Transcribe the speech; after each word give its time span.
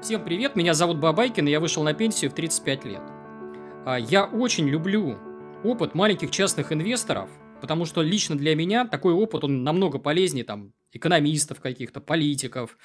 Всем 0.00 0.24
привет, 0.24 0.54
меня 0.54 0.74
зовут 0.74 0.98
Бабайкин, 0.98 1.48
и 1.48 1.50
я 1.50 1.58
вышел 1.58 1.82
на 1.82 1.92
пенсию 1.92 2.30
в 2.30 2.34
35 2.34 2.84
лет. 2.84 3.02
А, 3.84 3.96
я 3.98 4.26
очень 4.26 4.68
люблю 4.68 5.18
опыт 5.64 5.96
маленьких 5.96 6.30
частных 6.30 6.72
инвесторов, 6.72 7.28
потому 7.60 7.84
что 7.84 8.00
лично 8.00 8.38
для 8.38 8.54
меня 8.54 8.86
такой 8.86 9.12
опыт, 9.12 9.42
он 9.42 9.64
намного 9.64 9.98
полезнее 9.98 10.44
там 10.44 10.72
экономистов 10.92 11.60
каких-то, 11.60 12.00
политиков, 12.00 12.78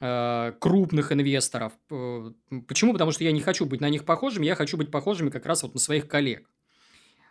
а, 0.00 0.52
крупных 0.52 1.12
инвесторов. 1.12 1.74
Почему? 2.66 2.94
Потому 2.94 3.10
что 3.12 3.24
я 3.24 3.32
не 3.32 3.42
хочу 3.42 3.66
быть 3.66 3.82
на 3.82 3.90
них 3.90 4.06
похожим, 4.06 4.42
я 4.42 4.54
хочу 4.54 4.78
быть 4.78 4.90
похожими 4.90 5.28
как 5.28 5.44
раз 5.44 5.62
вот 5.62 5.74
на 5.74 5.80
своих 5.80 6.08
коллег. 6.08 6.48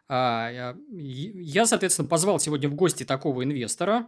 А, 0.07 0.75
я, 0.91 1.65
соответственно, 1.65 2.07
позвал 2.07 2.39
сегодня 2.39 2.69
в 2.69 2.75
гости 2.75 3.03
такого 3.03 3.43
инвестора. 3.43 4.07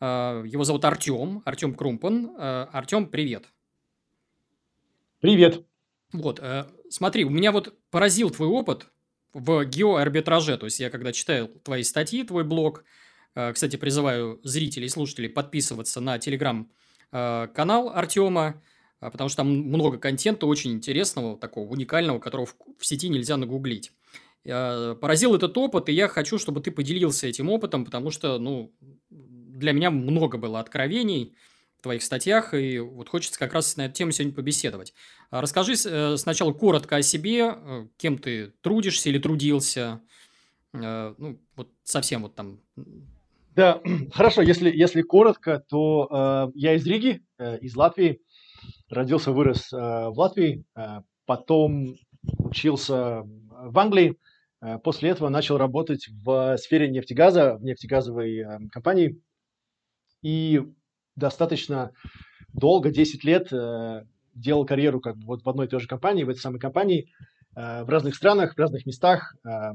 Его 0.00 0.64
зовут 0.64 0.84
Артем, 0.86 1.42
Артем 1.44 1.74
Крумпан. 1.74 2.32
Артем, 2.38 3.06
привет. 3.06 3.44
Привет. 5.20 5.64
Вот, 6.12 6.40
э, 6.40 6.66
смотри, 6.90 7.24
у 7.24 7.30
меня 7.30 7.50
вот 7.50 7.74
поразил 7.90 8.28
твой 8.28 8.48
опыт 8.48 8.86
в 9.32 9.64
геоарбитраже. 9.64 10.58
То 10.58 10.66
есть, 10.66 10.78
я 10.78 10.90
когда 10.90 11.10
читаю 11.12 11.48
твои 11.48 11.82
статьи, 11.84 12.22
твой 12.22 12.44
блог, 12.44 12.84
э, 13.34 13.50
кстати, 13.54 13.76
призываю 13.76 14.40
зрителей 14.42 14.86
и 14.86 14.90
слушателей 14.90 15.30
подписываться 15.30 16.02
на 16.02 16.18
телеграм-канал 16.18 17.88
э, 17.88 17.92
Артема, 17.92 18.62
потому 19.00 19.30
что 19.30 19.38
там 19.38 19.48
много 19.48 19.96
контента 19.96 20.44
очень 20.44 20.72
интересного, 20.72 21.38
такого 21.38 21.66
уникального, 21.66 22.18
которого 22.18 22.46
в, 22.46 22.84
сети 22.84 23.08
нельзя 23.08 23.38
нагуглить. 23.38 23.92
Поразил 24.44 25.34
этот 25.34 25.56
опыт, 25.56 25.88
и 25.88 25.92
я 25.92 26.08
хочу, 26.08 26.38
чтобы 26.38 26.60
ты 26.60 26.70
поделился 26.70 27.26
этим 27.26 27.48
опытом, 27.48 27.84
потому 27.84 28.10
что, 28.10 28.38
ну, 28.38 28.72
для 29.10 29.72
меня 29.72 29.90
много 29.90 30.36
было 30.36 30.60
откровений– 30.60 31.34
твоих 31.86 32.02
статьях, 32.02 32.52
и 32.52 32.80
вот 32.80 33.08
хочется 33.08 33.38
как 33.38 33.52
раз 33.54 33.76
на 33.76 33.86
эту 33.86 33.94
тему 33.94 34.10
сегодня 34.10 34.34
побеседовать. 34.34 34.92
А 35.30 35.40
расскажи 35.40 35.74
э, 35.74 36.16
сначала 36.16 36.52
коротко 36.52 36.96
о 36.96 37.02
себе, 37.02 37.54
э, 37.54 37.86
кем 37.96 38.18
ты 38.18 38.52
трудишься 38.60 39.08
или 39.08 39.18
трудился, 39.18 40.00
э, 40.74 41.14
ну, 41.16 41.40
вот 41.54 41.70
совсем 41.84 42.22
вот 42.22 42.34
там. 42.34 42.60
Да, 43.54 43.80
хорошо, 44.12 44.42
если, 44.42 44.68
если 44.68 45.02
коротко, 45.02 45.64
то 45.68 46.08
э, 46.10 46.52
я 46.56 46.74
из 46.74 46.84
Риги, 46.84 47.22
э, 47.38 47.58
из 47.58 47.76
Латвии, 47.76 48.20
родился, 48.90 49.30
вырос 49.30 49.72
э, 49.72 49.76
в 49.76 50.14
Латвии, 50.18 50.64
э, 50.74 51.02
потом 51.24 51.94
учился 52.38 53.22
в 53.24 53.78
Англии, 53.78 54.16
после 54.82 55.10
этого 55.10 55.28
начал 55.28 55.58
работать 55.58 56.08
в 56.24 56.56
сфере 56.56 56.88
нефтегаза, 56.88 57.56
в 57.56 57.62
нефтегазовой 57.62 58.38
э, 58.38 58.58
компании, 58.72 59.20
и 60.22 60.60
достаточно 61.16 61.92
долго, 62.52 62.90
10 62.90 63.24
лет, 63.24 63.52
э, 63.52 64.04
делал 64.34 64.66
карьеру 64.66 65.00
как 65.00 65.16
бы 65.16 65.26
вот 65.26 65.42
в 65.44 65.48
одной 65.48 65.66
и 65.66 65.68
той 65.68 65.80
же 65.80 65.88
компании, 65.88 66.24
в 66.24 66.28
этой 66.28 66.40
самой 66.40 66.60
компании, 66.60 67.10
э, 67.56 67.84
в 67.84 67.88
разных 67.88 68.14
странах, 68.14 68.54
в 68.54 68.58
разных 68.58 68.86
местах. 68.86 69.34
Э, 69.44 69.72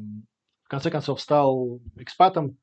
в 0.63 0.67
конце 0.67 0.89
концов, 0.89 1.19
стал 1.19 1.81
экспатом 1.97 2.57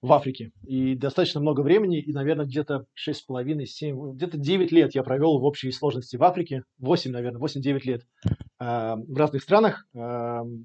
в 0.00 0.12
Африке. 0.12 0.52
И 0.62 0.94
достаточно 0.94 1.40
много 1.40 1.60
времени, 1.60 2.00
и, 2.00 2.12
наверное, 2.12 2.46
где-то 2.46 2.86
6,5-7, 2.94 4.14
где-то 4.14 4.38
9 4.38 4.72
лет 4.72 4.94
я 4.94 5.02
провел 5.02 5.38
в 5.38 5.44
общей 5.44 5.70
сложности 5.72 6.16
в 6.16 6.24
Африке, 6.24 6.62
8, 6.78 7.10
наверное, 7.10 7.40
8-9 7.40 7.80
лет 7.84 8.06
в 8.58 9.16
разных 9.18 9.42
странах. 9.42 9.86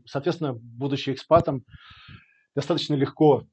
Соответственно, 0.06 0.54
будучи 0.54 1.10
экспатом, 1.10 1.66
достаточно 2.56 2.94
легко 2.94 3.46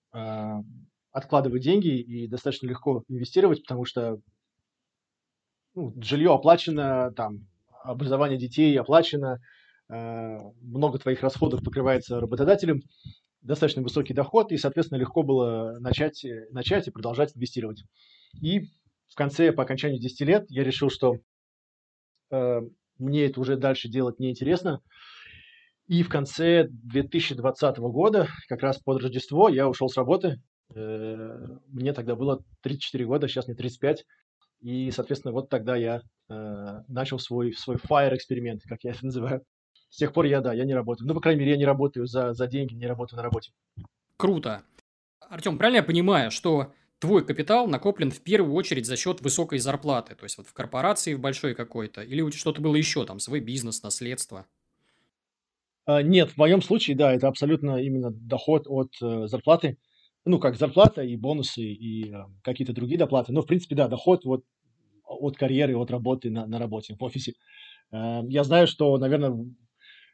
откладывать 1.12 1.62
деньги 1.62 2.00
и 2.00 2.28
достаточно 2.28 2.66
легко 2.66 3.02
инвестировать, 3.08 3.62
потому 3.62 3.84
что 3.84 4.18
ну, 5.74 5.94
жилье 6.02 6.34
оплачено, 6.34 7.12
там, 7.16 7.46
образование 7.82 8.38
детей 8.38 8.78
оплачено, 8.78 9.38
э, 9.88 10.38
много 10.60 10.98
твоих 10.98 11.22
расходов 11.22 11.62
покрывается 11.62 12.20
работодателем, 12.20 12.82
достаточно 13.40 13.82
высокий 13.82 14.14
доход, 14.14 14.52
и, 14.52 14.56
соответственно, 14.56 14.98
легко 14.98 15.22
было 15.22 15.78
начать, 15.80 16.24
начать 16.50 16.88
и 16.88 16.90
продолжать 16.90 17.36
инвестировать. 17.36 17.84
И 18.42 18.62
в 19.08 19.14
конце, 19.14 19.52
по 19.52 19.62
окончанию 19.62 20.00
10 20.00 20.20
лет, 20.22 20.44
я 20.48 20.64
решил, 20.64 20.90
что 20.90 21.16
э, 22.30 22.60
мне 22.98 23.26
это 23.26 23.40
уже 23.40 23.56
дальше 23.56 23.88
делать 23.88 24.18
неинтересно. 24.18 24.80
И 25.86 26.02
в 26.02 26.10
конце 26.10 26.66
2020 26.68 27.78
года, 27.78 28.28
как 28.48 28.60
раз 28.60 28.78
под 28.78 29.00
Рождество, 29.00 29.48
я 29.48 29.68
ушел 29.68 29.88
с 29.88 29.96
работы, 29.96 30.38
Э, 30.38 30.57
мне 30.74 31.92
тогда 31.92 32.14
было 32.14 32.42
34 32.62 33.06
года, 33.06 33.28
сейчас 33.28 33.46
мне 33.46 33.56
35. 33.56 34.04
И, 34.60 34.90
соответственно, 34.90 35.32
вот 35.32 35.48
тогда 35.48 35.76
я 35.76 36.02
э, 36.28 36.82
начал 36.88 37.18
свой, 37.18 37.52
свой 37.52 37.76
fire 37.76 38.14
эксперимент, 38.14 38.62
как 38.68 38.82
я 38.82 38.90
это 38.90 39.04
называю. 39.06 39.42
С 39.90 39.96
тех 39.96 40.12
пор 40.12 40.26
я, 40.26 40.40
да, 40.40 40.52
я 40.52 40.64
не 40.64 40.74
работаю. 40.74 41.08
Ну, 41.08 41.14
по 41.14 41.20
крайней 41.20 41.40
мере, 41.40 41.52
я 41.52 41.56
не 41.56 41.64
работаю 41.64 42.06
за, 42.06 42.34
за 42.34 42.46
деньги, 42.46 42.74
не 42.74 42.86
работаю 42.86 43.16
на 43.18 43.22
работе. 43.22 43.52
Круто. 44.16 44.62
Артем, 45.20 45.58
правильно 45.58 45.78
я 45.78 45.82
понимаю, 45.82 46.30
что 46.30 46.72
твой 46.98 47.24
капитал 47.24 47.68
накоплен 47.68 48.10
в 48.10 48.20
первую 48.20 48.54
очередь 48.54 48.86
за 48.86 48.96
счет 48.96 49.20
высокой 49.20 49.60
зарплаты? 49.60 50.14
То 50.14 50.24
есть, 50.24 50.36
вот 50.36 50.46
в 50.46 50.52
корпорации 50.52 51.14
в 51.14 51.20
большой 51.20 51.54
какой-то? 51.54 52.02
Или 52.02 52.28
что-то 52.30 52.60
было 52.60 52.74
еще, 52.74 53.06
там, 53.06 53.20
свой 53.20 53.40
бизнес, 53.40 53.82
наследство? 53.82 54.46
А, 55.86 56.02
нет, 56.02 56.32
в 56.32 56.36
моем 56.36 56.60
случае, 56.60 56.96
да, 56.96 57.14
это 57.14 57.28
абсолютно 57.28 57.80
именно 57.80 58.10
доход 58.10 58.64
от 58.66 58.92
э, 59.00 59.26
зарплаты 59.26 59.78
ну, 60.24 60.38
как 60.38 60.56
зарплата 60.56 61.02
и 61.02 61.16
бонусы 61.16 61.62
и 61.62 62.12
э, 62.12 62.24
какие-то 62.42 62.72
другие 62.72 62.98
доплаты. 62.98 63.32
Но, 63.32 63.42
в 63.42 63.46
принципе, 63.46 63.74
да, 63.74 63.88
доход 63.88 64.24
вот 64.24 64.44
от 65.04 65.36
карьеры, 65.36 65.76
от 65.76 65.90
работы 65.90 66.30
на, 66.30 66.46
на 66.46 66.58
работе 66.58 66.94
в 66.94 67.02
офисе. 67.02 67.34
Э, 67.92 68.20
я 68.28 68.44
знаю, 68.44 68.66
что, 68.66 68.96
наверное, 68.98 69.30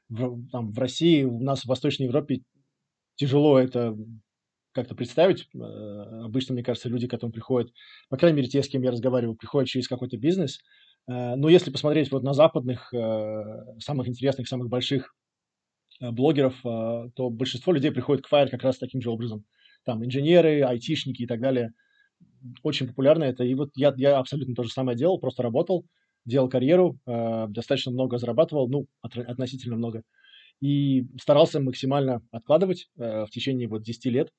в, 0.09 0.51
там, 0.51 0.73
в 0.73 0.79
России, 0.79 1.25
у 1.25 1.41
нас 1.41 1.63
в 1.63 1.67
Восточной 1.67 2.05
Европе 2.07 2.43
тяжело 3.17 3.59
это 3.59 3.97
как-то 4.73 4.95
представить. 4.95 5.49
Э, 5.55 5.59
обычно, 6.25 6.55
мне 6.55 6.63
кажется, 6.63 6.89
люди, 6.89 7.09
к 7.09 7.15
этому 7.15 7.33
приходят, 7.33 7.73
по 8.09 8.17
крайней 8.17 8.37
мере, 8.37 8.49
те, 8.49 8.63
с 8.63 8.69
кем 8.69 8.83
я 8.83 8.91
разговариваю, 8.91 9.37
приходят 9.37 9.69
через 9.69 9.89
какой-то 9.89 10.17
бизнес. 10.17 10.61
Э, 11.09 11.35
но 11.37 11.49
если 11.49 11.71
посмотреть 11.71 12.11
вот 12.13 12.23
на 12.23 12.35
западных, 12.35 12.93
э, 12.95 13.79
самых 13.79 14.09
интересных, 14.09 14.49
самых 14.49 14.69
больших 14.69 15.15
э, 16.01 16.11
блогеров, 16.11 16.55
э, 16.65 17.11
то 17.15 17.31
большинство 17.31 17.73
людей 17.73 17.91
приходит 17.91 18.25
к 18.25 18.33
Fire 18.33 18.49
как 18.49 18.63
раз 18.63 18.79
таким 18.79 19.01
же 19.01 19.11
образом 19.11 19.45
там 19.85 20.05
инженеры, 20.05 20.63
айтишники 20.63 21.23
и 21.23 21.27
так 21.27 21.41
далее. 21.41 21.73
Очень 22.63 22.89
популярно 22.89 23.25
это. 23.25 23.45
И 23.45 23.55
вот 23.55 23.71
я, 23.75 23.95
я 23.97 24.19
абсолютно 24.19 24.55
то 24.55 24.63
же 24.63 24.71
самое 24.71 24.97
делал, 24.97 25.19
просто 25.19 25.43
работал, 25.43 25.85
делал 26.25 26.49
карьеру, 26.49 26.99
э, 27.07 27.47
достаточно 27.49 27.93
много 27.93 28.19
зарабатывал, 28.19 28.69
ну, 28.69 28.87
от, 29.03 29.17
относительно 29.17 29.77
много. 29.77 30.03
И 30.61 31.07
старался 31.21 31.61
максимально 31.61 32.23
откладывать 32.31 32.89
э, 32.97 33.25
в 33.27 33.31
течение 33.31 33.69
вот 33.69 33.83
10 33.83 34.05
лет. 34.07 34.31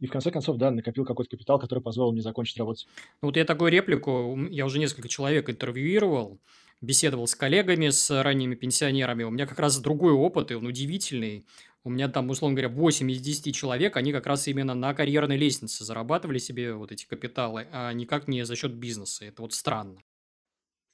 И 0.00 0.06
в 0.06 0.10
конце 0.10 0.30
концов, 0.30 0.56
да, 0.56 0.70
накопил 0.70 1.04
какой-то 1.04 1.30
капитал, 1.30 1.58
который 1.58 1.80
позволил 1.80 2.12
мне 2.12 2.22
закончить 2.22 2.56
работать. 2.56 2.86
Ну, 3.20 3.28
вот 3.28 3.36
я 3.36 3.44
такую 3.44 3.70
реплику, 3.70 4.38
я 4.50 4.64
уже 4.64 4.78
несколько 4.78 5.08
человек 5.08 5.50
интервьюировал, 5.50 6.40
беседовал 6.80 7.26
с 7.26 7.34
коллегами, 7.34 7.90
с 7.90 8.22
ранними 8.22 8.54
пенсионерами. 8.54 9.24
У 9.24 9.30
меня 9.30 9.46
как 9.46 9.58
раз 9.58 9.78
другой 9.78 10.12
опыт, 10.12 10.50
и 10.50 10.54
он 10.54 10.66
удивительный. 10.66 11.44
У 11.82 11.90
меня 11.90 12.08
там, 12.08 12.28
условно 12.28 12.56
говоря, 12.56 12.68
8 12.74 13.10
из 13.10 13.20
10 13.20 13.54
человек, 13.54 13.96
они 13.96 14.12
как 14.12 14.26
раз 14.26 14.46
именно 14.48 14.74
на 14.74 14.92
карьерной 14.92 15.38
лестнице 15.38 15.84
зарабатывали 15.84 16.38
себе 16.38 16.74
вот 16.74 16.92
эти 16.92 17.06
капиталы, 17.06 17.66
а 17.72 17.92
никак 17.92 18.28
не 18.28 18.44
за 18.44 18.54
счет 18.54 18.74
бизнеса. 18.74 19.24
Это 19.24 19.40
вот 19.40 19.54
странно. 19.54 20.00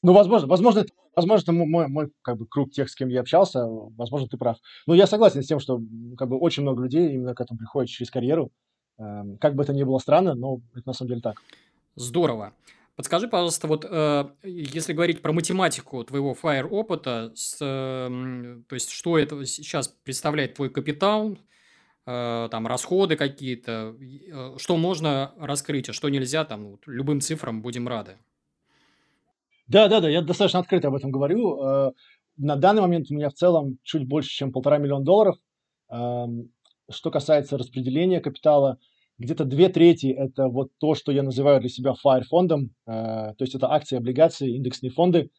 Ну, 0.02 0.12
возможно, 0.12 0.46
возможно, 0.46 0.84
возможно, 1.16 1.42
это 1.42 1.52
мой, 1.52 1.88
мой 1.88 2.12
как 2.22 2.38
бы, 2.38 2.46
круг 2.46 2.70
тех, 2.70 2.88
с 2.88 2.94
кем 2.94 3.08
я 3.08 3.20
общался, 3.20 3.66
возможно, 3.66 4.28
ты 4.28 4.36
прав. 4.36 4.58
Но 4.86 4.94
я 4.94 5.08
согласен 5.08 5.42
с 5.42 5.46
тем, 5.46 5.58
что 5.58 5.80
как 6.16 6.28
бы, 6.28 6.38
очень 6.38 6.62
много 6.62 6.84
людей 6.84 7.12
именно 7.14 7.34
к 7.34 7.40
этому 7.40 7.58
приходят 7.58 7.90
через 7.90 8.10
карьеру. 8.10 8.52
Эм, 8.98 9.38
как 9.38 9.56
бы 9.56 9.64
это 9.64 9.72
ни 9.72 9.82
было 9.82 9.98
странно, 9.98 10.34
но 10.34 10.60
это 10.74 10.86
на 10.86 10.92
самом 10.92 11.08
деле 11.08 11.20
так. 11.20 11.42
Здорово. 11.96 12.52
Подскажи, 12.96 13.28
пожалуйста, 13.28 13.66
вот 13.66 13.84
э, 13.88 14.24
если 14.42 14.94
говорить 14.94 15.20
про 15.20 15.32
математику 15.32 16.02
твоего 16.02 16.32
Fire 16.32 16.66
опыта, 16.66 17.30
с, 17.34 17.58
э, 17.60 18.62
то 18.66 18.74
есть 18.74 18.90
что 18.90 19.18
это 19.18 19.44
сейчас 19.44 19.88
представляет 19.88 20.54
твой 20.54 20.70
капитал, 20.70 21.36
э, 22.06 22.48
там 22.50 22.66
расходы 22.66 23.16
какие-то, 23.16 23.94
э, 24.00 24.54
что 24.56 24.78
можно 24.78 25.34
раскрыть, 25.38 25.90
а 25.90 25.92
что 25.92 26.08
нельзя, 26.08 26.46
там 26.46 26.70
вот, 26.70 26.86
любым 26.86 27.20
цифрам 27.20 27.60
будем 27.60 27.86
рады. 27.86 28.16
Да, 29.68 29.88
да, 29.88 30.00
да, 30.00 30.08
я 30.08 30.22
достаточно 30.22 30.60
открыто 30.60 30.88
об 30.88 30.94
этом 30.94 31.10
говорю. 31.10 31.62
Э, 31.62 31.92
на 32.38 32.56
данный 32.56 32.80
момент 32.80 33.10
у 33.10 33.14
меня 33.14 33.28
в 33.28 33.34
целом 33.34 33.78
чуть 33.82 34.08
больше, 34.08 34.30
чем 34.30 34.52
полтора 34.52 34.78
миллиона 34.78 35.04
долларов. 35.04 35.36
Эм, 35.90 36.50
что 36.90 37.10
касается 37.10 37.58
распределения 37.58 38.20
капитала, 38.20 38.78
где-то 39.18 39.44
две 39.44 39.68
трети– 39.68 40.06
это 40.16 40.48
вот 40.48 40.70
то, 40.78 40.94
что 40.94 41.12
я 41.12 41.22
называю 41.22 41.60
для 41.60 41.68
себя 41.68 41.94
FIRE 42.04 42.22
фондом, 42.22 42.70
э, 42.86 42.90
то 42.92 43.36
есть 43.40 43.54
это 43.54 43.72
акции, 43.72 43.96
облигации, 43.96 44.56
индексные 44.56 44.90
фонды, 44.90 45.30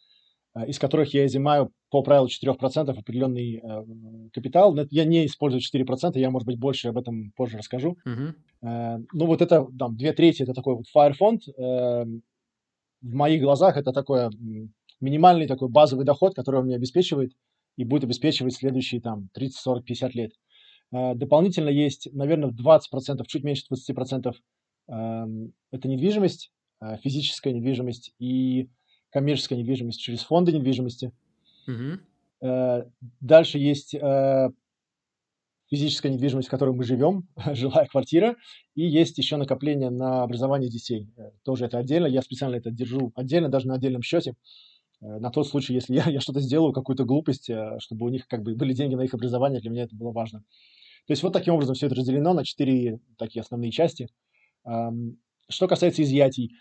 э, 0.55 0.67
из 0.67 0.79
которых 0.79 1.13
я 1.13 1.25
изымаю 1.25 1.71
по 1.89 2.01
правилу 2.01 2.27
4% 2.27 2.89
определенный 2.89 3.57
э, 3.57 4.29
капитал. 4.33 4.75
Я 4.89 5.05
не 5.05 5.25
использую 5.25 5.61
4%, 5.61 6.17
я, 6.17 6.31
может 6.31 6.47
быть, 6.47 6.59
больше 6.59 6.89
об 6.89 6.97
этом 6.97 7.31
позже 7.35 7.57
расскажу. 7.57 7.97
Uh-huh. 8.07 8.33
Ну, 9.13 9.25
вот 9.27 9.41
это, 9.41 9.67
там, 9.77 9.95
две 9.95 10.13
трети– 10.13 10.41
это 10.43 10.53
такой 10.53 10.75
вот 10.75 10.85
FIRE 10.95 11.13
фонд. 11.13 11.43
В 11.55 13.13
моих 13.13 13.41
глазах 13.41 13.77
это 13.77 13.91
такое 13.91 14.31
минимальный 14.99 15.45
такой 15.45 15.69
базовый 15.69 16.05
доход, 16.05 16.33
который 16.33 16.61
он 16.61 16.65
мне 16.65 16.75
обеспечивает 16.75 17.33
и 17.77 17.83
будет 17.83 18.05
обеспечивать 18.05 18.55
следующие 18.55 18.99
там 18.99 19.29
30, 19.33 19.55
40, 19.55 19.85
50 19.85 20.15
лет. 20.15 20.31
Э, 20.91 21.15
дополнительно 21.15 21.69
есть, 21.69 22.09
наверное, 22.13 22.51
20%, 22.51 23.27
чуть 23.27 23.43
меньше 23.43 23.65
20% 23.69 24.35
эм, 24.87 25.53
это 25.71 25.87
недвижимость, 25.87 26.51
э, 26.81 26.97
физическая 26.97 27.53
недвижимость 27.53 28.13
и 28.19 28.69
коммерческая 29.09 29.59
недвижимость 29.59 29.99
через 29.99 30.21
фонды 30.21 30.51
недвижимости. 30.51 31.11
Э, 32.41 32.83
Дальше 33.19 33.57
есть 33.57 33.95
физическая 35.69 36.13
недвижимость, 36.13 36.47
в 36.47 36.51
которой 36.51 36.73
мы 36.73 36.85
живем, 36.85 37.27
жилая 37.53 37.87
квартира, 37.87 38.37
и 38.73 38.87
есть 38.87 39.17
еще 39.17 39.35
накопление 39.35 39.89
на 39.89 40.23
образование 40.23 40.69
детей. 40.69 41.09
Тоже 41.43 41.65
это 41.65 41.77
отдельно, 41.77 42.07
я 42.07 42.21
специально 42.21 42.55
это 42.55 42.71
держу 42.71 43.11
отдельно, 43.15 43.49
даже 43.49 43.67
на 43.67 43.73
отдельном 43.73 44.01
счете, 44.01 44.35
на 45.01 45.29
тот 45.29 45.45
случай, 45.45 45.73
если 45.73 45.93
я, 45.95 46.05
я 46.09 46.21
что-то 46.21 46.39
сделаю, 46.39 46.71
какую-то 46.71 47.03
глупость, 47.03 47.49
чтобы 47.79 48.05
у 48.05 48.09
них 48.09 48.29
как 48.29 48.43
бы 48.43 48.55
были 48.55 48.71
деньги 48.71 48.95
на 48.95 49.01
их 49.01 49.13
образование, 49.13 49.59
для 49.59 49.69
меня 49.69 49.83
это 49.83 49.95
было 49.97 50.11
важно. 50.13 50.45
То 51.07 51.13
есть 51.13 51.23
вот 51.23 51.33
таким 51.33 51.53
образом 51.53 51.75
все 51.75 51.87
это 51.87 51.95
разделено 51.95 52.33
на 52.33 52.43
четыре 52.43 52.99
такие 53.17 53.41
основные 53.41 53.71
части. 53.71 54.09
Что 55.49 55.67
касается 55.67 56.03
изъятий, 56.03 56.51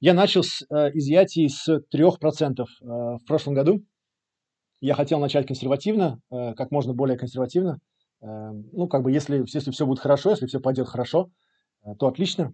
я 0.00 0.14
начал 0.14 0.42
с 0.42 0.62
э, 0.62 0.90
изъятий 0.94 1.48
с 1.48 1.68
3% 1.94 2.60
э, 2.60 2.64
в 2.82 3.20
прошлом 3.24 3.54
году. 3.54 3.84
Я 4.80 4.94
хотел 4.94 5.20
начать 5.20 5.46
консервативно, 5.46 6.20
э, 6.28 6.54
как 6.54 6.72
можно 6.72 6.92
более 6.92 7.16
консервативно. 7.16 7.78
Э, 8.20 8.50
Ну, 8.72 8.88
как 8.88 9.04
бы 9.04 9.12
если, 9.12 9.44
если 9.46 9.70
все 9.70 9.86
будет 9.86 10.00
хорошо, 10.00 10.30
если 10.30 10.46
все 10.46 10.58
пойдет 10.58 10.88
хорошо, 10.88 11.30
то 12.00 12.08
отлично. 12.08 12.52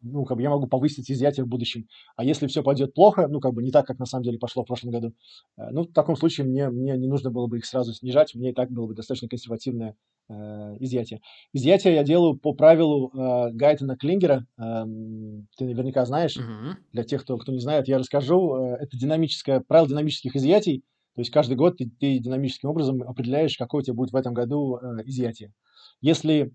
Ну, 0.00 0.24
как 0.24 0.36
бы 0.36 0.42
я 0.42 0.50
могу 0.50 0.66
повысить 0.66 1.10
изъятие 1.10 1.44
в 1.44 1.48
будущем. 1.48 1.86
А 2.16 2.24
если 2.24 2.46
все 2.46 2.62
пойдет 2.62 2.94
плохо, 2.94 3.26
ну, 3.28 3.40
как 3.40 3.52
бы 3.52 3.62
не 3.62 3.70
так, 3.70 3.86
как 3.86 3.98
на 3.98 4.06
самом 4.06 4.24
деле 4.24 4.38
пошло 4.38 4.62
в 4.62 4.66
прошлом 4.66 4.92
году, 4.92 5.12
э, 5.56 5.70
ну, 5.70 5.82
в 5.82 5.92
таком 5.92 6.16
случае 6.16 6.46
мне, 6.46 6.68
мне 6.68 6.96
не 6.96 7.08
нужно 7.08 7.30
было 7.30 7.46
бы 7.46 7.58
их 7.58 7.66
сразу 7.66 7.92
снижать, 7.92 8.34
мне 8.34 8.50
и 8.50 8.54
так 8.54 8.70
было 8.70 8.86
бы 8.86 8.94
достаточно 8.94 9.28
консервативное 9.28 9.96
э, 10.28 10.34
изъятие. 10.80 11.20
Изъятие 11.52 11.94
я 11.94 12.04
делаю 12.04 12.36
по 12.36 12.52
правилу 12.52 13.10
э, 13.12 13.52
Гайтона 13.52 13.96
Клингера. 13.96 14.46
Эм, 14.58 15.48
ты 15.56 15.64
наверняка 15.64 16.04
знаешь. 16.04 16.36
Мгм. 16.36 16.76
Для 16.92 17.04
тех, 17.04 17.22
кто, 17.22 17.36
кто 17.38 17.52
не 17.52 17.60
знает, 17.60 17.88
я 17.88 17.98
расскажу. 17.98 18.54
Э, 18.56 18.76
Это 18.80 18.96
динамическое 18.96 19.60
правило 19.60 19.88
динамических 19.88 20.36
изъятий. 20.36 20.84
То 21.14 21.22
есть 21.22 21.32
каждый 21.32 21.56
год 21.56 21.78
ты, 21.78 21.90
ты 21.98 22.18
динамическим 22.18 22.68
образом 22.68 23.02
определяешь, 23.02 23.56
какое 23.56 23.80
у 23.80 23.84
тебя 23.84 23.94
будет 23.94 24.12
в 24.12 24.16
этом 24.16 24.34
году 24.34 24.76
э, 24.76 25.02
изъятие. 25.04 25.52
Если, 26.00 26.52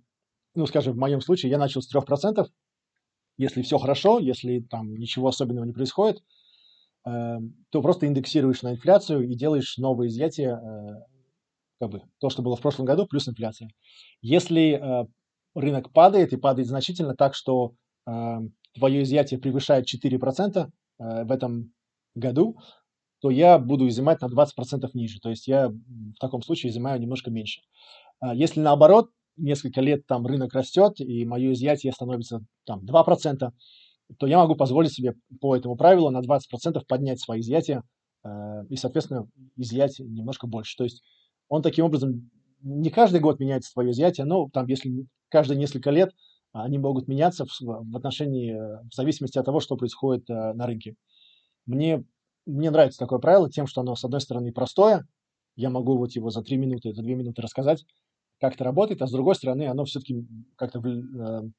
ну, 0.56 0.66
скажем, 0.68 0.94
в 0.94 0.98
моем 0.98 1.20
случае 1.20 1.50
я 1.50 1.58
начал 1.58 1.82
с 1.82 1.94
3%, 1.94 2.48
если 3.38 3.62
все 3.62 3.78
хорошо, 3.78 4.20
если 4.20 4.60
там 4.60 4.96
ничего 4.96 5.28
особенного 5.28 5.66
не 5.66 5.74
происходит, 5.74 6.24
э, 7.06 7.38
то 7.70 7.82
просто 7.82 8.08
индексируешь 8.08 8.62
на 8.62 8.74
инфляцию 8.74 9.28
и 9.30 9.36
делаешь 9.36 9.78
новые 9.78 10.10
изъятия, 10.10 10.60
э, 10.60 11.04
как 11.80 11.90
бы 11.90 12.02
то, 12.20 12.30
что 12.30 12.42
было 12.42 12.56
в 12.56 12.62
прошлом 12.62 12.86
году, 12.86 13.06
плюс 13.08 13.28
инфляция. 13.28 13.70
Если 14.22 14.74
э, 14.74 15.06
рынок 15.56 15.92
падает 15.92 16.34
и 16.34 16.38
падает 16.38 16.68
значительно 16.68 17.16
так, 17.16 17.36
что 17.36 17.74
э, 18.08 18.12
твое 18.76 19.04
изъятие 19.04 19.40
превышает 19.40 19.86
4% 19.94 20.58
э, 20.58 21.24
в 21.24 21.32
этом 21.32 21.74
году, 22.16 22.58
то 23.22 23.30
я 23.30 23.58
буду 23.58 23.88
изымать 23.88 24.22
на 24.22 24.26
20% 24.26 24.90
ниже. 24.94 25.20
То 25.20 25.30
есть 25.30 25.48
я 25.48 25.70
в 25.70 26.20
таком 26.20 26.42
случае 26.42 26.72
изымаю 26.72 27.00
немножко 27.00 27.32
меньше. 27.32 27.62
А 28.20 28.36
Если 28.36 28.60
наоборот, 28.60 29.10
несколько 29.38 29.82
лет 29.82 30.06
там 30.06 30.26
рынок 30.26 30.54
растет, 30.54 31.00
и 31.00 31.26
мое 31.26 31.54
изъятие 31.54 31.92
становится 31.94 32.40
там 32.66 32.86
2%, 32.86 33.52
то 34.20 34.28
я 34.28 34.38
могу 34.38 34.56
позволить 34.56 34.94
себе 34.94 35.14
по 35.42 35.56
этому 35.56 35.76
правилу 35.76 36.10
на 36.10 36.20
20% 36.22 36.82
поднять 36.88 37.20
свои 37.20 37.40
изъятия 37.42 37.84
э, 38.24 38.30
и, 38.70 38.76
соответственно, 38.76 39.28
изъять 39.56 40.00
немножко 40.00 40.48
больше. 40.48 40.76
То 40.78 40.84
есть 40.84 41.02
он 41.48 41.62
таким 41.62 41.86
образом 41.86 42.30
не 42.62 42.90
каждый 42.90 43.20
год 43.20 43.40
меняется 43.40 43.72
свое 43.72 43.92
изъятие, 43.92 44.26
но 44.26 44.50
там 44.52 44.68
если 44.68 45.06
каждые 45.30 45.58
несколько 45.58 45.90
лет 45.90 46.12
они 46.54 46.78
могут 46.78 47.08
меняться 47.08 47.46
в, 47.46 47.50
в 47.60 47.98
отношении, 47.98 48.54
э, 48.54 48.82
в 48.90 48.94
зависимости 48.94 49.38
от 49.38 49.46
того, 49.46 49.60
что 49.60 49.76
происходит 49.76 50.30
э, 50.30 50.54
на 50.54 50.68
рынке. 50.68 50.96
Мне, 51.66 52.04
мне 52.46 52.70
нравится 52.70 53.00
такое 53.00 53.20
правило 53.20 53.50
тем, 53.50 53.66
что 53.66 53.82
оно, 53.82 53.96
с 53.96 54.04
одной 54.04 54.22
стороны, 54.22 54.52
простое, 54.52 55.08
я 55.56 55.70
могу 55.70 55.98
вот 55.98 56.12
его 56.12 56.30
за 56.30 56.42
три 56.44 56.58
минуты, 56.58 56.94
за 56.94 57.02
две 57.02 57.16
минуты 57.16 57.42
рассказать, 57.42 57.86
как 58.40 58.56
это 58.56 58.64
работает, 58.64 59.02
а 59.02 59.08
с 59.08 59.12
другой 59.12 59.36
стороны, 59.36 59.68
оно 59.68 59.86
все-таки 59.86 60.26
как-то 60.56 60.80
вл- 60.80 61.44
э, 61.46 61.50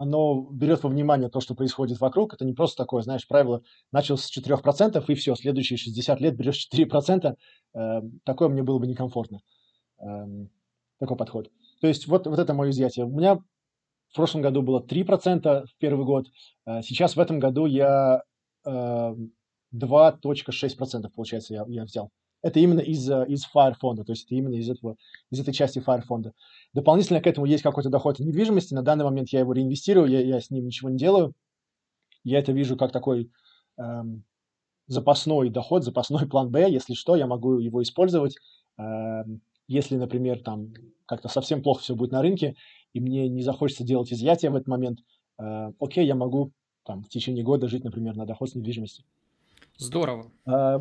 оно 0.00 0.48
берет 0.50 0.82
во 0.82 0.88
внимание 0.88 1.28
то, 1.28 1.40
что 1.40 1.54
происходит 1.54 2.00
вокруг. 2.00 2.32
Это 2.32 2.46
не 2.46 2.54
просто 2.54 2.82
такое, 2.82 3.02
знаешь, 3.02 3.28
правило, 3.28 3.62
начал 3.92 4.16
с 4.16 4.30
4% 4.30 5.04
и 5.08 5.14
все, 5.14 5.34
следующие 5.34 5.76
60 5.76 6.20
лет 6.20 6.36
берешь 6.36 6.56
4%. 6.56 7.36
Э, 7.74 8.00
такое 8.24 8.48
мне 8.48 8.62
было 8.62 8.78
бы 8.78 8.86
некомфортно, 8.86 9.40
эм, 9.98 10.48
такой 10.98 11.18
подход. 11.18 11.50
То 11.82 11.86
есть 11.86 12.06
вот, 12.06 12.26
вот 12.26 12.38
это 12.38 12.54
мое 12.54 12.70
изъятие. 12.70 13.04
У 13.04 13.10
меня 13.10 13.36
в 13.36 14.16
прошлом 14.16 14.40
году 14.40 14.62
было 14.62 14.80
3% 14.82 15.66
в 15.68 15.76
первый 15.78 16.06
год, 16.06 16.26
э, 16.66 16.80
сейчас 16.82 17.16
в 17.16 17.20
этом 17.20 17.38
году 17.38 17.66
я 17.66 18.22
э, 18.64 19.14
2.6% 19.72 21.12
получается 21.14 21.52
я, 21.54 21.64
я 21.68 21.84
взял. 21.84 22.10
Это 22.42 22.58
именно 22.60 22.80
из, 22.80 23.08
из 23.08 23.46
Fire 23.54 23.74
фонда, 23.78 24.04
то 24.04 24.12
есть 24.12 24.24
это 24.24 24.34
именно 24.34 24.54
из, 24.54 24.68
этого, 24.68 24.96
из 25.30 25.40
этой 25.40 25.52
части 25.52 25.78
Fire 25.78 26.02
фонда. 26.02 26.32
Дополнительно 26.72 27.20
к 27.20 27.26
этому 27.26 27.46
есть 27.46 27.62
какой-то 27.62 27.90
доход 27.90 28.20
от 28.20 28.26
недвижимости. 28.26 28.74
На 28.74 28.82
данный 28.82 29.04
момент 29.04 29.28
я 29.30 29.40
его 29.40 29.52
реинвестирую, 29.52 30.08
я, 30.08 30.20
я 30.20 30.40
с 30.40 30.50
ним 30.50 30.66
ничего 30.66 30.88
не 30.88 30.96
делаю. 30.96 31.34
Я 32.24 32.38
это 32.38 32.52
вижу 32.52 32.76
как 32.76 32.92
такой 32.92 33.30
эм, 33.78 34.24
запасной 34.86 35.50
доход, 35.50 35.84
запасной 35.84 36.26
план 36.28 36.50
Б. 36.50 36.70
Если 36.70 36.94
что, 36.94 37.16
я 37.16 37.26
могу 37.26 37.58
его 37.58 37.82
использовать. 37.82 38.36
Эм, 38.78 39.42
если, 39.68 39.96
например, 39.96 40.42
там 40.42 40.72
как-то 41.06 41.28
совсем 41.28 41.62
плохо 41.62 41.82
все 41.82 41.94
будет 41.94 42.12
на 42.12 42.22
рынке, 42.22 42.56
и 42.92 43.00
мне 43.00 43.28
не 43.28 43.42
захочется 43.42 43.84
делать 43.84 44.12
изъятие 44.12 44.50
в 44.50 44.56
этот 44.56 44.68
момент, 44.68 45.00
э, 45.38 45.72
окей, 45.78 46.06
я 46.06 46.14
могу 46.14 46.52
там, 46.84 47.02
в 47.04 47.08
течение 47.08 47.44
года 47.44 47.68
жить, 47.68 47.84
например, 47.84 48.16
на 48.16 48.26
доход 48.26 48.50
с 48.50 48.54
недвижимости. 48.54 49.04
Здорово. 49.76 50.30
Э, 50.46 50.80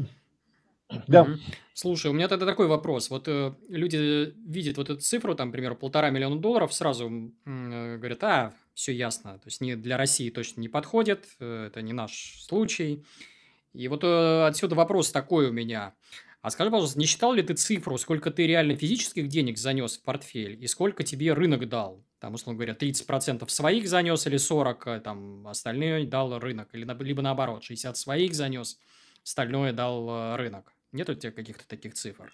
да. 1.07 1.27
Слушай, 1.73 2.11
у 2.11 2.13
меня 2.13 2.27
тогда 2.27 2.45
такой 2.45 2.67
вопрос. 2.67 3.09
Вот 3.09 3.27
э, 3.27 3.53
люди 3.69 4.33
видят 4.45 4.77
вот 4.77 4.89
эту 4.89 5.01
цифру, 5.01 5.35
там, 5.35 5.49
к 5.49 5.51
примеру, 5.53 5.75
полтора 5.75 6.09
миллиона 6.09 6.37
долларов, 6.37 6.73
сразу 6.73 7.31
э, 7.45 7.97
говорят, 7.97 8.23
а, 8.23 8.53
все 8.73 8.93
ясно, 8.93 9.39
то 9.39 9.47
есть 9.47 9.61
не, 9.61 9.75
для 9.75 9.97
России 9.97 10.29
точно 10.29 10.61
не 10.61 10.69
подходит, 10.69 11.25
э, 11.39 11.67
это 11.67 11.81
не 11.81 11.93
наш 11.93 12.41
случай. 12.41 13.05
И 13.73 13.87
вот 13.87 14.03
э, 14.03 14.45
отсюда 14.47 14.75
вопрос 14.75 15.11
такой 15.11 15.49
у 15.49 15.51
меня. 15.51 15.93
А 16.41 16.49
скажи, 16.51 16.71
пожалуйста, 16.71 16.97
не 16.97 17.05
считал 17.05 17.33
ли 17.33 17.43
ты 17.43 17.53
цифру, 17.53 17.97
сколько 17.97 18.31
ты 18.31 18.47
реально 18.47 18.75
физических 18.75 19.27
денег 19.27 19.57
занес 19.57 19.97
в 19.97 20.03
портфель 20.03 20.57
и 20.63 20.67
сколько 20.67 21.03
тебе 21.03 21.33
рынок 21.33 21.67
дал? 21.67 22.05
Там, 22.19 22.33
условно 22.33 22.57
говоря, 22.57 22.73
30% 22.73 23.47
своих 23.49 23.87
занес 23.87 24.25
или 24.25 24.37
40, 24.37 24.87
э, 24.87 24.99
там, 25.01 25.47
остальное 25.47 26.05
дал 26.05 26.39
рынок. 26.39 26.69
Или, 26.73 26.87
либо 27.03 27.21
наоборот, 27.21 27.63
60 27.63 27.95
своих 27.97 28.33
занес, 28.33 28.79
остальное 29.23 29.73
дал 29.73 30.09
э, 30.09 30.35
рынок. 30.37 30.73
Нет 30.91 31.09
у 31.09 31.15
тебя 31.15 31.31
каких-то 31.31 31.67
таких 31.67 31.95
цифр? 31.95 32.31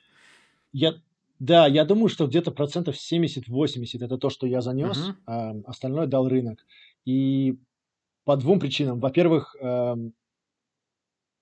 я, 0.72 0.96
да, 1.40 1.68
я 1.68 1.86
думаю, 1.86 2.10
что 2.10 2.28
где-то 2.28 2.52
процентов 2.52 2.98
70-80 2.98 4.02
это 4.02 4.18
то, 4.18 4.30
что 4.30 4.48
я 4.48 4.62
занес, 4.62 5.14
Мгм. 5.14 5.26
а 5.26 5.52
остальное 5.66 6.08
дал 6.08 6.28
рынок. 6.28 6.66
И 7.06 7.56
по 8.26 8.38
двум 8.38 8.60
причинам. 8.60 9.00
Во-первых, 9.00 9.56
эм, 9.62 10.14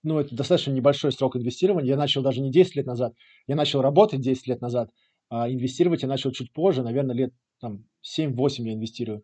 ну, 0.04 0.20
это 0.20 0.36
достаточно 0.36 0.72
небольшой 0.72 1.12
срок 1.12 1.36
инвестирования. 1.36 1.90
Я 1.92 1.98
начал 1.98 2.22
даже 2.22 2.42
не 2.42 2.52
10 2.52 2.76
лет 2.76 2.86
назад, 2.86 3.14
я 3.48 3.56
начал 3.56 3.82
работать 3.82 4.22
10 4.22 4.48
лет 4.48 4.62
назад, 4.62 4.92
а 5.30 5.50
инвестировать 5.50 6.02
я 6.02 6.08
начал 6.08 6.32
чуть 6.32 6.52
позже, 6.52 6.84
наверное, 6.84 7.16
лет 7.16 7.34
там 7.60 7.86
7-8 8.02 8.68
я 8.68 8.74
инвестирую. 8.74 9.24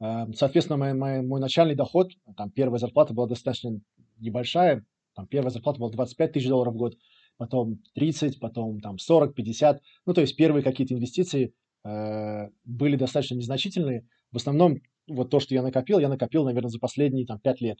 Эм, 0.00 0.34
Соответственно, 0.34 0.78
мой, 0.78 0.94
мой, 0.94 1.22
мой 1.22 1.40
начальный 1.40 1.76
доход, 1.76 2.12
там 2.36 2.50
первая 2.50 2.78
зарплата 2.80 3.14
была 3.14 3.26
достаточно 3.28 3.80
небольшая, 4.18 4.86
там 5.14 5.26
первая 5.26 5.50
зарплата 5.50 5.80
была 5.80 5.90
25 5.90 6.32
тысяч 6.32 6.48
долларов 6.48 6.74
в 6.74 6.78
год, 6.78 6.96
потом 7.40 7.78
30, 7.94 8.38
потом 8.38 8.80
там 8.80 8.98
40, 8.98 9.34
50. 9.34 9.80
Ну, 10.04 10.12
то 10.12 10.20
есть 10.20 10.36
первые 10.36 10.62
какие-то 10.62 10.92
инвестиции 10.92 11.54
э, 11.84 12.50
были 12.64 12.96
достаточно 12.96 13.36
незначительные. 13.36 14.06
В 14.30 14.36
основном 14.36 14.76
вот 15.08 15.30
то, 15.30 15.40
что 15.40 15.54
я 15.54 15.62
накопил, 15.62 16.00
я 16.00 16.10
накопил, 16.10 16.44
наверное, 16.44 16.68
за 16.68 16.78
последние 16.78 17.24
там 17.24 17.38
5 17.38 17.60
лет. 17.62 17.78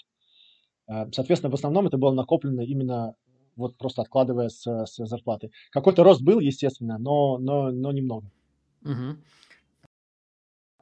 Э, 0.88 1.12
Соответственно, 1.12 1.50
в 1.50 1.54
основном 1.54 1.86
это 1.86 1.98
было 1.98 2.14
накоплено 2.14 2.62
именно 2.62 3.14
вот 3.54 3.76
просто 3.76 4.00
откладывая 4.00 4.48
с, 4.48 4.62
с 4.62 4.96
зарплаты. 5.06 5.50
Какой-то 5.72 6.04
рост 6.04 6.22
был, 6.22 6.40
естественно, 6.40 6.96
но, 6.96 7.36
но, 7.36 7.70
но 7.70 7.92
немного. 7.92 8.30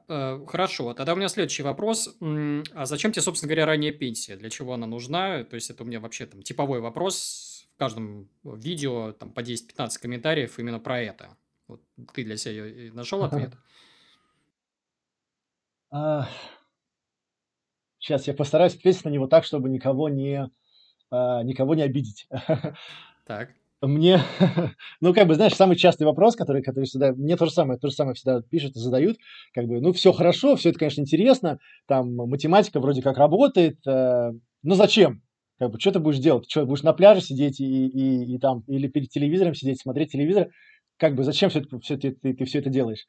Э, 0.07 0.39
Хорошо, 0.47 0.93
тогда 0.93 1.13
у 1.13 1.15
меня 1.17 1.27
следующий 1.27 1.63
вопрос. 1.63 2.15
А 2.21 2.85
зачем 2.85 3.11
тебе, 3.11 3.23
собственно 3.23 3.49
говоря, 3.49 3.65
ранняя 3.65 3.91
пенсия? 3.91 4.37
Для 4.37 4.49
чего 4.49 4.73
она 4.73 4.87
нужна? 4.87 5.43
То 5.43 5.55
есть 5.55 5.69
это 5.69 5.83
у 5.83 5.85
меня 5.85 5.99
вообще 5.99 6.27
там 6.27 6.43
типовой 6.43 6.79
вопрос. 6.79 7.48
Каждом 7.79 8.27
видео 8.43 9.13
там 9.13 9.31
по 9.31 9.39
10-15 9.39 10.01
комментариев 10.01 10.59
именно 10.59 10.79
про 10.79 10.99
это. 10.99 11.37
Вот 11.69 11.81
ты 12.13 12.25
для 12.25 12.35
себя 12.35 12.93
нашел 12.93 13.23
ответ? 13.23 13.53
А, 15.89 16.27
сейчас 17.97 18.27
я 18.27 18.33
постараюсь 18.33 18.75
ответить 18.75 19.05
на 19.05 19.09
него 19.09 19.27
так, 19.27 19.45
чтобы 19.45 19.69
никого 19.69 20.09
не, 20.09 20.49
э, 21.09 21.43
никого 21.43 21.73
не 21.73 21.83
обидеть. 21.83 22.27
Так. 23.25 23.51
Мне, 23.81 24.19
ну, 24.99 25.13
как 25.13 25.27
бы, 25.27 25.35
знаешь, 25.35 25.55
самый 25.55 25.77
частый 25.77 26.05
вопрос, 26.05 26.35
который, 26.35 26.61
который 26.61 26.83
всегда, 26.83 27.13
мне 27.13 27.37
то 27.37 27.45
же 27.45 27.51
самое, 27.51 27.79
то 27.79 27.87
же 27.87 27.95
самое 27.95 28.13
всегда 28.13 28.41
пишут 28.41 28.75
и 28.75 28.79
задают, 28.79 29.17
как 29.53 29.67
бы, 29.67 29.79
ну, 29.79 29.93
все 29.93 30.11
хорошо, 30.11 30.57
все 30.57 30.71
это, 30.71 30.79
конечно, 30.79 30.99
интересно, 30.99 31.59
там, 31.85 32.13
математика 32.13 32.81
вроде 32.81 33.01
как 33.01 33.17
работает, 33.17 33.79
э, 33.87 34.33
но 34.63 34.75
зачем? 34.75 35.23
Как 35.59 35.71
бы, 35.71 35.79
что 35.79 35.91
ты 35.91 35.99
будешь 35.99 36.19
делать? 36.19 36.49
Что, 36.49 36.65
будешь 36.65 36.83
на 36.83 36.93
пляже 36.93 37.21
сидеть 37.21 37.59
и, 37.59 37.87
и, 37.87 38.35
и 38.35 38.39
там, 38.39 38.63
или 38.67 38.87
перед 38.87 39.09
телевизором 39.09 39.53
сидеть, 39.53 39.81
смотреть 39.81 40.13
телевизор? 40.13 40.49
Как 40.97 41.15
бы, 41.15 41.23
зачем 41.23 41.49
все 41.49 41.59
это, 41.59 41.79
все 41.79 41.95
это, 41.95 42.11
ты, 42.11 42.33
ты 42.33 42.45
все 42.45 42.59
это 42.59 42.69
делаешь? 42.69 43.05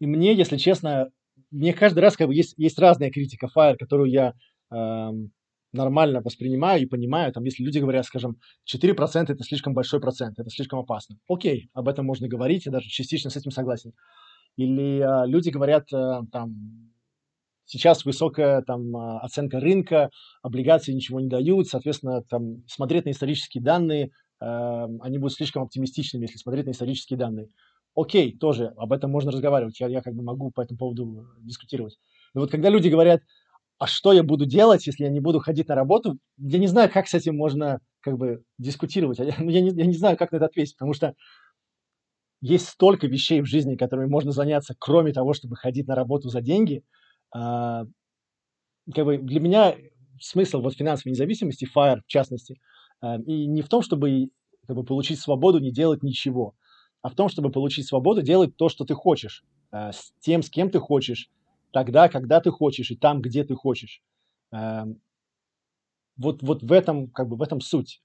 И 0.00 0.06
мне, 0.06 0.34
если 0.34 0.56
честно, 0.56 1.08
мне 1.50 1.72
каждый 1.72 1.98
раз 1.98 2.16
как 2.16 2.28
бы 2.28 2.34
есть, 2.34 2.54
есть 2.56 2.78
разная 2.78 3.10
критика 3.10 3.48
Fire, 3.54 3.76
которую 3.76 4.08
я 4.08 4.34
эм, 4.72 5.32
нормально 5.72 6.20
воспринимаю 6.20 6.82
и 6.82 6.86
понимаю, 6.86 7.32
там, 7.32 7.42
если 7.42 7.64
люди 7.64 7.80
говорят, 7.80 8.06
скажем, 8.06 8.36
4% 8.72 9.32
это 9.32 9.42
слишком 9.42 9.74
большой 9.74 10.00
процент, 10.00 10.38
это 10.38 10.50
слишком 10.50 10.78
опасно. 10.78 11.16
Окей, 11.28 11.70
об 11.74 11.88
этом 11.88 12.06
можно 12.06 12.28
говорить, 12.28 12.66
я 12.66 12.72
даже 12.72 12.88
частично 12.88 13.30
с 13.30 13.36
этим 13.36 13.50
согласен. 13.50 13.92
Или 14.56 15.00
э, 15.00 15.26
люди 15.26 15.50
говорят, 15.50 15.92
э, 15.92 16.20
там, 16.30 16.92
сейчас 17.68 18.04
высокая 18.04 18.62
там 18.62 18.96
э, 18.96 19.18
оценка 19.20 19.60
рынка, 19.60 20.10
облигации 20.42 20.92
ничего 20.92 21.20
не 21.20 21.28
дают, 21.28 21.68
соответственно, 21.68 22.22
там, 22.22 22.64
смотреть 22.66 23.04
на 23.04 23.10
исторические 23.10 23.62
данные, 23.62 24.10
э, 24.40 24.86
они 25.00 25.18
будут 25.18 25.34
слишком 25.34 25.62
оптимистичными, 25.62 26.22
если 26.24 26.38
смотреть 26.38 26.66
на 26.66 26.70
исторические 26.72 27.18
данные. 27.18 27.48
Окей, 27.94 28.36
тоже 28.36 28.72
об 28.76 28.92
этом 28.92 29.10
можно 29.10 29.30
разговаривать, 29.30 29.78
я, 29.80 29.88
я 29.88 30.02
как 30.02 30.14
бы 30.14 30.22
могу 30.22 30.50
по 30.50 30.62
этому 30.62 30.78
поводу 30.78 31.26
дискутировать. 31.40 31.98
Но 32.34 32.40
вот 32.40 32.50
когда 32.50 32.70
люди 32.70 32.88
говорят, 32.88 33.22
а 33.78 33.86
что 33.86 34.12
я 34.12 34.22
буду 34.22 34.44
делать, 34.44 34.86
если 34.86 35.04
я 35.04 35.10
не 35.10 35.20
буду 35.20 35.38
ходить 35.38 35.68
на 35.68 35.76
работу? 35.76 36.18
Я 36.36 36.58
не 36.58 36.66
знаю, 36.66 36.90
как 36.92 37.06
с 37.06 37.14
этим 37.14 37.36
можно 37.36 37.80
как 38.00 38.16
бы 38.18 38.42
дискутировать. 38.58 39.18
Я, 39.18 39.34
ну, 39.38 39.50
я, 39.50 39.60
не, 39.60 39.70
я 39.70 39.86
не 39.86 39.96
знаю, 39.96 40.16
как 40.16 40.32
на 40.32 40.36
это 40.36 40.46
ответить, 40.46 40.76
потому 40.76 40.94
что 40.94 41.14
есть 42.40 42.68
столько 42.68 43.06
вещей 43.06 43.40
в 43.40 43.46
жизни, 43.46 43.76
которыми 43.76 44.08
можно 44.08 44.32
заняться, 44.32 44.74
кроме 44.78 45.12
того, 45.12 45.32
чтобы 45.32 45.56
ходить 45.56 45.86
на 45.86 45.94
работу 45.94 46.28
за 46.28 46.40
деньги. 46.40 46.82
А, 47.32 47.84
как 48.94 49.04
бы 49.04 49.18
для 49.18 49.40
меня 49.40 49.76
смысл 50.20 50.60
вот 50.60 50.74
финансовой 50.74 51.12
независимости, 51.12 51.68
FIRE 51.74 52.00
в 52.02 52.06
частности, 52.08 52.60
а, 53.00 53.16
и 53.20 53.46
не 53.46 53.62
в 53.62 53.68
том, 53.68 53.82
чтобы 53.82 54.30
как 54.66 54.76
бы, 54.76 54.84
получить 54.84 55.20
свободу 55.20 55.58
не 55.60 55.72
делать 55.72 56.02
ничего, 56.02 56.54
а 57.02 57.08
в 57.10 57.14
том, 57.14 57.28
чтобы 57.28 57.50
получить 57.50 57.86
свободу 57.86 58.22
делать 58.22 58.56
то, 58.56 58.68
что 58.68 58.84
ты 58.84 58.94
хочешь, 58.94 59.44
а, 59.70 59.92
с 59.92 60.12
тем, 60.20 60.42
с 60.42 60.50
кем 60.50 60.70
ты 60.70 60.78
хочешь, 60.80 61.30
тогда, 61.72 62.08
когда 62.08 62.40
ты 62.40 62.50
хочешь, 62.50 62.90
и 62.90 62.96
там, 62.96 63.20
где 63.22 63.44
ты 63.44 63.54
хочешь. 63.54 64.02
Вот, 66.16 66.42
вот 66.42 66.62
в 66.62 66.72
этом, 66.72 67.08
как 67.10 67.28
бы 67.28 67.36
в 67.36 67.42
этом 67.42 67.60
суть. 67.60 68.02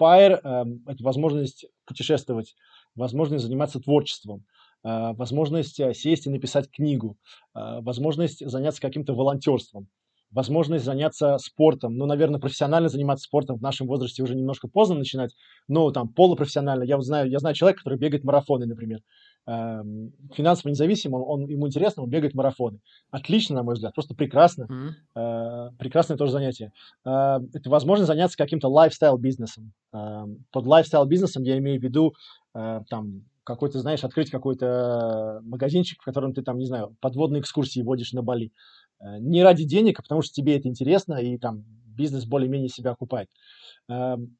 Fire 0.00 0.40
это 0.86 1.04
возможность 1.04 1.66
путешествовать, 1.86 2.54
возможность 2.94 3.44
заниматься 3.44 3.80
творчеством, 3.80 4.44
возможность 4.82 5.78
э, 5.80 5.94
сесть 5.94 6.26
и 6.26 6.30
написать 6.30 6.70
книгу, 6.70 7.16
возможность 7.54 8.46
заняться 8.48 8.80
каким-то 8.80 9.14
волонтерством, 9.14 9.88
возможность 10.30 10.84
заняться 10.84 11.38
спортом. 11.38 11.96
Ну, 11.96 12.06
наверное, 12.06 12.40
профессионально 12.40 12.88
заниматься 12.88 13.24
спортом 13.24 13.56
в 13.58 13.62
нашем 13.62 13.86
возрасте 13.86 14.22
уже 14.22 14.36
немножко 14.36 14.68
поздно 14.68 14.96
начинать, 14.96 15.34
но 15.68 15.90
там 15.90 16.08
полупрофессионально. 16.08 16.84
Я 16.84 16.96
вот 16.96 17.04
знаю, 17.04 17.28
я 17.28 17.38
знаю 17.40 17.54
человека, 17.54 17.80
который 17.80 17.98
бегает 17.98 18.24
марафоны, 18.24 18.66
например. 18.66 19.00
Финансово 19.46 20.70
независим, 20.70 21.14
он, 21.14 21.22
он, 21.26 21.48
ему 21.48 21.66
интересно, 21.66 22.04
он 22.04 22.10
бегает 22.10 22.34
марафоны. 22.34 22.78
Отлично, 23.10 23.56
на 23.56 23.62
мой 23.64 23.74
взгляд, 23.74 23.94
просто 23.94 24.14
прекрасно. 24.14 24.94
Mm-hmm. 25.14 25.76
прекрасное 25.78 26.16
тоже 26.16 26.32
занятие. 26.32 26.72
Это 27.02 27.50
возможно 27.64 28.04
заняться 28.04 28.36
каким-то 28.36 28.68
лайфстайл-бизнесом. 28.68 29.72
Под 29.90 30.66
лайфстайл-бизнесом 30.66 31.42
я 31.42 31.58
имею 31.58 31.80
в 31.80 31.82
виду 31.82 32.14
там 32.52 33.24
какой-то, 33.44 33.80
знаешь, 33.80 34.04
открыть 34.04 34.30
какой-то 34.30 35.40
магазинчик, 35.42 36.00
в 36.00 36.04
котором 36.04 36.34
ты 36.34 36.42
там, 36.42 36.58
не 36.58 36.66
знаю, 36.66 36.96
подводные 37.00 37.40
экскурсии 37.40 37.80
водишь 37.82 38.12
на 38.12 38.22
Бали. 38.22 38.52
Не 39.00 39.42
ради 39.42 39.64
денег, 39.64 39.98
а 39.98 40.02
потому 40.02 40.22
что 40.22 40.34
тебе 40.34 40.56
это 40.56 40.68
интересно, 40.68 41.14
и 41.14 41.38
там 41.38 41.64
бизнес 41.86 42.26
более-менее 42.26 42.68
себя 42.68 42.92
окупает. 42.92 43.28
Эм, 43.88 44.36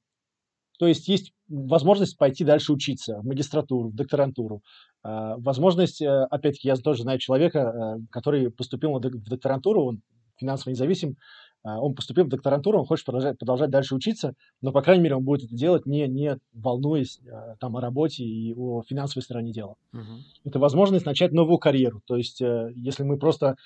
то 0.78 0.86
есть 0.86 1.08
есть 1.08 1.32
возможность 1.48 2.16
пойти 2.16 2.42
дальше 2.42 2.72
учиться 2.72 3.18
в 3.18 3.26
магистратуру, 3.26 3.90
в 3.90 3.94
докторантуру. 3.94 4.62
А, 5.02 5.36
возможность, 5.36 6.00
э, 6.00 6.08
опять-таки, 6.30 6.68
я 6.68 6.76
тоже 6.76 7.02
знаю 7.02 7.18
человека, 7.18 7.58
э, 7.58 8.06
который 8.10 8.50
поступил 8.50 8.92
в 8.92 9.00
докторантуру, 9.00 9.84
он 9.84 10.00
финансово 10.38 10.70
независим, 10.70 11.16
он 11.62 11.94
поступил 11.94 12.24
в 12.24 12.28
докторантуру, 12.28 12.78
он 12.78 12.86
хочет 12.86 13.04
продолжать, 13.04 13.38
продолжать 13.38 13.70
дальше 13.70 13.94
учиться, 13.94 14.34
но, 14.62 14.72
по 14.72 14.82
крайней 14.82 15.02
мере, 15.02 15.16
он 15.16 15.24
будет 15.24 15.44
это 15.44 15.54
делать, 15.54 15.86
не, 15.86 16.06
не 16.08 16.38
волнуясь 16.52 17.20
э, 17.20 17.56
там 17.60 17.76
о 17.76 17.80
работе 17.80 18.24
и 18.24 18.54
о 18.54 18.82
финансовой 18.82 19.22
стороне 19.22 19.52
дела. 19.52 19.76
Uh-huh. 19.94 20.20
Это 20.44 20.58
возможность 20.58 21.04
начать 21.04 21.32
новую 21.32 21.58
карьеру. 21.58 22.02
То 22.06 22.16
есть, 22.16 22.40
если 22.40 23.02
мы 23.02 23.18
просто 23.18 23.56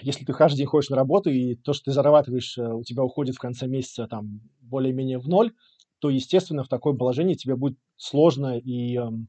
если 0.00 0.24
ты 0.24 0.32
каждый 0.32 0.58
день 0.58 0.66
ходишь 0.66 0.88
на 0.88 0.96
работу, 0.96 1.30
и 1.30 1.56
то, 1.56 1.74
что 1.74 1.86
ты 1.86 1.90
зарабатываешь, 1.92 2.56
у 2.56 2.82
тебя 2.84 3.02
уходит 3.02 3.34
в 3.34 3.38
конце 3.38 3.66
месяца 3.66 4.06
там 4.06 4.40
более-менее 4.62 5.18
в 5.18 5.28
ноль, 5.28 5.52
то, 5.98 6.10
естественно, 6.10 6.64
в 6.64 6.68
такое 6.68 6.94
положение 6.94 7.34
тебе 7.34 7.56
будет 7.56 7.78
сложно 7.96 8.58
и 8.58 8.96
эм, 8.96 9.28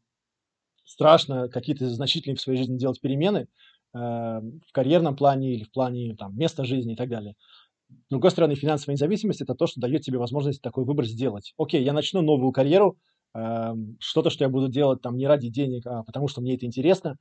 страшно 0.83 1.49
какие-то 1.49 1.89
значительные 1.89 2.35
в 2.35 2.41
своей 2.41 2.59
жизни 2.59 2.77
делать 2.77 3.01
перемены 3.01 3.37
э, 3.37 3.47
в 3.95 4.71
карьерном 4.73 5.15
плане 5.15 5.53
или 5.53 5.63
в 5.63 5.71
плане 5.71 6.15
там, 6.15 6.37
места 6.37 6.65
жизни 6.65 6.93
и 6.93 6.95
так 6.95 7.09
далее. 7.09 7.35
С 7.89 8.09
другой 8.09 8.31
стороны, 8.31 8.55
финансовая 8.55 8.95
независимость– 8.95 9.41
это 9.41 9.55
то, 9.55 9.67
что 9.67 9.79
дает 9.79 10.01
тебе 10.01 10.17
возможность 10.17 10.61
такой 10.61 10.85
выбор 10.85 11.05
сделать. 11.05 11.53
Окей, 11.57 11.83
я 11.83 11.93
начну 11.93 12.21
новую 12.21 12.51
карьеру, 12.51 12.97
э, 13.35 13.73
что-то, 13.99 14.29
что 14.29 14.43
я 14.43 14.49
буду 14.49 14.67
делать 14.67 15.01
там 15.01 15.15
не 15.15 15.27
ради 15.27 15.49
денег, 15.49 15.85
а 15.85 16.03
потому 16.03 16.27
что 16.27 16.41
мне 16.41 16.55
это 16.55 16.65
интересно, 16.65 17.15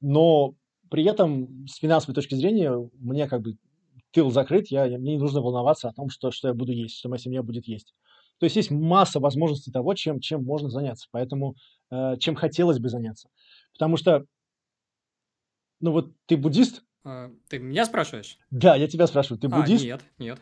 но 0.00 0.54
при 0.90 1.04
этом 1.04 1.66
с 1.66 1.76
финансовой 1.76 2.14
точки 2.14 2.34
зрения 2.34 2.72
мне 2.98 3.28
как 3.28 3.42
бы 3.42 3.56
тыл 4.12 4.30
закрыт, 4.30 4.68
я, 4.68 4.86
мне 4.86 5.12
не 5.14 5.18
нужно 5.18 5.40
волноваться 5.40 5.88
о 5.88 5.92
том, 5.92 6.10
что, 6.10 6.30
что 6.30 6.48
я 6.48 6.54
буду 6.54 6.72
есть, 6.72 6.98
что 6.98 7.08
моя 7.08 7.18
семья 7.18 7.42
будет 7.42 7.66
есть. 7.66 7.94
То 8.38 8.44
есть 8.44 8.56
есть 8.56 8.70
масса 8.70 9.20
возможностей 9.20 9.70
того, 9.70 9.94
чем, 9.94 10.20
чем 10.20 10.44
можно 10.44 10.68
заняться. 10.68 11.06
Поэтому 11.12 11.54
э, 11.90 12.16
чем 12.18 12.34
хотелось 12.34 12.80
бы 12.80 12.88
заняться. 12.88 13.28
Потому 13.72 13.96
что, 13.96 14.24
ну 15.82 15.92
вот 15.92 16.12
ты 16.26 16.36
буддист? 16.36 16.82
А, 17.04 17.30
ты 17.48 17.58
меня 17.58 17.84
спрашиваешь? 17.84 18.38
Да, 18.50 18.76
я 18.76 18.88
тебя 18.88 19.06
спрашиваю. 19.06 19.38
Ты 19.38 19.48
а, 19.48 19.50
буддист? 19.50 19.84
Нет, 19.84 20.00
нет. 20.18 20.38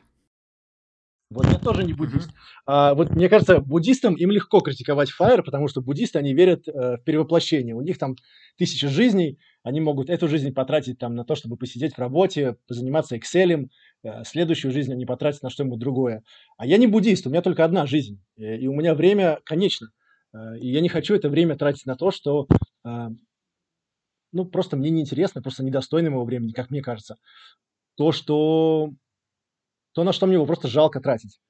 Вот 1.31 1.47
я 1.47 1.59
тоже 1.59 1.85
не 1.85 1.93
буддист. 1.93 2.29
Uh-huh. 2.29 2.33
А, 2.67 2.95
вот 2.95 3.11
мне 3.11 3.29
кажется, 3.29 3.61
буддистам 3.61 4.15
им 4.15 4.33
легко 4.33 4.61
критиковать 4.61 5.11
Fire, 5.19 5.43
потому 5.43 5.69
что 5.69 5.81
буддисты, 5.81 6.19
они 6.19 6.35
верят 6.35 6.67
э, 6.67 6.97
в 6.97 7.05
перевоплощение. 7.05 7.75
У 7.75 7.83
них 7.83 7.99
там 7.99 8.17
тысячи 8.59 8.89
жизней, 8.89 9.39
они 9.63 9.81
могут 9.81 10.11
эту 10.11 10.27
жизнь 10.27 10.53
потратить 10.53 10.99
там 10.99 11.15
на 11.15 11.25
то, 11.25 11.37
чтобы 11.37 11.57
посидеть 11.57 11.95
в 11.95 11.99
работе, 11.99 12.57
позаниматься 12.67 13.17
Excel, 13.17 13.69
э, 14.03 14.25
следующую 14.25 14.73
жизнь 14.73 14.93
они 14.93 15.07
потратят 15.07 15.43
на 15.43 15.51
что-нибудь 15.51 15.79
другое. 15.79 16.25
А 16.57 16.67
я 16.67 16.79
не 16.79 16.89
буддист, 16.89 17.29
у 17.29 17.31
меня 17.31 17.43
только 17.43 17.65
одна 17.65 17.87
жизнь, 17.87 18.21
э, 18.37 18.57
и 18.57 18.67
у 18.67 18.75
меня 18.75 18.95
время 18.95 19.39
конечно. 19.45 19.91
Э, 20.35 20.59
и 20.59 20.69
я 20.69 20.81
не 20.81 20.89
хочу 20.89 21.15
это 21.15 21.29
время 21.29 21.57
тратить 21.57 21.87
на 21.87 21.95
то, 21.95 22.11
что 22.11 22.49
э, 22.85 23.09
ну, 24.33 24.45
просто 24.45 24.77
мне 24.77 24.91
неинтересно, 24.91 25.43
просто 25.43 25.65
недостойно 25.65 26.11
моего 26.11 26.25
времени, 26.25 26.53
как 26.53 26.71
мне 26.71 26.83
кажется. 26.83 27.17
То, 27.97 28.13
что 28.13 28.91
то, 29.93 30.05
на 30.05 30.13
что 30.13 30.27
мне 30.27 30.35
его 30.35 30.47
просто 30.47 30.69
жалко 30.69 31.01
тратить. 31.01 31.41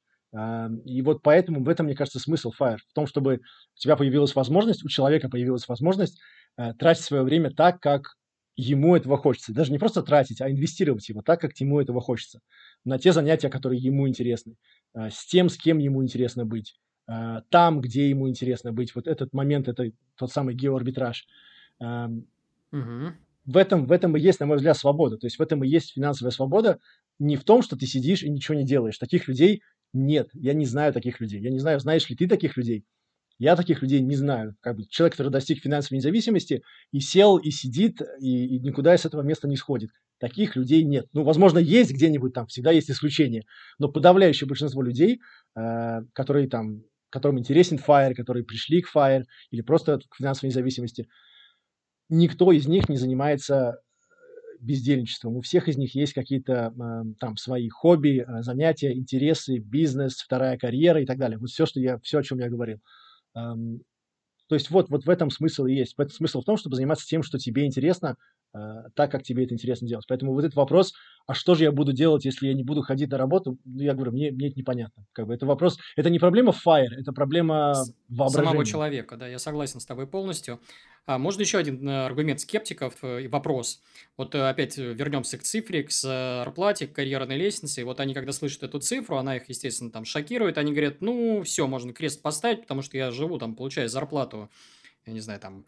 И 0.84 1.02
вот 1.02 1.22
поэтому 1.22 1.64
в 1.64 1.68
этом, 1.68 1.86
мне 1.86 1.96
кажется, 1.96 2.20
смысл 2.20 2.52
Fire. 2.58 2.78
В 2.88 2.92
том, 2.94 3.06
чтобы 3.06 3.36
у 3.36 3.78
тебя 3.78 3.96
появилась 3.96 4.34
возможность, 4.36 4.84
у 4.84 4.88
человека 4.88 5.28
появилась 5.28 5.66
возможность 5.66 6.20
э, 6.56 6.72
тратить 6.74 7.02
свое 7.02 7.24
время 7.24 7.50
так, 7.50 7.80
как 7.80 8.02
ему 8.54 8.94
этого 8.94 9.16
хочется. 9.16 9.52
Даже 9.52 9.72
не 9.72 9.78
просто 9.78 10.02
тратить, 10.02 10.40
а 10.40 10.48
инвестировать 10.48 11.08
его 11.08 11.22
так, 11.22 11.40
как 11.40 11.58
ему 11.58 11.80
этого 11.80 12.00
хочется. 12.00 12.40
На 12.84 12.98
те 12.98 13.12
занятия, 13.12 13.48
которые 13.48 13.80
ему 13.80 14.06
интересны. 14.06 14.54
Э, 14.94 15.10
с 15.10 15.26
тем, 15.26 15.48
с 15.48 15.56
кем 15.56 15.78
ему 15.78 16.00
интересно 16.00 16.46
быть. 16.46 16.76
Э, 17.08 17.40
там, 17.48 17.80
где 17.80 18.08
ему 18.08 18.28
интересно 18.28 18.72
быть. 18.72 18.94
Вот 18.94 19.08
этот 19.08 19.32
момент, 19.32 19.66
это 19.66 19.90
тот 20.16 20.30
самый 20.30 20.54
геоарбитраж. 20.54 21.26
Угу 22.72 23.14
в 23.46 23.56
этом, 23.56 23.86
в 23.86 23.92
этом 23.92 24.16
и 24.16 24.20
есть, 24.20 24.40
на 24.40 24.46
мой 24.46 24.56
взгляд, 24.56 24.76
свобода. 24.76 25.16
То 25.16 25.26
есть 25.26 25.38
в 25.38 25.42
этом 25.42 25.64
и 25.64 25.68
есть 25.68 25.92
финансовая 25.92 26.30
свобода. 26.30 26.78
Не 27.18 27.36
в 27.36 27.44
том, 27.44 27.62
что 27.62 27.76
ты 27.76 27.86
сидишь 27.86 28.22
и 28.22 28.30
ничего 28.30 28.56
не 28.56 28.64
делаешь. 28.64 28.98
Таких 28.98 29.28
людей 29.28 29.62
нет. 29.92 30.28
Я 30.34 30.54
не 30.54 30.66
знаю 30.66 30.92
таких 30.92 31.20
людей. 31.20 31.40
Я 31.40 31.50
не 31.50 31.58
знаю, 31.58 31.80
знаешь 31.80 32.08
ли 32.08 32.16
ты 32.16 32.28
таких 32.28 32.56
людей. 32.56 32.84
Я 33.38 33.56
таких 33.56 33.82
людей 33.82 34.00
не 34.00 34.14
знаю. 34.14 34.54
Как 34.60 34.76
бы 34.76 34.84
человек, 34.88 35.14
который 35.14 35.32
достиг 35.32 35.62
финансовой 35.62 35.98
независимости 35.98 36.62
и 36.92 37.00
сел, 37.00 37.38
и 37.38 37.50
сидит, 37.50 38.00
и, 38.20 38.56
и 38.56 38.60
никуда 38.60 38.94
из 38.94 39.06
этого 39.06 39.22
места 39.22 39.48
не 39.48 39.56
сходит. 39.56 39.90
Таких 40.18 40.54
людей 40.54 40.84
нет. 40.84 41.06
Ну, 41.14 41.24
возможно, 41.24 41.58
есть 41.58 41.92
где-нибудь 41.92 42.34
там, 42.34 42.46
всегда 42.46 42.70
есть 42.70 42.90
исключения. 42.90 43.44
Но 43.78 43.88
подавляющее 43.88 44.46
большинство 44.46 44.82
людей, 44.82 45.20
э, 45.56 46.02
которые 46.12 46.48
там, 46.48 46.82
которым 47.08 47.38
интересен 47.38 47.78
FIRE, 47.78 48.14
которые 48.14 48.44
пришли 48.44 48.82
к 48.82 48.94
FIRE 48.94 49.24
или 49.50 49.62
просто 49.62 50.00
к 50.10 50.16
финансовой 50.16 50.50
независимости, 50.50 51.08
никто 52.10 52.52
из 52.52 52.66
них 52.66 52.88
не 52.88 52.96
занимается 52.96 53.80
бездельничеством, 54.60 55.36
у 55.36 55.40
всех 55.40 55.68
из 55.68 55.78
них 55.78 55.94
есть 55.94 56.12
какие-то 56.12 56.74
э, 56.78 57.14
там 57.18 57.36
свои 57.36 57.68
хобби, 57.68 58.24
э, 58.26 58.42
занятия, 58.42 58.92
интересы, 58.92 59.58
бизнес, 59.58 60.20
вторая 60.20 60.58
карьера 60.58 61.00
и 61.00 61.06
так 61.06 61.18
далее. 61.18 61.38
Вот 61.38 61.48
все, 61.48 61.64
что 61.64 61.80
я, 61.80 61.98
все, 62.00 62.18
о 62.18 62.22
чем 62.22 62.38
я 62.40 62.50
говорил. 62.50 62.78
Эм, 63.34 63.82
то 64.48 64.54
есть 64.54 64.70
вот, 64.70 64.90
вот 64.90 65.04
в 65.06 65.10
этом 65.10 65.30
смысл 65.30 65.64
и 65.64 65.74
есть. 65.74 65.96
Смысл 66.10 66.42
в 66.42 66.44
том, 66.44 66.56
чтобы 66.56 66.76
заниматься 66.76 67.06
тем, 67.06 67.22
что 67.22 67.38
тебе 67.38 67.64
интересно, 67.64 68.16
э, 68.18 68.39
так, 68.52 69.10
как 69.10 69.22
тебе 69.22 69.44
это 69.44 69.54
интересно 69.54 69.86
делать. 69.86 70.04
Поэтому 70.08 70.32
вот 70.32 70.44
этот 70.44 70.56
вопрос, 70.56 70.92
а 71.26 71.34
что 71.34 71.54
же 71.54 71.64
я 71.64 71.72
буду 71.72 71.92
делать, 71.92 72.24
если 72.24 72.48
я 72.48 72.54
не 72.54 72.64
буду 72.64 72.82
ходить 72.82 73.10
на 73.10 73.18
работу, 73.18 73.58
ну, 73.64 73.82
я 73.82 73.94
говорю, 73.94 74.12
мне, 74.12 74.32
мне 74.32 74.48
это 74.48 74.58
непонятно. 74.58 75.04
Как 75.12 75.26
бы 75.26 75.34
это 75.34 75.46
вопрос, 75.46 75.78
это 75.96 76.10
не 76.10 76.18
проблема 76.18 76.52
fire, 76.52 76.90
это 76.98 77.12
проблема 77.12 77.74
воображения. 78.08 78.50
Самого 78.50 78.64
человека, 78.64 79.16
да, 79.16 79.28
я 79.28 79.38
согласен 79.38 79.78
с 79.78 79.86
тобой 79.86 80.06
полностью. 80.06 80.60
А 81.06 81.18
можно 81.18 81.42
еще 81.42 81.58
один 81.58 81.88
э, 81.88 82.04
аргумент 82.04 82.40
скептиков 82.40 82.94
э, 83.02 83.22
и 83.22 83.28
вопрос. 83.28 83.82
Вот 84.16 84.34
э, 84.34 84.48
опять 84.48 84.76
вернемся 84.76 85.38
к 85.38 85.42
цифре, 85.42 85.82
к 85.82 85.90
зарплате, 85.90 86.86
к 86.86 86.92
карьерной 86.92 87.36
лестнице. 87.36 87.80
И 87.80 87.84
вот 87.84 88.00
они, 88.00 88.14
когда 88.14 88.32
слышат 88.32 88.62
эту 88.64 88.80
цифру, 88.80 89.16
она 89.16 89.36
их, 89.36 89.48
естественно, 89.48 89.90
там 89.90 90.04
шокирует. 90.04 90.58
Они 90.58 90.72
говорят, 90.72 91.00
ну, 91.00 91.42
все, 91.42 91.66
можно 91.66 91.92
крест 91.92 92.22
поставить, 92.22 92.62
потому 92.62 92.82
что 92.82 92.96
я 92.96 93.10
живу, 93.10 93.38
там, 93.38 93.56
получаю 93.56 93.88
зарплату, 93.88 94.50
я 95.06 95.12
не 95.12 95.20
знаю, 95.20 95.40
там, 95.40 95.64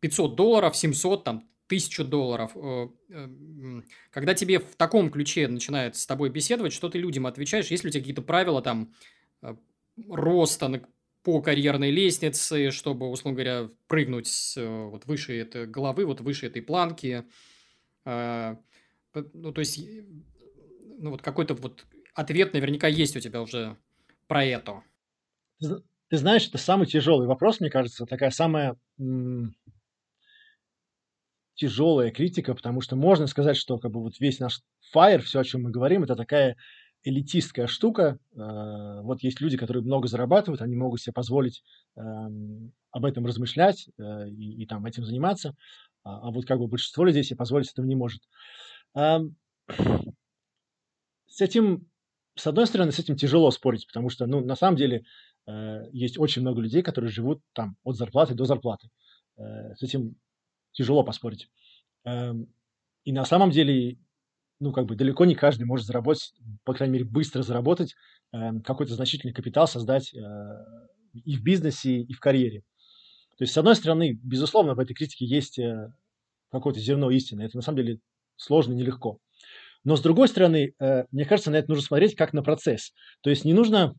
500 0.00 0.36
долларов, 0.36 0.76
700, 0.76 1.24
там, 1.24 1.48
тысячу 1.66 2.04
долларов. 2.04 2.56
Когда 4.10 4.34
тебе 4.34 4.58
в 4.60 4.76
таком 4.76 5.10
ключе 5.10 5.48
начинают 5.48 5.96
с 5.96 6.06
тобой 6.06 6.30
беседовать, 6.30 6.72
что 6.72 6.88
ты 6.88 6.98
людям 6.98 7.26
отвечаешь? 7.26 7.68
Есть 7.68 7.84
ли 7.84 7.88
у 7.88 7.92
тебя 7.92 8.00
какие-то 8.02 8.22
правила 8.22 8.62
там 8.62 8.92
роста 10.08 10.86
по 11.22 11.42
карьерной 11.42 11.90
лестнице, 11.90 12.70
чтобы, 12.70 13.10
условно 13.10 13.34
говоря, 13.34 13.70
прыгнуть 13.88 14.28
с, 14.28 14.56
э, 14.56 14.84
вот 14.86 15.06
выше 15.06 15.36
этой 15.36 15.66
головы, 15.66 16.06
вот 16.06 16.20
выше 16.20 16.46
этой 16.46 16.62
планки. 16.62 17.24
Ну, 18.04 19.52
то 19.52 19.58
есть, 19.60 19.80
ну, 20.98 21.10
вот 21.10 21.22
какой-то 21.22 21.54
вот 21.54 21.84
ответ 22.14 22.52
наверняка 22.52 22.86
есть 22.86 23.16
у 23.16 23.20
тебя 23.20 23.42
уже 23.42 23.76
про 24.28 24.44
это. 24.44 24.82
Ты 25.58 26.18
знаешь, 26.18 26.46
это 26.46 26.58
самый 26.58 26.86
тяжелый 26.86 27.26
вопрос, 27.26 27.58
мне 27.58 27.70
кажется, 27.70 28.06
такая 28.06 28.30
самая 28.30 28.76
тяжелая 31.56 32.10
критика, 32.10 32.54
потому 32.54 32.80
что 32.80 32.96
можно 32.96 33.26
сказать, 33.26 33.56
что 33.56 33.78
как 33.78 33.90
бы 33.90 34.00
вот 34.00 34.20
весь 34.20 34.38
наш 34.38 34.60
fire, 34.94 35.18
все, 35.18 35.40
о 35.40 35.44
чем 35.44 35.62
мы 35.62 35.70
говорим, 35.70 36.04
это 36.04 36.14
такая 36.14 36.56
элитистская 37.02 37.66
штука. 37.66 38.18
Э, 38.34 39.00
вот 39.02 39.22
есть 39.22 39.40
люди, 39.40 39.56
которые 39.56 39.82
много 39.82 40.08
зарабатывают, 40.08 40.60
они 40.60 40.76
могут 40.76 41.00
себе 41.00 41.12
позволить 41.12 41.62
эм, 41.96 42.72
об 42.90 43.04
этом 43.04 43.24
размышлять 43.24 43.88
э, 43.98 44.28
и, 44.28 44.62
и 44.62 44.66
там 44.66 44.84
этим 44.86 45.04
заниматься, 45.04 45.54
а, 46.02 46.28
а 46.28 46.30
вот 46.30 46.46
как 46.46 46.58
бы 46.58 46.66
большинство 46.66 47.04
людей 47.04 47.22
себе 47.22 47.36
позволить 47.36 47.70
этого 47.70 47.86
не 47.86 47.94
может. 47.94 48.22
Эм, 48.94 49.36
с 51.26 51.40
этим, 51.40 51.88
с 52.34 52.46
одной 52.46 52.66
стороны, 52.66 52.92
с 52.92 52.98
этим 52.98 53.16
тяжело 53.16 53.50
спорить, 53.50 53.86
потому 53.86 54.10
что, 54.10 54.26
ну, 54.26 54.40
на 54.40 54.56
самом 54.56 54.76
деле, 54.76 55.04
э, 55.46 55.84
есть 55.92 56.18
очень 56.18 56.42
много 56.42 56.60
людей, 56.60 56.82
которые 56.82 57.10
живут 57.10 57.40
там 57.52 57.76
от 57.84 57.96
зарплаты 57.96 58.34
до 58.34 58.44
зарплаты. 58.44 58.90
С 59.38 59.82
этим 59.82 60.16
тяжело 60.76 61.02
поспорить. 61.02 61.48
Эм, 62.04 62.52
и 63.04 63.12
на 63.12 63.24
самом 63.24 63.50
деле 63.50 63.98
ну, 64.58 64.72
как 64.72 64.86
бы 64.86 64.96
далеко 64.96 65.24
не 65.24 65.34
каждый 65.34 65.64
может 65.64 65.86
заработать, 65.86 66.32
по 66.64 66.72
крайней 66.74 66.94
мере, 66.94 67.04
быстро 67.04 67.42
заработать 67.42 67.94
э, 68.32 68.60
какой-то 68.64 68.94
значительный 68.94 69.34
капитал, 69.34 69.68
создать 69.68 70.14
э, 70.14 70.18
и 71.24 71.36
в 71.36 71.42
бизнесе, 71.42 72.00
и 72.00 72.12
в 72.12 72.20
карьере. 72.20 72.60
То 73.36 73.42
есть, 73.42 73.52
с 73.52 73.58
одной 73.58 73.76
стороны, 73.76 74.18
безусловно, 74.22 74.74
в 74.74 74.78
этой 74.78 74.94
критике 74.94 75.26
есть 75.26 75.58
э, 75.58 75.92
какое-то 76.50 76.80
зерно 76.80 77.10
истины. 77.10 77.42
Это 77.42 77.56
на 77.56 77.62
самом 77.62 77.78
деле 77.78 77.98
сложно, 78.36 78.72
нелегко. 78.72 79.18
Но 79.84 79.96
с 79.96 80.00
другой 80.00 80.28
стороны, 80.28 80.74
э, 80.78 81.04
мне 81.10 81.26
кажется, 81.26 81.50
на 81.50 81.56
это 81.56 81.68
нужно 81.68 81.84
смотреть 81.84 82.14
как 82.14 82.32
на 82.32 82.42
процесс. 82.42 82.92
То 83.20 83.30
есть 83.30 83.44
не 83.44 83.52
нужно... 83.52 83.94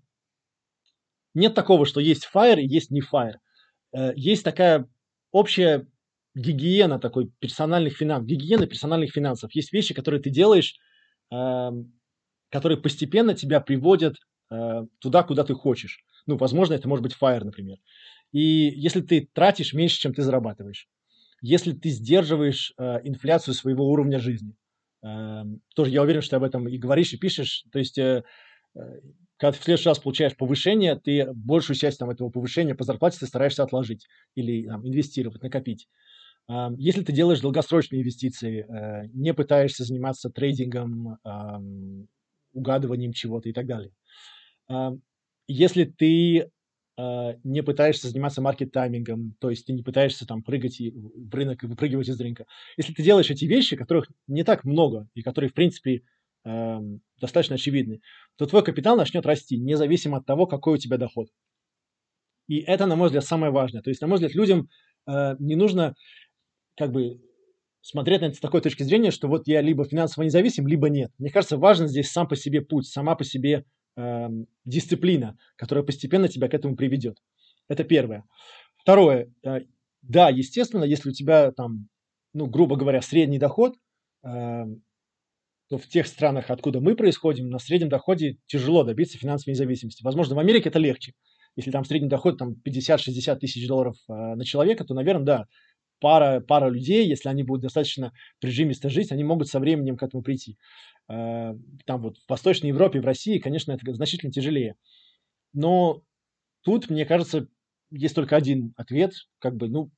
Нет 1.35 1.53
такого, 1.53 1.85
что 1.85 1.99
есть 1.99 2.27
fire 2.33 2.59
и 2.59 2.67
есть 2.67 2.89
не 2.89 3.01
fire. 3.01 3.35
Есть 4.15 4.43
такая 4.43 4.89
общая 5.31 5.87
гигиена 6.37 6.99
такой 6.99 7.31
персональных 7.39 7.97
финансов, 7.97 8.27
гигиена 8.27 8.67
персональных 8.67 9.11
финансов. 9.11 9.53
Есть 9.53 9.73
вещи, 9.73 9.93
которые 9.93 10.21
ты 10.21 10.29
делаешь, 10.29 10.75
э, 11.33 11.69
которые 12.49 12.77
постепенно 12.79 13.33
тебя 13.33 13.59
приводят 13.59 14.15
э, 14.51 14.85
туда, 14.99 15.23
куда 15.23 15.43
ты 15.43 15.53
хочешь. 15.53 16.03
Ну, 16.25 16.37
возможно, 16.37 16.73
это 16.73 16.87
может 16.87 17.03
быть 17.03 17.15
fire, 17.19 17.43
например. 17.43 17.77
И 18.31 18.39
если 18.39 19.01
ты 19.01 19.29
тратишь 19.33 19.73
меньше, 19.73 19.99
чем 19.99 20.13
ты 20.13 20.21
зарабатываешь, 20.21 20.87
если 21.41 21.71
ты 21.71 21.89
сдерживаешь 21.89 22.73
э, 22.77 22.99
инфляцию 23.03 23.53
своего 23.53 23.89
уровня 23.89 24.19
жизни, 24.19 24.55
э, 25.03 25.43
тоже 25.75 25.91
я 25.91 26.01
уверен, 26.01 26.21
что 26.21 26.31
ты 26.31 26.35
об 26.37 26.43
этом 26.43 26.67
и 26.67 26.77
говоришь, 26.77 27.13
и 27.13 27.17
пишешь, 27.17 27.65
то 27.71 27.79
есть 27.79 27.97
э, 27.97 28.23
э 28.75 28.79
когда 29.39 29.51
ты 29.51 29.59
в 29.59 29.63
следующий 29.63 29.89
раз 29.89 29.99
получаешь 29.99 30.35
повышение, 30.35 30.95
ты 30.95 31.31
большую 31.31 31.77
часть 31.77 31.99
там, 31.99 32.09
этого 32.09 32.29
повышения 32.29 32.73
по 32.73 32.83
зарплате 32.83 33.19
ты 33.19 33.27
стараешься 33.27 33.61
отложить 33.61 34.07
или 34.33 34.65
там, 34.65 34.85
инвестировать, 34.85 35.43
накопить. 35.43 35.87
Если 36.77 37.03
ты 37.03 37.11
делаешь 37.11 37.41
долгосрочные 37.41 38.01
инвестиции, 38.01 38.65
э, 38.65 39.07
не 39.13 39.33
пытаешься 39.33 39.83
заниматься 39.83 40.29
трейдингом, 40.29 41.17
угадыванием 42.53 43.13
чего-то 43.13 43.49
и 43.49 43.53
так 43.53 43.67
далее. 43.67 43.91
Если 45.47 45.83
ты 45.85 46.49
э, 46.97 47.33
не 47.43 47.63
пытаешься 47.63 48.09
заниматься 48.09 48.41
маркет-таймингом, 48.41 49.35
то 49.39 49.49
есть 49.49 49.65
ты 49.65 49.73
не 49.73 49.83
пытаешься 49.83 50.25
там 50.25 50.43
прыгать 50.43 50.79
в 50.79 51.33
рынок 51.33 51.63
и 51.63 51.67
выпрыгивать 51.67 52.09
из 52.09 52.19
рынка. 52.19 52.45
Если 52.75 52.93
ты 52.93 53.03
делаешь 53.03 53.29
эти 53.29 53.45
вещи, 53.45 53.75
которых 53.77 54.09
не 54.27 54.43
так 54.43 54.63
много 54.65 55.07
и 55.13 55.21
которые, 55.21 55.49
в 55.49 55.53
принципе, 55.53 56.01
достаточно 56.43 57.55
очевидны, 57.55 58.01
то 58.37 58.45
твой 58.45 58.63
капитал 58.63 58.97
начнет 58.97 59.25
расти, 59.25 59.57
независимо 59.57 60.17
от 60.17 60.25
того, 60.25 60.47
какой 60.47 60.75
у 60.75 60.77
тебя 60.77 60.97
доход. 60.97 61.27
И 62.47 62.59
это, 62.59 62.85
на 62.85 62.95
мой 62.95 63.07
взгляд, 63.07 63.25
самое 63.25 63.51
важное. 63.51 63.81
То 63.81 63.89
есть, 63.89 64.01
на 64.01 64.07
мой 64.07 64.15
взгляд, 64.15 64.33
людям 64.33 64.69
э, 65.07 65.35
не 65.39 65.55
нужно 65.55 65.95
как 66.77 66.91
бы 66.91 67.19
смотреть 67.81 68.21
на 68.21 68.25
это 68.25 68.35
с 68.35 68.39
такой 68.39 68.61
точки 68.61 68.83
зрения, 68.83 69.11
что 69.11 69.27
вот 69.27 69.47
я 69.47 69.61
либо 69.61 69.85
финансово 69.85 70.23
независим, 70.23 70.67
либо 70.67 70.89
нет. 70.89 71.11
Мне 71.17 71.31
кажется, 71.31 71.57
важен 71.57 71.87
здесь 71.87 72.11
сам 72.11 72.27
по 72.27 72.35
себе 72.35 72.61
путь, 72.61 72.87
сама 72.87 73.15
по 73.15 73.23
себе 73.23 73.65
э, 73.95 74.27
дисциплина, 74.65 75.37
которая 75.55 75.83
постепенно 75.83 76.27
тебя 76.27 76.47
к 76.47 76.53
этому 76.53 76.75
приведет. 76.75 77.17
Это 77.67 77.83
первое. 77.83 78.23
Второе. 78.77 79.33
Э, 79.43 79.61
да, 80.01 80.29
естественно, 80.29 80.83
если 80.83 81.09
у 81.09 81.13
тебя 81.13 81.51
там, 81.51 81.87
ну, 82.33 82.45
грубо 82.45 82.75
говоря, 82.75 83.01
средний 83.01 83.39
доход, 83.39 83.75
э, 84.23 84.65
то 85.69 85.77
в 85.77 85.87
тех 85.87 86.07
странах, 86.07 86.49
откуда 86.49 86.79
мы 86.79 86.95
происходим, 86.95 87.49
на 87.49 87.59
среднем 87.59 87.89
доходе 87.89 88.37
тяжело 88.45 88.83
добиться 88.83 89.17
финансовой 89.17 89.53
независимости. 89.53 90.03
Возможно, 90.03 90.35
в 90.35 90.39
Америке 90.39 90.69
это 90.69 90.79
легче. 90.79 91.13
Если 91.55 91.71
там 91.71 91.83
средний 91.83 92.07
доход 92.07 92.37
там 92.37 92.53
50-60 92.65 93.39
тысяч 93.39 93.67
долларов 93.67 93.95
э, 94.07 94.13
на 94.13 94.45
человека, 94.45 94.85
то, 94.85 94.93
наверное, 94.93 95.25
да, 95.25 95.45
пара, 95.99 96.39
пара 96.39 96.69
людей, 96.69 97.07
если 97.07 97.29
они 97.29 97.43
будут 97.43 97.63
достаточно 97.63 98.13
прижимисто 98.39 98.89
жить, 98.89 99.11
они 99.11 99.23
могут 99.23 99.47
со 99.47 99.59
временем 99.59 99.97
к 99.97 100.03
этому 100.03 100.23
прийти. 100.23 100.57
Э, 101.09 101.53
там 101.85 102.01
вот 102.01 102.17
в 102.17 102.29
Восточной 102.29 102.67
Европе, 102.67 102.99
в 102.99 103.05
России, 103.05 103.39
конечно, 103.39 103.71
это 103.71 103.93
значительно 103.93 104.31
тяжелее. 104.31 104.75
Но 105.53 106.01
тут, 106.63 106.89
мне 106.89 107.05
кажется, 107.05 107.47
есть 107.91 108.15
только 108.15 108.35
один 108.35 108.73
ответ, 108.77 109.13
как 109.39 109.55
бы, 109.55 109.69
ну, 109.69 109.89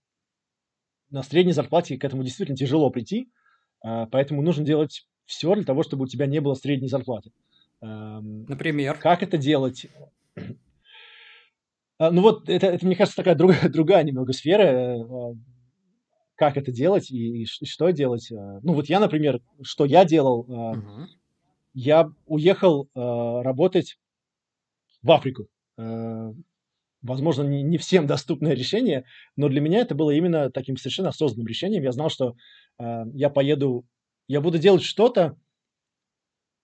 на 1.10 1.24
средней 1.24 1.54
зарплате 1.54 1.98
к 1.98 2.04
этому 2.04 2.24
действительно 2.24 2.58
тяжело 2.58 2.90
прийти, 2.90 3.30
э, 3.86 4.08
поэтому 4.12 4.42
нужно 4.42 4.64
делать 4.64 5.08
все 5.26 5.54
для 5.56 5.64
того, 5.64 5.84
чтобы 5.84 6.04
у 6.06 6.08
тебя 6.08 6.26
не 6.26 6.40
было 6.42 6.54
средней 6.54 6.88
зарплаты. 6.88 7.32
Эм, 7.82 8.46
Например? 8.46 8.98
Как 8.98 9.24
это 9.24 9.38
делать? 9.38 9.88
Э, 12.00 12.10
ну 12.12 12.22
вот, 12.22 12.50
это, 12.50 12.68
это, 12.68 12.86
мне 12.86 12.96
кажется, 12.96 13.18
такая 13.18 13.36
другая, 13.36 13.70
другая 13.70 14.04
немного 14.04 14.34
сфера 14.34 15.06
как 16.40 16.56
это 16.56 16.72
делать 16.72 17.12
и, 17.12 17.44
и 17.44 17.46
что 17.46 17.90
делать. 17.90 18.32
Э, 18.32 18.60
ну 18.64 18.74
вот 18.74 18.88
я, 18.88 19.02
например, 19.02 19.42
что 19.62 19.84
я 19.84 20.06
делал, 20.06 20.40
угу. 20.40 21.08
я 21.74 22.10
уехал 22.28 22.86
э, 22.86 23.42
работать 23.44 24.00
в 25.04 25.12
Африку. 25.12 25.48
Возможно, 27.02 27.44
не, 27.44 27.62
не 27.62 27.78
всем 27.78 28.08
доступное 28.14 28.54
решение, 28.54 29.04
но 29.36 29.50
для 29.50 29.60
меня 29.60 29.80
это 29.80 29.96
было 29.96 30.12
именно 30.12 30.50
таким 30.50 30.78
совершенно 30.78 31.10
осознанным 31.10 31.48
решением. 31.48 31.84
Я 31.84 31.92
знал, 31.92 32.10
что 32.10 32.36
я 32.78 33.30
поеду, 33.30 33.86
я 34.28 34.40
буду 34.40 34.58
делать 34.60 34.84
что-то, 34.84 35.38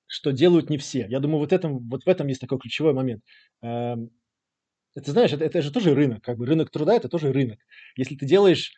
что 0.08 0.32
делают 0.32 0.70
не 0.70 0.78
все. 0.78 1.06
Я 1.10 1.20
думаю, 1.20 1.40
вот, 1.40 1.52
этом, 1.52 1.90
вот 1.90 2.06
в 2.06 2.08
этом 2.08 2.28
есть 2.28 2.40
такой 2.40 2.60
ключевой 2.60 2.94
момент. 2.94 3.24
Это, 3.62 5.12
знаешь, 5.12 5.34
это, 5.34 5.44
это 5.44 5.62
же 5.62 5.72
тоже 5.72 5.94
рынок. 5.94 6.24
Как 6.24 6.38
бы 6.38 6.46
рынок 6.46 6.70
труда– 6.70 6.96
это 6.96 7.10
тоже 7.10 7.34
рынок. 7.34 7.60
Если 7.98 8.16
ты 8.16 8.26
делаешь 8.26 8.74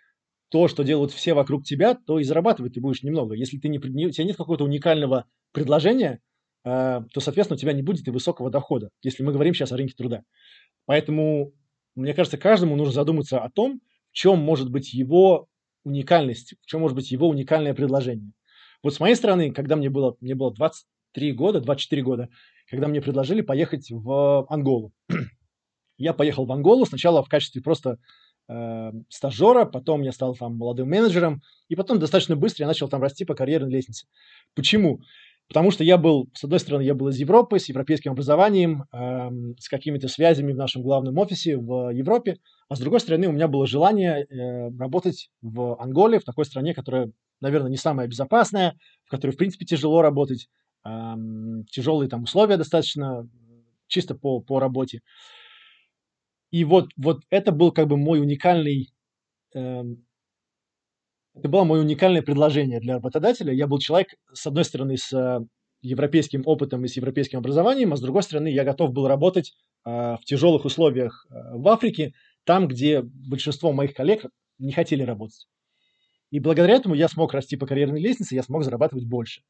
то, 0.50 0.68
что 0.68 0.84
делают 0.84 1.12
все 1.12 1.34
вокруг 1.34 1.64
тебя, 1.64 1.96
то 1.96 2.20
и 2.20 2.24
зарабатывать 2.24 2.74
ты 2.74 2.82
будешь 2.82 3.04
немного. 3.04 3.36
Если 3.36 3.58
ты 3.58 3.68
не, 3.68 3.78
не, 3.78 4.08
у 4.08 4.12
тебя 4.12 4.26
нет 4.26 4.38
какого-то 4.38 4.64
уникального 4.64 5.26
предложения, 5.52 6.22
э, 6.64 7.02
то, 7.14 7.20
соответственно, 7.20 7.58
у 7.58 7.60
тебя 7.60 7.74
не 7.74 7.82
будет 7.82 8.08
и 8.08 8.12
высокого 8.12 8.50
дохода, 8.50 8.90
если 9.04 9.24
мы 9.24 9.34
говорим 9.34 9.54
сейчас 9.54 9.72
о 9.72 9.78
рынке 9.78 9.96
труда. 9.96 10.24
Поэтому, 10.86 11.54
мне 11.96 12.14
кажется, 12.14 12.38
каждому 12.38 12.76
нужно 12.76 12.94
задуматься 12.94 13.40
о 13.40 13.50
том, 13.50 13.82
в 14.12 14.14
чем 14.14 14.40
может 14.40 14.72
быть 14.72 14.94
его 14.94 15.48
уникальность, 15.84 16.56
в 16.62 16.66
чем 16.66 16.82
может 16.82 16.96
быть 16.96 17.12
его 17.12 17.28
уникальное 17.28 17.74
предложение. 17.74 18.32
Вот 18.84 18.94
с 18.94 19.00
моей 19.00 19.16
стороны, 19.16 19.52
когда 19.52 19.76
мне 19.76 19.90
было, 19.90 20.16
мне 20.22 20.36
было 20.36 20.54
23 20.54 21.34
года, 21.34 21.60
24 21.60 22.02
года, 22.04 22.30
когда 22.70 22.88
мне 22.88 23.02
предложили 23.02 23.42
поехать 23.42 23.90
в 23.90 24.46
Анголу. 24.50 24.94
я 25.98 26.14
поехал 26.14 26.46
в 26.46 26.52
Анголу 26.52 26.86
сначала 26.86 27.24
в 27.24 27.30
качестве 27.30 27.62
просто 27.62 27.98
э, 28.50 28.92
стажера, 29.10 29.66
потом 29.66 30.02
я 30.02 30.12
стал 30.12 30.36
там 30.36 30.56
молодым 30.56 30.90
менеджером, 30.90 31.42
и 31.70 31.76
потом 31.76 32.00
достаточно 32.00 32.36
быстро 32.36 32.64
я 32.64 32.68
начал 32.68 32.88
там 32.90 33.02
расти 33.02 33.26
по 33.26 33.36
карьерной 33.36 33.72
лестнице. 33.72 34.08
Почему? 34.56 35.00
Потому 35.48 35.72
что 35.72 35.84
я 35.84 35.98
был, 35.98 36.30
с 36.34 36.44
одной 36.44 36.60
стороны, 36.60 36.82
я 36.82 36.94
был 36.94 37.08
из 37.08 37.18
Европы, 37.18 37.58
с 37.58 37.70
европейским 37.70 38.12
образованием, 38.12 38.84
э, 38.92 39.30
с 39.60 39.70
какими-то 39.70 40.10
связями 40.10 40.52
в 40.52 40.58
нашем 40.58 40.82
главном 40.82 41.18
офисе 41.18 41.58
в 41.58 41.90
Европе, 41.94 42.38
а 42.68 42.76
с 42.76 42.80
другой 42.80 43.00
стороны, 43.00 43.28
у 43.28 43.32
меня 43.32 43.48
было 43.48 43.66
желание 43.66 44.26
э, 44.26 44.70
работать 44.78 45.30
в 45.42 45.82
Анголе, 45.82 46.20
в 46.20 46.26
такой 46.26 46.44
стране, 46.44 46.74
которая, 46.74 47.12
наверное, 47.40 47.72
не 47.72 47.78
самая 47.78 48.08
безопасная, 48.08 48.76
в 49.06 49.10
которой, 49.10 49.32
в 49.32 49.38
принципе, 49.38 49.66
тяжело 49.66 50.02
работать, 50.02 50.50
э, 50.86 50.90
тяжелые 51.72 52.10
там 52.10 52.24
условия 52.24 52.58
достаточно, 52.58 53.30
чисто 53.88 54.16
по, 54.16 54.42
по 54.42 54.60
работе. 54.60 55.00
И 56.52 56.64
вот, 56.64 56.90
вот 56.98 57.24
это 57.30 57.52
был 57.52 57.72
как 57.72 57.88
бы 57.88 57.98
мой 57.98 58.20
уникальный 58.20 58.94
э, 59.54 59.84
это 61.38 61.50
было 61.50 61.64
мое 61.64 61.82
уникальное 61.82 62.24
предложение 62.24 62.80
для 62.80 62.96
работодателя. 62.96 63.54
Я 63.54 63.68
был 63.68 63.78
человек, 63.78 64.16
с 64.34 64.48
одной 64.48 64.66
стороны, 64.66 64.98
с 64.98 65.14
э, 65.14 65.40
европейским 65.82 66.42
опытом 66.46 66.84
и 66.84 66.88
с 66.88 66.96
европейским 66.96 67.40
образованием, 67.40 67.94
а 67.94 67.98
с 67.98 68.02
другой 68.02 68.24
стороны, 68.24 68.48
я 68.48 68.64
готов 68.64 68.92
был 68.92 69.08
работать 69.08 69.54
э, 69.86 69.90
в 69.90 70.22
тяжелых 70.26 70.66
условиях 70.66 71.28
э, 71.30 71.34
в 71.54 71.68
Африке, 71.68 72.14
там, 72.44 72.68
где 72.68 73.02
большинство 73.02 73.72
моих 73.72 73.94
коллег 73.94 74.26
не 74.58 74.72
хотели 74.72 75.04
работать. 75.04 75.48
И 76.32 76.40
благодаря 76.40 76.76
этому 76.76 76.96
я 76.96 77.08
смог 77.08 77.34
расти 77.34 77.56
по 77.56 77.68
карьерной 77.68 78.02
лестнице, 78.02 78.34
я 78.34 78.42
смог 78.42 78.64
зарабатывать 78.64 79.06
больше. 79.06 79.42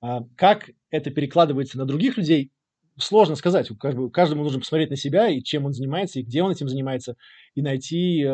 А 0.00 0.22
как 0.36 0.70
это 0.90 1.10
перекладывается 1.10 1.78
на 1.78 1.86
других 1.86 2.16
людей, 2.16 2.50
сложно 2.98 3.36
сказать. 3.36 3.70
Каждому 4.12 4.42
нужно 4.42 4.60
посмотреть 4.60 4.90
на 4.90 4.96
себя 4.96 5.28
и 5.28 5.42
чем 5.42 5.66
он 5.66 5.72
занимается, 5.72 6.20
и 6.20 6.22
где 6.22 6.42
он 6.42 6.50
этим 6.50 6.68
занимается, 6.68 7.16
и 7.54 7.62
найти 7.62 8.26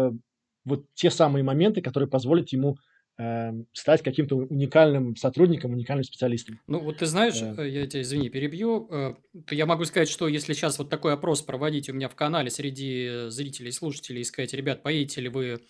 вот 0.64 0.84
те 0.94 1.10
самые 1.10 1.42
моменты, 1.42 1.80
которые 1.82 2.08
позволят 2.08 2.50
ему 2.50 2.76
Эм, 3.18 3.66
стать 3.74 4.02
каким-то 4.02 4.36
уникальным 4.36 5.16
сотрудником, 5.16 5.72
уникальным 5.72 6.02
специалистом. 6.02 6.58
Ну, 6.66 6.80
вот 6.80 6.96
ты 6.96 7.06
знаешь, 7.06 7.42
э, 7.42 7.68
я 7.68 7.86
тебя, 7.86 8.00
извини, 8.00 8.30
перебью, 8.30 8.88
э, 8.90 9.14
я 9.50 9.66
могу 9.66 9.84
сказать, 9.84 10.08
что 10.08 10.28
если 10.28 10.54
сейчас 10.54 10.78
вот 10.78 10.88
такой 10.88 11.12
опрос 11.12 11.42
проводить 11.42 11.90
у 11.90 11.92
меня 11.92 12.08
в 12.08 12.14
канале 12.14 12.48
среди 12.48 13.26
зрителей 13.28 13.68
и 13.68 13.72
слушателей 13.72 14.22
и 14.22 14.24
сказать, 14.24 14.54
ребят, 14.54 14.82
поедете 14.82 15.20
ли 15.20 15.28
вы 15.28 15.60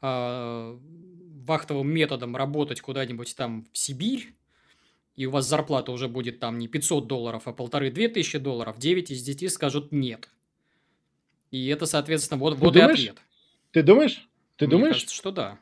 э, 0.00 0.78
вахтовым 1.44 1.92
методом 1.92 2.36
работать 2.36 2.80
куда-нибудь 2.80 3.34
там 3.36 3.66
в 3.72 3.78
Сибирь, 3.78 4.34
и 5.14 5.26
у 5.26 5.30
вас 5.30 5.46
зарплата 5.46 5.92
уже 5.92 6.08
будет 6.08 6.40
там 6.40 6.58
не 6.58 6.68
500 6.68 7.06
долларов, 7.06 7.42
а 7.46 7.52
полторы-две 7.52 8.08
тысячи 8.08 8.38
долларов, 8.38 8.78
9 8.78 9.10
из 9.10 9.22
10 9.22 9.52
скажут 9.52 9.92
нет. 9.92 10.28
И 11.50 11.66
это, 11.68 11.86
соответственно, 11.86 12.40
вот, 12.40 12.58
вот 12.58 12.76
и 12.76 12.80
ответ. 12.80 13.18
Ты 13.72 13.82
думаешь? 13.82 14.28
Ты 14.56 14.66
Мне 14.66 14.76
думаешь? 14.76 14.94
кажется, 14.94 15.14
что 15.14 15.30
да. 15.30 15.58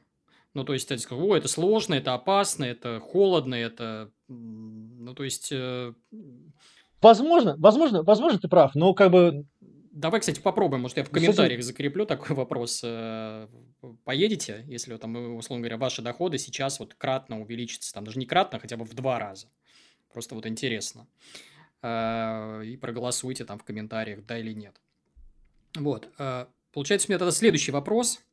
Ну, 0.54 0.64
то 0.64 0.72
есть, 0.72 0.90
они 0.90 1.00
скажут, 1.00 1.24
о, 1.24 1.36
это 1.36 1.48
сложно, 1.48 1.94
это 1.94 2.14
опасно, 2.14 2.64
это 2.64 3.00
холодно, 3.00 3.54
это... 3.54 4.10
Ну, 4.28 5.14
то 5.14 5.24
есть... 5.24 5.48
Э... 5.52 5.92
Возможно, 7.00 7.54
возможно, 7.58 8.02
возможно, 8.02 8.38
ты 8.38 8.48
прав, 8.48 8.74
но 8.74 8.94
как 8.94 9.10
бы... 9.10 9.46
Давай, 9.90 10.20
кстати, 10.20 10.40
попробуем, 10.40 10.82
может, 10.82 10.96
я 10.96 11.04
в 11.04 11.10
комментариях 11.10 11.62
закреплю 11.62 12.06
такой 12.06 12.36
вопрос. 12.36 12.80
Э, 12.84 13.48
поедете, 14.04 14.64
если, 14.68 14.96
там, 14.96 15.36
условно 15.36 15.62
говоря, 15.62 15.76
ваши 15.76 16.02
доходы 16.02 16.38
сейчас 16.38 16.78
вот 16.78 16.94
кратно 16.94 17.40
увеличатся, 17.40 17.92
там 17.92 18.04
даже 18.04 18.18
не 18.18 18.26
кратно, 18.26 18.58
а 18.58 18.60
хотя 18.60 18.76
бы 18.76 18.84
в 18.84 18.94
два 18.94 19.18
раза. 19.18 19.48
Просто 20.12 20.34
вот 20.34 20.46
интересно. 20.46 21.06
Э, 21.82 22.62
и 22.64 22.76
проголосуйте 22.76 23.44
там 23.44 23.58
в 23.58 23.64
комментариях, 23.64 24.24
да 24.24 24.38
или 24.38 24.52
нет. 24.52 24.80
Вот. 25.76 26.08
Э, 26.18 26.46
получается, 26.72 27.08
у 27.08 27.10
меня 27.10 27.18
тогда 27.18 27.32
следующий 27.32 27.72
вопрос– 27.72 28.20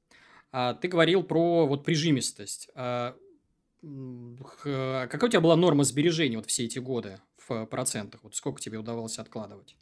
а, 0.51 0.73
ты 0.73 0.87
говорил 0.87 1.23
про 1.23 1.67
вот 1.67 1.83
прижимистость. 1.83 2.69
А, 2.73 3.15
какая 3.81 5.27
у 5.27 5.29
тебя 5.29 5.41
была 5.41 5.55
норма 5.55 5.83
сбережений 5.83 6.37
вот 6.37 6.47
все 6.47 6.65
эти 6.65 6.79
годы 6.79 7.19
в 7.47 7.65
процентах? 7.65 8.23
Вот 8.23 8.35
сколько 8.35 8.61
тебе 8.61 8.77
удавалось 8.77 9.19
откладывать? 9.19 9.75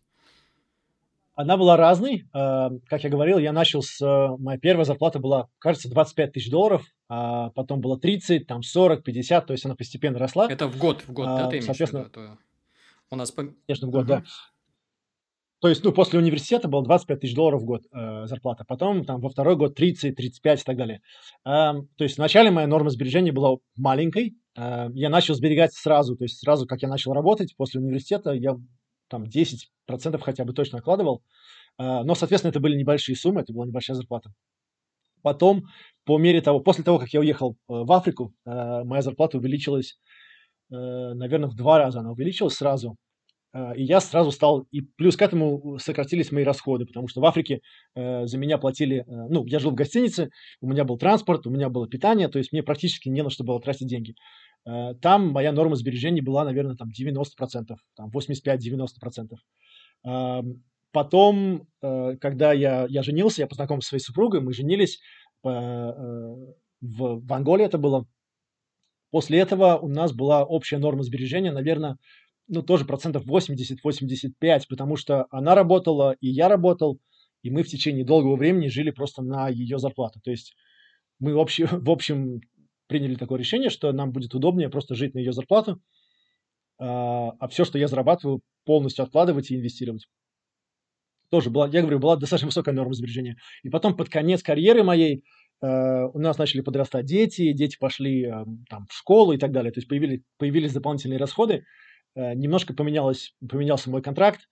Она 1.35 1.57
была 1.57 1.77
разной. 1.77 2.25
А, 2.33 2.71
как 2.87 3.03
я 3.03 3.09
говорил, 3.09 3.37
я 3.37 3.51
начал 3.51 3.81
с... 3.81 3.99
Моя 4.39 4.57
первая 4.57 4.85
зарплата 4.85 5.19
была, 5.19 5.49
кажется, 5.59 5.89
25 5.89 6.31
тысяч 6.31 6.49
долларов, 6.49 6.85
а 7.09 7.49
потом 7.51 7.81
было 7.81 7.99
30, 7.99 8.47
там 8.47 8.63
40, 8.63 9.03
50, 9.03 9.45
то 9.45 9.53
есть 9.53 9.65
она 9.65 9.75
постепенно 9.75 10.17
росла. 10.17 10.47
Это 10.49 10.67
в 10.67 10.77
год, 10.77 11.03
в 11.07 11.11
год, 11.11 11.27
а, 11.27 11.37
да, 11.37 11.47
ты 11.47 11.57
имеешь 11.57 11.65
Соответственно, 11.65 12.05
в 12.05 12.17
виду? 12.17 12.37
У 13.11 13.15
нас... 13.15 13.31
Конечно, 13.31 13.87
в 13.87 13.91
год, 13.91 14.01
угу. 14.01 14.07
да. 14.07 14.23
То 15.61 15.69
есть, 15.69 15.83
ну, 15.83 15.91
после 15.91 16.19
университета 16.19 16.67
было 16.67 16.83
25 16.83 17.21
тысяч 17.21 17.33
долларов 17.33 17.61
в 17.61 17.65
год 17.65 17.83
э, 17.91 18.27
зарплата, 18.27 18.65
потом 18.67 19.03
там 19.03 19.19
во 19.19 19.29
второй 19.29 19.55
год 19.55 19.73
30, 19.73 20.15
35 20.15 20.61
и 20.61 20.63
так 20.63 20.77
далее. 20.77 21.01
Э, 21.43 21.73
то 21.95 22.03
есть, 22.03 22.17
вначале 22.17 22.51
моя 22.51 22.67
норма 22.67 22.89
сбережения 22.89 23.31
была 23.31 23.57
маленькой. 23.75 24.35
Э, 24.55 24.89
я 24.93 25.09
начал 25.09 25.33
сберегать 25.33 25.73
сразу, 25.73 26.15
то 26.15 26.25
есть, 26.25 26.39
сразу, 26.39 26.67
как 26.67 26.81
я 26.81 26.87
начал 26.87 27.13
работать 27.13 27.55
после 27.55 27.81
университета, 27.81 28.31
я 28.31 28.57
там 29.07 29.23
10% 29.23 30.19
хотя 30.21 30.45
бы 30.45 30.53
точно 30.53 30.79
откладывал. 30.79 31.23
Э, 31.77 32.03
но, 32.03 32.15
соответственно, 32.15 32.51
это 32.51 32.59
были 32.59 32.77
небольшие 32.77 33.15
суммы, 33.15 33.41
это 33.41 33.53
была 33.53 33.65
небольшая 33.65 33.95
зарплата. 33.95 34.31
Потом, 35.25 35.63
по 36.03 36.19
мере 36.19 36.39
того, 36.39 36.59
после 36.59 36.83
того, 36.83 36.99
как 36.99 37.09
я 37.09 37.19
уехал 37.19 37.53
э, 37.53 37.55
в 37.67 37.91
Африку, 37.91 38.35
э, 38.45 38.83
моя 38.83 39.01
зарплата 39.01 39.39
увеличилась, 39.39 39.97
э, 40.71 40.75
наверное, 40.75 41.49
в 41.49 41.55
два 41.55 41.79
раза 41.79 42.01
она 42.01 42.11
увеличилась 42.11 42.53
сразу. 42.53 42.95
А, 43.51 43.71
и 43.75 43.83
я 43.83 44.01
сразу 44.01 44.29
стал, 44.29 44.67
и 44.69 44.81
плюс 44.81 45.17
к 45.17 45.23
этому 45.23 45.79
сократились 45.79 46.31
мои 46.31 46.43
расходы, 46.43 46.85
потому 46.85 47.07
что 47.07 47.21
в 47.21 47.25
Африке 47.25 47.61
за 47.95 48.37
меня 48.37 48.59
платили, 48.59 49.03
ну, 49.07 49.45
я 49.47 49.57
жил 49.57 49.71
в 49.71 49.75
гостинице, 49.75 50.29
у 50.61 50.67
меня 50.67 50.83
был 50.83 50.99
транспорт, 50.99 51.47
у 51.47 51.49
меня 51.49 51.69
было 51.69 51.87
питание, 51.87 52.27
то 52.27 52.37
есть 52.37 52.51
мне 52.51 52.61
практически 52.61 53.09
не 53.09 53.23
на 53.23 53.31
что 53.31 53.43
было 53.43 53.59
тратить 53.59 53.87
деньги. 53.87 54.13
Э, 54.65 54.93
там 55.01 55.29
моя 55.29 55.51
норма 55.51 55.75
сбережений 55.75 56.21
была, 56.21 56.43
наверное, 56.43 56.75
там 56.75 56.89
90%, 56.89 57.75
там 57.95 58.11
85-90%. 58.11 59.35
Э, 60.05 60.41
потом, 60.91 61.67
э, 61.81 62.17
когда 62.17 62.53
я, 62.53 62.85
я 62.89 63.03
женился, 63.03 63.41
я 63.41 63.47
познакомился 63.47 63.87
со 63.87 63.89
своей 63.89 64.03
супругой, 64.03 64.41
мы 64.41 64.53
женились 64.53 64.99
э, 65.43 65.49
в, 65.49 66.57
в 66.81 67.33
Анголе 67.33 67.65
это 67.65 67.77
было. 67.77 68.05
После 69.11 69.39
этого 69.39 69.77
у 69.77 69.87
нас 69.87 70.13
была 70.13 70.43
общая 70.43 70.77
норма 70.77 71.03
сбережения, 71.03 71.51
наверное, 71.51 71.97
ну, 72.47 72.61
тоже 72.61 72.85
процентов 72.85 73.25
80-85, 73.25 74.63
потому 74.69 74.95
что 74.97 75.25
она 75.31 75.55
работала, 75.55 76.15
и 76.19 76.27
я 76.27 76.47
работал, 76.47 76.99
и 77.41 77.49
мы 77.49 77.63
в 77.63 77.67
течение 77.67 78.05
долгого 78.05 78.35
времени 78.35 78.67
жили 78.67 78.91
просто 78.91 79.21
на 79.21 79.49
ее 79.49 79.79
зарплату. 79.79 80.19
То 80.23 80.31
есть 80.31 80.53
мы 81.19 81.33
в 81.33 81.39
общем, 81.39 81.67
в 81.71 81.89
общем 81.89 82.41
приняли 82.87 83.15
такое 83.15 83.39
решение, 83.39 83.69
что 83.69 83.91
нам 83.91 84.11
будет 84.11 84.33
удобнее 84.33 84.69
просто 84.69 84.95
жить 84.95 85.13
на 85.13 85.19
ее 85.19 85.33
зарплату, 85.33 85.81
а, 86.77 87.31
а 87.39 87.47
все, 87.47 87.65
что 87.65 87.77
я 87.77 87.87
зарабатываю, 87.87 88.41
полностью 88.65 89.03
откладывать 89.03 89.51
и 89.51 89.55
инвестировать. 89.55 90.07
Тоже 91.29 91.49
была, 91.49 91.67
я 91.67 91.81
говорю, 91.81 91.99
была 91.99 92.15
достаточно 92.15 92.47
высокая 92.47 92.73
норма 92.73 92.93
сбережения. 92.93 93.37
И 93.63 93.69
потом 93.69 93.95
под 93.95 94.09
конец 94.09 94.43
карьеры 94.43 94.83
моей 94.83 95.23
э, 95.61 95.67
у 96.13 96.19
нас 96.19 96.37
начали 96.37 96.61
подрастать 96.61 97.05
дети, 97.05 97.51
дети 97.51 97.77
пошли 97.79 98.25
э, 98.25 98.45
там, 98.69 98.85
в 98.87 98.93
школу 98.93 99.33
и 99.33 99.37
так 99.37 99.51
далее. 99.51 99.71
То 99.71 99.79
есть 99.79 99.87
появились, 99.87 100.21
появились 100.37 100.73
дополнительные 100.73 101.17
расходы, 101.17 101.63
Э, 102.15 102.33
немножко 102.33 102.73
поменялось, 102.73 103.35
поменялся 103.47 103.89
мой 103.89 104.01
контракт, 104.01 104.47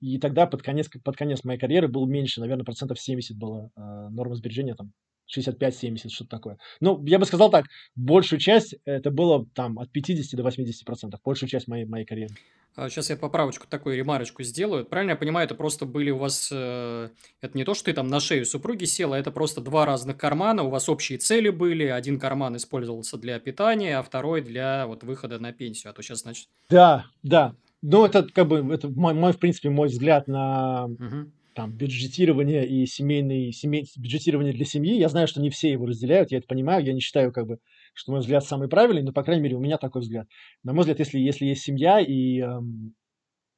и 0.00 0.18
тогда 0.18 0.46
под 0.46 0.62
конец, 0.62 0.88
под 1.04 1.16
конец 1.16 1.44
моей 1.44 1.58
карьеры 1.58 1.88
был 1.88 2.06
меньше, 2.06 2.40
наверное, 2.40 2.64
процентов 2.64 2.98
70 3.00 3.36
было 3.36 3.70
норма 4.10 4.34
сбережения, 4.34 4.74
там 4.74 4.92
65-70, 5.34 6.08
что-то 6.08 6.30
такое. 6.30 6.58
Ну, 6.80 7.02
я 7.06 7.18
бы 7.18 7.26
сказал 7.26 7.50
так, 7.50 7.66
большую 7.94 8.40
часть 8.40 8.74
это 8.84 9.10
было 9.10 9.46
там 9.54 9.78
от 9.78 9.90
50 9.92 10.36
до 10.36 10.42
80 10.42 10.84
процентов, 10.84 11.20
большую 11.24 11.48
часть 11.48 11.68
моей, 11.68 11.84
моей 11.84 12.04
карьеры. 12.04 12.34
Сейчас 12.76 13.08
а, 13.08 13.14
я 13.14 13.18
поправочку, 13.18 13.66
такую 13.66 13.96
ремарочку 13.96 14.42
сделаю. 14.42 14.84
Правильно 14.84 15.12
я 15.12 15.16
понимаю, 15.16 15.46
это 15.46 15.54
просто 15.54 15.86
были 15.86 16.10
у 16.10 16.18
вас... 16.18 16.50
Э, 16.52 17.08
это 17.40 17.56
не 17.56 17.64
то, 17.64 17.72
что 17.72 17.86
ты 17.86 17.94
там 17.94 18.08
на 18.08 18.20
шею 18.20 18.44
супруги 18.44 18.84
села, 18.84 19.14
это 19.14 19.30
просто 19.30 19.62
два 19.62 19.86
разных 19.86 20.18
кармана, 20.18 20.62
у 20.62 20.68
вас 20.68 20.90
общие 20.90 21.16
цели 21.16 21.48
были. 21.48 21.84
Один 21.84 22.20
карман 22.20 22.54
использовался 22.56 23.16
для 23.16 23.38
питания, 23.38 23.98
а 23.98 24.02
второй 24.02 24.42
для 24.42 24.86
вот 24.86 25.04
выхода 25.04 25.38
на 25.38 25.52
пенсию. 25.52 25.90
А 25.90 25.94
то 25.94 26.02
сейчас, 26.02 26.20
значит... 26.20 26.48
Да, 26.68 27.06
да. 27.22 27.54
Ну, 27.80 28.04
это 28.04 28.24
как 28.24 28.46
бы, 28.46 28.74
это 28.74 28.88
мой, 28.88 29.14
мой 29.14 29.32
в 29.32 29.38
принципе, 29.38 29.70
мой 29.70 29.88
взгляд 29.88 30.28
на 30.28 30.84
угу. 30.84 31.30
Там, 31.56 31.72
бюджетирование 31.72 32.68
и 32.68 32.84
семейный, 32.84 33.50
семей, 33.50 33.86
бюджетирование 33.96 34.52
для 34.52 34.66
семьи. 34.66 34.98
Я 34.98 35.08
знаю, 35.08 35.26
что 35.26 35.40
не 35.40 35.48
все 35.48 35.70
его 35.72 35.86
разделяют, 35.86 36.30
я 36.30 36.38
это 36.38 36.46
понимаю, 36.46 36.84
я 36.84 36.92
не 36.92 37.00
считаю 37.00 37.32
как 37.32 37.46
бы 37.46 37.58
что 37.94 38.12
мой 38.12 38.20
взгляд 38.20 38.44
самый 38.44 38.68
правильный, 38.68 39.02
но, 39.02 39.12
по 39.12 39.22
крайней 39.24 39.42
мере, 39.42 39.56
у 39.56 39.60
меня 39.60 39.78
такой 39.78 40.02
взгляд. 40.02 40.28
На 40.62 40.74
мой 40.74 40.80
взгляд, 40.80 40.98
если, 40.98 41.18
если 41.18 41.46
есть 41.46 41.62
семья, 41.62 41.98
и 41.98 42.42
э, 42.42 42.46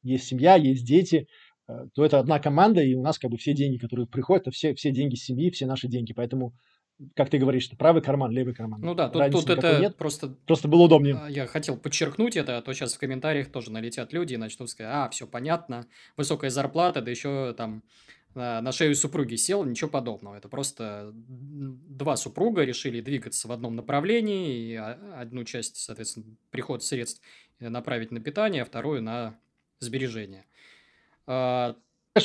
есть 0.04 0.26
семья, 0.26 0.54
есть 0.54 0.86
дети, 0.86 1.26
э, 1.66 1.72
то 1.92 2.04
это 2.04 2.20
одна 2.20 2.38
команда, 2.38 2.80
и 2.80 2.94
у 2.94 3.02
нас 3.02 3.18
как 3.18 3.32
бы 3.32 3.36
все 3.36 3.52
деньги, 3.52 3.78
которые 3.78 4.06
приходят, 4.06 4.42
это 4.42 4.52
все, 4.52 4.76
все 4.76 4.92
деньги 4.92 5.16
семьи, 5.16 5.50
все 5.50 5.66
наши 5.66 5.88
деньги. 5.88 6.12
Поэтому 6.12 6.54
как 7.14 7.30
ты 7.30 7.38
говоришь, 7.38 7.70
правый 7.78 8.02
карман, 8.02 8.32
левый 8.32 8.54
карман. 8.54 8.80
Ну 8.80 8.94
да, 8.94 9.08
тут, 9.08 9.30
тут 9.30 9.50
это 9.50 9.78
нет. 9.80 9.96
просто... 9.96 10.28
Просто 10.46 10.68
было 10.68 10.82
удобнее. 10.82 11.16
А, 11.16 11.28
я 11.28 11.46
хотел 11.46 11.76
подчеркнуть 11.76 12.36
это, 12.36 12.58
а 12.58 12.62
то 12.62 12.72
сейчас 12.72 12.94
в 12.94 12.98
комментариях 12.98 13.50
тоже 13.50 13.70
налетят 13.70 14.12
люди 14.12 14.34
и 14.34 14.36
начнут 14.36 14.68
сказать, 14.68 14.92
а, 14.92 15.08
все 15.10 15.26
понятно, 15.26 15.86
высокая 16.16 16.50
зарплата, 16.50 17.00
да 17.00 17.10
еще 17.10 17.54
там 17.56 17.82
на 18.34 18.70
шею 18.72 18.94
супруги 18.94 19.36
сел, 19.36 19.64
ничего 19.64 19.90
подобного. 19.90 20.36
Это 20.36 20.48
просто 20.48 21.12
два 21.14 22.16
супруга 22.16 22.62
решили 22.62 23.00
двигаться 23.00 23.48
в 23.48 23.52
одном 23.52 23.74
направлении, 23.74 24.72
и 24.72 24.74
одну 24.74 25.44
часть, 25.44 25.76
соответственно, 25.76 26.26
приход 26.50 26.84
средств 26.84 27.20
направить 27.58 28.12
на 28.12 28.20
питание, 28.20 28.62
а 28.62 28.64
вторую 28.64 29.02
на 29.02 29.40
сбережение. 29.80 30.44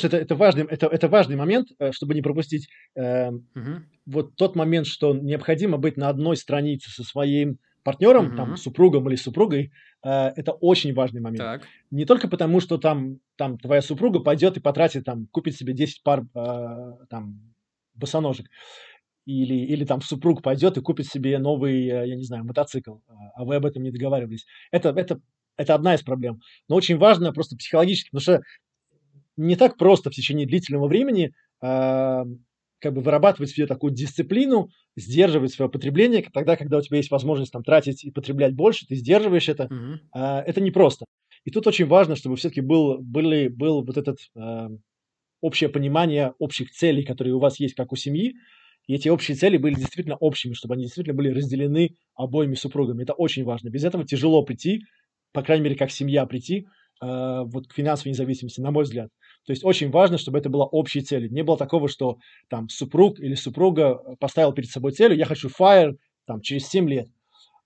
А, 0.02 0.06
это, 0.06 0.16
это, 0.16 0.34
важный, 0.34 0.64
это, 0.64 0.86
это 0.86 1.08
важный 1.08 1.36
момент, 1.36 1.68
э, 1.78 1.92
чтобы 1.92 2.14
не 2.14 2.22
пропустить 2.22 2.68
э, 2.96 3.28
угу. 3.28 3.82
вот 4.06 4.34
тот 4.34 4.56
момент, 4.56 4.86
что 4.86 5.14
необходимо 5.14 5.78
быть 5.78 5.96
на 5.96 6.08
одной 6.08 6.36
странице 6.36 6.90
со 6.90 7.04
своим 7.04 7.58
партнером, 7.84 8.28
угу. 8.28 8.36
там, 8.36 8.56
супругом 8.56 9.08
или 9.08 9.16
супругой, 9.16 9.70
э, 10.02 10.08
это 10.10 10.52
очень 10.52 10.94
важный 10.94 11.20
момент. 11.20 11.38
Так. 11.38 11.68
Не 11.90 12.06
только 12.06 12.28
потому, 12.28 12.60
что 12.60 12.78
там, 12.78 13.18
там 13.36 13.58
твоя 13.58 13.82
супруга 13.82 14.20
пойдет 14.20 14.56
и 14.56 14.60
потратит, 14.60 15.04
там, 15.04 15.26
купит 15.30 15.54
себе 15.54 15.74
10 15.74 16.02
пар 16.02 16.24
э, 16.34 16.92
там, 17.10 17.54
босоножек. 17.94 18.46
Или, 19.26 19.54
или 19.54 19.84
там 19.84 20.02
супруг 20.02 20.42
пойдет 20.42 20.76
и 20.76 20.82
купит 20.82 21.06
себе 21.06 21.38
новый, 21.38 21.86
э, 21.86 22.08
я 22.08 22.16
не 22.16 22.24
знаю, 22.24 22.44
мотоцикл, 22.44 22.96
а 23.34 23.44
вы 23.44 23.56
об 23.56 23.66
этом 23.66 23.82
не 23.82 23.90
договаривались. 23.90 24.46
Это, 24.70 24.90
это, 24.90 25.20
это 25.56 25.74
одна 25.74 25.94
из 25.94 26.02
проблем. 26.02 26.40
Но 26.68 26.76
очень 26.76 26.98
важно 26.98 27.32
просто 27.32 27.56
психологически, 27.56 28.10
потому 28.10 28.22
что 28.22 28.42
не 29.36 29.56
так 29.56 29.76
просто 29.76 30.10
в 30.10 30.14
течение 30.14 30.46
длительного 30.46 30.86
времени 30.88 31.32
э, 31.62 32.24
как 32.80 32.92
бы 32.92 33.00
вырабатывать 33.00 33.50
себе 33.50 33.66
такую 33.66 33.92
дисциплину, 33.92 34.68
сдерживать 34.96 35.52
свое 35.52 35.70
потребление, 35.70 36.22
тогда, 36.32 36.56
когда 36.56 36.78
у 36.78 36.82
тебя 36.82 36.98
есть 36.98 37.10
возможность 37.10 37.52
там 37.52 37.62
тратить 37.62 38.04
и 38.04 38.10
потреблять 38.10 38.54
больше, 38.54 38.86
ты 38.86 38.94
сдерживаешь 38.96 39.48
это. 39.48 39.64
Mm-hmm. 39.64 39.96
Э, 40.14 40.42
это 40.46 40.60
непросто. 40.60 41.06
И 41.44 41.50
тут 41.50 41.66
очень 41.66 41.86
важно, 41.86 42.16
чтобы 42.16 42.36
все-таки 42.36 42.60
был, 42.60 42.98
были, 43.00 43.48
был 43.48 43.84
вот 43.84 43.96
этот 43.96 44.18
э, 44.36 44.68
общее 45.40 45.68
понимание 45.68 46.34
общих 46.38 46.70
целей, 46.70 47.04
которые 47.04 47.34
у 47.34 47.38
вас 47.38 47.60
есть, 47.60 47.74
как 47.74 47.92
у 47.92 47.96
семьи, 47.96 48.34
и 48.86 48.94
эти 48.94 49.08
общие 49.08 49.36
цели 49.36 49.56
были 49.56 49.74
действительно 49.74 50.16
общими, 50.16 50.52
чтобы 50.52 50.74
они 50.74 50.84
действительно 50.84 51.16
были 51.16 51.30
разделены 51.30 51.96
обоими 52.14 52.54
супругами. 52.54 53.02
Это 53.02 53.14
очень 53.14 53.44
важно. 53.44 53.70
Без 53.70 53.84
этого 53.84 54.04
тяжело 54.04 54.42
прийти, 54.42 54.80
по 55.32 55.42
крайней 55.42 55.64
мере, 55.64 55.76
как 55.76 55.90
семья 55.90 56.26
прийти 56.26 56.66
э, 57.02 57.40
вот 57.44 57.66
к 57.66 57.74
финансовой 57.74 58.10
независимости, 58.10 58.60
на 58.60 58.70
мой 58.70 58.84
взгляд. 58.84 59.10
То 59.46 59.52
есть 59.52 59.64
очень 59.64 59.90
важно, 59.90 60.18
чтобы 60.18 60.38
это 60.38 60.48
было 60.48 60.64
общей 60.64 61.02
целью. 61.02 61.30
Не 61.30 61.42
было 61.42 61.56
такого, 61.58 61.88
что 61.88 62.18
там 62.48 62.68
супруг 62.68 63.20
или 63.20 63.34
супруга 63.34 64.16
поставил 64.18 64.52
перед 64.52 64.70
собой 64.70 64.92
целью, 64.92 65.18
я 65.18 65.26
хочу 65.26 65.48
FIRE 65.48 65.96
там, 66.26 66.40
через 66.40 66.66
7 66.68 66.88
лет. 66.88 67.08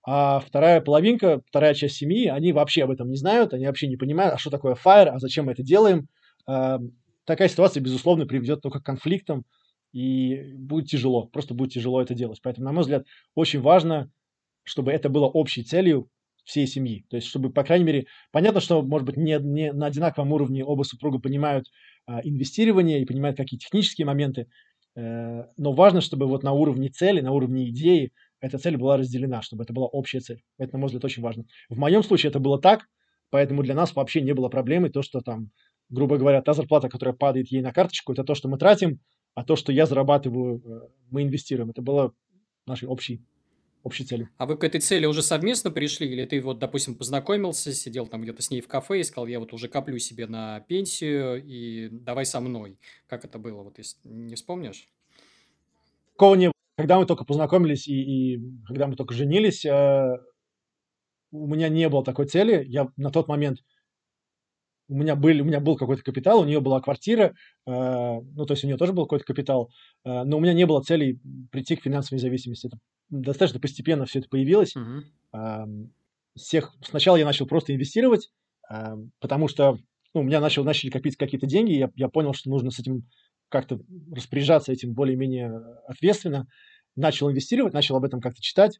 А 0.03 0.39
вторая 0.39 0.81
половинка, 0.81 1.41
вторая 1.47 1.73
часть 1.73 1.95
семьи, 1.95 2.27
они 2.27 2.51
вообще 2.51 2.83
об 2.83 2.91
этом 2.91 3.09
не 3.09 3.17
знают, 3.17 3.53
они 3.53 3.67
вообще 3.67 3.87
не 3.87 3.97
понимают, 3.97 4.33
а 4.33 4.37
что 4.37 4.49
такое 4.49 4.75
FIRE, 4.75 5.09
а 5.09 5.19
зачем 5.19 5.45
мы 5.45 5.51
это 5.51 5.63
делаем. 5.63 6.07
Э, 6.47 6.79
такая 7.25 7.47
ситуация, 7.47 7.81
безусловно, 7.81 8.25
приведет 8.25 8.61
только 8.61 8.79
к 8.79 8.85
конфликтам, 8.85 9.45
и 9.91 10.53
будет 10.55 10.87
тяжело, 10.87 11.27
просто 11.27 11.53
будет 11.53 11.73
тяжело 11.73 12.01
это 12.01 12.13
делать. 12.13 12.39
Поэтому, 12.41 12.65
на 12.65 12.71
мой 12.71 12.81
взгляд, 12.81 13.05
очень 13.35 13.61
важно, 13.61 14.09
чтобы 14.63 14.91
это 14.91 15.09
было 15.09 15.25
общей 15.25 15.63
целью, 15.63 16.09
всей 16.49 16.65
семьи. 16.65 17.05
То 17.09 17.15
есть, 17.17 17.27
чтобы, 17.27 17.51
по 17.51 17.63
крайней 17.63 17.85
мере, 17.85 18.05
понятно, 18.31 18.59
что, 18.59 18.81
может 18.81 19.05
быть, 19.05 19.17
не, 19.17 19.37
не 19.39 19.71
на 19.71 19.85
одинаковом 19.85 20.33
уровне 20.33 20.65
оба 20.65 20.81
супруга 20.81 21.19
понимают 21.19 21.67
а, 22.07 22.21
инвестирование 22.23 23.01
и 23.01 23.05
понимают 23.05 23.37
какие 23.37 23.59
технические 23.59 24.07
моменты, 24.07 24.47
э, 24.95 25.43
но 25.57 25.73
важно, 25.73 26.01
чтобы 26.01 26.25
вот 26.25 26.41
на 26.43 26.51
уровне 26.53 26.89
цели, 26.89 27.21
на 27.21 27.31
уровне 27.31 27.69
идеи 27.69 28.11
эта 28.41 28.57
цель 28.57 28.77
была 28.77 28.97
разделена, 28.97 29.43
чтобы 29.43 29.63
это 29.63 29.73
была 29.73 29.85
общая 29.85 30.21
цель. 30.21 30.41
Это, 30.57 30.73
на 30.73 30.79
мой 30.79 30.87
взгляд, 30.87 31.05
очень 31.05 31.21
важно. 31.21 31.45
В 31.69 31.77
моем 31.77 32.01
случае 32.01 32.31
это 32.31 32.39
было 32.39 32.59
так, 32.59 32.87
поэтому 33.29 33.61
для 33.61 33.75
нас 33.75 33.95
вообще 33.95 34.21
не 34.21 34.33
было 34.33 34.49
проблемы 34.49 34.89
то, 34.89 35.03
что 35.03 35.21
там, 35.21 35.51
грубо 35.89 36.17
говоря, 36.17 36.41
та 36.41 36.53
зарплата, 36.53 36.89
которая 36.89 37.13
падает 37.13 37.51
ей 37.51 37.61
на 37.61 37.71
карточку, 37.71 38.13
это 38.13 38.23
то, 38.23 38.33
что 38.33 38.49
мы 38.49 38.57
тратим, 38.57 38.99
а 39.35 39.43
то, 39.43 39.55
что 39.55 39.71
я 39.71 39.85
зарабатываю, 39.85 40.57
э, 40.57 40.87
мы 41.11 41.21
инвестируем. 41.21 41.69
Это 41.69 41.83
было 41.83 42.11
нашей 42.65 42.87
общей 42.87 43.21
общей 43.83 44.03
цели. 44.03 44.29
А 44.37 44.45
вы 44.45 44.57
к 44.57 44.63
этой 44.63 44.81
цели 44.81 45.05
уже 45.05 45.21
совместно 45.21 45.71
пришли? 45.71 46.07
Или 46.07 46.25
ты 46.25 46.41
вот, 46.41 46.59
допустим, 46.59 46.95
познакомился, 46.95 47.73
сидел 47.73 48.07
там 48.07 48.21
где-то 48.21 48.41
с 48.41 48.49
ней 48.49 48.61
в 48.61 48.67
кафе 48.67 48.99
и 48.99 49.03
сказал, 49.03 49.27
я 49.27 49.39
вот 49.39 49.53
уже 49.53 49.67
коплю 49.67 49.97
себе 49.99 50.27
на 50.27 50.59
пенсию 50.61 51.43
и 51.43 51.89
давай 51.89 52.25
со 52.25 52.39
мной. 52.39 52.77
Как 53.07 53.25
это 53.25 53.39
было, 53.39 53.63
вот 53.63 53.77
если 53.77 53.97
не 54.07 54.35
вспомнишь? 54.35 54.87
Такого 56.13 56.35
не 56.35 56.51
Когда 56.77 56.99
мы 56.99 57.05
только 57.05 57.23
познакомились 57.23 57.87
и, 57.87 58.35
и 58.35 58.41
когда 58.67 58.87
мы 58.87 58.95
только 58.95 59.13
женились, 59.13 59.65
э, 59.65 60.17
у 61.31 61.47
меня 61.47 61.69
не 61.69 61.87
было 61.89 62.03
такой 62.03 62.25
цели. 62.25 62.65
Я 62.67 62.89
на 62.97 63.11
тот 63.11 63.27
момент 63.27 63.59
у 64.89 64.95
меня, 64.95 65.15
был, 65.15 65.29
у 65.29 65.43
меня 65.43 65.59
был 65.59 65.77
какой-то 65.77 66.03
капитал, 66.03 66.39
у 66.39 66.45
нее 66.45 66.59
была 66.59 66.81
квартира, 66.81 67.35
э, 67.67 67.71
ну, 67.71 68.45
то 68.45 68.53
есть 68.53 68.63
у 68.63 68.67
нее 68.67 68.77
тоже 68.77 68.91
был 68.91 69.03
какой-то 69.03 69.23
капитал, 69.23 69.69
э, 70.03 70.23
но 70.23 70.37
у 70.37 70.39
меня 70.39 70.53
не 70.53 70.65
было 70.65 70.81
целей 70.81 71.19
прийти 71.51 71.75
к 71.75 71.83
финансовой 71.83 72.17
независимости. 72.17 72.67
Это 72.67 72.77
достаточно 73.09 73.59
постепенно 73.59 74.05
все 74.05 74.19
это 74.19 74.29
появилось. 74.29 74.75
Э, 75.33 75.65
всех, 76.35 76.73
сначала 76.81 77.17
я 77.17 77.25
начал 77.25 77.45
просто 77.45 77.73
инвестировать, 77.73 78.31
э, 78.71 78.95
потому 79.19 79.47
что 79.47 79.77
ну, 80.13 80.21
у 80.21 80.23
меня 80.23 80.39
начал, 80.39 80.63
начали 80.63 80.89
копить 80.89 81.17
какие-то 81.17 81.47
деньги, 81.47 81.73
я, 81.73 81.89
я 81.95 82.09
понял, 82.09 82.33
что 82.33 82.49
нужно 82.49 82.71
с 82.71 82.79
этим 82.79 83.07
как-то 83.49 83.79
распоряжаться 84.11 84.71
этим 84.71 84.93
более-менее 84.93 85.51
ответственно. 85.87 86.47
Начал 86.95 87.29
инвестировать, 87.29 87.73
начал 87.73 87.95
об 87.95 88.03
этом 88.03 88.19
как-то 88.19 88.41
читать, 88.41 88.79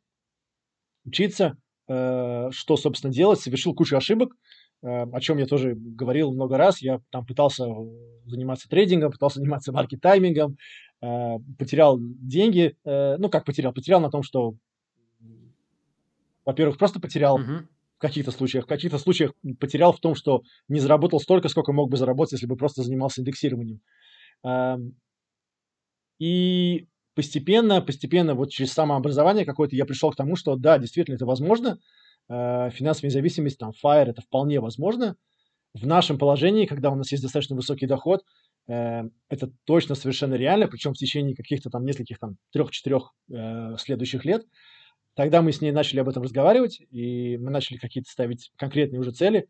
учиться, 1.06 1.58
э, 1.88 2.50
что, 2.52 2.78
собственно, 2.78 3.14
делать, 3.14 3.40
совершил 3.40 3.74
кучу 3.74 3.96
ошибок, 3.96 4.34
Э, 4.82 5.04
о 5.12 5.20
чем 5.20 5.38
я 5.38 5.46
тоже 5.46 5.76
говорил 5.76 6.32
много 6.32 6.58
раз. 6.58 6.82
Я 6.82 7.02
там 7.12 7.26
пытался 7.26 7.66
заниматься 8.26 8.70
трейдингом, 8.70 9.12
пытался 9.12 9.40
заниматься 9.40 9.72
маркет-таймингом, 9.72 10.58
э, 11.02 11.38
потерял 11.58 11.98
деньги. 12.00 12.76
Э, 12.86 13.18
ну, 13.18 13.30
как 13.30 13.46
потерял? 13.46 13.74
Потерял 13.74 14.00
на 14.00 14.10
том, 14.10 14.24
что, 14.24 14.56
во-первых, 16.46 16.78
просто 16.78 17.00
потерял 17.00 17.40
uh-huh. 17.40 17.64
в 17.96 18.00
каких-то 18.00 18.32
случаях. 18.32 18.66
В 18.66 18.68
каких-то 18.68 18.98
случаях 18.98 19.34
потерял 19.60 19.94
в 19.94 20.00
том, 20.00 20.16
что 20.16 20.44
не 20.68 20.80
заработал 20.80 21.20
столько, 21.20 21.50
сколько 21.50 21.74
мог 21.74 21.90
бы 21.90 21.98
заработать, 21.98 22.34
если 22.34 22.48
бы 22.48 22.56
просто 22.56 22.84
занимался 22.84 23.22
индексированием. 23.22 23.82
И 26.20 26.88
постепенно, 27.16 27.82
постепенно, 27.82 28.36
вот 28.36 28.52
через 28.52 28.74
самообразование 28.74 29.46
какое-то 29.46 29.76
я 29.76 29.86
пришел 29.86 30.12
к 30.12 30.16
тому, 30.16 30.36
что 30.36 30.56
да, 30.56 30.78
действительно 30.78 31.16
это 31.16 31.26
возможно– 31.26 31.80
э, 32.30 32.70
финансовая 32.72 33.10
независимость, 33.10 33.58
там, 33.58 33.72
FIRE, 33.84 34.10
это 34.10 34.22
вполне 34.22 34.60
возможно. 34.60 35.16
В 35.74 35.86
нашем 35.86 36.18
положении, 36.18 36.66
когда 36.66 36.90
у 36.90 36.96
нас 36.96 37.12
есть 37.12 37.24
достаточно 37.24 37.56
высокий 37.56 37.86
доход, 37.86 38.24
это 38.70 39.52
точно 39.66 39.96
совершенно 39.96 40.36
реально, 40.36 40.68
причем 40.68 40.94
в 40.94 40.98
течение 40.98 41.36
каких-то 41.36 41.70
там 41.70 41.86
нескольких 41.86 42.20
там 42.20 42.38
трех-четырех 42.52 43.12
э, 43.32 43.76
следующих 43.78 44.26
лет. 44.26 44.46
Тогда 45.16 45.42
мы 45.42 45.52
с 45.52 45.62
ней 45.62 45.72
начали 45.72 46.00
об 46.00 46.10
этом 46.10 46.24
разговаривать, 46.24 46.80
и 46.92 47.38
мы 47.38 47.50
начали 47.50 47.78
какие-то 47.78 48.10
ставить 48.10 48.52
конкретные 48.58 49.00
уже 49.00 49.12
цели, 49.12 49.48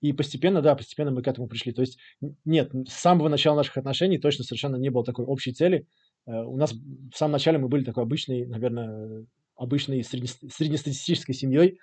и 0.00 0.12
постепенно, 0.12 0.62
да, 0.62 0.74
постепенно 0.74 1.10
мы 1.10 1.22
к 1.22 1.28
этому 1.28 1.46
пришли. 1.46 1.72
То 1.72 1.80
есть 1.80 1.98
нет, 2.44 2.72
с 2.88 2.92
самого 2.92 3.28
начала 3.28 3.56
наших 3.56 3.76
отношений 3.76 4.18
точно 4.18 4.44
совершенно 4.44 4.76
не 4.76 4.90
было 4.90 5.04
такой 5.04 5.24
общей 5.24 5.52
цели. 5.52 5.86
Э, 6.26 6.42
у 6.42 6.56
нас 6.56 6.72
в 6.72 7.16
самом 7.16 7.32
начале 7.32 7.58
мы 7.58 7.68
были 7.68 7.84
такой 7.84 8.02
обычной, 8.02 8.46
наверное, 8.46 9.26
обычной 9.54 10.02
среднестатистической 10.02 11.34
семьей, 11.34 11.78
Э, 11.78 11.80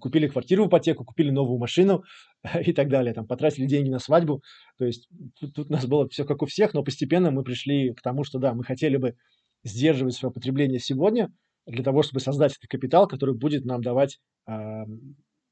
купили 0.00 0.26
квартиру 0.26 0.64
в 0.64 0.68
ипотеку, 0.68 1.04
купили 1.04 1.30
новую 1.30 1.58
машину 1.58 2.02
и 2.64 2.72
так 2.72 2.88
далее, 2.88 3.14
там, 3.14 3.26
потратили 3.26 3.66
деньги 3.66 3.88
на 3.88 3.98
свадьбу. 3.98 4.42
То 4.78 4.84
есть 4.84 5.08
тут, 5.38 5.54
тут 5.54 5.70
у 5.70 5.72
нас 5.72 5.86
было 5.86 6.08
все 6.08 6.24
как 6.24 6.42
у 6.42 6.46
всех, 6.46 6.74
но 6.74 6.82
постепенно 6.82 7.30
мы 7.30 7.42
пришли 7.44 7.92
к 7.94 8.02
тому, 8.02 8.24
что 8.24 8.38
да, 8.38 8.52
мы 8.54 8.64
хотели 8.64 8.96
бы 8.96 9.14
сдерживать 9.64 10.14
свое 10.14 10.32
потребление 10.32 10.80
сегодня 10.80 11.30
для 11.66 11.84
того, 11.84 12.02
чтобы 12.02 12.20
создать 12.20 12.52
этот 12.52 12.68
капитал, 12.68 13.06
который 13.06 13.34
будет 13.34 13.64
нам 13.64 13.82
давать 13.82 14.18
э, 14.46 14.84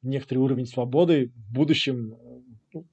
некоторый 0.02 0.38
уровень 0.38 0.66
свободы 0.66 1.33
в 1.35 1.52
будущем, 1.52 2.16
ну, 2.72 2.87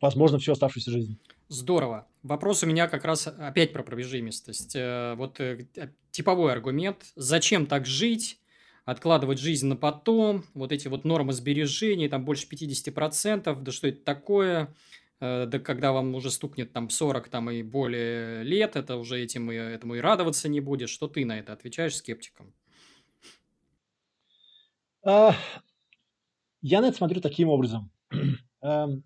возможно, 0.00 0.38
всю 0.38 0.52
оставшуюся 0.52 0.90
жизнь. 0.90 1.18
Здорово. 1.48 2.06
Вопрос 2.22 2.62
у 2.62 2.66
меня 2.66 2.88
как 2.88 3.04
раз 3.04 3.26
опять 3.26 3.72
про 3.72 3.82
пробежимость. 3.82 4.74
Э, 4.74 5.14
вот 5.16 5.40
э, 5.40 5.66
типовой 6.10 6.52
аргумент. 6.52 7.12
Зачем 7.16 7.66
так 7.66 7.86
жить? 7.86 8.40
Откладывать 8.84 9.38
жизнь 9.38 9.66
на 9.66 9.76
потом, 9.76 10.44
вот 10.54 10.72
эти 10.72 10.88
вот 10.88 11.04
нормы 11.04 11.32
сбережений, 11.32 12.08
там 12.08 12.24
больше 12.24 12.48
50%, 12.48 13.62
да 13.62 13.72
что 13.72 13.88
это 13.88 14.04
такое, 14.04 14.74
э, 15.20 15.46
да 15.46 15.58
когда 15.58 15.92
вам 15.92 16.14
уже 16.14 16.30
стукнет 16.30 16.72
там 16.72 16.90
40 16.90 17.28
там 17.28 17.50
и 17.50 17.62
более 17.62 18.42
лет, 18.42 18.76
это 18.76 18.96
уже 18.96 19.20
этим 19.22 19.50
и, 19.50 19.56
этому 19.56 19.94
и 19.96 20.00
радоваться 20.00 20.48
не 20.48 20.60
будешь. 20.60 20.90
Что 20.90 21.08
ты 21.08 21.24
на 21.24 21.38
это 21.38 21.52
отвечаешь 21.52 21.96
скептикам? 21.96 22.52
А, 25.02 25.34
я 26.62 26.80
на 26.80 26.86
это 26.86 26.96
смотрю 26.96 27.20
таким 27.20 27.48
образом. 27.48 27.90
Эм. 28.62 29.04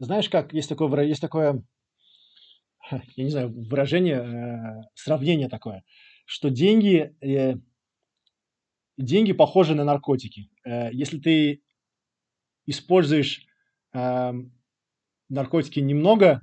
Знаешь 0.00 0.28
как, 0.28 0.52
есть 0.52 0.68
такое, 0.68 1.02
есть 1.04 1.20
такое 1.20 1.62
я 3.16 3.24
не 3.24 3.30
знаю, 3.30 3.52
выражение, 3.52 4.16
э, 4.16 4.82
сравнение 4.94 5.48
такое, 5.48 5.84
что 6.30 6.48
деньги, 6.48 7.12
э, 7.20 7.56
деньги 8.96 9.32
похожи 9.32 9.74
на 9.74 9.82
наркотики. 9.82 10.48
Э, 10.64 10.90
если 10.92 11.18
ты 11.18 11.60
используешь 12.66 13.48
э, 13.92 14.32
наркотики 15.28 15.80
немного, 15.80 16.42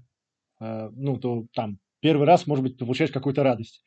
э, 0.60 0.90
ну, 0.92 1.16
то 1.16 1.48
там 1.54 1.80
первый 2.02 2.28
раз, 2.28 2.48
может 2.48 2.64
быть, 2.64 2.78
получаешь 2.78 3.12
какую-то 3.12 3.44
радость. 3.44 3.82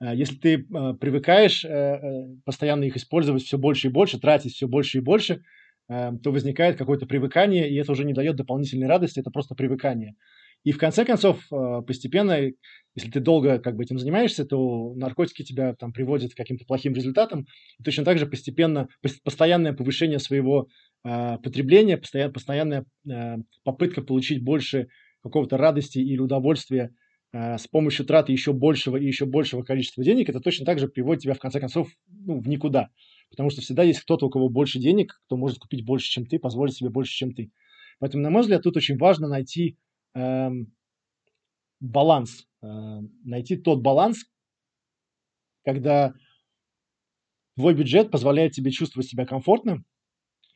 Э, 0.00 0.14
если 0.14 0.36
ты 0.36 0.54
э, 0.54 0.94
привыкаешь 0.94 1.64
э, 1.64 1.68
э, 1.68 2.36
постоянно 2.44 2.84
их 2.84 2.96
использовать 2.96 3.42
все 3.42 3.58
больше 3.58 3.88
и 3.88 3.90
больше, 3.90 4.20
тратить 4.20 4.54
все 4.54 4.68
больше 4.68 4.98
и 4.98 5.00
больше, 5.00 5.42
э, 5.88 6.12
то 6.22 6.30
возникает 6.30 6.76
какое-то 6.76 7.06
привыкание, 7.06 7.68
и 7.68 7.74
это 7.74 7.90
уже 7.90 8.04
не 8.04 8.14
дает 8.14 8.36
дополнительной 8.36 8.86
радости, 8.86 9.18
это 9.18 9.32
просто 9.32 9.56
привыкание. 9.56 10.14
И 10.62 10.72
в 10.72 10.78
конце 10.78 11.04
концов, 11.04 11.46
э, 11.50 11.82
постепенно, 11.86 12.38
если 12.94 13.10
ты 13.10 13.20
долго 13.20 13.58
как 13.58 13.76
бы 13.76 13.84
этим 13.84 13.98
занимаешься, 13.98 14.44
то 14.44 14.94
наркотики 14.94 15.42
тебя 15.42 15.74
там 15.74 15.92
приводят 15.92 16.32
к 16.32 16.36
каким-то 16.36 16.66
плохим 16.66 16.92
результатам. 16.92 17.46
И 17.78 17.82
точно 17.82 18.04
так 18.04 18.18
же 18.18 18.26
постепенно, 18.26 18.88
постоянное 19.24 19.72
повышение 19.72 20.18
своего 20.18 20.68
э, 21.04 21.38
потребления, 21.38 21.96
постоянная, 21.96 22.32
постоянная 22.32 22.84
э, 23.08 23.36
попытка 23.64 24.02
получить 24.02 24.44
больше 24.44 24.88
какого-то 25.22 25.56
радости 25.56 25.98
или 25.98 26.18
удовольствия 26.18 26.90
э, 27.32 27.56
с 27.56 27.66
помощью 27.66 28.04
траты 28.04 28.32
еще 28.32 28.52
большего 28.52 28.98
и 28.98 29.06
еще 29.06 29.24
большего 29.24 29.62
количества 29.62 30.04
денег, 30.04 30.28
это 30.28 30.40
точно 30.40 30.66
так 30.66 30.78
же 30.78 30.88
приводит 30.88 31.22
тебя 31.22 31.34
в 31.34 31.38
конце 31.38 31.58
концов 31.60 31.88
ну, 32.08 32.38
в 32.40 32.48
никуда. 32.48 32.88
Потому 33.30 33.48
что 33.48 33.62
всегда 33.62 33.82
есть 33.82 34.00
кто-то, 34.00 34.26
у 34.26 34.30
кого 34.30 34.48
больше 34.50 34.78
денег, 34.78 35.20
кто 35.26 35.36
может 35.36 35.58
купить 35.58 35.84
больше, 35.84 36.10
чем 36.10 36.26
ты, 36.26 36.38
позволить 36.38 36.74
себе 36.74 36.90
больше, 36.90 37.12
чем 37.12 37.32
ты. 37.32 37.50
Поэтому, 37.98 38.22
на 38.22 38.30
мой 38.30 38.42
взгляд, 38.42 38.62
тут 38.62 38.76
очень 38.76 38.96
важно 38.96 39.28
найти 39.28 39.76
э, 40.14 40.50
баланс, 41.80 42.46
э, 42.62 42.66
найти 43.24 43.56
тот 43.56 43.80
баланс, 43.80 44.24
когда 45.64 46.14
твой 47.56 47.74
бюджет 47.74 48.10
позволяет 48.10 48.52
тебе 48.52 48.70
чувствовать 48.70 49.08
себя 49.08 49.26
комфортно, 49.26 49.82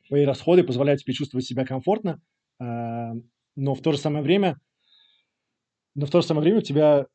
твои 0.08 0.24
расходы 0.24 0.64
позволяют 0.64 1.02
тебе 1.02 1.14
чувствовать 1.14 1.46
себя 1.46 1.64
комфортно, 1.64 2.20
э, 2.60 2.64
но 3.56 3.74
в 3.74 3.80
то 3.80 3.92
же 3.92 3.98
самое 3.98 4.22
время, 4.22 4.58
но 5.94 6.06
в 6.06 6.10
то 6.10 6.20
же 6.20 6.26
самое 6.26 6.42
время 6.42 6.58
у 6.58 6.62
тебя 6.62 7.06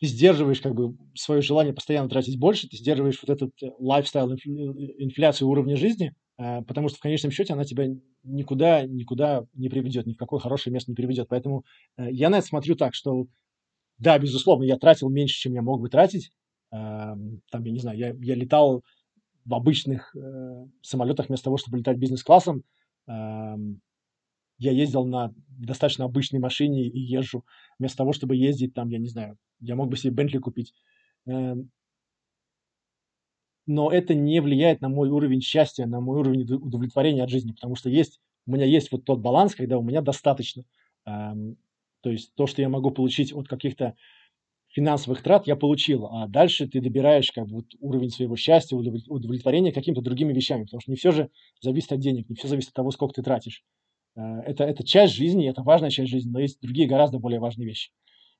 ты 0.00 0.06
сдерживаешь 0.06 0.60
как 0.60 0.74
бы 0.74 0.96
свое 1.14 1.42
желание 1.42 1.74
постоянно 1.74 2.08
тратить 2.08 2.38
больше, 2.38 2.68
ты 2.68 2.76
сдерживаешь 2.76 3.20
вот 3.20 3.30
этот 3.30 3.52
лайфстайл, 3.78 4.32
инфляцию 4.32 5.48
уровня 5.48 5.76
жизни, 5.76 6.14
Э, 6.14 6.27
потому 6.38 6.88
что 6.88 6.98
в 6.98 7.00
конечном 7.00 7.32
счете 7.32 7.52
она 7.52 7.64
тебя 7.64 7.88
никуда, 8.22 8.86
никуда 8.86 9.44
не 9.54 9.68
приведет, 9.68 10.06
ни 10.06 10.12
в 10.12 10.16
какое 10.16 10.38
хорошее 10.38 10.72
место 10.72 10.90
не 10.90 10.94
приведет. 10.94 11.28
Поэтому 11.28 11.64
э, 11.96 12.10
я 12.12 12.30
на 12.30 12.38
это 12.38 12.46
смотрю 12.46 12.76
так, 12.76 12.94
что 12.94 13.26
да, 13.98 14.18
безусловно, 14.18 14.64
я 14.64 14.78
тратил 14.78 15.08
меньше, 15.08 15.38
чем 15.38 15.54
я 15.54 15.62
мог 15.62 15.80
бы 15.80 15.88
тратить. 15.88 16.30
Эм, 16.70 17.42
там, 17.50 17.64
я 17.64 17.72
не 17.72 17.80
знаю, 17.80 17.98
я, 17.98 18.14
я 18.20 18.34
летал 18.36 18.84
в 19.44 19.54
обычных 19.54 20.14
э, 20.14 20.66
самолетах 20.82 21.28
вместо 21.28 21.44
того, 21.44 21.56
чтобы 21.56 21.78
летать 21.78 21.98
бизнес-классом. 21.98 22.62
Эм, 23.08 23.80
я 24.58 24.72
ездил 24.72 25.04
на 25.06 25.32
достаточно 25.48 26.04
обычной 26.04 26.38
машине 26.38 26.86
и 26.86 26.98
езжу 27.00 27.44
вместо 27.78 27.98
того, 27.98 28.12
чтобы 28.12 28.36
ездить 28.36 28.74
там, 28.74 28.88
я 28.90 28.98
не 28.98 29.08
знаю, 29.08 29.38
я 29.60 29.74
мог 29.74 29.88
бы 29.88 29.96
себе 29.96 30.12
Бентли 30.12 30.38
купить. 30.38 30.72
Но 33.68 33.92
это 33.92 34.14
не 34.14 34.40
влияет 34.40 34.80
на 34.80 34.88
мой 34.88 35.10
уровень 35.10 35.42
счастья, 35.42 35.84
на 35.84 36.00
мой 36.00 36.18
уровень 36.18 36.42
удовлетворения 36.54 37.22
от 37.22 37.28
жизни, 37.28 37.52
потому 37.52 37.76
что 37.76 37.90
есть, 37.90 38.18
у 38.46 38.52
меня 38.52 38.64
есть 38.64 38.90
вот 38.90 39.04
тот 39.04 39.20
баланс, 39.20 39.54
когда 39.54 39.76
у 39.76 39.82
меня 39.82 40.00
достаточно. 40.00 40.64
Эм, 41.04 41.58
то 42.00 42.08
есть 42.08 42.34
то, 42.34 42.46
что 42.46 42.62
я 42.62 42.70
могу 42.70 42.90
получить 42.90 43.30
от 43.34 43.46
каких-то 43.46 43.94
финансовых 44.68 45.22
трат, 45.22 45.46
я 45.46 45.54
получил, 45.54 46.06
а 46.06 46.28
дальше 46.28 46.66
ты 46.66 46.80
добираешь 46.80 47.30
как 47.30 47.46
бы 47.46 47.56
вот 47.56 47.66
уровень 47.78 48.08
своего 48.08 48.36
счастья, 48.36 48.74
удовлетворения 48.74 49.70
какими-то 49.70 50.00
другими 50.00 50.32
вещами, 50.32 50.64
потому 50.64 50.80
что 50.80 50.90
не 50.90 50.96
все 50.96 51.10
же 51.10 51.30
зависит 51.60 51.92
от 51.92 52.00
денег, 52.00 52.30
не 52.30 52.36
все 52.36 52.48
зависит 52.48 52.70
от 52.70 52.74
того, 52.74 52.90
сколько 52.90 53.12
ты 53.12 53.22
тратишь. 53.22 53.64
Э, 54.16 54.40
это, 54.46 54.64
это 54.64 54.82
часть 54.82 55.12
жизни, 55.12 55.46
это 55.46 55.62
важная 55.62 55.90
часть 55.90 56.10
жизни, 56.10 56.30
но 56.30 56.40
есть 56.40 56.58
другие 56.62 56.88
гораздо 56.88 57.18
более 57.18 57.38
важные 57.38 57.66
вещи. 57.66 57.90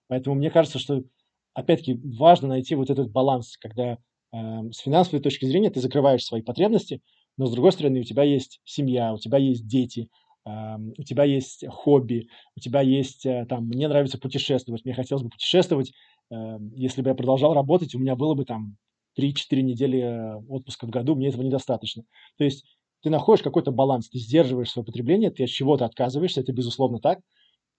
Поэтому 0.06 0.36
мне 0.36 0.50
кажется, 0.50 0.78
что 0.78 1.04
опять-таки 1.52 2.00
важно 2.02 2.48
найти 2.48 2.74
вот 2.74 2.88
этот 2.88 3.10
баланс, 3.10 3.58
когда 3.58 3.98
с 4.32 4.78
финансовой 4.78 5.20
точки 5.20 5.46
зрения 5.46 5.70
ты 5.70 5.80
закрываешь 5.80 6.24
свои 6.24 6.42
потребности, 6.42 7.00
но 7.36 7.46
с 7.46 7.52
другой 7.52 7.72
стороны 7.72 8.00
у 8.00 8.04
тебя 8.04 8.24
есть 8.24 8.60
семья, 8.64 9.14
у 9.14 9.18
тебя 9.18 9.38
есть 9.38 9.66
дети, 9.66 10.10
эм, 10.44 10.92
у 10.98 11.02
тебя 11.04 11.24
есть 11.24 11.64
хобби, 11.68 12.28
у 12.56 12.60
тебя 12.60 12.80
есть 12.80 13.24
э, 13.24 13.46
там, 13.48 13.66
мне 13.66 13.88
нравится 13.88 14.18
путешествовать, 14.18 14.84
мне 14.84 14.92
хотелось 14.92 15.22
бы 15.22 15.30
путешествовать, 15.30 15.92
эм, 16.30 16.72
если 16.74 17.00
бы 17.00 17.10
я 17.10 17.14
продолжал 17.14 17.54
работать, 17.54 17.94
у 17.94 17.98
меня 17.98 18.16
было 18.16 18.34
бы 18.34 18.44
там 18.44 18.76
3-4 19.14 19.62
недели 19.62 20.00
э, 20.00 20.36
отпуска 20.48 20.86
в 20.86 20.90
году, 20.90 21.14
мне 21.14 21.28
этого 21.28 21.42
недостаточно. 21.42 22.02
То 22.36 22.44
есть 22.44 22.64
ты 23.02 23.10
находишь 23.10 23.44
какой-то 23.44 23.70
баланс, 23.70 24.08
ты 24.08 24.18
сдерживаешь 24.18 24.70
свое 24.70 24.84
потребление, 24.84 25.30
ты 25.30 25.44
от 25.44 25.50
чего-то 25.50 25.84
отказываешься, 25.84 26.40
это 26.40 26.52
безусловно 26.52 26.98
так, 26.98 27.20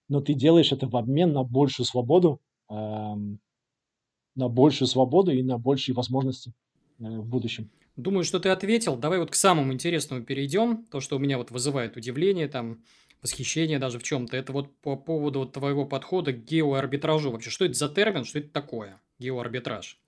но 0.08 0.20
ты 0.20 0.34
делаешь 0.34 0.72
это 0.72 0.88
в 0.88 0.96
обмен 0.96 1.32
на 1.32 1.44
большую 1.44 1.86
свободу, 1.86 2.40
на 4.34 4.48
большую 4.48 4.88
свободу 4.88 5.32
и 5.32 5.42
на 5.42 5.58
большие 5.58 5.94
возможности 5.94 6.52
э, 6.98 7.04
в 7.04 7.26
будущем. 7.26 7.70
Думаю, 7.96 8.24
что 8.24 8.40
ты 8.40 8.48
ответил. 8.48 8.96
Давай 8.96 9.18
вот 9.18 9.30
к 9.30 9.34
самому 9.34 9.72
интересному 9.72 10.24
перейдем. 10.24 10.84
То, 10.90 11.00
что 11.00 11.16
у 11.16 11.18
меня 11.18 11.38
вот 11.38 11.50
вызывает 11.50 11.96
удивление, 11.96 12.48
там, 12.48 12.82
восхищение 13.22 13.78
даже 13.78 13.98
в 13.98 14.02
чем-то. 14.02 14.36
Это 14.36 14.52
вот 14.52 14.74
по 14.80 14.96
поводу 14.96 15.40
вот 15.40 15.52
твоего 15.52 15.84
подхода 15.84 16.32
к 16.32 16.44
геоарбитражу. 16.44 17.30
Вообще, 17.30 17.50
что 17.50 17.64
это 17.64 17.74
за 17.74 17.88
термин, 17.88 18.24
что 18.24 18.38
это 18.38 18.48
такое, 18.48 19.00
геоарбитраж? 19.18 19.98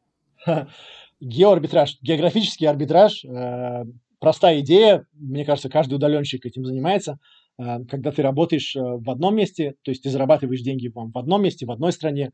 Геоарбитраж, 1.20 1.98
географический 2.00 2.66
арбитраж. 2.66 3.24
Э, 3.24 3.84
простая 4.18 4.60
идея, 4.60 5.06
мне 5.12 5.44
кажется, 5.44 5.68
каждый 5.68 5.94
удаленщик 5.94 6.46
этим 6.46 6.64
занимается. 6.64 7.18
Э, 7.58 7.84
когда 7.84 8.10
ты 8.10 8.22
работаешь 8.22 8.74
в 8.74 9.08
одном 9.10 9.36
месте, 9.36 9.74
то 9.82 9.90
есть 9.90 10.02
ты 10.02 10.10
зарабатываешь 10.10 10.62
деньги 10.62 10.90
в 10.92 11.18
одном 11.18 11.42
месте, 11.42 11.66
в 11.66 11.70
одной 11.70 11.92
стране, 11.92 12.32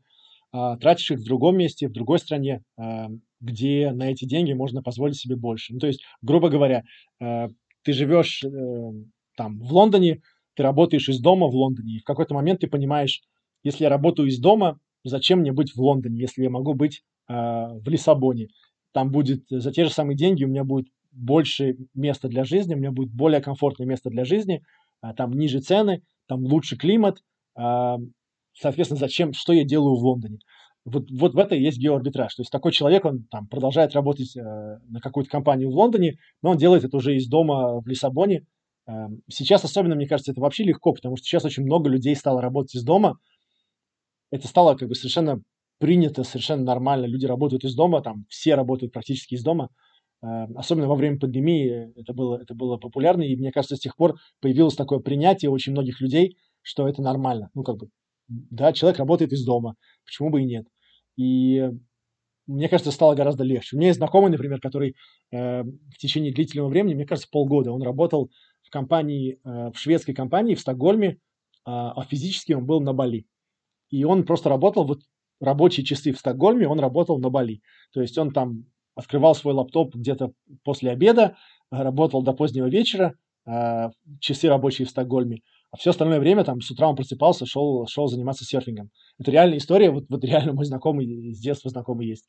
тратишь 0.51 1.11
их 1.11 1.19
в 1.19 1.25
другом 1.25 1.57
месте, 1.57 1.87
в 1.87 1.91
другой 1.91 2.19
стране, 2.19 2.63
а, 2.77 3.07
где 3.39 3.91
на 3.91 4.11
эти 4.11 4.25
деньги 4.25 4.53
можно 4.53 4.81
позволить 4.81 5.17
себе 5.17 5.35
больше. 5.35 5.73
Ну, 5.73 5.79
то 5.79 5.87
есть, 5.87 6.03
грубо 6.21 6.49
говоря, 6.49 6.83
а, 7.21 7.49
ты 7.83 7.93
живешь 7.93 8.43
э, 8.43 8.49
там 9.37 9.59
в 9.59 9.71
Лондоне, 9.71 10.21
ты 10.55 10.63
работаешь 10.63 11.07
из 11.07 11.21
дома 11.21 11.47
в 11.47 11.55
Лондоне, 11.55 11.95
и 11.95 11.99
в 11.99 12.03
какой-то 12.03 12.33
момент 12.33 12.59
ты 12.59 12.67
понимаешь, 12.67 13.21
если 13.63 13.85
я 13.85 13.89
работаю 13.89 14.27
из 14.27 14.39
дома, 14.39 14.79
зачем 15.05 15.39
мне 15.39 15.53
быть 15.53 15.71
в 15.73 15.79
Лондоне, 15.79 16.19
если 16.19 16.43
я 16.43 16.49
могу 16.49 16.73
быть 16.73 17.03
в 17.27 17.83
Лиссабоне? 17.85 18.47
Там 18.91 19.11
будет 19.11 19.43
за 19.49 19.71
те 19.71 19.85
же 19.85 19.91
самые 19.91 20.17
деньги, 20.17 20.43
у 20.43 20.49
меня 20.49 20.65
будет 20.65 20.87
больше 21.11 21.77
места 21.93 22.27
для 22.27 22.43
жизни, 22.43 22.73
у 22.73 22.77
меня 22.77 22.91
будет 22.91 23.13
более 23.13 23.39
комфортное 23.39 23.87
место 23.87 24.09
для 24.09 24.25
жизни, 24.25 24.61
там 25.15 25.31
ниже 25.31 25.61
цены, 25.61 26.03
там 26.27 26.43
лучше 26.43 26.75
климат, 26.75 27.19
соответственно, 28.59 28.99
зачем, 28.99 29.33
что 29.33 29.53
я 29.53 29.63
делаю 29.63 29.95
в 29.95 30.03
Лондоне. 30.03 30.39
Вот, 30.85 31.09
вот 31.11 31.33
в 31.33 31.37
это 31.37 31.55
и 31.55 31.61
есть 31.61 31.77
геоарбитраж. 31.77 32.33
То 32.33 32.41
есть 32.41 32.51
такой 32.51 32.71
человек, 32.71 33.05
он 33.05 33.23
там 33.29 33.47
продолжает 33.47 33.93
работать 33.93 34.35
э, 34.35 34.41
на 34.41 34.99
какую-то 35.01 35.29
компанию 35.29 35.69
в 35.69 35.75
Лондоне, 35.75 36.15
но 36.41 36.51
он 36.51 36.57
делает 36.57 36.83
это 36.83 36.97
уже 36.97 37.15
из 37.15 37.27
дома 37.27 37.79
в 37.79 37.87
Лиссабоне. 37.87 38.45
Э, 38.87 39.07
сейчас 39.29 39.63
особенно, 39.63 39.95
мне 39.95 40.07
кажется, 40.07 40.31
это 40.31 40.41
вообще 40.41 40.63
легко, 40.63 40.93
потому 40.93 41.17
что 41.17 41.25
сейчас 41.25 41.45
очень 41.45 41.63
много 41.63 41.89
людей 41.89 42.15
стало 42.15 42.41
работать 42.41 42.75
из 42.75 42.83
дома. 42.83 43.17
Это 44.31 44.47
стало 44.47 44.75
как 44.75 44.87
бы 44.87 44.95
совершенно 44.95 45.41
принято, 45.79 46.23
совершенно 46.23 46.63
нормально. 46.63 47.05
Люди 47.05 47.25
работают 47.25 47.63
из 47.65 47.75
дома, 47.75 48.01
там 48.01 48.25
все 48.29 48.55
работают 48.55 48.93
практически 48.93 49.35
из 49.35 49.43
дома. 49.43 49.69
Э, 50.23 50.45
особенно 50.55 50.87
во 50.87 50.95
время 50.95 51.19
пандемии 51.19 51.91
это 51.99 52.13
было, 52.13 52.37
это 52.41 52.55
было 52.55 52.77
популярно, 52.77 53.21
и 53.21 53.35
мне 53.35 53.51
кажется, 53.51 53.75
с 53.75 53.79
тех 53.79 53.95
пор 53.95 54.15
появилось 54.41 54.75
такое 54.75 54.99
принятие 54.99 55.51
очень 55.51 55.73
многих 55.73 56.01
людей, 56.01 56.37
что 56.61 56.87
это 56.87 57.01
нормально. 57.01 57.49
Ну, 57.53 57.63
как 57.63 57.77
бы 57.77 57.89
да, 58.29 58.73
человек 58.73 58.99
работает 58.99 59.33
из 59.33 59.43
дома, 59.45 59.75
почему 60.05 60.29
бы 60.29 60.41
и 60.41 60.45
нет. 60.45 60.67
И 61.17 61.69
мне 62.47 62.67
кажется, 62.67 62.91
стало 62.91 63.13
гораздо 63.13 63.43
легче. 63.43 63.75
У 63.75 63.79
меня 63.79 63.89
есть 63.89 63.99
знакомый, 63.99 64.31
например, 64.31 64.59
который 64.59 64.95
э, 65.31 65.61
в 65.63 65.97
течение 65.99 66.33
длительного 66.33 66.69
времени, 66.69 66.95
мне 66.95 67.05
кажется, 67.05 67.29
полгода, 67.31 67.71
он 67.71 67.83
работал 67.83 68.31
в 68.63 68.71
компании, 68.71 69.39
э, 69.43 69.71
в 69.71 69.77
шведской 69.77 70.15
компании 70.15 70.55
в 70.55 70.59
Стокгольме, 70.59 71.09
э, 71.09 71.17
а 71.65 72.03
физически 72.09 72.53
он 72.53 72.65
был 72.65 72.81
на 72.81 72.93
Бали. 72.93 73.27
И 73.89 74.03
он 74.03 74.25
просто 74.25 74.49
работал, 74.49 74.85
вот 74.85 75.01
рабочие 75.39 75.85
часы 75.85 76.11
в 76.11 76.17
Стокгольме, 76.17 76.67
он 76.67 76.79
работал 76.79 77.19
на 77.19 77.29
Бали. 77.29 77.61
То 77.93 78.01
есть 78.01 78.17
он 78.17 78.31
там 78.31 78.65
открывал 78.95 79.35
свой 79.35 79.53
лаптоп 79.53 79.95
где-то 79.95 80.33
после 80.63 80.91
обеда, 80.91 81.37
работал 81.71 82.23
до 82.23 82.33
позднего 82.33 82.67
вечера, 82.67 83.15
э, 83.45 83.89
часы 84.19 84.47
рабочие 84.47 84.87
в 84.87 84.89
Стокгольме, 84.89 85.41
а 85.71 85.77
все 85.77 85.91
остальное 85.91 86.19
время 86.19 86.43
там 86.43 86.61
с 86.61 86.71
утра 86.71 86.87
он 86.87 86.95
просыпался, 86.95 87.45
шел, 87.45 87.85
шел 87.87 88.07
заниматься 88.07 88.43
серфингом. 88.43 88.89
Это 89.19 89.31
реальная 89.31 89.57
история, 89.57 89.91
вот, 89.91 90.05
вот 90.09 90.23
реально 90.23 90.53
мой 90.53 90.65
знакомый, 90.65 91.33
с 91.33 91.39
детства 91.39 91.69
знакомый 91.69 92.07
есть. 92.07 92.25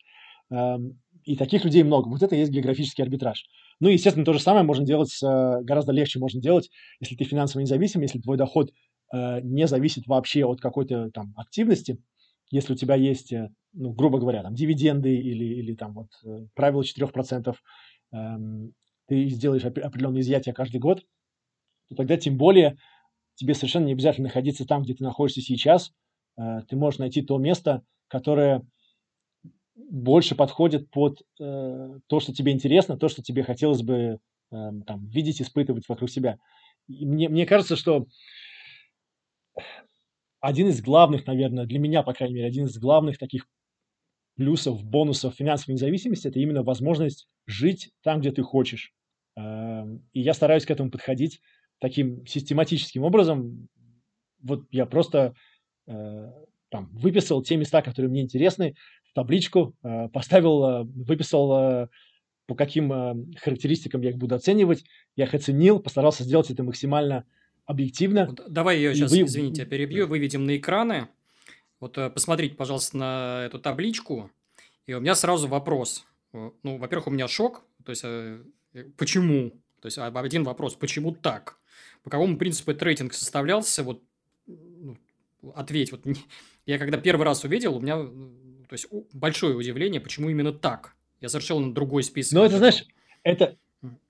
Эм, 0.51 0.99
и 1.24 1.36
таких 1.36 1.64
людей 1.64 1.82
много. 1.82 2.09
Вот 2.09 2.22
это 2.22 2.34
и 2.34 2.41
есть 2.41 2.51
географический 2.51 3.03
арбитраж. 3.05 3.45
Ну, 3.78 3.88
естественно, 3.88 4.24
то 4.24 4.32
же 4.32 4.41
самое 4.41 4.64
можно 4.64 4.84
делать, 4.84 5.16
гораздо 5.22 5.93
легче 5.93 6.18
можно 6.18 6.41
делать, 6.41 6.70
если 7.01 7.14
ты 7.16 7.24
финансово 7.24 7.62
независим, 7.62 8.03
если 8.03 8.18
твой 8.18 8.36
доход 8.36 8.70
э, 9.12 9.41
не 9.43 9.66
зависит 9.66 10.07
вообще 10.07 10.45
от 10.45 10.61
какой-то 10.61 11.11
там 11.11 11.32
активности. 11.36 11.99
Если 12.51 12.72
у 12.72 12.76
тебя 12.76 12.97
есть, 12.97 13.32
э, 13.32 13.49
ну, 13.72 13.93
грубо 13.93 14.18
говоря, 14.18 14.43
там 14.43 14.55
дивиденды 14.55 15.14
или, 15.14 15.45
или 15.45 15.74
там 15.74 15.95
вот 15.95 16.09
э, 16.26 16.47
правило 16.55 16.82
4%, 16.82 17.55
э, 18.12 18.16
ты 19.09 19.28
сделаешь 19.28 19.64
определенные 19.64 20.20
изъятия 20.22 20.53
каждый 20.53 20.78
год, 20.78 21.03
то 21.88 21.95
тогда 21.97 22.16
тем 22.16 22.36
более 22.36 22.76
тебе 23.41 23.55
совершенно 23.55 23.86
не 23.86 23.93
обязательно 23.93 24.28
находиться 24.28 24.66
там, 24.66 24.82
где 24.82 24.95
ты 24.95 25.03
находишься 25.03 25.41
сейчас. 25.41 25.93
Э, 26.36 26.61
ты 26.68 26.76
можешь 26.76 26.99
найти 26.99 27.22
то 27.22 27.38
место, 27.38 27.82
которое 28.09 28.62
больше 29.74 30.34
подходит 30.34 30.91
под 30.91 31.22
э, 31.41 31.99
то, 32.07 32.20
что 32.20 32.34
тебе 32.34 32.53
интересно, 32.53 32.99
то, 32.99 33.09
что 33.09 33.22
тебе 33.22 33.43
хотелось 33.43 33.80
бы 33.80 33.95
э, 33.95 34.70
там, 34.86 35.07
видеть, 35.09 35.41
испытывать 35.41 35.88
вокруг 35.88 36.11
себя. 36.11 36.38
И 36.86 37.07
мне, 37.07 37.30
мне 37.30 37.47
кажется, 37.47 37.76
что 37.76 38.07
один 40.41 40.68
из 40.68 40.82
главных, 40.82 41.26
наверное, 41.26 41.64
для 41.64 41.78
меня, 41.78 42.03
по 42.03 42.12
крайней 42.12 42.34
мере, 42.34 42.47
один 42.47 42.66
из 42.66 42.76
главных 42.78 43.16
таких 43.16 43.47
плюсов, 44.36 44.84
бонусов 44.84 45.34
финансовой 45.34 45.74
независимости– 45.74 46.28
это 46.28 46.38
именно 46.38 46.62
возможность 46.62 47.26
жить 47.47 47.91
там, 48.03 48.20
где 48.20 48.32
ты 48.32 48.43
хочешь. 48.43 48.93
Э, 49.38 49.86
и 50.12 50.20
я 50.20 50.34
стараюсь 50.34 50.66
к 50.66 50.70
этому 50.70 50.91
подходить 50.91 51.41
таким 51.81 52.24
систематическим 52.26 53.03
образом. 53.03 53.68
Вот 54.43 54.64
я 54.70 54.87
просто 54.87 55.35
э, 55.87 56.33
там 56.70 56.91
выписал 56.93 57.43
те 57.43 57.57
места, 57.57 57.83
которые 57.83 58.11
мне 58.11 58.22
интересны, 58.22 58.76
в 59.05 59.12
табличку, 59.14 59.74
э, 59.83 60.09
поставил, 60.09 60.64
э, 60.64 60.83
выписал, 60.85 61.53
э, 61.53 61.89
по 62.47 62.55
каким 62.55 62.93
э, 62.93 63.14
характеристикам 63.39 64.01
я 64.03 64.11
их 64.11 64.16
буду 64.16 64.35
оценивать. 64.35 64.85
Я 65.16 65.24
их 65.24 65.35
оценил, 65.35 65.81
постарался 65.81 66.24
сделать 66.24 66.51
это 66.51 66.62
максимально 66.62 67.24
объективно. 67.66 68.35
Давай 68.49 68.76
ее 68.78 68.95
сейчас, 68.95 69.12
вы... 69.12 69.22
извините, 69.22 69.64
перебью, 69.64 70.07
выведем 70.07 70.47
на 70.47 70.57
экраны. 70.57 71.09
Вот 71.81 71.97
э, 71.99 72.11
посмотрите, 72.11 72.55
пожалуйста, 72.57 72.97
на 72.97 73.43
эту 73.47 73.59
табличку. 73.59 74.31
И 74.87 74.95
у 74.95 75.01
меня 75.01 75.14
сразу 75.14 75.49
вопрос. 75.49 76.07
Ну, 76.33 76.78
во-первых, 76.78 77.09
у 77.09 77.11
меня 77.11 77.28
шок. 77.28 77.62
То 77.85 77.91
есть, 77.91 78.03
э, 78.05 78.43
почему? 78.97 79.51
То 79.81 79.87
есть, 79.87 79.99
один 79.99 80.45
вопрос, 80.45 80.74
почему 80.74 81.12
так? 81.12 81.60
По 82.03 82.11
какому 82.11 82.37
принципу 82.37 82.71
этот 82.71 82.83
рейтинг 82.83 83.13
составлялся? 83.13 83.83
Вот 83.83 84.03
ну, 84.47 84.97
ответь. 85.55 85.93
Вот 85.93 86.05
я 86.67 86.79
когда 86.79 86.99
первый 86.99 87.25
раз 87.25 87.45
увидел, 87.45 87.77
у 87.77 87.81
меня 87.81 87.97
то 87.97 88.75
есть 88.75 88.87
большое 89.13 89.57
удивление, 89.57 90.01
почему 90.01 90.31
именно 90.31 90.53
так. 90.53 90.95
Я 91.21 91.29
совершенно 91.29 91.75
другой 91.75 92.03
список. 92.03 92.35
Ну, 92.35 92.45
это, 92.45 92.59
знаешь, 92.59 92.87
это, 93.25 93.57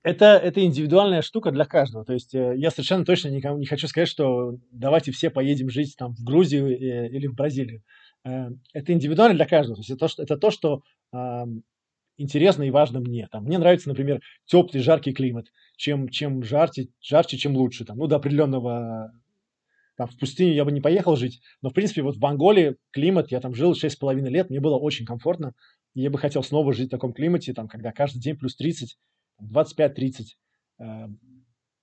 это, 0.03 0.25
это 0.37 0.63
индивидуальная 0.63 1.23
штука 1.23 1.51
для 1.51 1.65
каждого. 1.65 2.05
То 2.05 2.13
есть 2.13 2.35
э, 2.35 2.53
я 2.57 2.69
совершенно 2.69 3.03
точно 3.03 3.29
никому 3.29 3.57
не 3.57 3.65
хочу 3.65 3.87
сказать, 3.87 4.07
что 4.07 4.57
давайте 4.71 5.11
все 5.11 5.29
поедем 5.29 5.69
жить 5.69 5.95
там 5.97 6.13
в 6.13 6.23
Грузию 6.23 6.67
э, 6.67 7.09
или 7.09 7.27
в 7.27 7.33
Бразилию. 7.33 7.81
Э, 8.23 8.49
это 8.71 8.93
индивидуально 8.93 9.35
для 9.35 9.47
каждого. 9.47 9.77
То 9.77 9.81
есть 9.81 9.89
это 9.89 9.99
то, 9.99 10.07
что, 10.07 10.23
это 10.23 10.37
то, 10.37 10.51
что 10.51 10.83
интересно 12.21 12.63
и 12.63 12.71
важно 12.71 12.99
мне. 12.99 13.27
Там, 13.31 13.43
мне 13.43 13.57
нравится, 13.57 13.89
например, 13.89 14.21
теплый, 14.45 14.81
жаркий 14.81 15.13
климат. 15.13 15.47
Чем, 15.77 16.09
чем 16.09 16.43
жарче, 16.43 16.87
жарче, 17.01 17.37
чем 17.37 17.55
лучше. 17.55 17.85
Там, 17.85 17.97
ну, 17.97 18.07
до 18.07 18.17
определенного 18.17 19.11
там, 20.01 20.07
в 20.07 20.17
пустыню 20.17 20.53
я 20.53 20.65
бы 20.65 20.71
не 20.71 20.81
поехал 20.81 21.15
жить, 21.15 21.41
но, 21.61 21.69
в 21.69 21.73
принципе, 21.73 22.01
вот 22.01 22.17
в 22.17 22.25
Анголе 22.25 22.77
климат, 22.89 23.29
я 23.31 23.39
там 23.39 23.53
жил 23.53 23.73
6,5 23.73 24.29
лет, 24.29 24.49
мне 24.49 24.59
было 24.59 24.75
очень 24.75 25.05
комфортно, 25.05 25.53
и 25.93 26.01
я 26.01 26.09
бы 26.09 26.17
хотел 26.17 26.41
снова 26.41 26.73
жить 26.73 26.87
в 26.87 26.91
таком 26.91 27.13
климате, 27.13 27.53
там, 27.53 27.67
когда 27.67 27.91
каждый 27.91 28.19
день 28.19 28.35
плюс 28.35 28.55
30, 28.55 28.97
25-30, 29.39 30.37
э, 30.79 31.07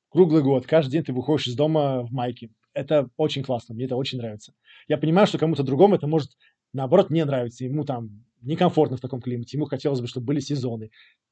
круглый 0.09 0.43
год, 0.43 0.67
каждый 0.67 0.93
день 0.93 1.05
ты 1.05 1.13
выходишь 1.13 1.47
из 1.47 1.55
дома 1.55 2.03
в 2.03 2.11
майке. 2.11 2.51
Это 2.73 3.09
очень 3.17 3.45
классно, 3.45 3.77
мне 3.77 3.85
это 3.85 3.95
очень 3.95 4.19
нравится. 4.19 4.53
Я 4.89 4.99
понимаю, 4.99 5.27
что 5.27 5.39
кому-то 5.39 5.63
другому 5.63 5.95
это 5.95 6.09
может, 6.09 6.31
наоборот, 6.73 7.11
не 7.11 7.25
нравится, 7.25 7.65
ему 7.65 7.85
там 7.85 8.25
некомфортно 8.43 8.97
в 8.97 9.01
таком 9.01 9.21
климате, 9.21 9.57
ему 9.57 9.67
хотелось 9.67 10.01
бы, 10.01 10.07
чтобы 10.07 10.27
были 10.27 10.41
сезоны. 10.41 10.91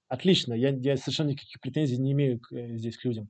Отлично, 0.08 0.54
я, 0.54 0.70
я 0.70 0.96
совершенно 0.96 1.30
никаких 1.30 1.60
претензий 1.60 1.98
не 1.98 2.12
имею 2.12 2.38
к, 2.38 2.52
э, 2.52 2.76
здесь 2.76 2.96
к 2.96 3.04
людям. 3.04 3.28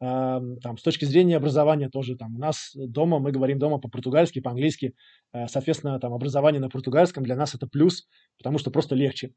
Э, 0.00 0.40
там, 0.62 0.76
с 0.76 0.82
точки 0.82 1.04
зрения 1.04 1.36
образования 1.36 1.88
тоже, 1.88 2.16
там, 2.16 2.34
у 2.34 2.38
нас 2.38 2.72
дома, 2.74 3.20
мы 3.20 3.30
говорим 3.30 3.58
дома 3.58 3.78
по-португальски, 3.78 4.40
по-английски, 4.40 4.94
э, 5.32 5.46
соответственно, 5.46 6.00
там, 6.00 6.12
образование 6.12 6.60
на 6.60 6.68
португальском 6.70 7.22
для 7.22 7.36
нас 7.36 7.54
это 7.54 7.68
плюс, 7.68 8.08
потому 8.36 8.58
что 8.58 8.70
просто 8.70 8.94
легче. 8.96 9.32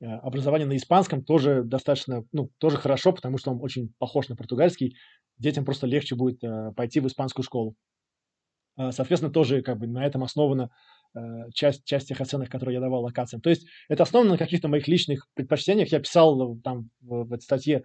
Э, 0.00 0.16
образование 0.16 0.66
на 0.66 0.76
испанском 0.76 1.24
тоже 1.24 1.62
достаточно, 1.64 2.24
ну, 2.32 2.50
тоже 2.58 2.76
хорошо, 2.76 3.12
потому 3.12 3.38
что 3.38 3.50
он 3.50 3.62
очень 3.62 3.94
похож 3.98 4.28
на 4.28 4.36
португальский, 4.36 4.96
детям 5.38 5.64
просто 5.64 5.86
легче 5.86 6.16
будет 6.16 6.44
э, 6.44 6.72
пойти 6.76 7.00
в 7.00 7.06
испанскую 7.06 7.44
школу. 7.44 7.76
Э, 8.76 8.92
соответственно, 8.92 9.32
тоже 9.32 9.62
как 9.62 9.78
бы 9.78 9.86
на 9.86 10.04
этом 10.04 10.22
основано 10.22 10.70
часть, 11.54 11.84
часть 11.84 12.08
тех 12.08 12.20
оценок, 12.20 12.50
которые 12.50 12.74
я 12.74 12.80
давал 12.80 13.02
локациям. 13.02 13.40
То 13.40 13.50
есть 13.50 13.66
это 13.88 14.02
основано 14.02 14.32
на 14.32 14.38
каких-то 14.38 14.68
моих 14.68 14.88
личных 14.88 15.26
предпочтениях. 15.34 15.90
Я 15.92 16.00
писал 16.00 16.56
там 16.62 16.90
в, 17.00 17.24
в 17.24 17.32
этой 17.32 17.42
статье 17.42 17.82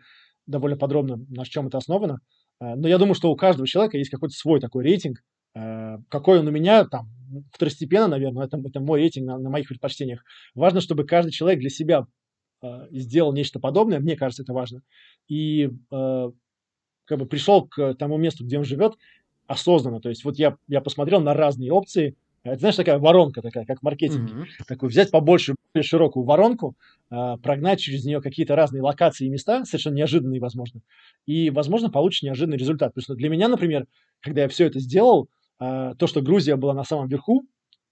довольно 0.48 0.78
подробно, 0.78 1.18
на 1.30 1.46
чем 1.46 1.68
это 1.68 1.78
основано. 1.78 2.20
Э, 2.60 2.76
но 2.76 2.88
я 2.88 2.98
думаю, 2.98 3.16
что 3.16 3.32
у 3.32 3.36
каждого 3.36 3.68
человека 3.68 3.98
есть 3.98 4.10
какой-то 4.10 4.36
свой 4.36 4.60
такой 4.60 4.84
рейтинг. 4.84 5.20
Э, 5.56 5.98
какой 6.10 6.40
он 6.40 6.48
у 6.48 6.52
меня, 6.52 6.86
там, 6.86 7.08
второстепенно, 7.54 8.08
наверное, 8.08 8.46
это, 8.46 8.58
это 8.64 8.80
мой 8.80 9.00
рейтинг 9.00 9.28
на, 9.28 9.38
на 9.38 9.50
моих 9.50 9.68
предпочтениях. 9.68 10.24
Важно, 10.56 10.82
чтобы 10.82 11.06
каждый 11.06 11.32
человек 11.32 11.60
для 11.60 11.70
себя 11.70 12.08
сделал 12.92 13.34
нечто 13.34 13.60
подобное, 13.60 14.00
мне 14.00 14.16
кажется, 14.16 14.44
это 14.44 14.54
важно. 14.54 14.84
И 15.28 15.68
как 15.90 17.18
бы 17.18 17.26
пришел 17.26 17.68
к 17.68 17.96
тому 17.96 18.18
месту, 18.18 18.46
где 18.46 18.60
он 18.60 18.66
живет, 18.66 18.94
осознанно. 19.48 20.00
То 20.00 20.10
есть 20.10 20.24
вот 20.24 20.38
я, 20.38 20.58
я 20.68 20.80
посмотрел 20.80 21.22
на 21.22 21.34
разные 21.34 21.72
опции, 21.72 22.16
это, 22.44 22.60
знаешь, 22.60 22.76
такая 22.76 22.98
воронка 22.98 23.42
такая, 23.42 23.66
как 23.66 23.80
в 23.80 23.84
маркетинге. 23.84 24.34
Mm-hmm. 24.34 24.66
Такой 24.68 24.90
взять 24.90 25.12
побольше, 25.12 25.56
более 25.74 25.84
широкую 25.84 26.26
воронку, 26.26 26.76
э, 27.12 27.38
прогнать 27.44 27.80
через 27.80 28.04
нее 28.04 28.22
какие-то 28.22 28.56
разные 28.56 28.82
локации 28.82 29.28
и 29.28 29.30
места, 29.30 29.64
совершенно 29.66 29.96
неожиданные, 29.96 30.42
возможно. 30.42 30.82
И, 31.28 31.52
возможно, 31.52 31.92
получишь 31.92 32.24
неожиданный 32.24 32.58
результат. 32.58 32.94
Потому 32.94 33.04
что 33.04 33.16
для 33.16 33.30
меня, 33.30 33.48
например, 33.48 33.86
когда 34.22 34.42
я 34.42 34.48
все 34.48 34.66
это 34.66 34.80
сделал, 34.80 35.30
э, 35.60 35.94
то, 35.98 36.08
что 36.08 36.22
Грузия 36.22 36.56
была 36.56 36.74
на 36.74 36.84
самом 36.84 37.08
верху, 37.08 37.44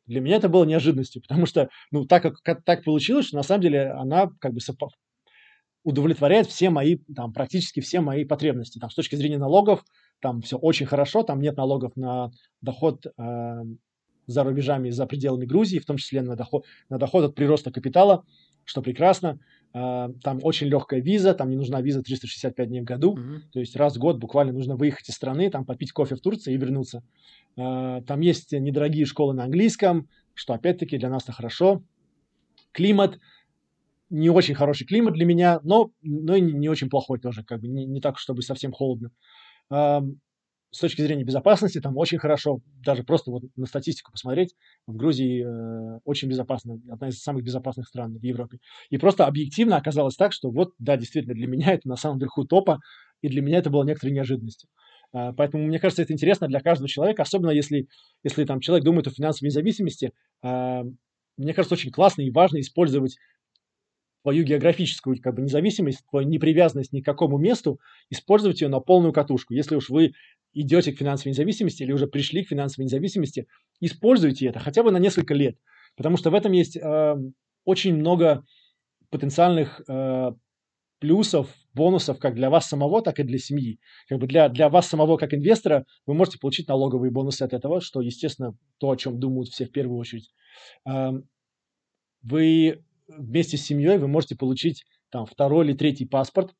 для 0.07 0.21
меня 0.21 0.37
это 0.37 0.49
было 0.49 0.65
неожиданностью, 0.65 1.21
потому 1.21 1.45
что, 1.45 1.69
ну, 1.91 2.05
так 2.05 2.23
как, 2.23 2.41
как 2.41 2.63
так 2.63 2.83
получилось, 2.83 3.27
что 3.27 3.37
на 3.37 3.43
самом 3.43 3.61
деле 3.61 3.91
она 3.91 4.31
как 4.39 4.53
бы 4.53 4.59
сопов... 4.59 4.91
удовлетворяет 5.83 6.47
все 6.47 6.71
мои, 6.71 6.97
там, 7.15 7.31
практически 7.33 7.81
все 7.81 8.01
мои 8.01 8.25
потребности. 8.25 8.79
Там, 8.79 8.89
с 8.89 8.95
точки 8.95 9.15
зрения 9.15 9.37
налогов, 9.37 9.85
там 10.19 10.41
все 10.41 10.57
очень 10.57 10.87
хорошо, 10.87 11.21
там 11.21 11.39
нет 11.39 11.57
налогов 11.57 11.95
на 11.95 12.31
доход 12.61 13.05
э, 13.05 13.63
за 14.29 14.43
рубежами, 14.43 14.91
за 14.91 15.05
пределами 15.07 15.45
Грузии, 15.45 15.79
в 15.79 15.85
том 15.85 15.97
числе 15.97 16.21
на 16.21 16.35
доход, 16.35 16.65
на 16.89 16.97
доход 16.97 17.25
от 17.25 17.35
прироста 17.35 17.71
капитала, 17.71 18.23
что 18.63 18.81
прекрасно. 18.81 19.39
А, 19.73 20.11
там 20.23 20.39
очень 20.43 20.67
легкая 20.67 21.01
виза, 21.01 21.33
там 21.33 21.49
не 21.49 21.55
нужна 21.55 21.81
виза 21.81 22.03
365 22.03 22.69
дней 22.69 22.81
в 22.81 22.85
году, 22.85 23.17
mm-hmm. 23.17 23.39
то 23.51 23.59
есть 23.59 23.75
раз 23.75 23.95
в 23.95 23.99
год 23.99 24.17
буквально 24.17 24.53
нужно 24.53 24.75
выехать 24.75 25.09
из 25.09 25.15
страны, 25.15 25.49
там 25.49 25.65
попить 25.65 25.91
кофе 25.91 26.15
в 26.15 26.21
Турции 26.21 26.53
и 26.53 26.57
вернуться. 26.57 27.03
А, 27.57 28.01
там 28.01 28.19
есть 28.21 28.51
недорогие 28.51 29.05
школы 29.05 29.33
на 29.33 29.43
английском, 29.43 30.07
что 30.35 30.53
опять-таки 30.53 30.97
для 30.97 31.09
нас 31.09 31.23
это 31.23 31.33
хорошо. 31.33 31.83
Климат, 32.71 33.19
не 34.11 34.29
очень 34.29 34.55
хороший 34.55 34.85
климат 34.85 35.13
для 35.15 35.25
меня, 35.25 35.59
но, 35.63 35.91
но 36.01 36.35
и 36.35 36.41
не 36.41 36.69
очень 36.69 36.89
плохой 36.89 37.19
тоже, 37.19 37.43
как 37.43 37.61
бы 37.61 37.67
не, 37.67 37.85
не 37.85 37.99
так, 37.99 38.17
чтобы 38.19 38.41
совсем 38.43 38.71
холодно 38.71 39.11
с 40.71 40.79
точки 40.79 41.01
зрения 41.01 41.23
безопасности 41.23 41.79
там 41.79 41.97
очень 41.97 42.19
хорошо, 42.19 42.59
даже 42.83 43.03
просто 43.03 43.31
вот 43.31 43.43
на 43.55 43.65
статистику 43.65 44.11
посмотреть, 44.11 44.55
в 44.85 44.95
Грузии 44.95 45.43
э, 45.43 45.99
очень 46.03 46.29
безопасно, 46.29 46.79
одна 46.89 47.09
из 47.09 47.19
самых 47.21 47.43
безопасных 47.43 47.87
стран 47.87 48.17
в 48.17 48.23
Европе. 48.23 48.59
И 48.89 48.97
просто 48.97 49.25
объективно 49.25 49.77
оказалось 49.77 50.15
так, 50.15 50.31
что 50.31 50.51
вот, 50.51 50.73
да, 50.77 50.95
действительно, 50.97 51.33
для 51.33 51.47
меня 51.47 51.73
это 51.73 51.87
на 51.87 51.95
самом 51.95 52.19
верху 52.19 52.45
топа, 52.45 52.79
и 53.21 53.29
для 53.29 53.41
меня 53.41 53.57
это 53.57 53.69
было 53.69 53.83
некоторой 53.83 54.13
неожиданностью. 54.13 54.69
Э, 55.13 55.33
поэтому, 55.35 55.65
мне 55.65 55.79
кажется, 55.79 56.03
это 56.03 56.13
интересно 56.13 56.47
для 56.47 56.59
каждого 56.59 56.87
человека, 56.87 57.23
особенно 57.23 57.51
если, 57.51 57.87
если 58.23 58.45
там 58.45 58.59
человек 58.59 58.85
думает 58.85 59.07
о 59.07 59.11
финансовой 59.11 59.49
независимости. 59.49 60.11
Э, 60.43 60.83
мне 61.37 61.53
кажется, 61.53 61.75
очень 61.75 61.91
классно 61.91 62.21
и 62.21 62.31
важно 62.31 62.59
использовать 62.59 63.17
твою 64.23 64.43
географическую 64.43 65.17
как 65.21 65.35
бы, 65.35 65.41
независимость, 65.41 66.03
твою 66.09 66.27
непривязанность 66.27 66.91
ни 66.91 67.01
к 67.01 67.05
какому 67.05 67.37
месту, 67.37 67.79
использовать 68.09 68.61
ее 68.61 68.67
на 68.67 68.79
полную 68.79 69.13
катушку. 69.13 69.53
Если 69.53 69.75
уж 69.75 69.89
вы 69.89 70.11
идете 70.53 70.91
к 70.91 70.97
финансовой 70.97 71.31
независимости 71.31 71.83
или 71.83 71.91
уже 71.91 72.07
пришли 72.07 72.43
к 72.43 72.49
финансовой 72.49 72.85
независимости, 72.85 73.47
используйте 73.79 74.47
это 74.47 74.59
хотя 74.59 74.83
бы 74.83 74.91
на 74.91 74.97
несколько 74.97 75.33
лет, 75.33 75.57
потому 75.95 76.17
что 76.17 76.29
в 76.29 76.35
этом 76.35 76.51
есть 76.51 76.77
э, 76.77 77.15
очень 77.65 77.95
много 77.95 78.43
потенциальных 79.09 79.81
э, 79.87 80.31
плюсов, 80.99 81.53
бонусов 81.73 82.19
как 82.19 82.35
для 82.35 82.49
вас 82.49 82.67
самого, 82.67 83.01
так 83.01 83.19
и 83.19 83.23
для 83.23 83.37
семьи. 83.37 83.79
Как 84.07 84.19
бы 84.19 84.27
для, 84.27 84.49
для 84.49 84.69
вас 84.69 84.87
самого 84.87 85.17
как 85.17 85.33
инвестора 85.33 85.85
вы 86.05 86.13
можете 86.13 86.39
получить 86.39 86.67
налоговые 86.67 87.11
бонусы 87.11 87.43
от 87.43 87.53
этого, 87.53 87.81
что, 87.81 88.01
естественно, 88.01 88.55
то, 88.79 88.91
о 88.91 88.97
чем 88.97 89.19
думают 89.19 89.49
все 89.49 89.65
в 89.65 89.71
первую 89.71 89.97
очередь. 89.97 90.29
Э, 90.87 91.11
вы 92.21 92.83
вместе 93.07 93.57
с 93.57 93.65
семьей 93.65 93.97
вы 93.97 94.07
можете 94.07 94.35
получить 94.35 94.85
там 95.09 95.25
второй 95.25 95.65
или 95.65 95.73
третий 95.73 96.05
паспорт, 96.05 96.53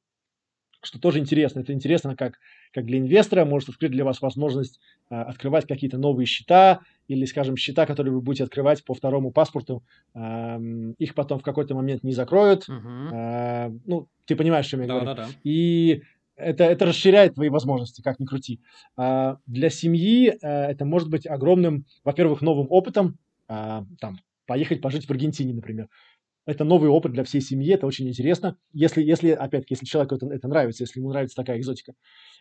что 0.82 1.00
тоже 1.00 1.20
интересно. 1.20 1.60
Это 1.60 1.74
интересно 1.74 2.16
как, 2.16 2.40
как 2.74 2.86
для 2.86 3.00
инвестора, 3.00 3.46
может 3.46 3.70
открыть 3.70 3.92
для 3.92 4.06
вас 4.06 4.22
возможность 4.22 4.80
э, 5.10 5.16
открывать 5.16 5.68
какие-то 5.68 5.98
новые 5.98 6.26
счета 6.26 6.80
или, 7.08 7.26
скажем, 7.26 7.58
счета, 7.58 7.86
которые 7.86 8.14
вы 8.14 8.22
будете 8.22 8.44
открывать 8.44 8.84
по 8.84 8.94
второму 8.94 9.32
паспорту, 9.32 9.84
э, 10.14 10.60
их 10.98 11.16
потом 11.16 11.40
в 11.40 11.44
какой-то 11.44 11.76
момент 11.76 12.04
не 12.04 12.14
закроют. 12.14 12.68
Мгм. 12.68 13.14
Э, 13.14 13.72
ну, 13.86 14.08
ты 14.26 14.36
понимаешь, 14.36 14.68
о 14.68 14.70
чем 14.70 14.82
я 14.82 14.88
говорю. 14.88 15.06
Да-да-да. 15.06 15.30
И 15.44 16.04
это, 16.40 16.64
это 16.64 16.86
расширяет 16.86 17.36
твои 17.36 17.50
возможности, 17.50 18.02
как 18.02 18.20
ни 18.20 18.26
крути. 18.26 18.62
А, 18.96 19.38
для 19.46 19.70
семьи 19.70 20.38
а, 20.42 20.72
это 20.72 20.86
может 20.86 21.10
быть 21.10 21.28
огромным, 21.28 21.86
во-первых, 22.04 22.42
новым 22.42 22.68
опытом, 22.70 23.18
а, 23.48 23.86
там, 24.00 24.20
поехать 24.46 24.82
пожить 24.82 25.06
в 25.06 25.12
Аргентине, 25.12 25.54
например. 25.54 25.90
Это 26.50 26.64
новый 26.64 26.90
опыт 26.90 27.12
для 27.12 27.24
всей 27.24 27.42
семьи, 27.42 27.76
это 27.76 27.86
очень 27.86 28.10
интересно. 28.10 28.58
Если, 28.74 29.04
если 29.04 29.30
опять-таки, 29.30 29.76
если 29.76 29.86
человеку 29.86 30.16
это, 30.16 30.26
это 30.34 30.48
нравится, 30.48 30.82
если 30.82 31.00
ему 31.00 31.12
нравится 31.12 31.36
такая 31.36 31.60
экзотика. 31.60 31.94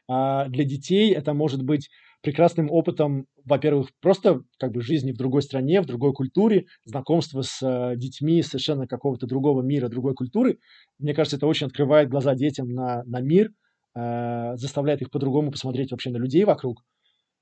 А 0.09 0.49
для 0.49 0.65
детей 0.65 1.13
это 1.13 1.35
может 1.35 1.63
быть 1.63 1.91
прекрасным 2.23 2.71
опытом, 2.71 3.27
во-первых, 3.45 3.91
просто 4.01 4.41
как 4.59 4.73
бы 4.73 4.81
жизни 4.81 5.13
в 5.13 5.19
другой 5.19 5.43
стране, 5.43 5.83
в 5.83 5.87
другой 5.87 6.15
культуре, 6.15 6.65
знакомство 6.87 7.43
с 7.43 7.61
э, 7.63 7.97
детьми 7.97 8.41
совершенно 8.41 8.87
какого-то 8.87 9.27
другого 9.27 9.61
мира, 9.61 9.91
другой 9.91 10.15
культуры. 10.15 10.59
Мне 10.99 11.13
кажется, 11.13 11.37
это 11.37 11.47
очень 11.47 11.67
открывает 11.67 12.09
глаза 12.09 12.35
детям 12.35 12.71
на, 12.71 13.05
на 13.05 13.21
мир, 13.21 13.51
э, 13.95 14.57
заставляет 14.57 15.03
их 15.03 15.11
по-другому 15.11 15.51
посмотреть 15.51 15.91
вообще 15.91 16.09
на 16.09 16.17
людей 16.17 16.47
вокруг. 16.47 16.83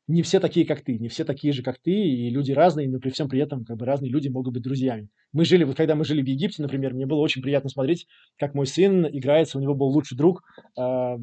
Не 0.08 0.22
все 0.22 0.38
такие, 0.38 0.64
как 0.66 0.82
ты, 0.82 0.98
не 0.98 1.08
все 1.08 1.24
такие 1.24 1.52
же, 1.52 1.62
как 1.62 1.78
ты, 1.78 1.90
и 1.90 2.30
люди 2.30 2.52
разные, 2.52 2.88
но 2.88 3.00
при 3.00 3.10
всем 3.10 3.28
при 3.28 3.40
этом 3.40 3.64
как 3.64 3.76
бы 3.76 3.86
разные 3.86 4.10
люди 4.10 4.28
могут 4.28 4.54
быть 4.54 4.62
друзьями. 4.62 5.08
Мы 5.32 5.44
жили, 5.44 5.64
вот 5.64 5.76
когда 5.76 5.96
мы 5.96 6.04
жили 6.04 6.22
в 6.22 6.26
Египте, 6.26 6.62
например, 6.62 6.94
мне 6.94 7.06
было 7.06 7.18
очень 7.18 7.42
приятно 7.42 7.70
смотреть, 7.70 8.06
как 8.38 8.54
мой 8.54 8.66
сын 8.66 9.06
играется, 9.06 9.58
у 9.58 9.60
него 9.60 9.74
был 9.74 9.88
лучший 9.88 10.16
друг, 10.16 10.44
э, 10.78 11.16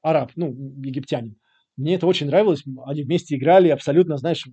араб, 0.00 0.32
ну, 0.36 0.52
египтянин. 0.84 1.36
Мне 1.76 1.94
это 1.94 2.06
очень 2.06 2.26
нравилось, 2.26 2.62
они 2.86 3.02
вместе 3.02 3.36
играли, 3.36 3.68
абсолютно, 3.68 4.16
знаешь, 4.16 4.46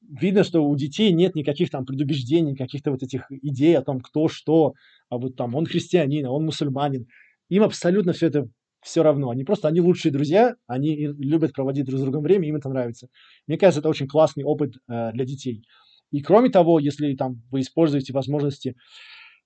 видно, 0.00 0.42
что 0.42 0.64
у 0.64 0.76
детей 0.76 1.12
нет 1.12 1.34
никаких 1.34 1.70
там 1.70 1.84
предубеждений, 1.84 2.56
каких-то 2.56 2.90
вот 2.90 3.02
этих 3.02 3.30
идей 3.30 3.76
о 3.76 3.82
том, 3.82 4.00
кто 4.00 4.28
что, 4.28 4.74
а 5.08 5.18
вот 5.18 5.36
там 5.36 5.54
он 5.54 5.66
христианин, 5.66 6.26
а 6.26 6.30
он 6.30 6.44
мусульманин. 6.44 7.06
Им 7.48 7.62
абсолютно 7.62 8.12
все 8.12 8.26
это 8.28 8.48
все 8.82 9.02
равно. 9.02 9.30
Они 9.30 9.44
просто, 9.44 9.68
они 9.68 9.80
лучшие 9.80 10.12
друзья, 10.12 10.54
они 10.66 11.06
любят 11.18 11.52
проводить 11.52 11.84
друг 11.84 12.00
с 12.00 12.02
другом 12.02 12.22
время, 12.22 12.48
им 12.48 12.56
это 12.56 12.68
нравится. 12.68 13.08
Мне 13.46 13.58
кажется, 13.58 13.80
это 13.80 13.88
очень 13.88 14.06
классный 14.06 14.44
опыт 14.44 14.74
э, 14.88 15.12
для 15.12 15.24
детей. 15.24 15.62
И 16.10 16.20
кроме 16.22 16.50
того, 16.50 16.78
если 16.78 17.14
там 17.14 17.42
вы 17.50 17.60
используете 17.60 18.12
возможности 18.12 18.76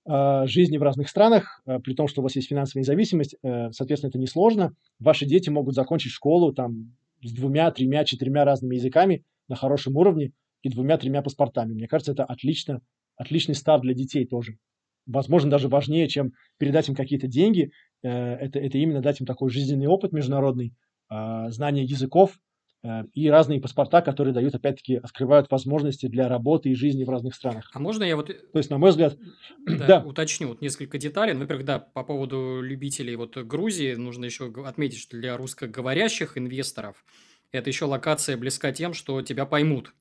э, 0.09 0.47
жизни 0.47 0.77
в 0.77 0.83
разных 0.83 1.09
странах, 1.09 1.61
э, 1.65 1.79
при 1.79 1.93
том, 1.93 2.07
что 2.07 2.21
у 2.21 2.23
вас 2.23 2.35
есть 2.35 2.47
финансовая 2.47 2.81
независимость, 2.81 3.35
э, 3.43 3.71
соответственно, 3.71 4.09
это 4.09 4.19
несложно. 4.19 4.73
Ваши 4.99 5.25
дети 5.25 5.49
могут 5.49 5.75
закончить 5.75 6.11
школу 6.11 6.53
там 6.53 6.95
с 7.21 7.31
двумя, 7.33 7.69
тремя, 7.71 8.03
четырьмя 8.03 8.45
разными 8.45 8.75
языками 8.75 9.23
на 9.47 9.55
хорошем 9.55 9.95
уровне 9.97 10.31
и 10.61 10.69
двумя-тремя 10.69 11.21
паспортами. 11.21 11.73
Мне 11.73 11.87
кажется, 11.87 12.13
это 12.13 12.23
отлично, 12.23 12.81
отличный 13.17 13.55
старт 13.55 13.83
для 13.83 13.93
детей 13.93 14.25
тоже. 14.25 14.57
Возможно, 15.05 15.49
даже 15.49 15.67
важнее, 15.67 16.07
чем 16.07 16.33
передать 16.57 16.89
им 16.89 16.95
какие-то 16.95 17.27
деньги, 17.27 17.71
э, 18.03 18.09
это, 18.09 18.59
это 18.59 18.77
именно 18.77 19.01
дать 19.01 19.19
им 19.19 19.25
такой 19.25 19.49
жизненный 19.49 19.87
опыт 19.87 20.11
международный, 20.11 20.73
э, 21.11 21.49
знание 21.49 21.85
языков, 21.85 22.37
Э, 22.85 23.03
и 23.13 23.29
разные 23.29 23.59
паспорта, 23.59 24.01
которые 24.01 24.33
дают, 24.33 24.53
опять-таки, 24.53 24.97
открывают 24.97 25.49
возможности 25.49 26.05
для 26.05 26.27
работы 26.27 26.69
и 26.69 26.75
жизни 26.75 27.03
в 27.03 27.09
разных 27.09 27.33
странах. 27.33 27.71
А 27.73 27.79
можно 27.79 28.03
я 28.03 28.15
вот... 28.15 28.27
То 28.27 28.57
есть, 28.57 28.69
на 28.69 28.77
мой 28.77 28.91
взгляд, 28.91 29.17
да, 29.65 29.87
да. 29.87 29.99
уточню 30.05 30.49
вот 30.49 30.61
несколько 30.61 30.99
деталей. 30.99 31.33
Ну, 31.33 31.39
Во-первых, 31.39 31.65
да, 31.65 31.79
по 31.79 32.03
поводу 32.03 32.61
любителей 32.61 33.15
вот 33.15 33.37
Грузии 33.37 33.95
нужно 33.95 34.25
еще 34.25 34.53
отметить, 34.65 34.99
что 34.99 35.17
для 35.17 35.35
русскоговорящих 35.35 36.37
инвесторов 36.37 37.03
это 37.51 37.69
еще 37.69 37.85
локация 37.85 38.37
близка 38.37 38.71
тем, 38.71 38.93
что 38.93 39.21
тебя 39.23 39.47
поймут. 39.47 39.93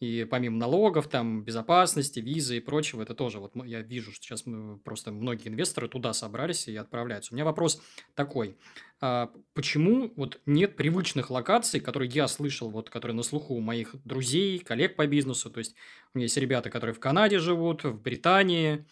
И 0.00 0.24
помимо 0.24 0.56
налогов, 0.56 1.08
там, 1.08 1.44
безопасности, 1.44 2.20
визы 2.20 2.56
и 2.56 2.60
прочего, 2.60 3.02
это 3.02 3.14
тоже, 3.14 3.38
вот 3.38 3.52
я 3.66 3.82
вижу, 3.82 4.12
что 4.12 4.24
сейчас 4.24 4.44
просто 4.82 5.12
многие 5.12 5.48
инвесторы 5.48 5.88
туда 5.88 6.14
собрались 6.14 6.68
и 6.68 6.76
отправляются. 6.76 7.32
У 7.32 7.36
меня 7.36 7.44
вопрос 7.44 7.82
такой. 8.14 8.56
А 9.02 9.30
почему 9.52 10.10
вот 10.16 10.40
нет 10.46 10.76
привычных 10.76 11.30
локаций, 11.30 11.80
которые 11.80 12.10
я 12.10 12.28
слышал, 12.28 12.70
вот, 12.70 12.88
которые 12.88 13.14
на 13.14 13.22
слуху 13.22 13.54
у 13.54 13.60
моих 13.60 13.94
друзей, 14.04 14.58
коллег 14.60 14.96
по 14.96 15.06
бизнесу, 15.06 15.50
то 15.50 15.58
есть 15.58 15.74
у 16.14 16.18
меня 16.18 16.24
есть 16.24 16.36
ребята, 16.38 16.70
которые 16.70 16.94
в 16.94 17.00
Канаде 17.00 17.38
живут, 17.38 17.84
в 17.84 18.00
Британии, 18.00 18.86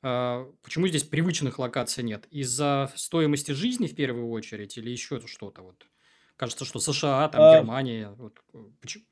а 0.00 0.50
почему 0.62 0.88
здесь 0.88 1.02
привычных 1.02 1.58
локаций 1.58 2.04
нет? 2.04 2.26
Из-за 2.30 2.90
стоимости 2.96 3.52
жизни 3.52 3.86
в 3.86 3.94
первую 3.94 4.30
очередь 4.30 4.78
или 4.78 4.88
еще 4.88 5.20
что-то 5.26 5.60
вот? 5.60 5.86
Кажется, 6.36 6.64
что 6.64 6.80
США, 6.80 7.28
там, 7.28 7.42
А, 7.42 7.58
Германия, 7.58 8.10
вот, 8.16 8.42
почему? 8.80 9.04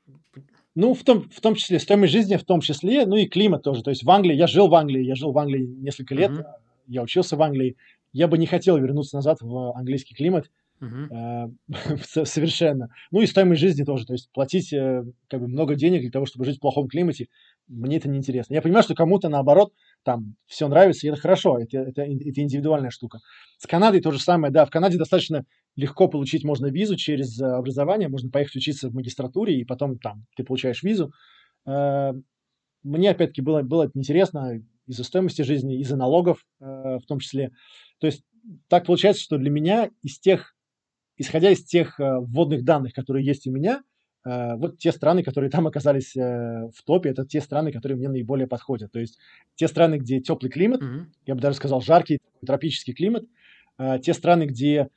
Ну, 0.75 0.93
в 0.93 1.03
том, 1.03 1.29
в 1.29 1.39
том 1.41 1.55
числе, 1.55 1.79
стоимость 1.79 2.13
жизни 2.13 2.35
в 2.35 2.43
том 2.43 2.59
числе, 2.61 3.05
ну 3.05 3.15
и 3.15 3.27
климат 3.27 3.61
тоже. 3.63 3.83
То 3.83 3.91
есть 3.91 4.03
в 4.03 4.09
Англии, 4.09 4.35
я 4.35 4.47
жил 4.47 4.67
в 4.67 4.73
Англии, 4.75 5.03
я 5.03 5.15
жил 5.15 5.31
в 5.31 5.37
Англии 5.37 5.65
несколько 5.65 6.15
лет, 6.15 6.31
Мгм. 6.31 6.45
я 6.87 7.03
учился 7.03 7.35
в 7.37 7.41
Англии. 7.43 7.75
Я 8.11 8.27
бы 8.27 8.37
не 8.37 8.45
хотел 8.47 8.77
вернуться 8.77 9.15
назад 9.17 9.37
в 9.41 9.75
английский 9.77 10.15
климат 10.15 10.49
Мгм. 10.79 11.09
э, 11.13 11.47
со- 12.07 12.25
совершенно. 12.25 12.89
Ну 13.11 13.21
и 13.21 13.27
стоимость 13.27 13.61
жизни 13.61 13.83
тоже. 13.83 14.05
То 14.05 14.13
есть 14.13 14.31
платить 14.31 14.73
э, 14.73 15.03
как 15.29 15.41
бы 15.41 15.47
много 15.47 15.75
денег 15.75 16.01
для 16.01 16.11
того, 16.11 16.25
чтобы 16.25 16.45
жить 16.45 16.57
в 16.57 16.61
плохом 16.61 16.87
климате, 16.87 17.27
мне 17.67 17.97
это 17.97 18.09
не 18.09 18.17
интересно. 18.17 18.53
Я 18.55 18.61
понимаю, 18.61 18.83
что 18.83 18.95
кому-то 18.95 19.29
наоборот 19.29 19.73
там 20.03 20.35
все 20.45 20.67
нравится, 20.67 21.07
и 21.07 21.09
это 21.09 21.19
хорошо, 21.19 21.57
это, 21.57 21.79
это, 21.79 22.01
это 22.03 22.41
индивидуальная 22.41 22.91
штука. 22.91 23.19
С 23.57 23.67
Канадой 23.67 24.01
то 24.01 24.11
же 24.11 24.19
самое, 24.19 24.51
да, 24.51 24.65
в 24.65 24.69
Канаде 24.69 24.97
достаточно 24.97 25.45
легко 25.75 26.07
получить 26.07 26.43
можно 26.43 26.67
визу 26.67 26.95
через 26.95 27.39
э, 27.39 27.45
образование, 27.45 28.09
можно 28.09 28.29
поехать 28.29 28.57
учиться 28.57 28.89
в 28.89 28.93
магистратуре, 28.93 29.59
и 29.59 29.65
потом 29.65 29.97
там 29.97 30.25
ты 30.35 30.43
получаешь 30.43 30.83
визу. 30.83 31.11
Э, 31.65 32.11
Мне, 32.83 33.11
опять-таки, 33.11 33.41
было, 33.41 33.61
было 33.61 33.89
интересно 33.93 34.61
из-за 34.85 35.03
стоимости 35.03 35.41
жизни, 35.41 35.79
из-за 35.79 35.95
налогов 35.95 36.45
э, 36.59 36.65
в 36.65 37.05
том 37.07 37.19
числе. 37.19 37.51
То 37.99 38.07
есть 38.07 38.23
так 38.67 38.85
получается, 38.85 39.23
что 39.23 39.37
для 39.37 39.49
меня 39.49 39.89
из 40.01 40.19
тех, 40.19 40.53
исходя 41.17 41.51
из 41.51 41.63
тех 41.63 41.97
вводных 41.97 42.65
данных, 42.65 42.93
которые 42.93 43.25
есть 43.25 43.47
у 43.47 43.51
меня, 43.51 43.81
вот 44.25 44.77
те 44.77 44.91
страны, 44.91 45.23
которые 45.23 45.49
там 45.49 45.67
оказались 45.67 46.15
э, 46.15 46.69
в 46.73 46.83
топе, 46.85 47.09
это 47.09 47.25
те 47.25 47.41
страны, 47.41 47.71
которые 47.71 47.97
мне 47.97 48.09
наиболее 48.09 48.47
подходят. 48.47 48.91
То 48.91 48.99
есть 48.99 49.19
те 49.55 49.67
страны, 49.67 49.97
где 49.97 50.19
теплый 50.21 50.49
климат, 50.49 50.81
Мгм. 50.81 51.11
я 51.25 51.35
бы 51.35 51.41
даже 51.41 51.57
сказал 51.57 51.81
жаркий 51.81 52.19
тропический 52.45 52.93
климат, 52.93 53.25
э, 53.79 53.99
те 53.99 54.13
страны, 54.13 54.43
где 54.45 54.89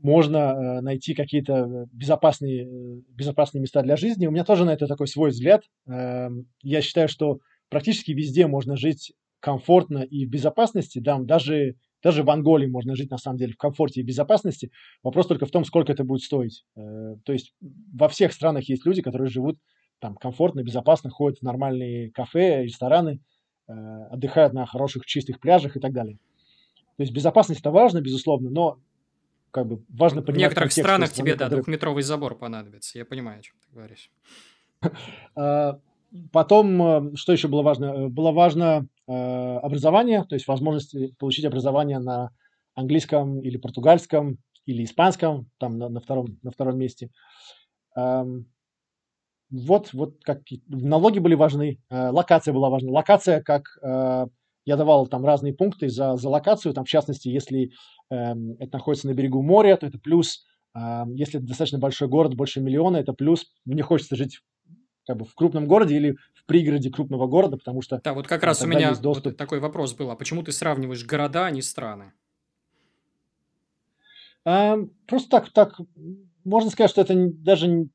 можно 0.00 0.36
э, 0.38 0.80
найти 0.80 1.14
какие-то 1.14 1.52
э, 1.54 1.86
безопасные, 1.92 2.64
э, 2.66 3.00
безопасные 3.08 3.60
места 3.62 3.82
для 3.82 3.96
жизни. 3.96 4.26
У 4.26 4.30
меня 4.30 4.44
тоже 4.44 4.64
на 4.64 4.70
это 4.70 4.86
такой 4.86 5.08
свой 5.08 5.30
взгляд. 5.30 5.64
Эм, 5.86 6.46
Я 6.62 6.82
считаю, 6.82 7.08
что 7.08 7.40
практически 7.68 8.12
везде 8.12 8.46
можно 8.46 8.76
жить 8.76 9.12
комфортно 9.40 9.98
и 9.98 10.24
в 10.26 10.30
безопасности. 10.30 11.00
Да, 11.00 11.18
даже, 11.18 11.74
даже 12.02 12.22
в 12.22 12.30
Анголе 12.30 12.68
можно 12.68 12.94
жить, 12.94 13.10
на 13.10 13.18
самом 13.18 13.38
деле, 13.38 13.52
в 13.52 13.56
комфорте 13.56 14.00
и 14.00 14.04
безопасности. 14.04 14.70
Вопрос 15.02 15.26
только 15.26 15.46
в 15.46 15.50
том, 15.50 15.64
сколько 15.64 15.92
это 15.92 16.04
будет 16.04 16.22
стоить. 16.22 16.64
Э, 16.76 17.16
То 17.24 17.32
есть 17.32 17.54
во 17.92 18.08
всех 18.08 18.32
странах 18.32 18.68
есть 18.68 18.86
люди, 18.86 19.02
которые 19.02 19.28
живут 19.28 19.58
там 20.00 20.14
комфортно, 20.14 20.62
безопасно, 20.62 21.10
ходят 21.10 21.40
в 21.40 21.42
нормальные 21.42 22.10
кафе, 22.12 22.64
рестораны, 22.64 23.20
э, 23.66 23.72
отдыхают 24.10 24.52
на 24.52 24.64
хороших 24.66 25.06
чистых 25.06 25.40
пляжах 25.40 25.76
и 25.76 25.80
так 25.80 25.92
далее. 25.92 26.18
То 26.96 27.02
есть 27.02 27.12
безопасность 27.12 27.60
это 27.60 27.70
важно, 27.70 28.00
безусловно, 28.00 28.50
но 28.50 28.80
как 29.50 29.66
бы 29.66 29.82
важно 29.88 30.20
В 30.20 30.24
понимать 30.24 30.50
некоторых 30.50 30.70
контекст 30.70 30.88
странах 30.88 31.12
тебе, 31.12 31.34
да, 31.34 31.48
двухметровый 31.48 32.02
забор 32.02 32.36
понадобится. 32.36 32.98
Я 32.98 33.04
понимаю, 33.04 33.40
о 33.40 33.42
чем 33.42 33.56
ты 33.60 33.74
говоришь. 33.74 34.10
Потом, 36.32 36.82
э, 37.12 37.16
что 37.16 37.32
еще 37.32 37.48
было 37.48 37.62
важно? 37.62 37.84
Э, 37.86 38.08
Было 38.08 38.32
важно 38.32 38.86
э, 39.06 39.12
образование, 39.12 40.24
то 40.24 40.34
есть 40.34 40.48
возможность 40.48 40.94
э, 40.94 41.10
получить 41.18 41.44
образование 41.44 41.98
на 41.98 42.30
английском 42.74 43.40
или 43.42 43.56
португальском 43.58 44.38
или 44.64 44.84
испанском, 44.84 45.50
там 45.58 45.78
на, 45.78 45.88
на 45.88 46.00
втором, 46.00 46.38
на 46.42 46.50
втором 46.50 46.78
месте. 46.78 47.10
Ам, 47.96 48.46
Вот, 49.50 49.94
вот 49.94 50.16
как 50.24 50.42
налоги 50.68 51.20
были 51.20 51.34
важны, 51.34 51.78
э, 51.88 52.08
локация 52.10 52.52
была 52.52 52.68
важна. 52.68 52.92
Локация, 52.92 53.42
как 53.42 53.64
э, 53.82 54.26
я 54.66 54.76
давал 54.76 55.06
там 55.06 55.24
разные 55.24 55.54
пункты 55.54 55.88
за, 55.88 56.16
за 56.16 56.28
локацию, 56.28 56.74
там 56.74 56.84
в 56.84 56.88
частности, 56.88 57.28
если 57.28 57.70
эм, 58.10 58.56
это 58.58 58.76
находится 58.76 59.06
на 59.08 59.14
берегу 59.14 59.40
моря, 59.42 59.76
то 59.76 59.86
это 59.86 59.98
плюс. 59.98 60.44
Ам, 60.74 61.14
Если 61.14 61.38
это 61.38 61.48
достаточно 61.48 61.78
большой 61.78 62.08
город, 62.08 62.34
больше 62.34 62.60
миллиона, 62.60 62.98
это 62.98 63.14
плюс. 63.14 63.46
Мне 63.64 63.82
хочется 63.82 64.16
жить 64.16 64.40
как 65.08 65.16
бы 65.16 65.24
в 65.24 65.34
крупном 65.34 65.66
городе 65.66 65.96
или 65.96 66.16
в 66.34 66.44
пригороде 66.44 66.90
крупного 66.90 67.26
города, 67.26 67.56
потому 67.56 67.80
что 67.80 67.98
Да, 68.04 68.12
вот 68.12 68.28
как 68.28 68.42
раз 68.42 68.62
у 68.62 68.66
меня 68.66 68.90
есть 68.90 69.02
вот 69.02 69.14
доступ. 69.14 69.38
такой 69.38 69.58
вопрос 69.58 69.94
был. 69.94 70.10
А 70.10 70.16
почему 70.16 70.42
ты 70.42 70.52
сравниваешь 70.52 71.04
города, 71.06 71.46
а 71.46 71.50
не 71.50 71.62
страны? 71.62 72.12
а, 74.44 74.76
просто 75.06 75.30
так, 75.30 75.50
так 75.50 75.80
можно 76.44 76.70
сказать, 76.70 76.90
что 76.90 77.00
это 77.00 77.14
даже 77.16 77.88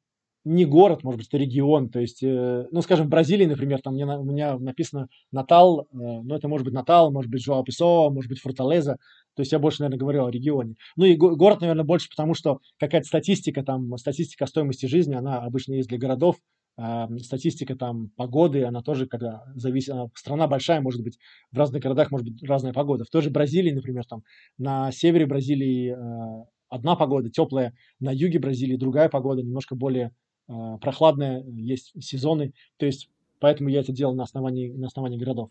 не 0.44 0.66
город, 0.66 1.04
может 1.04 1.20
быть, 1.20 1.28
это 1.28 1.38
регион. 1.38 1.90
То 1.90 2.00
есть, 2.00 2.24
э, 2.24 2.68
ну, 2.72 2.82
скажем, 2.82 3.06
в 3.06 3.10
Бразилии, 3.10 3.46
например, 3.46 3.80
там 3.82 3.94
мне, 3.94 4.06
у 4.06 4.24
меня 4.24 4.58
написано 4.58 5.08
Натал, 5.32 5.82
э, 5.82 5.86
ну, 5.92 6.36
это 6.36 6.48
может 6.48 6.66
быть 6.66 6.74
Натал, 6.74 7.12
может 7.12 7.32
быть 7.32 7.44
Жоао 7.44 7.64
Песоа, 7.64 8.10
может 8.10 8.28
быть 8.28 8.42
Форталеза. 8.42 8.98
То 9.36 9.42
есть 9.42 9.52
я 9.52 9.60
больше, 9.60 9.82
наверное, 9.82 10.00
говорю 10.00 10.26
о 10.26 10.32
регионе. 10.32 10.76
Ну 10.96 11.06
и 11.06 11.16
город, 11.16 11.62
наверное, 11.62 11.86
больше 11.86 12.10
потому, 12.10 12.34
что 12.34 12.60
какая-то 12.78 13.08
статистика, 13.08 13.64
там, 13.64 13.96
статистика 13.98 14.46
стоимости 14.48 14.88
жизни, 14.88 15.14
она 15.16 15.40
обычно 15.40 15.76
есть 15.76 15.90
для 15.90 15.98
городов. 15.98 16.36
Э, 16.78 17.08
статистика 17.20 17.76
там 17.76 18.10
погоды, 18.16 18.64
она 18.64 18.82
тоже, 18.82 19.08
когда 19.08 19.44
зависит, 19.56 19.92
она, 19.92 20.08
страна 20.16 20.48
большая, 20.48 20.82
может 20.82 21.04
быть, 21.04 21.20
в 21.52 21.58
разных 21.58 21.82
городах 21.82 22.12
может 22.12 22.28
быть 22.28 22.44
разная 22.44 22.74
погода. 22.74 23.06
В 23.06 23.10
той 23.10 23.22
же 23.22 23.30
Бразилии, 23.30 23.72
например, 23.72 24.06
там, 24.06 24.24
на 24.58 24.92
севере 24.92 25.26
Бразилии 25.26 25.96
э, 25.96 26.46
одна 26.70 26.96
погода 26.96 27.30
теплая, 27.30 27.74
на 28.00 28.12
юге 28.12 28.40
Бразилии 28.40 28.76
другая 28.76 29.10
погода, 29.10 29.44
немножко 29.44 29.76
более 29.76 30.12
а, 30.48 30.78
прохладная, 30.78 31.44
есть 31.44 31.94
сезоны. 32.04 32.54
То 32.78 32.86
есть, 32.86 33.10
поэтому 33.40 33.70
я 33.70 33.82
это 33.82 33.92
делал 33.92 34.16
на 34.16 34.24
основании, 34.24 34.72
на 34.72 34.88
основании 34.88 35.18
городов. 35.18 35.50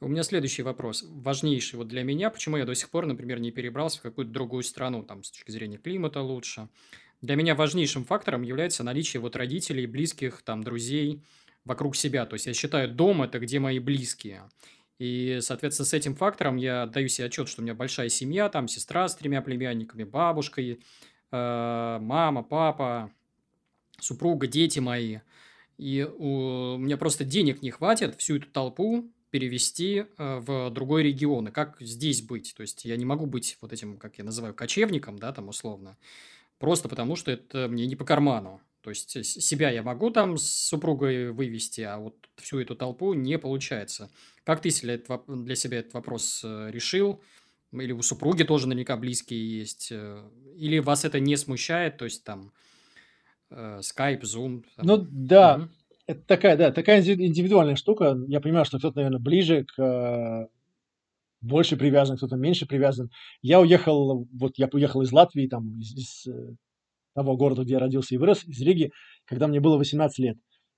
У 0.00 0.08
меня 0.08 0.22
следующий 0.24 0.62
вопрос, 0.62 1.06
важнейший 1.08 1.78
вот 1.78 1.88
для 1.88 2.02
меня. 2.02 2.30
Почему 2.30 2.58
я 2.58 2.66
до 2.66 2.74
сих 2.74 2.90
пор, 2.90 3.06
например, 3.06 3.40
не 3.40 3.50
перебрался 3.50 3.98
в 3.98 4.02
какую-то 4.02 4.30
другую 4.30 4.62
страну, 4.62 5.02
там, 5.02 5.22
с 5.22 5.30
точки 5.30 5.50
зрения 5.50 5.78
климата 5.78 6.20
лучше? 6.20 6.68
Для 7.22 7.34
меня 7.36 7.54
важнейшим 7.54 8.04
фактором 8.04 8.42
является 8.42 8.84
наличие 8.84 9.20
вот 9.20 9.36
родителей, 9.36 9.86
близких, 9.86 10.42
там, 10.42 10.62
друзей 10.62 11.22
вокруг 11.64 11.96
себя. 11.96 12.26
То 12.26 12.34
есть, 12.34 12.46
я 12.46 12.54
считаю, 12.54 12.88
дом– 12.88 13.22
это 13.22 13.38
где 13.38 13.58
мои 13.58 13.78
близкие. 13.78 14.48
И, 14.98 15.38
соответственно, 15.42 15.86
с 15.86 15.92
этим 15.92 16.14
фактором 16.14 16.56
я 16.56 16.86
даю 16.86 17.08
себе 17.08 17.26
отчет, 17.26 17.48
что 17.48 17.60
у 17.60 17.64
меня 17.64 17.74
большая 17.74 18.08
семья, 18.08 18.48
там 18.48 18.68
сестра 18.68 19.08
с 19.08 19.16
тремя 19.16 19.42
племянниками, 19.42 20.04
бабушкой, 20.04 20.80
э, 21.32 21.98
мама, 22.00 22.42
папа, 22.42 23.10
супруга, 24.00 24.46
дети 24.46 24.78
мои. 24.78 25.18
И 25.76 26.02
у 26.02 26.78
меня 26.78 26.96
просто 26.96 27.24
денег 27.24 27.60
не 27.60 27.70
хватит 27.70 28.16
всю 28.16 28.36
эту 28.36 28.46
толпу 28.50 29.10
перевести 29.30 30.06
э, 30.16 30.38
в 30.38 30.70
другой 30.70 31.02
регион. 31.02 31.48
И 31.48 31.50
как 31.50 31.76
здесь 31.80 32.22
быть? 32.22 32.54
То 32.56 32.62
есть, 32.62 32.84
я 32.86 32.96
не 32.96 33.04
могу 33.04 33.26
быть 33.26 33.58
вот 33.60 33.72
этим, 33.72 33.98
как 33.98 34.16
я 34.16 34.24
называю, 34.24 34.54
кочевником, 34.54 35.18
да, 35.18 35.32
там 35.32 35.48
условно, 35.48 35.98
просто 36.58 36.88
потому 36.88 37.16
что 37.16 37.30
это 37.30 37.68
мне 37.68 37.86
не 37.86 37.96
по 37.96 38.04
карману. 38.04 38.60
То 38.82 38.90
есть, 38.90 39.42
себя 39.42 39.70
я 39.70 39.82
могу 39.82 40.10
там 40.10 40.38
с 40.38 40.48
супругой 40.48 41.32
вывести, 41.32 41.80
а 41.80 41.98
вот 41.98 42.14
всю 42.36 42.60
эту 42.60 42.76
толпу 42.76 43.14
не 43.14 43.36
получается. 43.36 44.10
Как 44.44 44.60
ты 44.60 44.70
для 44.70 45.56
себя 45.56 45.78
этот 45.78 45.94
вопрос 45.94 46.42
э, 46.44 46.70
решил? 46.70 47.20
Или 47.72 47.90
у 47.90 48.02
супруги 48.02 48.44
тоже 48.44 48.68
наверняка 48.68 48.96
близкие 48.96 49.58
есть? 49.58 49.88
Э, 49.90 50.22
или 50.56 50.78
вас 50.78 51.04
это 51.04 51.18
не 51.18 51.36
смущает? 51.36 51.96
То 51.96 52.04
есть, 52.04 52.22
там, 52.22 52.52
Э, 53.50 53.80
Skype, 53.80 54.22
Zoom. 54.22 54.64
Там. 54.76 54.86
Ну 54.86 55.06
да, 55.10 55.56
угу. 55.56 55.68
это 56.06 56.20
такая, 56.26 56.56
да, 56.56 56.72
такая 56.72 57.00
индивидуальная 57.00 57.76
штука. 57.76 58.16
Я 58.28 58.40
понимаю, 58.40 58.64
что 58.64 58.78
кто-то, 58.78 58.96
наверное, 58.96 59.20
ближе 59.20 59.64
к 59.64 59.80
э, 59.80 60.48
больше 61.46 61.76
привязан, 61.76 62.16
кто-то 62.16 62.36
меньше 62.36 62.66
привязан. 62.66 63.10
Я 63.42 63.60
уехал, 63.60 64.26
вот 64.32 64.52
я 64.56 64.68
уехал 64.72 65.02
из 65.02 65.12
Латвии, 65.12 65.46
там, 65.46 65.78
из, 65.78 65.94
из 65.94 66.26
э, 66.26 66.54
того 67.14 67.36
города, 67.36 67.64
где 67.64 67.74
я 67.74 67.78
родился 67.78 68.14
и 68.14 68.18
вырос, 68.18 68.44
из 68.44 68.60
Риги, 68.60 68.90
когда 69.24 69.46
мне 69.46 69.60
было 69.60 69.76
18 69.76 70.18
лет. 70.18 70.36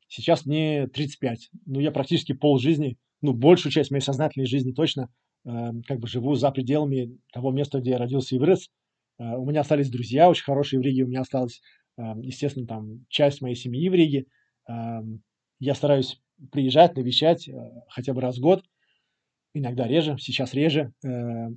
Сейчас 0.08 0.46
мне 0.46 0.86
35. 0.88 1.50
Ну, 1.66 1.80
я 1.80 1.90
практически 1.90 2.32
пол 2.32 2.58
жизни, 2.58 2.96
ну, 3.20 3.34
большую 3.34 3.72
часть 3.72 3.90
моей 3.90 4.02
сознательной 4.02 4.46
жизни 4.46 4.72
точно, 4.72 5.08
э, 5.44 5.50
как 5.86 6.00
бы 6.00 6.08
живу 6.08 6.34
за 6.34 6.50
пределами 6.50 7.18
того 7.32 7.50
места, 7.50 7.80
где 7.80 7.90
я 7.90 7.98
родился 7.98 8.36
и 8.36 8.38
вырос. 8.38 8.68
Э, 9.18 9.36
у 9.36 9.44
меня 9.44 9.60
остались 9.60 9.90
друзья 9.90 10.28
очень 10.28 10.44
хорошие 10.44 10.80
в 10.80 10.82
Риге, 10.82 11.04
у 11.04 11.08
меня 11.08 11.20
осталась 11.20 11.60
естественно, 12.22 12.64
там 12.64 13.04
часть 13.08 13.42
моей 13.42 13.56
семьи 13.56 13.88
в 13.88 13.92
Риге. 13.92 14.26
Я 15.58 15.74
стараюсь 15.74 16.20
приезжать, 16.52 16.96
навещать 16.96 17.48
э, 17.48 17.52
хотя 17.88 18.14
бы 18.14 18.20
раз 18.20 18.38
в 18.38 18.40
год, 18.40 18.62
иногда 19.54 19.86
реже, 19.86 20.16
сейчас 20.18 20.54
реже. 20.54 20.92
Э, 21.04 21.48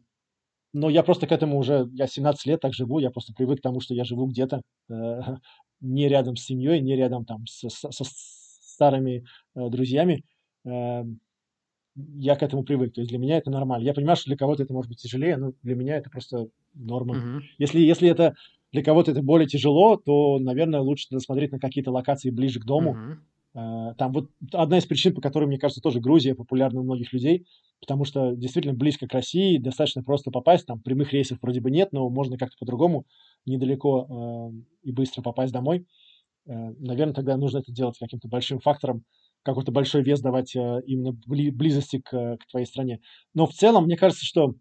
но 0.74 0.90
я 0.90 1.04
просто 1.04 1.28
к 1.28 1.32
этому 1.32 1.58
уже, 1.58 1.90
я 1.94 2.08
17 2.08 2.46
лет 2.46 2.62
так 2.62 2.74
живу, 2.74 3.00
я 3.00 3.12
просто 3.12 3.34
привык 3.34 3.60
к 3.60 3.64
тому, 3.64 3.82
что 3.82 3.94
я 3.94 4.04
живу 4.04 4.28
где-то, 4.28 4.62
э, 4.90 4.94
не 5.82 6.08
рядом 6.08 6.36
с 6.36 6.46
семьей, 6.46 6.82
не 6.82 6.96
рядом 6.96 7.26
там 7.26 7.46
со, 7.48 7.70
со 7.70 8.04
старыми 8.04 9.26
друзьями. 9.56 10.24
Я 10.64 12.36
к 12.36 12.44
этому 12.44 12.64
привык, 12.64 12.94
то 12.94 13.02
есть 13.02 13.10
для 13.10 13.20
меня 13.20 13.38
это 13.38 13.52
нормально. 13.52 13.84
Я 13.84 13.94
понимаю, 13.94 14.16
что 14.16 14.30
для 14.30 14.38
кого-то 14.38 14.64
это 14.64 14.74
может 14.74 14.90
быть 14.90 15.02
тяжелее, 15.02 15.36
но 15.36 15.52
для 15.62 15.76
меня 15.76 15.98
это 15.98 16.10
просто 16.10 16.48
норма. 16.74 17.16
Uh-huh. 17.16 17.42
Если, 17.58 17.80
если 17.82 18.10
это 18.10 18.34
для 18.72 18.84
кого-то 18.84 19.12
это 19.12 19.22
более 19.22 19.48
тяжело, 19.48 19.98
то, 19.98 20.40
наверное, 20.40 20.80
лучше 20.80 21.08
смотреть 21.20 21.52
на 21.52 21.60
какие-то 21.60 21.92
локации 21.92 22.30
ближе 22.30 22.62
к 22.62 22.66
дому. 22.66 22.94
Uh-huh. 22.96 23.18
Там 23.54 24.14
вот 24.14 24.30
одна 24.54 24.78
из 24.78 24.86
причин, 24.86 25.14
по 25.14 25.20
которой, 25.20 25.46
мне 25.46 25.58
кажется, 25.58 25.82
тоже 25.82 26.00
Грузия 26.00 26.36
популярна 26.36 26.80
у 26.80 26.84
многих 26.84 27.12
людей, 27.12 27.46
потому 27.82 28.06
что 28.06 28.34
действительно 28.36 28.74
близко 28.74 29.08
к 29.08 29.14
России, 29.14 29.58
достаточно 29.58 30.04
просто 30.04 30.32
попасть, 30.32 30.68
там 30.68 30.80
прямых 30.80 31.12
рейсов 31.12 31.40
вроде 31.42 31.60
бы 31.60 31.70
нет, 31.70 31.92
но 31.92 32.10
можно 32.10 32.38
как-то 32.38 32.56
по-другому 32.60 33.06
недалеко 33.46 34.54
э, 34.54 34.88
и 34.88 34.92
быстро 34.94 35.22
попасть 35.22 35.52
домой. 35.52 35.86
Э, 36.48 36.54
наверное, 36.80 37.14
тогда 37.14 37.36
нужно 37.36 37.58
это 37.58 37.74
делать 37.74 37.98
каким-то 37.98 38.30
большим 38.30 38.60
фактором, 38.60 39.04
какой-то 39.44 39.72
большой 39.72 40.04
вес 40.04 40.22
давать 40.22 40.56
э, 40.56 40.82
именно 40.86 41.10
бли- 41.28 41.52
близости 41.52 42.00
к, 42.00 42.38
к 42.38 42.48
твоей 42.50 42.66
стране. 42.66 43.02
Но 43.34 43.48
в 43.48 43.54
целом, 43.54 43.86
мне 43.86 43.98
кажется, 43.98 44.26
что 44.26 44.54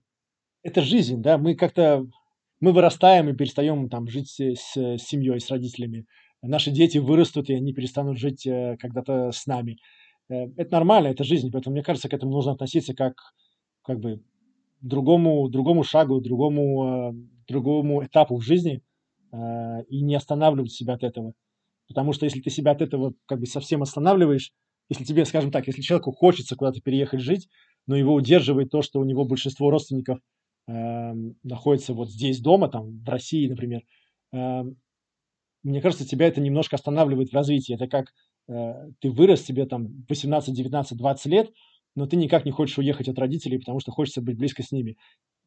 это 0.62 0.80
жизнь, 0.80 1.22
да, 1.22 1.38
мы 1.38 1.54
как-то 1.54 2.06
мы 2.60 2.72
вырастаем 2.72 3.28
и 3.28 3.34
перестаем 3.34 3.88
там 3.88 4.06
жить 4.06 4.28
с, 4.28 4.38
с 4.40 4.98
семьей, 4.98 5.40
с 5.40 5.50
родителями. 5.50 6.06
Наши 6.42 6.70
дети 6.70 6.98
вырастут, 6.98 7.50
и 7.50 7.54
они 7.54 7.72
перестанут 7.72 8.18
жить 8.18 8.46
э, 8.46 8.76
когда-то 8.78 9.30
с 9.30 9.46
нами. 9.46 9.78
Э, 10.28 10.46
это 10.56 10.72
нормально, 10.72 11.08
это 11.08 11.24
жизнь, 11.24 11.50
поэтому 11.52 11.74
мне 11.74 11.82
кажется, 11.82 12.08
к 12.08 12.14
этому 12.14 12.32
нужно 12.32 12.52
относиться 12.52 12.94
как, 12.94 13.14
как 13.82 14.00
бы 14.00 14.22
другому, 14.80 15.48
другому 15.48 15.84
шагу, 15.84 16.20
другому, 16.20 17.10
э, 17.10 17.12
другому 17.48 18.04
этапу 18.04 18.36
в 18.36 18.42
жизни 18.42 18.82
и 19.32 20.02
не 20.02 20.16
останавливать 20.16 20.72
себя 20.72 20.94
от 20.94 21.04
этого. 21.04 21.34
Потому 21.86 22.12
что 22.12 22.24
если 22.24 22.40
ты 22.40 22.50
себя 22.50 22.72
от 22.72 22.82
этого 22.82 23.14
как 23.26 23.38
бы 23.38 23.46
совсем 23.46 23.80
останавливаешь, 23.80 24.50
если 24.88 25.04
тебе, 25.04 25.24
скажем 25.24 25.52
так, 25.52 25.68
если 25.68 25.82
человеку 25.82 26.10
хочется 26.10 26.56
куда-то 26.56 26.80
переехать 26.80 27.20
жить, 27.20 27.48
но 27.86 27.94
его 27.94 28.12
удерживает 28.12 28.70
то, 28.70 28.82
что 28.82 28.98
у 28.98 29.04
него 29.04 29.24
большинство 29.24 29.70
родственников– 29.70 30.18
э, 30.70 31.12
находится 31.42 31.94
вот 31.94 32.10
здесь 32.10 32.40
дома, 32.40 32.68
там 32.68 33.02
в 33.02 33.08
России, 33.08 33.48
например, 33.48 33.82
э, 34.32 34.62
мне 35.62 35.80
кажется, 35.80 36.06
тебя 36.06 36.26
это 36.26 36.40
немножко 36.40 36.76
останавливает 36.76 37.30
в 37.30 37.34
развитии. 37.34 37.74
Это 37.74 37.86
как 37.86 38.12
э, 38.48 38.90
ты 39.00 39.10
вырос, 39.10 39.42
тебе 39.42 39.66
там 39.66 40.04
18, 40.08 40.54
19, 40.54 40.96
20 40.96 41.26
лет, 41.26 41.50
но 41.94 42.06
ты 42.06 42.16
никак 42.16 42.44
не 42.44 42.50
хочешь 42.50 42.78
уехать 42.78 43.08
от 43.08 43.18
родителей, 43.18 43.58
потому 43.58 43.80
что 43.80 43.92
хочется 43.92 44.22
быть 44.22 44.36
близко 44.36 44.62
с 44.62 44.72
ними. 44.72 44.96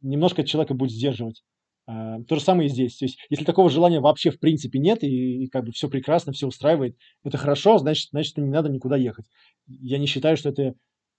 Немножко 0.02 0.44
человека 0.44 0.74
будет 0.74 0.92
сдерживать. 0.92 1.44
Uh, 1.90 2.24
то 2.24 2.36
же 2.36 2.42
самое 2.42 2.70
и 2.70 2.72
здесь. 2.72 2.96
То 2.96 3.04
есть, 3.04 3.18
если 3.30 3.44
такого 3.44 3.70
желания 3.70 4.00
вообще 4.00 4.32
в 4.32 4.40
принципе 4.40 4.80
нет, 4.80 5.04
и, 5.04 5.44
и 5.44 5.48
как 5.48 5.66
бы 5.66 5.74
все 5.74 5.90
прекрасно, 5.90 6.32
все 6.32 6.48
устраивает, 6.48 6.96
это 7.26 7.38
хорошо, 7.38 7.78
значит, 7.78 8.08
значит, 8.12 8.38
не 8.38 8.50
надо 8.50 8.70
никуда 8.70 8.96
ехать. 8.96 9.26
Я 9.68 9.98
не 9.98 10.06
считаю, 10.06 10.38
что 10.38 10.48
это 10.48 10.76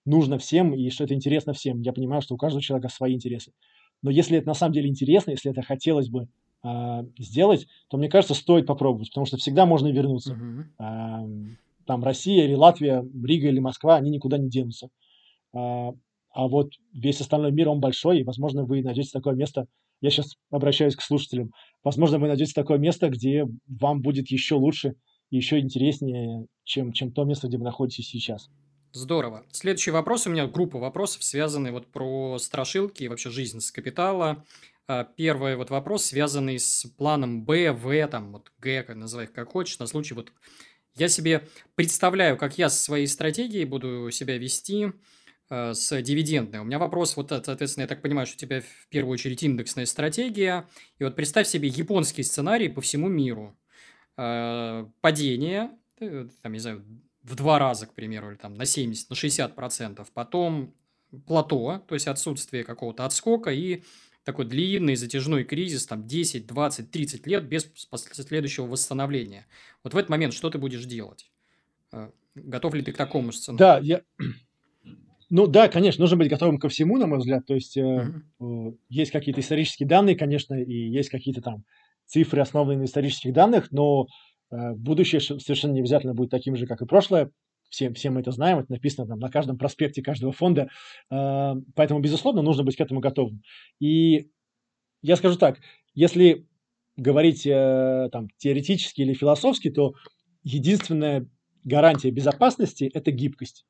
нужно 0.06 0.38
всем 0.38 0.74
и 0.74 0.88
что 0.88 1.04
это 1.04 1.12
интересно 1.12 1.52
всем. 1.52 1.82
Я 1.82 1.92
понимаю, 1.92 2.22
что 2.22 2.34
у 2.34 2.38
каждого 2.38 2.62
человека 2.62 2.88
свои 2.88 3.14
интересы. 3.14 3.52
Но 4.02 4.10
если 4.10 4.38
это 4.38 4.46
на 4.46 4.54
самом 4.54 4.72
деле 4.72 4.88
интересно, 4.88 5.32
если 5.32 5.50
это 5.50 5.62
хотелось 5.62 6.08
бы 6.08 6.22
э, 6.22 6.26
сделать, 7.18 7.66
то 7.88 7.96
мне 7.98 8.08
кажется, 8.08 8.34
стоит 8.34 8.66
попробовать, 8.66 9.10
потому 9.10 9.26
что 9.26 9.36
всегда 9.36 9.66
можно 9.66 9.88
вернуться. 9.88 10.66
Uh-huh. 10.78 11.56
Там 11.86 12.02
Россия 12.02 12.44
или 12.44 12.54
Латвия, 12.54 13.04
Рига 13.22 13.48
или 13.48 13.58
Москва, 13.58 13.96
они 13.96 14.10
никуда 14.10 14.38
не 14.38 14.48
денутся. 14.48 14.88
Э, 15.52 15.92
а 16.34 16.48
вот 16.48 16.72
весь 16.92 17.20
остальной 17.20 17.52
мир, 17.52 17.68
он 17.68 17.80
большой, 17.80 18.20
и, 18.20 18.24
возможно, 18.24 18.64
вы 18.64 18.82
найдете 18.82 19.10
такое 19.12 19.34
место, 19.34 19.66
я 20.00 20.10
сейчас 20.10 20.34
обращаюсь 20.50 20.96
к 20.96 21.02
слушателям, 21.02 21.50
возможно, 21.82 22.18
вы 22.18 22.28
найдете 22.28 22.52
такое 22.54 22.78
место, 22.78 23.08
где 23.08 23.46
вам 23.68 24.02
будет 24.02 24.28
еще 24.30 24.56
лучше, 24.56 24.94
еще 25.30 25.60
интереснее, 25.60 26.46
чем, 26.64 26.92
чем 26.92 27.12
то 27.12 27.24
место, 27.24 27.48
где 27.48 27.58
вы 27.58 27.64
находитесь 27.64 28.08
сейчас. 28.08 28.50
Здорово. 28.92 29.44
Следующий 29.50 29.90
вопрос. 29.90 30.26
У 30.26 30.30
меня 30.30 30.46
группа 30.46 30.78
вопросов, 30.78 31.24
связанные 31.24 31.72
вот 31.72 31.86
про 31.88 32.38
страшилки 32.38 33.02
и 33.02 33.08
вообще 33.08 33.30
жизнь 33.30 33.60
с 33.60 33.72
капитала. 33.72 34.44
А, 34.86 35.04
первый 35.04 35.56
вот 35.56 35.70
вопрос, 35.70 36.06
связанный 36.06 36.58
с 36.58 36.86
планом 36.98 37.44
Б, 37.44 37.72
В, 37.72 38.06
там 38.08 38.32
вот 38.32 38.52
Г, 38.58 38.84
называй 38.94 39.24
их 39.24 39.32
как 39.32 39.52
хочешь, 39.52 39.78
на 39.78 39.86
случай 39.86 40.14
вот 40.14 40.32
я 40.96 41.08
себе 41.08 41.48
представляю, 41.74 42.36
как 42.36 42.58
я 42.58 42.68
со 42.68 42.82
своей 42.82 43.06
стратегией 43.06 43.64
буду 43.64 44.10
себя 44.10 44.36
вести 44.38 44.92
э, 45.50 45.74
с 45.74 46.02
дивидендной. 46.02 46.60
У 46.60 46.64
меня 46.64 46.78
вопрос, 46.78 47.16
вот, 47.16 47.30
соответственно, 47.30 47.82
я 47.82 47.88
так 47.88 48.02
понимаю, 48.02 48.26
что 48.26 48.36
у 48.36 48.38
тебя 48.38 48.60
в 48.60 48.88
первую 48.90 49.14
очередь 49.14 49.42
индексная 49.42 49.86
стратегия. 49.86 50.68
И 50.98 51.04
вот 51.04 51.16
представь 51.16 51.48
себе 51.48 51.68
японский 51.68 52.22
сценарий 52.22 52.68
по 52.68 52.80
всему 52.80 53.08
миру. 53.08 53.58
Э, 54.16 54.86
падение, 55.00 55.70
там, 55.98 56.52
не 56.52 56.58
знаю, 56.60 56.84
в 57.22 57.34
два 57.34 57.58
раза, 57.58 57.86
к 57.86 57.94
примеру, 57.94 58.30
или 58.30 58.36
там 58.36 58.54
на 58.54 58.66
70, 58.66 59.10
на 59.10 59.16
60 59.16 59.56
процентов, 59.56 60.12
потом 60.12 60.74
плато, 61.26 61.82
то 61.88 61.94
есть 61.94 62.06
отсутствие 62.06 62.64
какого-то 62.64 63.04
отскока 63.04 63.50
и 63.50 63.82
такой 64.24 64.46
длинный 64.46 64.96
затяжной 64.96 65.44
кризис, 65.44 65.86
там 65.86 66.06
10, 66.06 66.46
20, 66.46 66.90
30 66.90 67.26
лет 67.26 67.44
без 67.46 67.64
последующего 67.64 68.66
восстановления. 68.66 69.46
Вот 69.82 69.94
в 69.94 69.96
этот 69.96 70.10
момент 70.10 70.34
что 70.34 70.50
ты 70.50 70.58
будешь 70.58 70.84
делать? 70.84 71.30
Э, 71.92 72.10
готов 72.34 72.74
ли 72.74 72.82
ты 72.82 72.92
к 72.92 72.96
такому 72.96 73.32
сценарию? 73.32 73.58
Да, 73.58 73.78
я... 73.82 74.02
Ну 75.30 75.46
да, 75.46 75.68
конечно, 75.68 76.02
нужно 76.02 76.18
быть 76.18 76.28
готовым 76.28 76.58
ко 76.58 76.68
всему, 76.68 76.96
на 76.96 77.06
мой 77.06 77.18
взгляд. 77.18 77.44
То 77.46 77.54
есть 77.54 77.76
э, 77.76 78.12
э, 78.40 78.72
есть 78.88 79.10
какие-то 79.10 79.40
исторические 79.40 79.88
данные, 79.88 80.16
конечно, 80.16 80.54
и 80.54 80.72
есть 80.72 81.08
какие-то 81.08 81.40
там 81.40 81.64
цифры, 82.06 82.40
основанные 82.40 82.78
на 82.78 82.84
исторических 82.84 83.32
данных, 83.32 83.72
но 83.72 84.06
э, 84.50 84.74
будущее 84.74 85.20
совершенно 85.20 85.72
не 85.72 85.80
обязательно 85.80 86.14
будет 86.14 86.30
таким 86.30 86.56
же, 86.56 86.66
как 86.66 86.82
и 86.82 86.86
прошлое. 86.86 87.30
Все, 87.74 87.92
все 87.92 88.10
мы 88.10 88.20
это 88.20 88.30
знаем, 88.30 88.60
это 88.60 88.70
написано 88.70 89.08
там, 89.08 89.18
на 89.18 89.28
каждом 89.28 89.58
проспекте 89.58 90.00
каждого 90.00 90.32
фонда. 90.32 90.68
Э, 91.10 91.54
поэтому, 91.74 91.98
безусловно, 91.98 92.40
нужно 92.40 92.62
быть 92.62 92.76
к 92.76 92.80
этому 92.80 93.00
готовым. 93.00 93.42
И 93.80 94.30
я 95.02 95.16
скажу 95.16 95.36
так, 95.36 95.58
если 95.92 96.46
говорить 96.96 97.44
э, 97.48 98.10
там, 98.12 98.28
теоретически 98.36 99.00
или 99.00 99.12
философски, 99.12 99.70
то 99.70 99.94
единственная 100.44 101.28
гарантия 101.64 102.12
безопасности– 102.12 102.88
это 102.94 103.10
гибкость. 103.10 103.66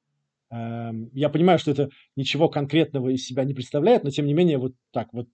Эм, 0.50 1.08
я 1.14 1.30
понимаю, 1.30 1.58
что 1.58 1.70
это 1.70 1.88
ничего 2.14 2.50
конкретного 2.50 3.08
из 3.08 3.24
себя 3.24 3.44
не 3.44 3.54
представляет, 3.54 4.04
но 4.04 4.10
тем 4.10 4.26
не 4.26 4.34
менее 4.34 4.58
вот 4.58 4.74
так 4.90 5.14
вот 5.14 5.28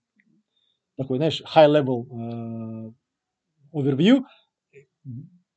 такой, 0.95 1.17
знаешь, 1.17 1.41
high-level 1.41 2.05
э, 2.07 2.91
overview, 3.73 4.23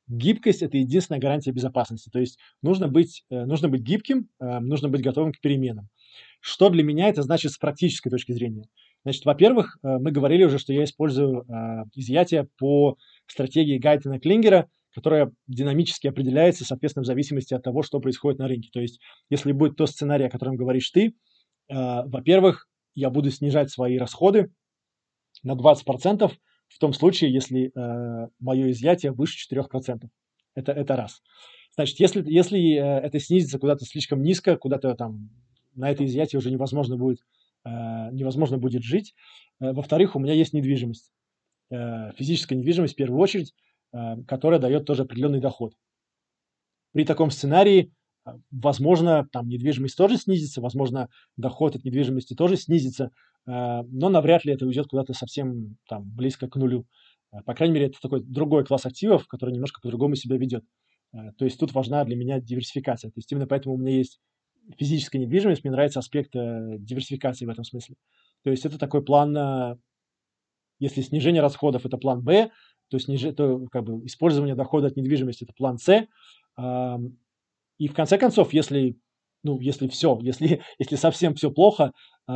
гибкость– 0.07 0.61
это 0.63 0.77
единственная 0.77 1.19
гарантия 1.19 1.51
безопасности. 1.51 2.09
То 2.09 2.19
есть 2.19 2.37
нужно 2.61 2.87
быть, 2.87 3.23
э, 3.29 3.45
нужно 3.45 3.69
быть 3.69 3.81
гибким, 3.81 4.29
э, 4.39 4.59
нужно 4.59 4.89
быть 4.89 5.01
готовым 5.01 5.31
к 5.31 5.39
переменам. 5.39 5.89
Что 6.39 6.69
для 6.69 6.83
меня 6.83 7.09
это 7.09 7.23
значит 7.23 7.51
с 7.51 7.57
практической 7.57 8.09
точки 8.09 8.31
зрения? 8.31 8.67
Значит, 9.03 9.25
во-первых, 9.25 9.77
мы 9.83 10.11
говорили 10.11 10.45
уже, 10.45 10.57
что 10.57 10.73
я 10.73 10.83
использую 10.83 11.45
изъятие 11.93 12.47
по 12.57 12.97
стратегии 13.27 13.77
Гайтена 13.77 14.19
Клингера, 14.19 14.67
которая 14.95 15.31
динамически 15.47 16.07
определяется, 16.07 16.65
соответственно, 16.65 17.03
в 17.03 17.07
зависимости 17.07 17.53
от 17.53 17.61
того, 17.61 17.83
что 17.83 17.99
происходит 17.99 18.39
на 18.39 18.47
рынке. 18.47 18.69
То 18.73 18.79
есть, 18.79 18.99
если 19.29 19.51
будет 19.51 19.75
то 19.75 19.85
сценарий, 19.85 20.25
о 20.25 20.29
котором 20.31 20.55
говоришь 20.55 20.89
ты, 20.89 21.13
во-первых, 21.69 22.67
я 22.95 23.11
буду 23.11 23.29
снижать 23.29 23.69
свои 23.69 23.97
расходы, 23.97 24.51
на 25.43 25.53
20% 25.53 26.31
в 26.75 26.77
том 26.77 26.91
случае, 26.91 27.31
если 27.31 27.71
э, 27.73 28.27
мое 28.39 28.71
изъятие 28.71 29.13
выше 29.13 29.37
4%. 29.49 30.09
Это, 30.55 30.71
это 30.73 30.95
раз. 30.97 31.21
Значит, 31.73 32.01
если, 32.01 32.21
если 32.29 32.59
э, 32.75 32.99
это 32.99 33.17
снизится 33.17 33.59
куда-то 33.59 33.85
слишком 33.85 34.21
низко, 34.21 34.57
куда-то 34.57 34.93
там 34.95 35.29
на 35.73 35.89
это 35.89 36.05
изъятие 36.05 36.37
уже 36.37 36.51
невозможно 36.51 36.97
будет, 36.97 37.19
э, 37.63 37.69
невозможно 38.11 38.57
будет 38.57 38.83
жить. 38.83 39.15
Э, 39.61 39.71
во-вторых, 39.71 40.17
у 40.17 40.19
меня 40.19 40.33
есть 40.33 40.51
недвижимость. 40.51 41.13
Э, 41.71 42.11
физическая 42.17 42.59
недвижимость 42.59 42.95
в 42.95 42.97
первую 42.97 43.21
очередь, 43.21 43.53
э, 43.93 44.17
которая 44.27 44.59
дает 44.59 44.83
тоже 44.83 45.03
определенный 45.03 45.39
доход. 45.39 45.75
При 46.91 47.05
таком 47.05 47.31
сценарии 47.31 47.93
возможно, 48.51 49.27
там 49.31 49.47
недвижимость 49.47 49.97
тоже 49.97 50.17
снизится, 50.17 50.61
возможно, 50.61 51.09
доход 51.37 51.75
от 51.75 51.83
недвижимости 51.83 52.33
тоже 52.33 52.57
снизится, 52.57 53.11
а, 53.47 53.83
но 53.83 54.09
навряд 54.09 54.45
ли 54.45 54.53
это 54.53 54.65
уйдет 54.65 54.87
куда-то 54.87 55.13
совсем 55.13 55.77
там 55.87 56.03
близко 56.15 56.47
к 56.47 56.55
нулю. 56.55 56.85
А, 57.31 57.43
по 57.43 57.53
крайней 57.53 57.75
мере, 57.75 57.87
это 57.87 57.99
такой 58.01 58.23
другой 58.23 58.65
класс 58.65 58.85
активов, 58.85 59.27
который 59.27 59.53
немножко 59.53 59.79
по-другому 59.81 60.15
себя 60.15 60.37
ведет. 60.37 60.63
То 61.37 61.45
есть 61.45 61.57
тут 61.57 61.73
важна 61.73 62.03
для 62.03 62.17
меня 62.17 62.41
диверсификация. 62.41 63.09
То 63.09 63.19
есть 63.19 63.31
именно 63.31 63.47
поэтому 63.47 63.75
у 63.75 63.77
меня 63.77 63.95
есть 63.95 64.19
физическая 64.77 65.21
недвижимость, 65.21 65.63
мне 65.63 65.71
нравится 65.71 65.99
аспект 65.99 66.35
э, 66.35 66.75
диверсификации 66.79 67.45
в 67.45 67.49
этом 67.49 67.63
смысле. 67.63 67.95
То 68.43 68.49
есть 68.49 68.65
это 68.65 68.77
такой 68.77 69.01
план, 69.01 69.79
если 70.79 71.01
снижение 71.01 71.41
расходов– 71.41 71.85
это 71.85 71.97
план 71.97 72.21
Б, 72.21 72.51
то, 72.89 72.99
сниж... 72.99 73.21
то 73.35 73.65
как 73.71 73.85
бы 73.85 74.05
использование 74.05 74.55
дохода 74.55 74.87
от 74.87 74.97
недвижимости– 74.97 75.43
это 75.45 75.53
план 75.53 75.77
С, 75.77 76.07
и 77.77 77.87
в 77.87 77.93
конце 77.93 78.17
концов, 78.17 78.53
если, 78.53 78.97
ну, 79.43 79.59
если 79.59 79.87
все, 79.87 80.17
если, 80.21 80.61
если 80.79 80.95
совсем 80.95 81.35
все 81.35 81.51
плохо, 81.51 81.91
э, 82.27 82.31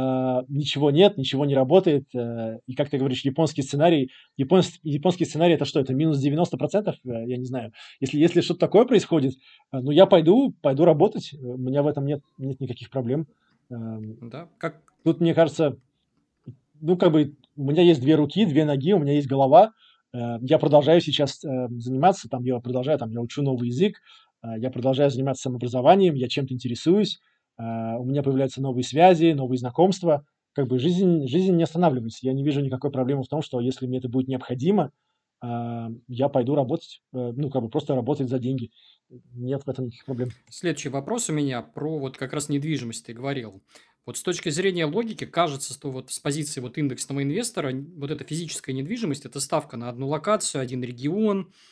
ничего 0.47 0.91
нет, 0.91 1.17
ничего 1.17 1.45
не 1.45 1.55
работает, 1.55 2.05
э, 2.15 2.59
и 2.67 2.73
как 2.75 2.89
ты 2.89 2.97
говоришь, 2.97 3.25
японский 3.25 3.61
сценарий, 3.61 4.11
японский, 4.37 4.79
японский 4.83 5.25
сценарий 5.25 5.55
это 5.55 5.65
что, 5.65 5.79
это 5.79 5.93
минус 5.93 6.23
90%? 6.23 6.89
Э, 6.89 6.93
я 7.03 7.37
не 7.37 7.45
знаю. 7.45 7.71
Если, 7.99 8.17
если 8.19 8.41
что-то 8.41 8.59
такое 8.59 8.85
происходит, 8.85 9.33
э, 9.71 9.79
ну, 9.79 9.91
я 9.91 10.05
пойду, 10.05 10.53
пойду 10.61 10.85
работать, 10.85 11.33
у 11.33 11.57
меня 11.57 11.83
в 11.83 11.87
этом 11.87 12.05
нет, 12.05 12.21
нет 12.37 12.59
никаких 12.59 12.89
проблем. 12.89 13.27
Э, 13.69 13.75
да, 14.21 14.47
как... 14.57 14.81
Тут, 15.03 15.21
мне 15.21 15.33
кажется, 15.33 15.77
ну, 16.81 16.97
как 16.97 17.11
бы, 17.11 17.35
у 17.55 17.63
меня 17.63 17.83
есть 17.83 18.01
две 18.01 18.15
руки, 18.15 18.45
две 18.45 18.65
ноги, 18.65 18.93
у 18.93 18.99
меня 18.99 19.13
есть 19.13 19.27
голова, 19.27 19.73
э, 20.13 20.17
я 20.41 20.57
продолжаю 20.57 21.01
сейчас 21.01 21.43
э, 21.43 21.67
заниматься, 21.77 22.29
там, 22.29 22.43
я 22.43 22.59
продолжаю, 22.59 22.97
там, 22.97 23.11
я 23.11 23.21
учу 23.21 23.41
новый 23.41 23.69
язык, 23.69 23.97
я 24.43 24.69
продолжаю 24.69 25.09
заниматься 25.09 25.43
самообразованием, 25.43 26.15
я 26.15 26.27
чем-то 26.27 26.53
интересуюсь, 26.53 27.19
а, 27.59 27.97
у 27.97 28.05
меня 28.05 28.23
появляются 28.23 28.61
новые 28.61 28.83
связи, 28.83 29.33
новые 29.33 29.57
знакомства. 29.59 30.25
Как 30.53 30.67
бы 30.67 30.79
жизнь, 30.79 31.27
жизнь 31.27 31.55
не 31.55 31.63
останавливается. 31.63 32.25
Я 32.25 32.33
не 32.33 32.43
вижу 32.43 32.61
никакой 32.61 32.91
проблемы 32.91 33.23
в 33.23 33.27
том, 33.27 33.41
что 33.41 33.59
если 33.59 33.85
мне 33.85 33.99
это 33.99 34.09
будет 34.09 34.27
необходимо, 34.27 34.91
а, 35.41 35.89
я 36.07 36.29
пойду 36.29 36.55
работать, 36.55 37.01
э, 37.13 37.33
ну, 37.35 37.49
как 37.49 37.61
бы 37.61 37.69
просто 37.69 37.95
работать 37.95 38.29
за 38.29 38.39
деньги. 38.39 38.71
Нет 39.33 39.63
в 39.65 39.69
этом 39.69 39.85
никаких 39.85 40.05
проблем. 40.05 40.29
Следующий 40.49 40.89
вопрос 40.89 41.29
у 41.29 41.33
меня 41.33 41.61
про 41.61 41.97
вот 41.97 42.17
как 42.17 42.33
раз 42.33 42.49
недвижимость 42.49 43.05
ты 43.05 43.13
говорил. 43.13 43.61
Вот 44.05 44.17
с 44.17 44.23
точки 44.23 44.49
зрения 44.49 44.85
логики 44.85 45.25
кажется, 45.25 45.73
что 45.73 45.91
вот 45.91 46.11
с 46.11 46.19
позиции 46.19 46.61
вот 46.61 46.77
индексного 46.77 47.23
инвестора 47.23 47.73
вот 47.95 48.09
эта 48.09 48.23
физическая 48.23 48.73
недвижимость– 48.73 49.25
это 49.25 49.39
ставка 49.39 49.77
на 49.77 49.89
одну 49.89 50.07
локацию, 50.07 50.61
один 50.61 50.81
регион– 50.81 51.53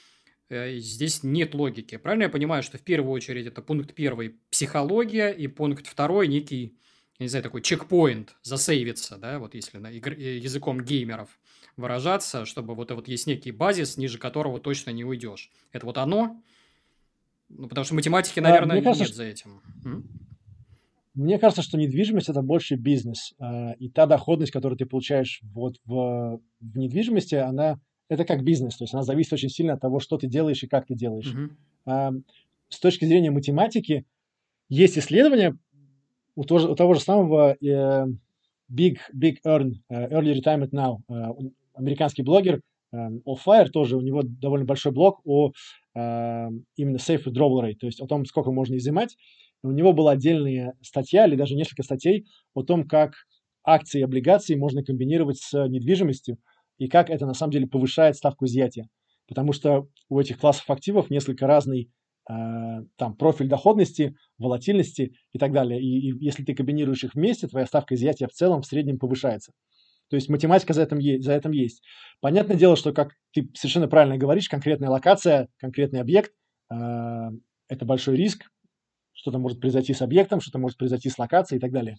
здесь 0.50 1.24
нет 1.24 1.54
логики. 1.54 1.98
Правильно 1.98 2.24
я 2.24 2.30
понимаю, 2.30 2.64
что 2.64 2.78
в 2.78 2.82
первую 2.82 3.12
очередь 3.12 3.48
это 3.48 3.62
пункт 3.62 3.94
первый– 3.94 4.40
психология, 4.50 5.30
и 5.30 5.48
пункт 5.48 5.88
второй– 5.88 6.28
некий, 6.30 6.78
я 7.20 7.26
не 7.26 7.28
знаю, 7.28 7.44
такой 7.44 7.62
чекпоинт, 7.62 8.36
засейвиться, 8.44 9.18
да, 9.18 9.40
вот 9.40 9.56
если 9.56 9.78
на 9.78 9.92
игр... 9.92 10.14
Э, 10.14 10.38
языком 10.38 10.82
геймеров 10.82 11.40
выражаться, 11.76 12.46
чтобы 12.46 12.76
вот, 12.76 12.92
вот 12.92 13.08
есть 13.08 13.28
некий 13.28 13.52
базис, 13.52 13.98
ниже 13.98 14.18
которого 14.18 14.60
точно 14.60 14.92
не 14.92 15.04
уйдешь. 15.04 15.52
Это 15.72 15.86
вот 15.86 15.98
оно? 15.98 16.42
Ну, 17.50 17.68
потому 17.68 17.86
что 17.86 17.96
математики, 17.96 18.40
наверное, 18.40 18.80
а, 18.80 18.82
кажется, 18.82 19.04
нет 19.04 19.16
за 19.16 19.24
этим. 19.24 19.62
Мне 21.14 21.40
кажется, 21.40 21.62
что 21.62 21.78
недвижимость– 21.78 22.30
это 22.30 22.42
больше 22.42 22.76
бизнес. 22.76 23.34
А, 23.40 23.74
и 23.80 23.90
та 23.90 24.06
доходность, 24.06 24.52
которую 24.52 24.78
ты 24.78 24.86
получаешь 24.86 25.42
вот 25.44 25.78
в, 25.86 26.42
в 26.60 26.78
недвижимости, 26.78 27.36
она 27.36 27.80
это 28.10 28.26
как 28.26 28.44
бизнес, 28.44 28.78
то 28.78 28.84
есть 28.84 28.94
она 28.94 29.04
зависит 29.04 29.34
очень 29.34 29.50
сильно 29.50 29.74
от 29.74 29.82
того, 29.82 30.00
что 30.00 30.18
ты 30.18 30.28
делаешь 30.28 30.64
и 30.64 30.68
как 30.68 30.88
ты 30.88 30.96
делаешь. 30.96 31.34
Uh-huh. 31.86 32.24
С 32.70 32.80
точки 32.80 33.06
зрения 33.06 33.32
математики 33.32 34.06
есть 34.70 34.98
исследования 34.98 35.58
у 36.36 36.44
того, 36.44 36.60
же, 36.60 36.70
у 36.70 36.76
того 36.76 36.94
же 36.94 37.00
самого 37.00 37.56
э, 37.62 38.06
Big, 38.72 38.98
Big 39.16 39.38
Earn, 39.46 39.74
э, 39.90 40.08
Early 40.10 40.40
Retirement 40.40 40.72
Now, 40.72 40.98
э, 41.10 41.50
американский 41.74 42.24
блогер, 42.24 42.62
э, 42.92 42.98
Allfire 43.26 43.70
тоже, 43.70 43.98
у 43.98 44.02
него 44.02 44.22
довольно 44.24 44.66
большой 44.66 44.92
блог 44.92 45.22
о 45.26 45.52
э, 45.96 46.50
именно 46.76 46.98
safe 46.98 47.24
withdrawal 47.26 47.64
rate, 47.64 47.78
то 47.80 47.88
есть 47.88 48.02
о 48.02 48.08
том, 48.08 48.26
сколько 48.26 48.52
можно 48.52 48.76
изымать. 48.78 49.16
У 49.64 49.72
него 49.72 49.94
была 49.94 50.12
отдельная 50.12 50.76
статья 50.82 51.26
или 51.26 51.36
даже 51.36 51.56
несколько 51.56 51.84
статей 51.84 52.26
о 52.54 52.64
том, 52.64 52.88
как 52.88 53.14
акции 53.64 54.00
и 54.00 54.04
облигации 54.04 54.56
можно 54.56 54.84
комбинировать 54.84 55.40
с 55.40 55.68
недвижимостью, 55.68 56.38
и 56.78 56.88
как 56.88 57.10
это 57.10 57.26
на 57.26 57.34
самом 57.34 57.52
деле 57.52 57.68
повышает 57.68 58.16
ставку 58.16 58.46
изъятия. 58.46 58.88
Потому 59.28 59.52
что 59.52 59.88
у 60.10 60.20
этих 60.20 60.40
классов 60.40 60.70
активов 60.70 61.10
несколько 61.10 61.48
разный 61.48 61.92
э, 62.30 62.34
там 62.96 63.16
профиль 63.16 63.48
доходности, 63.50 64.16
волатильности 64.38 65.14
и 65.34 65.40
так 65.40 65.52
далее. 65.52 65.82
И, 65.82 66.10
и 66.10 66.24
если 66.24 66.44
ты 66.44 66.54
комбинируешь 66.54 67.04
их 67.04 67.14
вместе, 67.14 67.48
твоя 67.48 67.66
ставка 67.66 67.96
изъятия 67.96 68.28
в 68.28 68.34
целом 68.34 68.62
в 68.62 68.66
среднем 68.66 69.00
повышается. 69.00 69.52
То 70.10 70.16
есть 70.16 70.30
математика 70.30 70.74
за 70.74 70.84
этим, 70.84 71.22
за 71.22 71.34
этим 71.34 71.52
есть. 71.52 71.84
Понятное 72.22 72.56
дело, 72.56 72.78
что, 72.78 72.94
как 72.94 73.10
ты 73.34 73.50
совершенно 73.54 73.88
правильно 73.88 74.18
говоришь, 74.18 74.48
конкретная 74.48 74.90
локация, 74.90 75.50
конкретный 75.58 76.00
объект 76.00 76.32
э,– 76.72 76.76
это 77.68 77.86
большой 77.86 78.16
риск. 78.16 78.46
Что-то 79.12 79.40
может 79.40 79.60
произойти 79.60 79.94
с 79.94 80.02
объектом, 80.02 80.40
что-то 80.40 80.60
может 80.60 80.78
произойти 80.78 81.10
с 81.10 81.18
локацией 81.18 81.58
и 81.58 81.62
так 81.62 81.72
далее. 81.72 81.98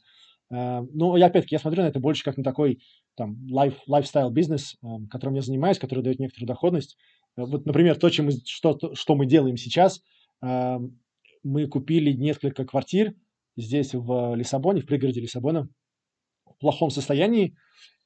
Э, 0.51 0.83
ну, 0.93 1.17
и 1.17 1.21
опять-таки, 1.21 1.55
я 1.55 1.59
смотрю 1.59 1.83
на 1.83 1.89
это 1.89 2.01
больше 2.01 2.25
как 2.25 2.37
на 2.37 2.45
такой 2.45 2.81
там 3.17 3.37
life, 3.51 3.77
lifestyle 3.89 4.31
бизнес, 4.31 4.77
эм, 4.83 5.09
которым 5.09 5.35
я 5.35 5.43
занимаюсь, 5.43 5.79
который 5.79 6.03
дает 6.03 6.19
некоторую 6.19 6.49
доходность. 6.49 6.97
Э, 7.37 7.45
вот, 7.45 7.67
например, 7.67 7.97
то, 7.97 8.09
чем 8.11 8.27
мы, 8.27 8.33
что, 8.45 8.79
что 8.95 9.15
мы 9.15 9.27
делаем 9.27 9.57
сейчас, 9.57 10.03
эм, 10.43 11.01
мы 11.43 11.67
купили 11.67 12.13
несколько 12.13 12.65
квартир 12.65 13.15
здесь 13.57 13.95
в 13.95 14.35
Лиссабоне, 14.35 14.81
в 14.81 14.87
пригороде 14.87 15.21
Лиссабона, 15.21 15.69
в 16.47 16.59
плохом 16.59 16.91
состоянии. 16.91 17.57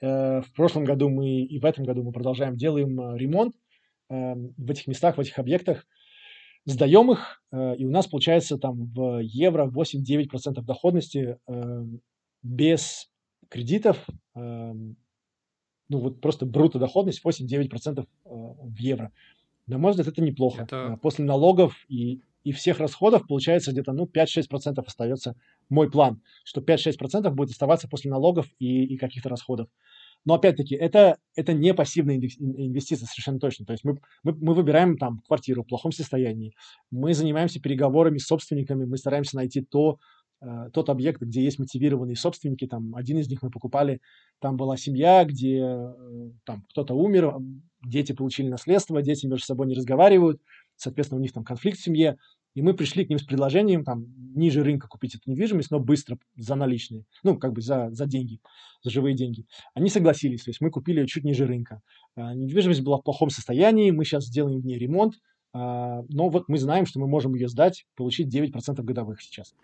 Э, 0.00 0.40
в 0.40 0.52
прошлом 0.54 0.84
году 0.84 1.08
мы 1.08 1.42
и 1.42 1.58
в 1.58 1.64
этом 1.64 1.84
году 1.84 2.02
мы 2.02 2.12
продолжаем, 2.12 2.56
делаем 2.56 3.16
ремонт 3.16 3.54
эм, 4.10 4.54
в 4.56 4.70
этих 4.70 4.86
местах, 4.86 5.16
в 5.16 5.20
этих 5.20 5.38
объектах, 5.38 5.86
сдаем 6.64 7.10
их, 7.10 7.42
и 7.52 7.84
у 7.84 7.90
нас 7.90 8.06
получается 8.06 8.56
там 8.56 8.84
в 8.92 9.18
евро 9.18 9.66
8-9% 9.66 10.62
доходности 10.62 11.36
без 12.42 13.10
кредитов, 13.48 14.04
эм, 14.34 14.96
ну 15.88 15.98
вот 15.98 16.20
просто 16.20 16.46
бруто 16.46 16.78
доходность 16.78 17.22
8-9% 17.24 18.00
э, 18.00 18.04
в 18.24 18.78
евро. 18.78 19.12
На 19.66 19.78
мой 19.78 19.90
взгляд, 19.90 20.08
это 20.08 20.22
неплохо. 20.22 20.62
Это... 20.62 20.94
Э, 20.94 20.96
после 20.96 21.24
налогов 21.24 21.84
и, 21.88 22.22
и 22.44 22.52
всех 22.52 22.80
расходов 22.80 23.26
получается 23.26 23.72
где-то 23.72 23.92
ну, 23.92 24.06
5-6% 24.06 24.82
остается 24.84 25.36
мой 25.68 25.90
план, 25.90 26.22
что 26.44 26.60
5-6% 26.60 27.30
будет 27.30 27.50
оставаться 27.50 27.88
после 27.88 28.10
налогов 28.10 28.46
и, 28.58 28.84
и 28.84 28.96
каких-то 28.96 29.28
расходов. 29.28 29.68
Но 30.24 30.34
опять-таки, 30.34 30.76
это, 30.76 31.18
это 31.34 31.52
не 31.52 31.74
пассивная 31.74 32.16
инвестиция 32.16 33.06
совершенно 33.06 33.40
точно. 33.40 33.66
То 33.66 33.72
есть 33.72 33.84
мы, 33.84 33.98
мы, 34.22 34.32
мы 34.34 34.54
выбираем 34.54 34.96
там 34.96 35.20
квартиру 35.26 35.62
в 35.62 35.66
плохом 35.66 35.90
состоянии, 35.92 36.54
мы 36.90 37.12
занимаемся 37.12 37.60
переговорами 37.60 38.18
с 38.18 38.26
собственниками, 38.26 38.84
мы 38.84 38.98
стараемся 38.98 39.36
найти 39.36 39.62
то, 39.62 39.98
тот 40.72 40.88
объект, 40.88 41.22
где 41.22 41.42
есть 41.42 41.58
мотивированные 41.58 42.16
собственники. 42.16 42.66
Там 42.66 42.94
один 42.96 43.18
из 43.18 43.28
них 43.28 43.42
мы 43.42 43.50
покупали, 43.50 44.00
там 44.40 44.56
была 44.56 44.76
семья, 44.76 45.24
где 45.24 45.60
э, 45.60 46.30
там 46.44 46.64
кто-то 46.70 46.94
умер, 46.94 47.36
дети 47.84 48.12
получили 48.12 48.48
наследство, 48.48 49.00
дети 49.02 49.26
между 49.26 49.46
собой 49.46 49.66
не 49.68 49.74
разговаривают, 49.74 50.40
соответственно, 50.76 51.20
у 51.20 51.22
них 51.22 51.32
там 51.32 51.44
конфликт 51.44 51.78
в 51.78 51.82
семье. 51.82 52.18
И 52.54 52.60
мы 52.60 52.74
пришли 52.74 53.06
к 53.06 53.08
ним 53.08 53.18
с 53.18 53.22
предложением 53.22 53.82
там 53.82 54.06
ниже 54.34 54.62
рынка 54.62 54.86
купить 54.86 55.14
эту 55.14 55.30
недвижимость, 55.30 55.70
но 55.70 55.80
быстро, 55.80 56.18
за 56.36 56.54
наличные, 56.54 57.04
ну, 57.22 57.38
как 57.38 57.54
бы 57.54 57.62
за, 57.62 57.90
за 57.92 58.04
деньги, 58.06 58.40
за 58.82 58.90
живые 58.90 59.14
деньги. 59.14 59.46
Они 59.74 59.88
согласились, 59.88 60.42
то 60.42 60.50
есть 60.50 60.60
мы 60.60 60.70
купили 60.70 61.00
ее 61.00 61.06
чуть 61.06 61.24
ниже 61.24 61.46
рынка. 61.46 61.80
А, 62.14 62.34
недвижимость 62.34 62.82
была 62.82 62.98
в 62.98 63.04
плохом 63.04 63.30
состоянии, 63.30 63.90
мы 63.90 64.04
сейчас 64.04 64.26
сделаем 64.26 64.60
в 64.60 64.66
ней 64.66 64.78
ремонт, 64.78 65.14
но 65.54 66.04
вот 66.30 66.48
мы 66.48 66.56
знаем, 66.56 66.86
что 66.86 66.98
мы 66.98 67.06
можем 67.06 67.34
ее 67.34 67.46
сдать, 67.46 67.84
получить 67.94 68.34
9% 68.34 68.82
годовых 68.82 69.20
сейчас. 69.20 69.54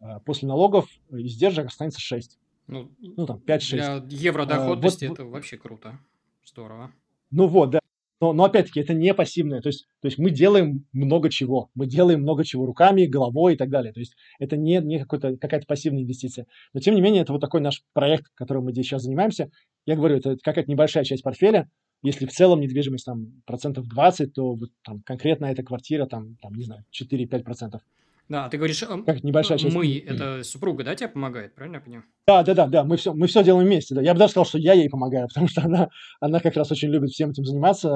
А, 0.00 0.20
после 0.20 0.48
налогов 0.48 0.88
издержек 1.10 1.66
останется 1.66 2.00
6. 2.00 2.38
Ну, 2.68 2.90
ну 3.00 3.26
там 3.26 3.40
5-6. 3.46 4.00
Для 4.00 4.18
евродоходности 4.18 5.04
а, 5.04 5.08
вот, 5.08 5.18
это 5.18 5.28
вообще 5.28 5.56
круто. 5.56 5.98
Здорово. 6.44 6.92
Ну 7.30 7.46
вот, 7.46 7.70
да. 7.70 7.80
Но, 8.20 8.32
но 8.32 8.44
опять-таки, 8.44 8.80
это 8.80 8.94
не 8.94 9.12
пассивное. 9.12 9.60
То 9.60 9.68
есть, 9.68 9.86
то 10.00 10.06
есть 10.06 10.16
мы 10.16 10.30
делаем 10.30 10.86
много 10.92 11.28
чего. 11.28 11.70
Мы 11.74 11.86
делаем 11.86 12.22
много 12.22 12.44
чего 12.44 12.64
руками, 12.64 13.04
головой 13.04 13.54
и 13.54 13.56
так 13.56 13.68
далее. 13.68 13.92
То 13.92 14.00
есть 14.00 14.16
это 14.38 14.56
не, 14.56 14.78
не 14.78 15.04
какая-то 15.04 15.66
пассивная 15.66 16.02
инвестиция. 16.02 16.46
Но 16.72 16.80
тем 16.80 16.94
не 16.94 17.02
менее, 17.02 17.22
это 17.22 17.32
вот 17.32 17.40
такой 17.40 17.60
наш 17.60 17.82
проект, 17.92 18.28
которым 18.34 18.64
мы 18.64 18.72
здесь 18.72 18.86
сейчас 18.86 19.02
занимаемся. 19.02 19.50
Я 19.84 19.96
говорю, 19.96 20.16
это 20.16 20.36
какая-то 20.42 20.70
небольшая 20.70 21.04
часть 21.04 21.22
портфеля. 21.22 21.68
Если 22.02 22.26
в 22.26 22.32
целом 22.32 22.60
недвижимость 22.60 23.04
там 23.04 23.42
процентов 23.44 23.86
20, 23.86 24.32
то 24.32 24.54
вот, 24.54 24.70
там 24.82 25.02
конкретно 25.02 25.46
эта 25.46 25.62
квартира 25.62 26.06
там, 26.06 26.36
там 26.40 26.54
не 26.54 26.64
знаю, 26.64 26.84
4-5 26.92 27.42
процентов. 27.42 27.82
Да, 28.28 28.48
ты 28.48 28.56
говоришь, 28.56 28.80
как 28.80 29.22
небольшая 29.22 29.56
часть. 29.56 29.74
мы, 29.74 29.98
это 29.98 30.42
супруга, 30.42 30.82
да, 30.82 30.94
тебе 30.96 31.08
помогает, 31.08 31.54
правильно 31.54 31.76
я 31.76 31.80
понимаю? 31.80 32.04
Да, 32.26 32.42
да, 32.42 32.54
да, 32.54 32.66
да, 32.66 32.84
мы 32.84 32.96
все, 32.96 33.14
мы 33.14 33.28
все 33.28 33.44
делаем 33.44 33.66
вместе, 33.66 33.94
да. 33.94 34.02
Я 34.02 34.14
бы 34.14 34.18
даже 34.18 34.32
сказал, 34.32 34.46
что 34.46 34.58
я 34.58 34.72
ей 34.72 34.90
помогаю, 34.90 35.28
потому 35.34 35.46
что 35.46 35.62
она, 35.62 35.90
она 36.20 36.40
как 36.40 36.56
раз 36.56 36.70
очень 36.72 36.88
любит 36.88 37.10
всем 37.10 37.30
этим 37.30 37.44
заниматься, 37.44 37.88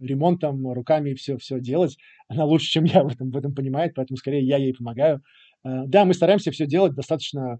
ремонтом, 0.00 0.72
руками 0.72 1.14
все, 1.14 1.36
все 1.38 1.58
делать. 1.60 1.98
Она 2.28 2.44
лучше, 2.44 2.66
чем 2.66 2.84
я 2.84 3.02
в 3.02 3.08
этом, 3.08 3.30
в 3.30 3.36
этом 3.36 3.54
понимает, 3.54 3.94
поэтому 3.94 4.16
скорее 4.16 4.46
я 4.46 4.58
ей 4.58 4.74
помогаю. 4.74 5.22
Э, 5.64 5.86
да, 5.86 6.04
мы 6.04 6.14
стараемся 6.14 6.52
все 6.52 6.66
делать 6.66 6.94
достаточно... 6.94 7.58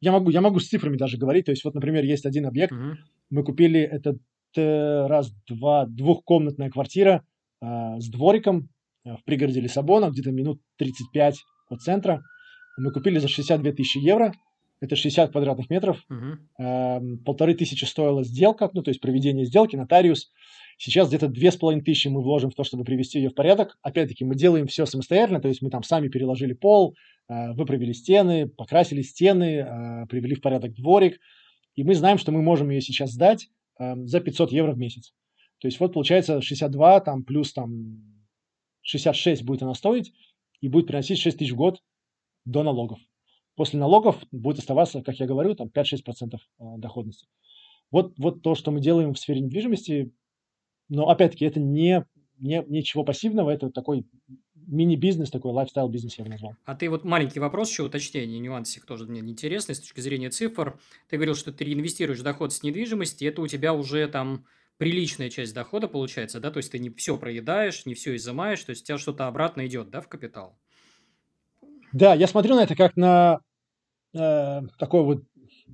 Я 0.00 0.12
могу, 0.12 0.30
я 0.30 0.40
могу 0.40 0.60
с 0.60 0.68
цифрами 0.68 0.96
даже 0.96 1.16
говорить. 1.16 1.46
То 1.46 1.50
есть 1.50 1.64
вот, 1.64 1.74
например, 1.74 2.04
есть 2.04 2.26
один 2.26 2.46
объект, 2.46 2.72
угу. 2.72 2.98
мы 3.30 3.42
купили 3.42 3.80
этот 3.80 4.18
раз, 4.54 5.30
два, 5.46 5.84
двухкомнатная 5.86 6.70
квартира 6.70 7.22
э, 7.60 8.00
с 8.00 8.08
двориком, 8.08 8.68
Э, 8.68 8.77
в 9.16 9.24
пригороде 9.24 9.60
Лиссабона, 9.60 10.10
где-то 10.10 10.30
минут 10.30 10.60
35 10.78 11.36
от 11.70 11.80
центра. 11.80 12.22
Мы 12.76 12.92
купили 12.92 13.18
за 13.18 13.28
62 13.28 13.72
тысячи 13.72 13.98
евро. 13.98 14.32
Это 14.80 14.94
60 14.94 15.32
квадратных 15.32 15.70
метров. 15.70 16.00
Uh-huh. 16.08 17.16
Полторы 17.24 17.54
тысячи 17.54 17.84
стоила 17.84 18.22
сделка, 18.22 18.70
ну, 18.72 18.82
то 18.82 18.90
есть 18.90 19.00
проведение 19.00 19.44
сделки, 19.44 19.74
нотариус. 19.74 20.30
Сейчас 20.80 21.08
где-то 21.08 21.26
две 21.26 21.50
с 21.50 21.56
половиной 21.56 21.82
тысячи 21.82 22.06
мы 22.06 22.22
вложим 22.22 22.50
в 22.50 22.54
то, 22.54 22.62
чтобы 22.62 22.84
привести 22.84 23.18
ее 23.18 23.30
в 23.30 23.34
порядок. 23.34 23.76
Опять-таки, 23.82 24.24
мы 24.24 24.36
делаем 24.36 24.68
все 24.68 24.86
самостоятельно, 24.86 25.40
то 25.40 25.48
есть 25.48 25.60
мы 25.60 25.70
там 25.70 25.82
сами 25.82 26.06
переложили 26.06 26.52
пол, 26.52 26.94
э, 27.28 27.52
выправили 27.54 27.92
стены, 27.92 28.48
покрасили 28.48 29.02
стены, 29.02 29.66
э, 29.66 30.06
привели 30.06 30.36
в 30.36 30.40
порядок 30.40 30.74
дворик. 30.74 31.18
И 31.74 31.82
мы 31.82 31.96
знаем, 31.96 32.16
что 32.16 32.30
мы 32.30 32.42
можем 32.42 32.70
ее 32.70 32.80
сейчас 32.80 33.10
сдать 33.10 33.48
эм, 33.80 34.06
за 34.06 34.20
500 34.20 34.52
евро 34.52 34.72
в 34.72 34.78
месяц. 34.78 35.12
То 35.60 35.66
есть 35.66 35.80
вот 35.80 35.92
получается 35.92 36.40
62 36.40 37.00
там, 37.00 37.24
плюс 37.24 37.52
там 37.52 38.17
66 38.82 39.42
будет 39.42 39.62
она 39.62 39.74
стоить 39.74 40.12
и 40.60 40.68
будет 40.68 40.86
приносить 40.86 41.18
6 41.18 41.38
тысяч 41.38 41.52
в 41.52 41.56
год 41.56 41.82
до 42.44 42.62
налогов. 42.62 42.98
После 43.54 43.78
налогов 43.78 44.22
будет 44.30 44.58
оставаться, 44.58 45.02
как 45.02 45.16
я 45.16 45.26
говорю, 45.26 45.54
там 45.54 45.68
5-6% 45.68 46.36
а, 46.58 46.78
доходности. 46.78 47.26
Вот, 47.90 48.12
вот 48.18 48.42
то, 48.42 48.54
что 48.54 48.70
мы 48.70 48.80
делаем 48.80 49.14
в 49.14 49.18
сфере 49.18 49.40
недвижимости, 49.40 50.12
но 50.88 51.08
опять-таки 51.08 51.44
это 51.44 51.58
не, 51.58 52.04
не 52.38 52.64
ничего 52.68 53.04
пассивного, 53.04 53.50
это 53.50 53.70
такой 53.70 54.06
мини-бизнес, 54.54 55.30
такой 55.30 55.52
лайфстайл-бизнес 55.52 56.18
я 56.18 56.24
бы 56.24 56.30
назвал. 56.30 56.54
А 56.64 56.74
ты 56.74 56.90
вот 56.90 57.04
маленький 57.04 57.40
вопрос, 57.40 57.70
еще 57.70 57.84
уточнение, 57.84 58.38
нюансик 58.38 58.84
тоже 58.84 59.06
мне 59.06 59.20
интересный 59.20 59.74
с 59.74 59.80
точки 59.80 60.00
зрения 60.00 60.30
цифр. 60.30 60.78
Ты 61.08 61.16
говорил, 61.16 61.34
что 61.34 61.52
ты 61.52 61.64
реинвестируешь 61.64 62.20
доход 62.20 62.52
с 62.52 62.62
недвижимости, 62.62 63.24
это 63.24 63.40
у 63.42 63.46
тебя 63.46 63.72
уже 63.72 64.06
там 64.08 64.44
приличная 64.78 65.28
часть 65.28 65.54
дохода 65.54 65.88
получается, 65.88 66.40
да, 66.40 66.50
то 66.50 66.58
есть 66.58 66.72
ты 66.72 66.78
не 66.78 66.90
все 66.90 67.18
проедаешь, 67.18 67.84
не 67.84 67.94
все 67.94 68.16
изымаешь, 68.16 68.62
то 68.62 68.70
есть 68.70 68.82
у 68.82 68.86
тебя 68.86 68.98
что-то 68.98 69.26
обратно 69.26 69.66
идет, 69.66 69.90
да, 69.90 70.00
в 70.00 70.08
капитал. 70.08 70.58
Да, 71.92 72.14
я 72.14 72.26
смотрю 72.26 72.54
на 72.54 72.62
это 72.62 72.76
как 72.76 72.96
на 72.96 73.40
э, 74.14 74.60
такой 74.78 75.02
вот 75.02 75.24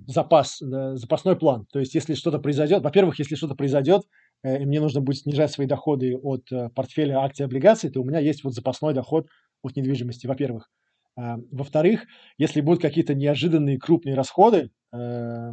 запас, 0.07 0.61
э, 0.63 0.97
запасной 0.97 1.37
план. 1.37 1.67
То 1.73 1.81
есть, 1.81 1.95
если 1.95 2.15
что-то 2.15 2.39
произойдет, 2.39 2.83
во-первых, 2.83 3.19
если 3.19 3.35
что-то 3.35 3.55
произойдет, 3.55 4.03
э, 4.43 4.63
и 4.63 4.67
мне 4.67 4.81
нужно 4.81 5.01
будет 5.01 5.19
снижать 5.19 5.51
свои 5.51 5.67
доходы 5.67 6.17
от 6.17 6.51
э, 6.53 6.71
портфеля 6.71 7.21
акций 7.21 7.45
облигаций, 7.45 7.91
то 7.91 8.01
у 8.01 8.05
меня 8.05 8.21
есть 8.21 8.45
вот 8.45 8.55
запасной 8.55 8.95
доход 8.95 9.29
от 9.63 9.77
недвижимости, 9.77 10.27
во-первых. 10.27 10.71
Э, 11.17 11.37
во-вторых, 11.51 12.05
если 12.39 12.61
будут 12.61 12.81
какие-то 12.81 13.15
неожиданные 13.15 13.79
крупные 13.79 14.15
расходы, 14.15 14.71
э, 14.93 15.53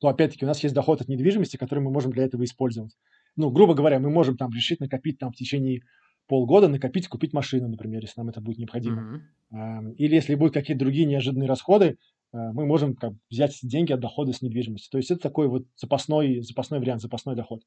то 0.00 0.08
опять-таки 0.08 0.44
у 0.44 0.48
нас 0.48 0.62
есть 0.62 0.74
доход 0.74 1.00
от 1.00 1.08
недвижимости, 1.08 1.56
который 1.56 1.80
мы 1.80 1.90
можем 1.90 2.12
для 2.12 2.24
этого 2.24 2.44
использовать. 2.44 2.96
Ну, 3.36 3.50
грубо 3.50 3.74
говоря, 3.74 3.98
мы 3.98 4.10
можем 4.10 4.36
там 4.36 4.50
решить 4.52 4.80
накопить 4.80 5.18
там 5.18 5.32
в 5.32 5.36
течение 5.36 5.82
полгода, 6.26 6.68
накопить, 6.68 7.08
купить 7.08 7.32
машину, 7.32 7.68
например, 7.68 8.02
если 8.02 8.20
нам 8.20 8.28
это 8.28 8.40
будет 8.40 8.58
необходимо. 8.58 9.22
Mm-hmm. 9.52 9.94
Или 9.94 10.14
если 10.14 10.34
будут 10.34 10.54
какие-то 10.54 10.80
другие 10.80 11.06
неожиданные 11.06 11.48
расходы, 11.48 11.96
а, 12.32 12.52
мы 12.52 12.66
можем 12.66 12.94
как, 12.94 13.14
взять 13.30 13.58
деньги 13.62 13.92
от 13.92 14.00
дохода 14.00 14.32
с 14.32 14.42
недвижимости. 14.42 14.90
То 14.90 14.98
есть 14.98 15.10
это 15.10 15.20
такой 15.20 15.48
вот 15.48 15.66
запасной, 15.76 16.40
запасной 16.40 16.80
вариант, 16.80 17.00
запасной 17.00 17.34
доход, 17.34 17.62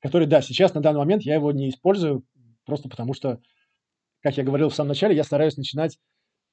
который, 0.00 0.26
да, 0.26 0.40
сейчас 0.40 0.74
на 0.74 0.80
данный 0.80 0.98
момент 0.98 1.22
я 1.22 1.34
его 1.34 1.52
не 1.52 1.68
использую, 1.68 2.24
просто 2.64 2.88
потому 2.88 3.12
что, 3.12 3.40
как 4.22 4.36
я 4.36 4.44
говорил 4.44 4.70
в 4.70 4.74
самом 4.74 4.88
начале, 4.88 5.14
я 5.14 5.24
стараюсь 5.24 5.56
начинать 5.56 5.98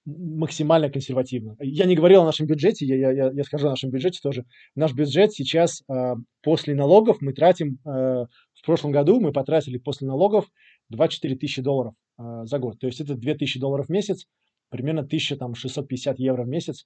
максимально 0.05 0.89
консервативно. 0.89 1.55
Я 1.59 1.85
не 1.85 1.95
говорил 1.95 2.21
о 2.21 2.25
нашем 2.25 2.45
бюджете, 2.45 2.85
я, 2.85 3.11
я, 3.11 3.31
я 3.31 3.43
скажу 3.43 3.67
о 3.67 3.71
нашем 3.71 3.89
бюджете 3.89 4.19
тоже. 4.21 4.45
Наш 4.75 4.93
бюджет 4.93 5.33
сейчас 5.33 5.81
э, 5.89 6.13
после 6.43 6.75
налогов 6.75 7.17
мы 7.21 7.33
тратим, 7.33 7.79
э, 7.85 7.89
в 7.89 8.65
прошлом 8.65 8.91
году 8.91 9.19
мы 9.19 9.31
потратили 9.31 9.77
после 9.77 10.07
налогов 10.07 10.45
24 10.89 11.35
тысячи 11.35 11.61
долларов 11.61 11.95
э, 12.19 12.23
за 12.43 12.59
год. 12.59 12.79
То 12.79 12.87
есть 12.87 13.01
это 13.01 13.15
2 13.15 13.33
тысячи 13.33 13.59
долларов 13.59 13.87
в 13.87 13.91
месяц, 13.91 14.25
примерно 14.69 15.01
1650 15.01 16.19
евро 16.19 16.43
в 16.43 16.47
месяц. 16.47 16.85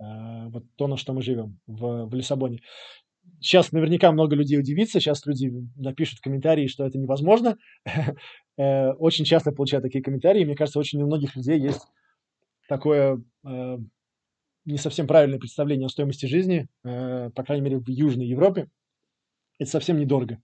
Э, 0.00 0.48
вот 0.48 0.64
то, 0.76 0.86
на 0.86 0.96
что 0.96 1.12
мы 1.12 1.22
живем 1.22 1.58
в, 1.66 2.06
в 2.06 2.14
Лиссабоне. 2.14 2.60
Сейчас 3.40 3.72
наверняка 3.72 4.12
много 4.12 4.36
людей 4.36 4.58
удивится, 4.58 5.00
сейчас 5.00 5.26
люди 5.26 5.52
напишут 5.76 6.18
в 6.18 6.22
комментарии, 6.22 6.68
что 6.68 6.84
это 6.84 6.98
невозможно. 6.98 7.56
Э, 8.58 8.92
очень 8.92 9.24
часто 9.24 9.52
получаю 9.52 9.82
такие 9.82 10.04
комментарии. 10.04 10.44
Мне 10.44 10.54
кажется, 10.54 10.78
очень 10.78 11.00
у 11.00 11.06
многих 11.06 11.34
людей 11.34 11.58
есть 11.58 11.80
такое 12.70 13.20
э, 13.44 13.78
не 14.64 14.78
совсем 14.78 15.08
правильное 15.08 15.40
представление 15.40 15.86
о 15.86 15.90
стоимости 15.90 16.26
жизни, 16.26 16.68
э, 16.84 17.30
по 17.34 17.42
крайней 17.42 17.64
мере, 17.64 17.78
в 17.78 17.88
Южной 17.88 18.26
Европе. 18.26 18.68
Это 19.58 19.68
совсем 19.68 19.98
недорого. 19.98 20.40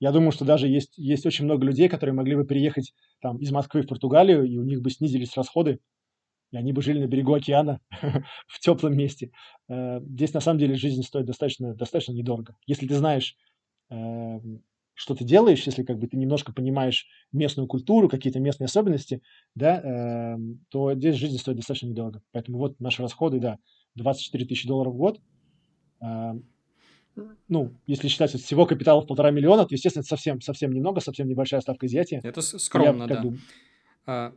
Я 0.00 0.10
думаю, 0.10 0.32
что 0.32 0.44
даже 0.44 0.66
есть, 0.66 0.98
есть 0.98 1.24
очень 1.24 1.44
много 1.44 1.64
людей, 1.64 1.88
которые 1.88 2.14
могли 2.14 2.34
бы 2.34 2.44
переехать 2.44 2.94
там, 3.20 3.38
из 3.38 3.52
Москвы 3.52 3.82
в 3.82 3.86
Португалию, 3.86 4.44
и 4.44 4.58
у 4.58 4.64
них 4.64 4.82
бы 4.82 4.90
снизились 4.90 5.36
расходы, 5.36 5.78
и 6.50 6.56
они 6.56 6.72
бы 6.72 6.82
жили 6.82 7.00
на 7.00 7.06
берегу 7.06 7.32
океана 7.32 7.80
в 8.48 8.58
теплом 8.58 8.96
месте. 8.96 9.30
Э, 9.68 10.00
здесь 10.00 10.34
на 10.34 10.40
самом 10.40 10.58
деле 10.58 10.74
жизнь 10.74 11.04
стоит 11.04 11.26
достаточно, 11.26 11.76
достаточно 11.76 12.12
недорого. 12.12 12.56
Если 12.66 12.88
ты 12.88 12.96
знаешь, 12.96 13.36
э, 13.90 13.94
что 14.98 15.14
ты 15.14 15.24
делаешь, 15.24 15.62
если 15.64 15.84
как 15.84 15.96
бы 16.00 16.08
ты 16.08 16.16
немножко 16.16 16.52
понимаешь 16.52 17.06
местную 17.30 17.68
культуру, 17.68 18.08
какие-то 18.08 18.40
местные 18.40 18.64
особенности, 18.64 19.22
да, 19.54 19.80
э, 19.80 20.38
то 20.70 20.92
здесь 20.94 21.14
жизнь 21.14 21.38
стоит 21.38 21.56
достаточно 21.56 21.86
недорого. 21.86 22.20
Поэтому 22.32 22.58
вот 22.58 22.80
наши 22.80 23.00
расходы, 23.00 23.38
да, 23.38 23.58
24 23.94 24.44
тысячи 24.44 24.66
долларов 24.66 24.94
в 24.94 24.96
год. 24.96 25.20
Э, 26.00 26.32
ну, 27.46 27.72
если 27.86 28.08
считать 28.08 28.34
от 28.34 28.40
всего 28.40 28.66
капитала 28.66 29.00
в 29.00 29.06
полтора 29.06 29.30
миллиона, 29.30 29.66
то, 29.66 29.74
естественно, 29.74 30.00
это 30.00 30.08
совсем, 30.08 30.40
совсем 30.40 30.72
немного, 30.72 31.00
совсем 31.00 31.28
небольшая 31.28 31.60
ставка 31.60 31.86
изъятия. 31.86 32.20
Это 32.24 32.40
скромно, 32.40 33.04
Я, 33.04 33.08
да. 33.08 33.22
Бы, 33.22 33.38
а... 34.04 34.32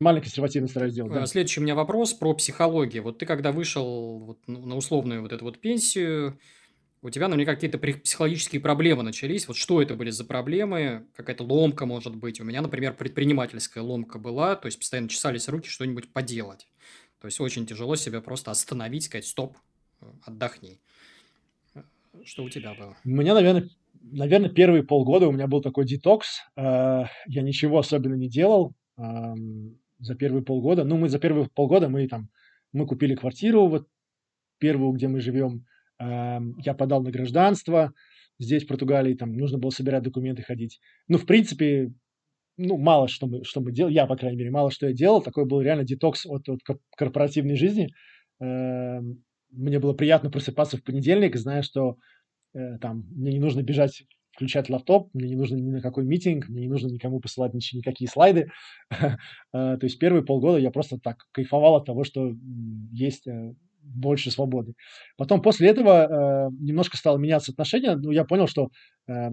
Маленький 0.00 0.24
консервативный 0.24 0.68
стараюсь 0.68 0.92
сделать. 0.92 1.14
Да. 1.14 1.24
Следующий 1.24 1.60
у 1.60 1.62
меня 1.62 1.74
вопрос 1.74 2.12
про 2.12 2.34
психологию. 2.34 3.02
Вот 3.04 3.16
ты 3.18 3.24
когда 3.24 3.52
вышел 3.52 4.18
вот, 4.18 4.38
на 4.46 4.76
условную 4.76 5.22
вот 5.22 5.32
эту 5.32 5.46
вот 5.46 5.60
пенсию, 5.60 6.38
у 7.04 7.10
тебя 7.10 7.28
наверняка 7.28 7.54
какие-то 7.54 7.76
психологические 7.78 8.62
проблемы 8.62 9.02
начались. 9.02 9.46
Вот 9.46 9.58
что 9.58 9.82
это 9.82 9.94
были 9.94 10.08
за 10.08 10.24
проблемы? 10.24 11.06
Какая-то 11.14 11.44
ломка, 11.44 11.84
может 11.84 12.16
быть. 12.16 12.40
У 12.40 12.44
меня, 12.44 12.62
например, 12.62 12.94
предпринимательская 12.94 13.84
ломка 13.84 14.18
была, 14.18 14.56
то 14.56 14.66
есть 14.66 14.78
постоянно 14.78 15.10
чесались 15.10 15.46
руки 15.50 15.68
что-нибудь 15.68 16.10
поделать. 16.14 16.66
То 17.20 17.26
есть 17.26 17.40
очень 17.40 17.66
тяжело 17.66 17.94
себя 17.96 18.22
просто 18.22 18.50
остановить, 18.50 19.04
сказать, 19.04 19.26
стоп, 19.26 19.58
отдохни. 20.22 20.80
Что 22.24 22.42
у 22.42 22.48
тебя 22.48 22.72
было? 22.72 22.96
У 23.04 23.10
меня, 23.10 23.34
наверное, 23.34 23.68
наверное, 24.00 24.48
первые 24.48 24.82
полгода 24.82 25.28
у 25.28 25.32
меня 25.32 25.46
был 25.46 25.60
такой 25.60 25.84
детокс. 25.84 26.40
Э, 26.56 27.04
я 27.26 27.42
ничего 27.42 27.78
особенно 27.80 28.14
не 28.14 28.30
делал 28.30 28.72
за 28.96 30.14
первые 30.14 30.42
полгода. 30.42 30.84
Ну, 30.84 30.96
мы 30.96 31.10
за 31.10 31.18
первые 31.18 31.50
полгода 31.52 31.88
мы 31.88 32.08
там 32.08 32.30
мы 32.72 32.86
купили 32.86 33.14
квартиру, 33.14 33.66
вот 33.66 33.88
первую, 34.58 34.92
где 34.92 35.08
мы 35.08 35.20
живем. 35.20 35.66
Я 36.04 36.74
подал 36.74 37.02
на 37.02 37.10
гражданство. 37.10 37.92
Здесь, 38.38 38.64
в 38.64 38.66
Португалии, 38.66 39.14
там 39.14 39.32
нужно 39.32 39.58
было 39.58 39.70
собирать 39.70 40.02
документы, 40.02 40.42
ходить. 40.42 40.80
Ну, 41.08 41.18
в 41.18 41.26
принципе, 41.26 41.92
ну, 42.56 42.76
мало 42.76 43.08
что 43.08 43.26
мы, 43.26 43.44
что 43.44 43.60
мы 43.60 43.72
делали, 43.72 43.94
я, 43.94 44.06
по 44.06 44.16
крайней 44.16 44.38
мере, 44.38 44.50
мало 44.50 44.70
что 44.70 44.86
я 44.88 44.92
делал. 44.92 45.22
Такой 45.22 45.46
был 45.46 45.60
реально 45.60 45.84
детокс 45.84 46.26
от, 46.26 46.48
от 46.48 46.60
корпоративной 46.96 47.56
жизни. 47.56 47.90
Мне 48.40 49.78
было 49.78 49.92
приятно 49.94 50.30
просыпаться 50.30 50.76
в 50.76 50.82
понедельник, 50.82 51.36
зная, 51.36 51.62
что 51.62 51.96
э, 52.54 52.78
там 52.78 53.06
мне 53.10 53.32
не 53.32 53.38
нужно 53.38 53.62
бежать 53.62 54.02
включать 54.32 54.68
лаптоп, 54.68 55.10
мне 55.14 55.28
не 55.28 55.36
нужно 55.36 55.54
ни 55.54 55.70
на 55.70 55.80
какой 55.80 56.04
митинг, 56.04 56.48
мне 56.48 56.62
не 56.62 56.68
нужно 56.68 56.88
никому 56.88 57.20
посылать 57.20 57.54
ничего, 57.54 57.78
никакие 57.78 58.08
слайды. 58.08 58.48
А, 58.90 59.16
то 59.52 59.78
есть 59.82 59.98
первые 60.00 60.24
полгода 60.24 60.58
я 60.58 60.72
просто 60.72 60.98
так 60.98 61.18
кайфовал 61.30 61.76
от 61.76 61.84
того, 61.84 62.02
что 62.02 62.32
есть 62.92 63.28
э, 63.28 63.54
больше 63.84 64.30
свободы. 64.30 64.74
Потом 65.16 65.42
после 65.42 65.68
этого 65.68 66.48
э, 66.48 66.50
немножко 66.60 66.96
стало 66.96 67.18
меняться 67.18 67.52
отношения, 67.52 67.96
но 67.96 68.12
я 68.12 68.24
понял, 68.24 68.46
что 68.46 68.68
э, 69.08 69.30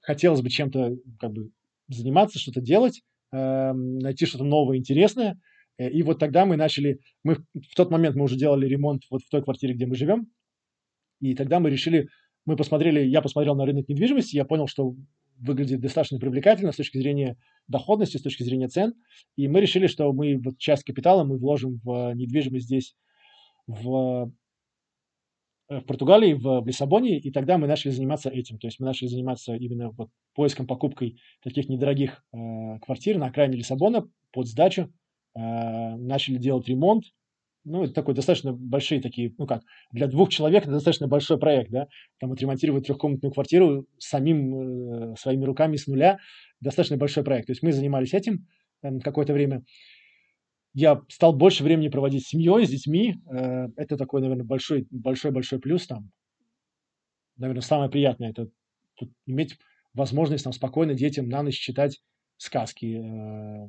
хотелось 0.00 0.42
бы 0.42 0.50
чем-то 0.50 0.96
как 1.20 1.32
бы 1.32 1.50
заниматься, 1.88 2.38
что-то 2.38 2.60
делать, 2.60 3.02
найти 3.30 4.24
что-то 4.26 4.44
новое, 4.44 4.78
интересное. 4.78 5.38
И 5.78 6.02
вот 6.02 6.18
тогда 6.18 6.46
мы 6.46 6.56
начали, 6.56 6.98
мы 7.22 7.34
в 7.34 7.74
тот 7.76 7.90
момент 7.90 8.16
мы 8.16 8.24
уже 8.24 8.36
делали 8.36 8.66
ремонт 8.66 9.02
вот 9.10 9.22
в 9.22 9.28
той 9.28 9.42
квартире, 9.42 9.74
где 9.74 9.86
мы 9.86 9.94
живем, 9.94 10.26
и 11.20 11.34
тогда 11.34 11.60
мы 11.60 11.70
решили 11.70 12.08
мы 12.46 12.56
посмотрели, 12.56 13.00
я 13.00 13.20
посмотрел 13.20 13.56
на 13.56 13.66
рынок 13.66 13.88
недвижимости, 13.88 14.36
я 14.36 14.44
понял, 14.44 14.68
что 14.68 14.94
выглядит 15.38 15.80
достаточно 15.80 16.18
привлекательно 16.18 16.72
с 16.72 16.76
точки 16.76 16.96
зрения 16.96 17.36
доходности, 17.68 18.16
с 18.16 18.22
точки 18.22 18.44
зрения 18.44 18.68
цен. 18.68 18.94
И 19.34 19.48
мы 19.48 19.60
решили, 19.60 19.88
что 19.88 20.10
мы 20.12 20.38
вот 20.38 20.56
часть 20.56 20.84
капитала 20.84 21.24
мы 21.24 21.38
вложим 21.38 21.80
в 21.82 22.14
недвижимость 22.14 22.66
здесь, 22.66 22.94
в, 23.66 24.32
в 25.68 25.80
Португалии, 25.82 26.34
в, 26.34 26.60
в 26.60 26.66
Лиссабоне, 26.66 27.18
и 27.18 27.30
тогда 27.30 27.58
мы 27.58 27.66
начали 27.66 27.90
заниматься 27.90 28.30
этим. 28.30 28.58
То 28.58 28.66
есть 28.66 28.80
мы 28.80 28.86
начали 28.86 29.08
заниматься 29.08 29.54
именно 29.54 29.90
вот 29.90 30.10
поиском, 30.34 30.66
покупкой 30.66 31.18
таких 31.42 31.68
недорогих 31.68 32.24
э, 32.32 32.78
квартир 32.80 33.18
на 33.18 33.26
окраине 33.26 33.56
Лиссабона 33.56 34.08
под 34.32 34.46
сдачу. 34.46 34.92
Э, 35.34 35.96
начали 35.96 36.38
делать 36.38 36.68
ремонт, 36.68 37.04
ну, 37.66 37.82
это 37.82 37.92
такой 37.92 38.14
достаточно 38.14 38.52
большие 38.52 39.00
такие, 39.00 39.34
ну 39.38 39.46
как, 39.46 39.62
для 39.90 40.06
двух 40.06 40.28
человек 40.28 40.62
это 40.62 40.72
достаточно 40.72 41.08
большой 41.08 41.36
проект, 41.36 41.70
да, 41.70 41.88
там 42.20 42.30
отремонтировать 42.30 42.86
трехкомнатную 42.86 43.32
квартиру 43.32 43.86
самим, 43.98 45.12
э, 45.12 45.16
своими 45.16 45.44
руками 45.44 45.74
с 45.74 45.88
нуля, 45.88 46.18
достаточно 46.60 46.96
большой 46.96 47.24
проект. 47.24 47.48
То 47.48 47.50
есть 47.50 47.62
мы 47.62 47.72
занимались 47.72 48.14
этим 48.14 48.46
э, 48.82 49.00
какое-то 49.00 49.32
время. 49.32 49.64
Я 50.76 51.00
стал 51.08 51.32
больше 51.32 51.64
времени 51.64 51.88
проводить 51.88 52.26
с 52.26 52.28
семьей, 52.28 52.66
с 52.66 52.70
детьми. 52.70 53.16
Э, 53.32 53.68
это 53.76 53.96
такой, 53.96 54.20
наверное, 54.20 54.44
большой, 54.44 54.86
большой, 54.90 55.30
большой 55.30 55.58
плюс 55.58 55.86
там. 55.86 56.10
Наверное, 57.38 57.62
самое 57.62 57.90
приятное 57.90 58.30
это 58.30 58.48
иметь 59.26 59.56
возможность 59.94 60.44
там 60.44 60.52
спокойно 60.52 60.94
детям 60.94 61.28
на 61.28 61.42
ночь 61.42 61.58
читать 61.58 62.02
сказки. 62.36 62.98
Э, 62.98 63.68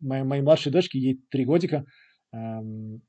моей, 0.00 0.24
моей 0.24 0.42
младшей 0.42 0.72
дочке, 0.72 0.98
ей 0.98 1.20
три 1.30 1.44
годика, 1.44 1.86
Эм, 2.32 3.02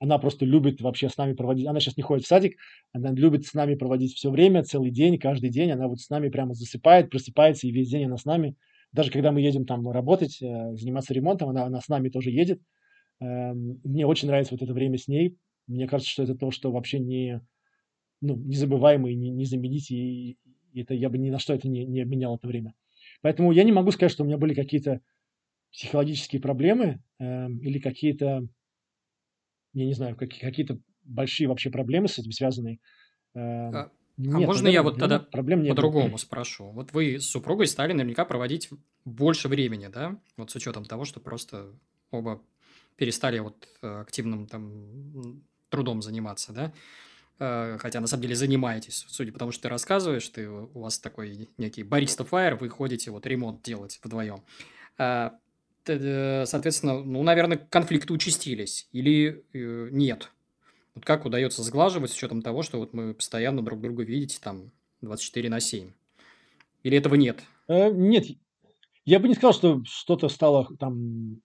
она 0.00 0.18
просто 0.18 0.44
любит 0.44 0.80
вообще 0.80 1.08
с 1.08 1.16
нами 1.16 1.34
проводить, 1.34 1.66
она 1.66 1.80
сейчас 1.80 1.96
не 1.96 2.02
ходит 2.02 2.24
в 2.24 2.28
садик, 2.28 2.58
она 2.92 3.12
любит 3.12 3.46
с 3.46 3.54
нами 3.54 3.74
проводить 3.74 4.14
все 4.14 4.30
время, 4.30 4.64
целый 4.64 4.90
день, 4.90 5.18
каждый 5.18 5.50
день, 5.50 5.70
она 5.70 5.88
вот 5.88 6.00
с 6.00 6.10
нами 6.10 6.28
прямо 6.28 6.52
засыпает, 6.54 7.10
просыпается, 7.10 7.66
и 7.66 7.72
весь 7.72 7.90
день 7.90 8.06
она 8.06 8.16
с 8.16 8.24
нами. 8.24 8.56
Даже 8.94 9.10
когда 9.10 9.32
мы 9.32 9.40
едем 9.40 9.66
там 9.66 9.90
работать, 9.90 10.40
э, 10.40 10.76
заниматься 10.76 11.12
ремонтом, 11.12 11.48
она, 11.48 11.64
она 11.64 11.80
с 11.80 11.88
нами 11.88 12.10
тоже 12.10 12.30
едет. 12.30 12.62
Эм, 13.20 13.80
мне 13.82 14.06
очень 14.06 14.28
нравится 14.28 14.54
вот 14.54 14.62
это 14.62 14.72
время 14.72 14.98
с 14.98 15.08
ней. 15.08 15.36
Мне 15.66 15.88
кажется, 15.88 16.12
что 16.12 16.22
это 16.22 16.36
то, 16.36 16.52
что 16.52 16.70
вообще 16.70 17.00
не, 17.00 17.40
ну, 18.20 18.36
незабываемо 18.36 19.10
и 19.10 19.16
не, 19.16 19.30
не 19.30 19.46
заменить, 19.46 19.90
и, 19.90 20.38
это 20.76 20.94
я 20.94 21.10
бы 21.10 21.18
ни 21.18 21.30
на 21.30 21.40
что 21.40 21.54
это 21.54 21.68
не, 21.68 21.84
не 21.84 22.02
обменял 22.02 22.36
это 22.36 22.46
время. 22.46 22.74
Поэтому 23.20 23.50
я 23.50 23.64
не 23.64 23.72
могу 23.72 23.90
сказать, 23.90 24.12
что 24.12 24.22
у 24.22 24.26
меня 24.26 24.38
были 24.38 24.54
какие-то 24.54 25.00
психологические 25.72 26.40
проблемы 26.40 27.02
э, 27.18 27.48
или 27.50 27.80
какие-то, 27.80 28.46
я 29.72 29.86
не 29.86 29.92
знаю, 29.92 30.14
какие, 30.14 30.40
какие-то 30.40 30.78
большие 31.02 31.48
вообще 31.48 31.70
проблемы 31.70 32.06
с 32.06 32.18
этим 32.20 32.30
связаны. 32.30 32.78
Э, 33.34 33.40
а, 33.40 33.90
нет, 34.16 34.34
а 34.34 34.38
можно 34.38 34.68
я 34.68 34.82
вот 34.82 34.98
тогда 34.98 35.18
по-другому 35.18 36.18
спрошу? 36.18 36.70
Вот 36.70 36.92
вы 36.92 37.18
с 37.18 37.26
супругой 37.26 37.66
стали 37.66 37.92
наверняка 37.92 38.24
проводить 38.24 38.70
больше 39.04 39.48
времени, 39.48 39.88
да? 39.88 40.18
Вот 40.36 40.50
с 40.50 40.54
учетом 40.56 40.84
того, 40.84 41.04
что 41.04 41.20
просто 41.20 41.72
оба 42.10 42.40
перестали 42.96 43.40
вот 43.40 43.68
э, 43.82 44.00
активным 44.00 44.46
там 44.46 45.42
трудом 45.68 46.00
заниматься, 46.00 46.52
да? 46.52 46.72
Э, 47.40 47.76
хотя 47.78 48.00
на 48.00 48.06
самом 48.06 48.22
деле 48.22 48.36
занимаетесь, 48.36 49.04
судя 49.08 49.32
по 49.32 49.38
тому, 49.38 49.50
что 49.50 49.64
ты 49.64 49.68
рассказываешь, 49.68 50.28
ты, 50.28 50.48
у 50.48 50.80
вас 50.80 50.98
такой 50.98 51.48
некий 51.58 51.82
бариста 51.82 52.24
фаер, 52.24 52.54
вы 52.54 52.68
ходите 52.68 53.10
вот 53.10 53.26
ремонт 53.26 53.62
делать 53.62 53.98
вдвоем. 54.02 54.44
А 54.96 55.38
Э, 55.86 56.44
соответственно, 56.46 57.02
ну, 57.02 57.22
наверное, 57.22 57.58
конфликты 57.58 58.12
участились 58.12 58.88
или 58.92 59.44
э, 59.52 59.88
нет? 59.90 60.30
Вот 60.94 61.04
как 61.04 61.24
удается 61.24 61.62
сглаживать 61.62 62.10
с 62.10 62.14
учетом 62.14 62.42
того, 62.42 62.62
что 62.62 62.78
вот 62.78 62.92
мы 62.92 63.14
постоянно 63.14 63.62
друг 63.62 63.80
друга 63.80 64.04
видите 64.04 64.38
там 64.40 64.70
24 65.00 65.48
на 65.48 65.60
7? 65.60 65.90
Или 66.82 66.98
этого 66.98 67.14
нет? 67.14 67.42
Э, 67.68 67.90
нет, 67.90 68.26
я 69.04 69.18
бы 69.18 69.28
не 69.28 69.34
сказал, 69.34 69.52
что 69.52 69.82
что-то 69.84 70.28
стало 70.28 70.68
там 70.78 71.40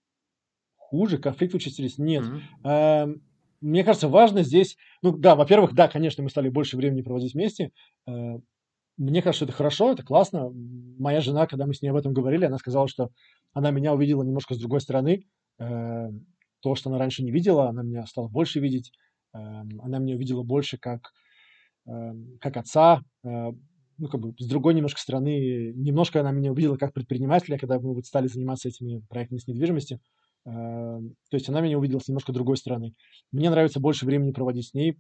хуже, 0.78 1.18
конфликты 1.18 1.58
участились. 1.58 1.98
Нет. 1.98 2.24
Mm-hmm. 2.24 2.70
Э, 2.70 3.16
мне 3.62 3.84
кажется, 3.84 4.08
важно 4.08 4.44
здесь, 4.44 4.78
ну 5.02 5.12
да, 5.12 5.36
во-первых, 5.36 5.74
да, 5.74 5.88
конечно, 5.88 6.24
мы 6.24 6.30
стали 6.30 6.50
больше 6.50 6.78
времени 6.78 7.02
проводить 7.02 7.34
вместе. 7.34 7.72
Э, 8.08 8.40
мне 8.98 9.22
кажется, 9.22 9.46
это 9.46 9.54
хорошо, 9.54 9.92
это 9.92 10.04
классно. 10.04 10.52
Моя 10.98 11.22
жена, 11.22 11.48
когда 11.48 11.66
мы 11.66 11.74
с 11.74 11.82
ней 11.82 11.90
об 11.90 11.96
этом 11.96 12.14
говорили, 12.14 12.46
она 12.46 12.58
сказала, 12.58 12.88
что 12.88 13.10
она 13.54 13.72
меня 13.72 13.94
увидела 13.94 14.24
немножко 14.24 14.56
с 14.56 14.60
другой 14.60 14.82
стороны. 14.82 15.26
Э, 15.58 16.10
то, 16.62 16.76
что 16.76 16.90
она 16.90 17.00
раньше 17.00 17.24
не 17.24 17.32
видела, 17.32 17.70
она 17.70 17.84
меня 17.84 18.06
стала 18.06 18.28
больше 18.28 18.60
видеть. 18.60 18.92
Э, 19.34 19.38
она 19.82 20.00
меня 20.00 20.16
увидела 20.16 20.44
больше 20.44 20.78
как, 20.78 21.12
э, 21.88 22.14
как 22.40 22.58
отца, 22.58 23.02
ну, 23.24 24.08
как 24.08 24.22
бы 24.22 24.34
с 24.38 24.48
другой 24.48 24.76
немножко 24.76 25.02
стороны. 25.02 25.74
Немножко 25.76 26.22
она 26.22 26.32
меня 26.32 26.52
увидела 26.52 26.78
как 26.78 26.94
предпринимателя, 26.94 27.58
когда 27.58 27.80
мы 27.80 27.94
вот 27.94 28.06
стали 28.06 28.28
заниматься 28.28 28.70
этими 28.70 29.02
проектами 29.10 29.40
с 29.40 29.48
недвижимостью. 29.48 30.00
То 30.46 31.02
есть 31.34 31.50
она 31.50 31.60
меня 31.60 31.78
увидела 31.78 32.00
с 32.00 32.08
немножко 32.08 32.32
другой 32.32 32.56
стороны. 32.56 32.94
Мне 33.34 33.50
нравится 33.50 33.82
больше 33.82 34.06
времени 34.06 34.32
проводить 34.32 34.70
с 34.70 34.74
ней 34.74 34.98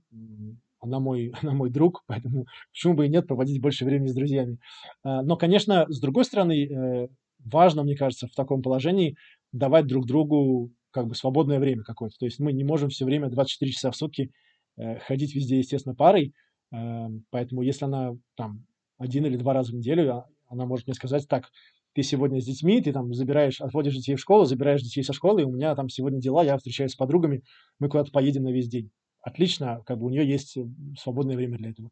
она 0.79 0.99
мой, 0.99 1.31
она 1.41 1.53
мой 1.53 1.69
друг, 1.69 2.03
поэтому 2.07 2.45
почему 2.71 2.93
бы 2.93 3.05
и 3.05 3.09
нет 3.09 3.27
проводить 3.27 3.61
больше 3.61 3.85
времени 3.85 4.07
с 4.07 4.15
друзьями. 4.15 4.59
А, 5.03 5.21
но, 5.21 5.37
конечно, 5.37 5.85
с 5.89 5.99
другой 5.99 6.25
стороны, 6.25 6.65
э, 6.65 7.07
важно, 7.43 7.83
мне 7.83 7.95
кажется, 7.95 8.27
в 8.27 8.35
таком 8.35 8.61
положении 8.61 9.15
давать 9.51 9.87
друг 9.87 10.05
другу 10.05 10.71
как 10.91 11.07
бы 11.07 11.15
свободное 11.15 11.59
время 11.59 11.83
какое-то. 11.83 12.17
То 12.19 12.25
есть 12.25 12.39
мы 12.39 12.53
не 12.53 12.63
можем 12.63 12.89
все 12.89 13.05
время 13.05 13.29
24 13.29 13.71
часа 13.71 13.91
в 13.91 13.95
сутки 13.95 14.31
э, 14.77 14.99
ходить 14.99 15.35
везде, 15.35 15.57
естественно, 15.57 15.95
парой. 15.95 16.33
Э, 16.71 17.07
поэтому 17.29 17.61
если 17.61 17.85
она 17.85 18.13
там 18.35 18.65
один 18.97 19.25
или 19.25 19.37
два 19.37 19.53
раза 19.53 19.71
в 19.71 19.75
неделю, 19.75 20.13
а, 20.13 20.25
она 20.47 20.65
может 20.65 20.87
мне 20.87 20.93
сказать, 20.93 21.27
так, 21.27 21.49
ты 21.93 22.03
сегодня 22.03 22.39
с 22.39 22.45
детьми, 22.45 22.81
ты 22.81 22.91
там 22.93 23.13
забираешь, 23.13 23.61
отводишь 23.61 23.95
детей 23.95 24.15
в 24.15 24.19
школу, 24.19 24.45
забираешь 24.45 24.81
детей 24.81 25.03
со 25.03 25.13
школы, 25.13 25.43
у 25.43 25.51
меня 25.51 25.75
там 25.75 25.89
сегодня 25.89 26.19
дела, 26.19 26.43
я 26.43 26.57
встречаюсь 26.57 26.91
с 26.91 26.95
подругами, 26.95 27.43
мы 27.79 27.89
куда-то 27.89 28.11
поедем 28.11 28.43
на 28.43 28.51
весь 28.51 28.67
день 28.67 28.91
отлично, 29.21 29.81
как 29.85 29.99
бы 29.99 30.07
у 30.07 30.09
нее 30.09 30.27
есть 30.27 30.57
э, 30.57 30.65
свободное 30.97 31.35
время 31.35 31.57
для 31.57 31.71
этого. 31.71 31.89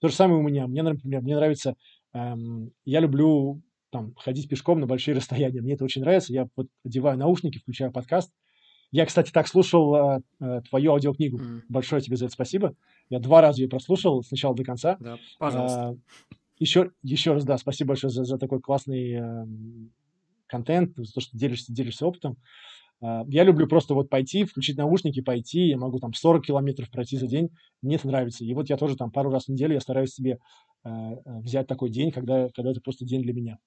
То 0.00 0.08
же 0.08 0.14
самое 0.14 0.38
у 0.38 0.42
меня. 0.42 0.66
Мне, 0.66 0.82
например, 0.82 1.22
мне 1.22 1.34
нравится, 1.34 1.74
эм, 2.12 2.70
я 2.84 3.00
люблю 3.00 3.60
там 3.90 4.14
ходить 4.16 4.48
пешком 4.48 4.80
на 4.80 4.86
большие 4.86 5.14
расстояния. 5.16 5.60
Мне 5.60 5.74
это 5.74 5.84
очень 5.84 6.02
нравится. 6.02 6.32
Я 6.32 6.48
вот 6.56 6.68
одеваю 6.84 7.18
наушники, 7.18 7.58
включаю 7.58 7.92
подкаст. 7.92 8.32
Я, 8.90 9.04
кстати, 9.04 9.30
так 9.30 9.46
слушал 9.46 9.94
э, 9.94 10.20
э, 10.40 10.60
твою 10.68 10.92
аудиокнигу. 10.92 11.38
Mm. 11.38 11.60
Большое 11.68 12.00
тебе 12.00 12.16
за 12.16 12.26
это 12.26 12.34
спасибо. 12.34 12.74
Я 13.10 13.18
два 13.18 13.42
раза 13.42 13.60
ее 13.60 13.68
прослушал 13.68 14.22
с 14.22 14.30
начала 14.30 14.54
до 14.54 14.64
конца. 14.64 14.96
Да, 14.98 15.18
пожалуйста. 15.38 15.94
Э, 15.94 16.34
еще, 16.58 16.90
еще 17.02 17.34
раз, 17.34 17.44
да, 17.44 17.58
спасибо 17.58 17.88
большое 17.88 18.10
за, 18.10 18.24
за 18.24 18.38
такой 18.38 18.60
классный 18.60 19.12
э, 19.12 19.46
контент, 20.46 20.96
за 20.96 21.12
то, 21.12 21.20
что 21.20 21.36
делишься, 21.36 21.72
делишься 21.72 22.06
опытом. 22.06 22.38
А, 23.00 23.24
я 23.28 23.44
люблю 23.44 23.68
просто 23.68 23.94
вот 23.94 24.08
пойти, 24.08 24.44
включить 24.44 24.76
наушники, 24.76 25.20
пойти, 25.20 25.68
я 25.68 25.76
могу 25.76 25.98
там 25.98 26.12
40 26.12 26.44
километров 26.44 26.90
пройти 26.90 27.16
за 27.16 27.26
день, 27.26 27.50
мне 27.82 27.96
это 27.96 28.08
нравится. 28.08 28.44
И 28.44 28.52
вот 28.54 28.68
я 28.68 28.76
тоже 28.76 28.96
там 28.96 29.10
пару 29.10 29.30
раз 29.30 29.44
в 29.44 29.48
неделю 29.48 29.74
я 29.74 29.80
стараюсь 29.80 30.12
себе 30.12 30.38
э, 30.84 30.90
взять 31.24 31.66
такой 31.66 31.90
день, 31.90 32.10
когда, 32.10 32.48
когда 32.48 32.70
это 32.70 32.80
просто 32.80 33.04
день 33.04 33.22
для 33.22 33.32
меня. 33.32 33.58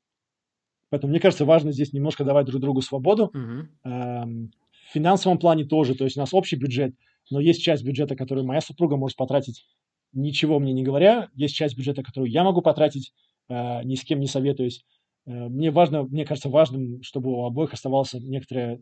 Поэтому 0.91 1.11
мне 1.11 1.19
кажется, 1.19 1.45
важно 1.45 1.71
здесь 1.71 1.93
немножко 1.93 2.23
давать 2.25 2.45
друг 2.45 2.61
другу 2.61 2.81
свободу. 2.83 3.31
Мгм. 3.33 3.69
Эм, 3.85 4.51
В 4.71 4.93
финансовом 4.93 5.39
плане 5.39 5.65
тоже, 5.65 5.95
то 5.95 6.03
есть 6.03 6.17
у 6.17 6.19
нас 6.19 6.33
общий 6.35 6.57
бюджет, 6.57 6.93
но 7.31 7.39
есть 7.39 7.63
часть 7.63 7.83
бюджета, 7.83 8.15
которую 8.15 8.45
моя 8.45 8.61
супруга 8.61 8.97
может 8.97 9.17
потратить, 9.17 9.65
ничего 10.13 10.59
мне 10.59 10.73
не 10.73 10.83
говоря, 10.83 11.29
есть 11.33 11.55
часть 11.55 11.77
бюджета, 11.77 12.03
которую 12.03 12.29
я 12.31 12.43
могу 12.43 12.61
потратить, 12.61 13.13
э, 13.49 13.83
ни 13.83 13.95
с 13.95 14.03
кем 14.03 14.19
не 14.19 14.27
советуюсь. 14.27 14.83
Э, 15.25 15.47
Мне 15.49 15.71
важно, 15.71 16.03
мне 16.03 16.25
кажется 16.25 16.49
важным, 16.49 17.01
чтобы 17.03 17.31
у 17.31 17.45
обоих 17.45 17.73
оставался 17.73 18.19
некоторый 18.19 18.81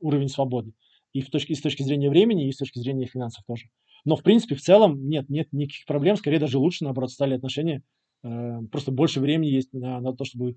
уровень 0.00 0.28
свободы. 0.28 0.74
И, 1.14 1.22
в 1.22 1.30
точке, 1.30 1.54
и 1.54 1.56
с 1.56 1.62
точки 1.62 1.82
зрения 1.82 2.10
времени, 2.10 2.48
и 2.48 2.52
с 2.52 2.58
точки 2.58 2.78
зрения 2.78 3.06
финансов 3.06 3.44
тоже. 3.46 3.66
Но, 4.04 4.16
в 4.16 4.22
принципе, 4.22 4.54
в 4.54 4.60
целом 4.60 5.08
нет, 5.08 5.30
нет 5.30 5.48
никаких 5.52 5.86
проблем, 5.86 6.16
скорее 6.16 6.38
даже 6.38 6.58
лучше, 6.58 6.84
наоборот, 6.84 7.10
стали 7.10 7.34
отношения. 7.34 7.82
Э, 8.22 8.58
Просто 8.70 8.92
больше 8.92 9.20
времени 9.20 9.48
есть 9.48 9.72
на, 9.72 10.00
на 10.00 10.12
то, 10.14 10.24
чтобы 10.24 10.56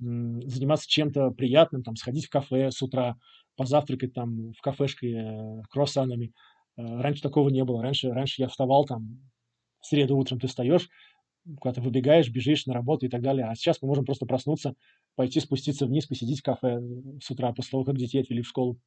заниматься 0.00 0.88
чем-то 0.88 1.30
приятным, 1.30 1.82
там, 1.82 1.96
сходить 1.96 2.26
в 2.26 2.30
кафе 2.30 2.70
с 2.70 2.80
утра, 2.82 3.16
позавтракать 3.56 4.14
там 4.14 4.52
в 4.52 4.60
кафешке 4.60 5.12
э, 5.12 5.62
круассанами. 5.70 6.32
Э, 6.76 7.00
Раньше 7.00 7.22
такого 7.22 7.48
не 7.48 7.64
было. 7.64 7.82
Раньше, 7.82 8.10
раньше 8.10 8.42
я 8.42 8.48
вставал 8.48 8.84
там, 8.84 9.20
в 9.80 9.86
среду 9.86 10.16
утром 10.16 10.38
ты 10.38 10.46
встаешь, 10.46 10.88
куда-то 11.60 11.80
выбегаешь, 11.80 12.30
бежишь 12.30 12.66
на 12.66 12.74
работу 12.74 13.06
и 13.06 13.08
так 13.08 13.22
далее. 13.22 13.46
А 13.46 13.54
сейчас 13.54 13.82
мы 13.82 13.88
можем 13.88 14.04
просто 14.04 14.26
проснуться, 14.26 14.74
пойти 15.16 15.40
спуститься 15.40 15.86
вниз, 15.86 16.06
посидеть 16.06 16.40
в 16.40 16.44
кафе 16.44 16.78
э, 16.80 17.20
с 17.22 17.30
утра 17.30 17.52
после 17.52 17.72
того, 17.72 17.84
как 17.84 17.96
детей 17.96 18.20
отвели 18.20 18.42
в 18.42 18.48
школу. 18.48 18.78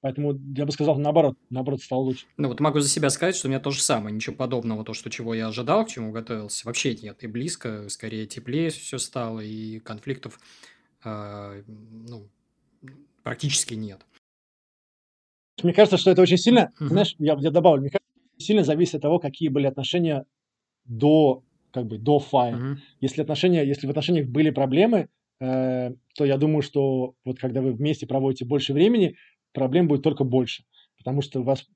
Поэтому 0.00 0.38
я 0.56 0.64
бы 0.64 0.70
сказал, 0.72 0.96
наоборот, 0.98 1.36
наоборот, 1.50 1.82
стало 1.82 2.00
лучше. 2.00 2.26
Ну 2.36 2.48
вот 2.48 2.60
могу 2.60 2.78
за 2.80 2.88
себя 2.88 3.10
сказать, 3.10 3.34
что 3.34 3.48
у 3.48 3.50
меня 3.50 3.58
то 3.58 3.70
же 3.70 3.82
самое, 3.82 4.14
ничего 4.14 4.36
подобного, 4.36 4.84
то, 4.84 4.94
что 4.94 5.10
чего 5.10 5.34
я 5.34 5.48
ожидал, 5.48 5.84
к 5.84 5.88
чему 5.88 6.12
готовился, 6.12 6.66
вообще 6.66 6.94
нет. 6.94 7.24
И 7.24 7.26
близко, 7.26 7.88
скорее 7.88 8.26
теплее 8.26 8.70
все 8.70 8.98
стало, 8.98 9.40
и 9.40 9.80
конфликтов 9.80 10.38
а, 11.02 11.54
ну, 11.66 12.28
практически 13.22 13.74
нет. 13.74 14.00
Мне 15.62 15.72
кажется, 15.72 15.96
что 15.96 16.10
это 16.10 16.22
очень 16.22 16.38
сильно, 16.38 16.70
Мгм. 16.78 16.88
знаешь, 16.90 17.14
я, 17.18 17.36
я 17.40 17.50
добавлю, 17.50 17.80
мне 17.82 17.90
кажется, 17.90 18.08
сильно 18.38 18.62
зависит 18.62 18.96
от 18.96 19.02
того, 19.02 19.18
какие 19.18 19.48
были 19.48 19.66
отношения 19.66 20.24
до, 20.84 21.42
как 21.72 21.86
бы, 21.86 21.98
до 21.98 22.18
фая. 22.18 22.54
Мгм. 22.54 22.80
Если 23.00 23.22
отношения, 23.22 23.64
если 23.66 23.86
в 23.86 23.90
отношениях 23.90 24.28
были 24.28 24.50
проблемы, 24.50 25.08
э, 25.40 25.92
то 26.16 26.24
я 26.24 26.36
думаю, 26.36 26.62
что 26.62 27.14
вот 27.24 27.38
когда 27.38 27.60
вы 27.62 27.72
вместе 27.72 28.06
проводите 28.06 28.44
больше 28.44 28.72
времени, 28.72 29.16
проблем 29.52 29.88
будет 29.88 30.02
только 30.02 30.24
больше, 30.24 30.64
потому 30.96 31.22
что 31.22 31.40
у 31.40 31.44
вас 31.44 31.66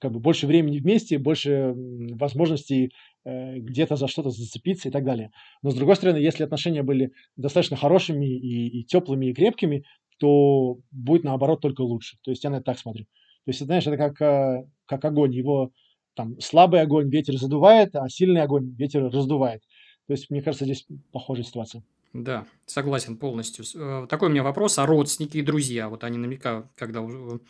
как 0.00 0.12
бы 0.12 0.20
больше 0.20 0.46
времени 0.46 0.78
вместе, 0.78 1.18
больше 1.18 1.72
возможностей 1.74 2.92
э, 3.24 3.58
где-то 3.58 3.96
за 3.96 4.08
что-то 4.08 4.30
зацепиться 4.30 4.88
и 4.88 4.92
так 4.92 5.04
далее. 5.04 5.30
Но 5.62 5.70
с 5.70 5.74
другой 5.74 5.96
стороны, 5.96 6.18
если 6.18 6.44
отношения 6.44 6.82
были 6.82 7.12
достаточно 7.36 7.76
хорошими 7.76 8.26
и, 8.26 8.80
и 8.80 8.84
теплыми 8.84 9.26
и 9.26 9.34
крепкими, 9.34 9.84
то 10.18 10.78
будет 10.90 11.24
наоборот 11.24 11.60
только 11.60 11.82
лучше. 11.82 12.18
То 12.22 12.30
есть 12.30 12.44
я 12.44 12.50
на 12.50 12.56
это 12.56 12.64
так 12.64 12.78
смотрю. 12.78 13.04
То 13.04 13.50
есть, 13.50 13.60
знаешь, 13.60 13.86
это 13.86 13.96
как, 13.96 14.20
э, 14.20 14.66
как 14.86 15.04
огонь. 15.04 15.34
Его 15.34 15.70
там 16.14 16.38
слабый 16.40 16.82
огонь 16.82 17.08
ветер 17.08 17.36
задувает, 17.36 17.94
а 17.94 18.08
сильный 18.08 18.42
огонь 18.42 18.74
ветер 18.76 19.04
раздувает. 19.04 19.62
То 20.06 20.12
есть, 20.12 20.28
мне 20.30 20.42
кажется, 20.42 20.64
здесь 20.64 20.86
похожая 21.12 21.44
ситуация. 21.44 21.82
Да, 22.14 22.46
согласен 22.66 23.16
полностью. 23.16 23.64
Э, 23.74 24.06
Такой 24.08 24.28
у 24.28 24.32
меня 24.32 24.42
вопрос, 24.42 24.78
а 24.78 24.86
родственники 24.86 25.36
и 25.38 25.42
друзья, 25.42 25.88
вот 25.88 26.04
они 26.04 26.16
наверняка, 26.18 26.68
когда 26.76 27.02
у- 27.02 27.40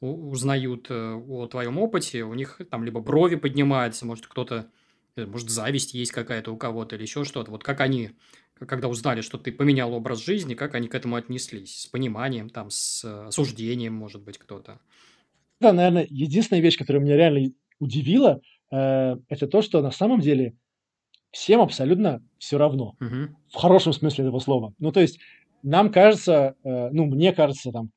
узнают 0.00 0.86
э, 0.90 1.14
о 1.14 1.46
твоем 1.46 1.78
опыте, 1.78 2.24
у 2.24 2.34
них 2.34 2.60
там 2.70 2.84
либо 2.84 3.00
брови 3.00 3.36
поднимаются, 3.36 4.06
может 4.06 4.26
кто-то, 4.26 4.70
э, 5.16 5.26
может 5.26 5.50
зависть 5.50 5.94
есть 5.94 6.12
какая-то 6.12 6.52
у 6.52 6.56
кого-то 6.56 6.96
или 6.96 7.02
еще 7.02 7.24
что-то. 7.24 7.50
Вот 7.52 7.62
как 7.64 7.80
они, 7.80 8.12
когда 8.58 8.88
узнали, 8.88 9.20
что 9.20 9.38
ты 9.38 9.52
поменял 9.52 9.92
образ 9.94 10.24
жизни, 10.24 10.54
как 10.54 10.74
они 10.74 10.88
к 10.88 10.94
этому 10.94 11.16
отнеслись? 11.16 11.82
С 11.82 11.86
пониманием, 11.86 12.48
там, 12.50 12.70
с 12.70 13.04
э, 13.04 13.26
осуждением, 13.28 13.94
может 13.94 14.22
быть, 14.22 14.38
кто-то. 14.38 14.80
Это, 15.60 15.72
наверное, 15.72 16.06
единственная 16.08 16.62
вещь, 16.62 16.78
которая 16.78 17.02
меня 17.02 17.16
реально 17.16 17.50
удивила, 17.78 18.40
э, 18.72 19.16
это 19.28 19.46
то, 19.46 19.62
что 19.62 19.82
на 19.82 19.90
самом 19.90 20.20
деле 20.20 20.56
всем 21.30 21.60
абсолютно 21.60 22.22
все 22.38 22.58
равно. 22.58 22.94
Мгм. 23.00 23.36
В 23.52 23.56
хорошем 23.56 23.92
смысле 23.92 24.24
этого 24.24 24.38
слова. 24.38 24.74
Ну, 24.78 24.92
то 24.92 25.00
есть 25.00 25.18
нам 25.62 25.90
кажется, 25.92 26.54
э, 26.64 26.90
ну, 26.90 27.06
мне 27.06 27.32
кажется, 27.32 27.70
там, 27.70 27.90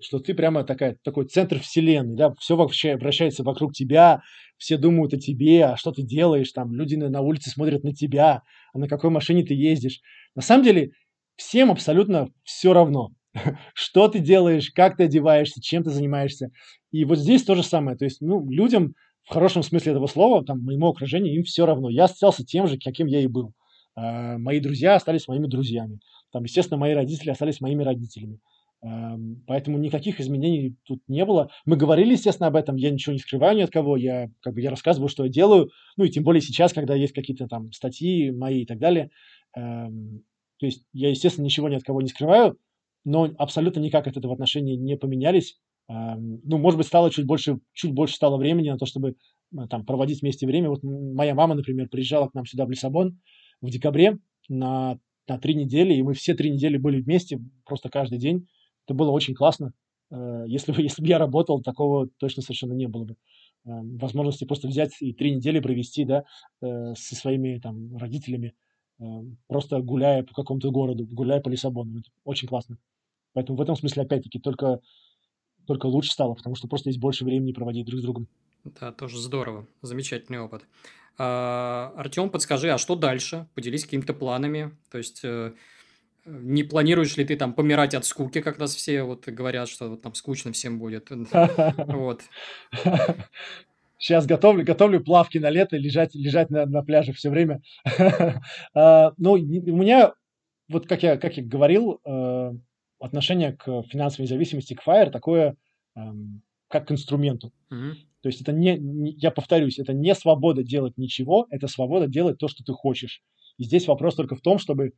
что 0.00 0.18
ты 0.18 0.34
прямо 0.34 0.64
такая, 0.64 0.96
такой 1.02 1.26
центр 1.26 1.60
вселенной, 1.60 2.16
да, 2.16 2.34
все 2.38 2.56
вообще 2.56 2.96
вращается 2.96 3.42
вокруг 3.42 3.72
тебя, 3.72 4.22
все 4.58 4.76
думают 4.76 5.14
о 5.14 5.18
тебе, 5.18 5.64
а 5.64 5.76
что 5.76 5.92
ты 5.92 6.02
делаешь, 6.02 6.52
там, 6.52 6.74
люди 6.74 6.94
на, 6.94 7.08
на 7.08 7.20
улице 7.20 7.50
смотрят 7.50 7.84
на 7.84 7.94
тебя, 7.94 8.42
а 8.72 8.78
на 8.78 8.88
какой 8.88 9.10
машине 9.10 9.44
ты 9.44 9.54
ездишь. 9.54 10.00
На 10.34 10.42
самом 10.42 10.64
деле 10.64 10.90
всем 11.36 11.70
абсолютно 11.70 12.28
все 12.44 12.72
равно, 12.72 13.10
что 13.74 14.08
ты 14.08 14.18
делаешь, 14.18 14.70
как 14.70 14.96
ты 14.96 15.04
одеваешься, 15.04 15.60
чем 15.62 15.82
ты 15.82 15.90
занимаешься. 15.90 16.50
И 16.90 17.04
вот 17.04 17.18
здесь 17.18 17.42
то 17.42 17.54
же 17.54 17.62
самое, 17.62 17.96
то 17.96 18.04
есть, 18.04 18.20
ну, 18.20 18.48
людям 18.48 18.94
в 19.24 19.32
хорошем 19.32 19.62
смысле 19.62 19.92
этого 19.92 20.06
слова, 20.06 20.44
там, 20.44 20.60
моему 20.62 20.88
окружению, 20.88 21.34
им 21.34 21.44
все 21.44 21.66
равно. 21.66 21.88
Я 21.88 22.04
остался 22.04 22.44
тем 22.44 22.66
же, 22.66 22.78
каким 22.78 23.06
я 23.06 23.20
и 23.20 23.26
был. 23.26 23.52
Э, 23.96 24.36
Мои 24.38 24.60
друзья 24.60 24.94
остались 24.96 25.28
моими 25.28 25.46
друзьями. 25.46 26.00
Там, 26.32 26.44
естественно, 26.44 26.78
мои 26.78 26.92
родители 26.94 27.30
остались 27.30 27.60
моими 27.60 27.84
родителями. 27.84 28.40
Эм, 28.82 29.42
Поэтому 29.46 29.78
никаких 29.78 30.20
изменений 30.20 30.76
тут 30.84 31.00
не 31.08 31.24
было. 31.24 31.50
Мы 31.64 31.76
говорили, 31.76 32.12
естественно, 32.12 32.48
об 32.48 32.56
этом. 32.56 32.76
Я 32.76 32.90
ничего 32.90 33.12
не 33.12 33.18
скрываю 33.18 33.56
ни 33.56 33.62
от 33.62 33.70
кого. 33.70 33.96
Я 33.96 34.28
как 34.40 34.54
бы 34.54 34.60
я 34.60 34.70
рассказываю, 34.70 35.08
что 35.08 35.24
я 35.24 35.30
делаю. 35.30 35.70
Ну 35.96 36.04
и 36.04 36.10
тем 36.10 36.24
более 36.24 36.42
сейчас, 36.42 36.72
когда 36.72 36.94
есть 36.94 37.14
какие-то 37.14 37.46
там 37.46 37.72
статьи 37.72 38.30
мои 38.30 38.62
и 38.62 38.66
так 38.66 38.78
далее. 38.78 39.10
Эм, 39.56 40.22
То 40.58 40.66
есть 40.66 40.84
я, 40.92 41.08
естественно, 41.10 41.44
ничего 41.44 41.68
ни 41.68 41.76
от 41.76 41.82
кого 41.84 42.02
не 42.02 42.08
скрываю, 42.08 42.58
но 43.04 43.30
абсолютно 43.38 43.80
никак 43.80 44.06
от 44.06 44.16
этого 44.16 44.34
отношения 44.34 44.76
не 44.76 44.96
поменялись. 44.96 45.58
Эм, 45.88 46.40
Ну, 46.44 46.58
может 46.58 46.78
быть, 46.78 46.86
стало 46.86 47.10
чуть 47.10 47.26
больше, 47.26 47.58
чуть 47.72 47.92
больше 47.92 48.14
стало 48.14 48.36
времени 48.36 48.70
на 48.70 48.78
то, 48.78 48.86
чтобы 48.86 49.10
э, 49.56 49.66
там 49.68 49.84
проводить 49.84 50.22
вместе 50.22 50.46
время. 50.46 50.70
Вот 50.70 50.82
моя 50.82 51.34
мама, 51.34 51.54
например, 51.54 51.88
приезжала 51.88 52.28
к 52.28 52.34
нам 52.34 52.46
сюда 52.46 52.64
в 52.66 52.70
Лиссабон 52.70 53.18
в 53.60 53.70
декабре 53.70 54.18
на 54.48 54.98
на 55.26 55.38
три 55.38 55.54
недели, 55.54 55.94
и 55.94 56.02
мы 56.02 56.12
все 56.12 56.34
три 56.34 56.50
недели 56.50 56.76
были 56.76 57.00
вместе, 57.00 57.40
просто 57.64 57.88
каждый 57.88 58.18
день. 58.18 58.46
Это 58.86 58.92
было 58.94 59.10
очень 59.10 59.34
классно. 59.34 59.72
Э, 60.10 60.44
Если 60.46 60.72
бы, 60.72 60.82
если 60.82 61.02
бы 61.02 61.08
я 61.08 61.18
работал, 61.18 61.62
такого 61.62 62.08
точно 62.18 62.42
совершенно 62.42 62.74
не 62.74 62.86
было 62.88 63.04
бы. 63.04 63.16
Э, 63.66 63.70
Возможности 63.82 64.44
просто 64.44 64.68
взять 64.68 64.92
и 65.00 65.12
три 65.12 65.34
недели 65.34 65.60
провести, 65.60 66.04
да, 66.04 66.24
э, 66.62 66.94
со 66.94 67.14
своими 67.16 67.58
там 67.58 67.96
родителями, 67.96 68.54
э, 69.00 69.04
просто 69.48 69.80
гуляя 69.80 70.22
по 70.22 70.34
какому-то 70.34 70.70
городу, 70.70 71.06
гуляя 71.06 71.40
по 71.40 71.48
Лиссабону. 71.48 72.00
Это 72.00 72.10
очень 72.24 72.48
классно. 72.48 72.78
Поэтому 73.32 73.58
в 73.58 73.60
этом 73.62 73.76
смысле, 73.76 74.04
опять-таки, 74.04 74.38
только, 74.38 74.80
только 75.66 75.86
лучше 75.86 76.12
стало, 76.12 76.34
потому 76.34 76.56
что 76.56 76.68
просто 76.68 76.90
есть 76.90 77.00
больше 77.00 77.24
времени 77.24 77.52
проводить 77.52 77.86
друг 77.86 78.00
с 78.00 78.02
другом. 78.02 78.26
Да, 78.80 78.92
тоже 78.92 79.18
здорово. 79.18 79.66
Замечательный 79.82 80.40
опыт. 80.40 80.64
А, 81.18 81.92
Артем, 81.96 82.30
подскажи, 82.30 82.70
а 82.70 82.78
что 82.78 82.96
дальше? 82.96 83.46
Поделись 83.54 83.84
какими-то 83.84 84.14
планами. 84.14 84.76
То 84.90 84.98
есть, 84.98 85.20
э, 85.22 85.52
не 86.24 86.64
планируешь 86.64 87.16
ли 87.16 87.24
ты 87.24 87.36
там 87.36 87.52
помирать 87.52 87.94
от 87.94 88.04
скуки, 88.04 88.40
как 88.40 88.58
нас 88.58 88.74
все 88.74 89.02
вот 89.02 89.26
говорят, 89.28 89.68
что 89.68 89.90
вот 89.90 90.02
там 90.02 90.14
скучно 90.14 90.52
всем 90.52 90.78
будет? 90.78 91.10
Вот. 91.76 92.22
Сейчас 93.98 94.26
готовлю, 94.26 94.64
готовлю 94.64 95.02
плавки 95.02 95.38
на 95.38 95.50
лето, 95.50 95.76
лежать, 95.76 96.14
лежать 96.14 96.50
на, 96.50 96.66
на 96.66 96.82
пляже 96.82 97.12
все 97.12 97.30
время. 97.30 97.62
А, 98.74 99.12
Ну, 99.16 99.32
у 99.32 99.36
меня, 99.38 100.14
вот 100.68 100.86
как 100.86 101.02
я, 101.02 101.16
как 101.16 101.36
я 101.36 101.44
говорил, 101.44 102.00
э, 102.04 102.52
отношение 103.00 103.52
к 103.52 103.82
финансовой 103.84 104.26
зависимости, 104.26 104.74
к 104.74 104.86
FIRE 104.86 105.10
такое, 105.10 105.56
эм, 105.96 106.42
как 106.68 106.88
к 106.88 106.92
инструменту. 106.92 107.52
Мгм. 107.70 107.96
То 108.22 108.28
есть 108.28 108.40
это 108.40 108.52
не, 108.52 108.78
не- 108.78 109.12
я 109.12 109.30
повторюсь, 109.30 109.78
это 109.78 109.92
не 109.92 110.14
свобода 110.14 110.62
делать 110.62 110.96
ничего, 110.96 111.46
это 111.50 111.66
свобода 111.68 112.06
делать 112.06 112.38
то, 112.38 112.48
что 112.48 112.64
ты 112.64 112.72
хочешь. 112.72 113.22
И 113.58 113.64
здесь 113.64 113.86
вопрос 113.86 114.14
только 114.14 114.34
в 114.34 114.40
том, 114.40 114.58
чтобы 114.58 114.92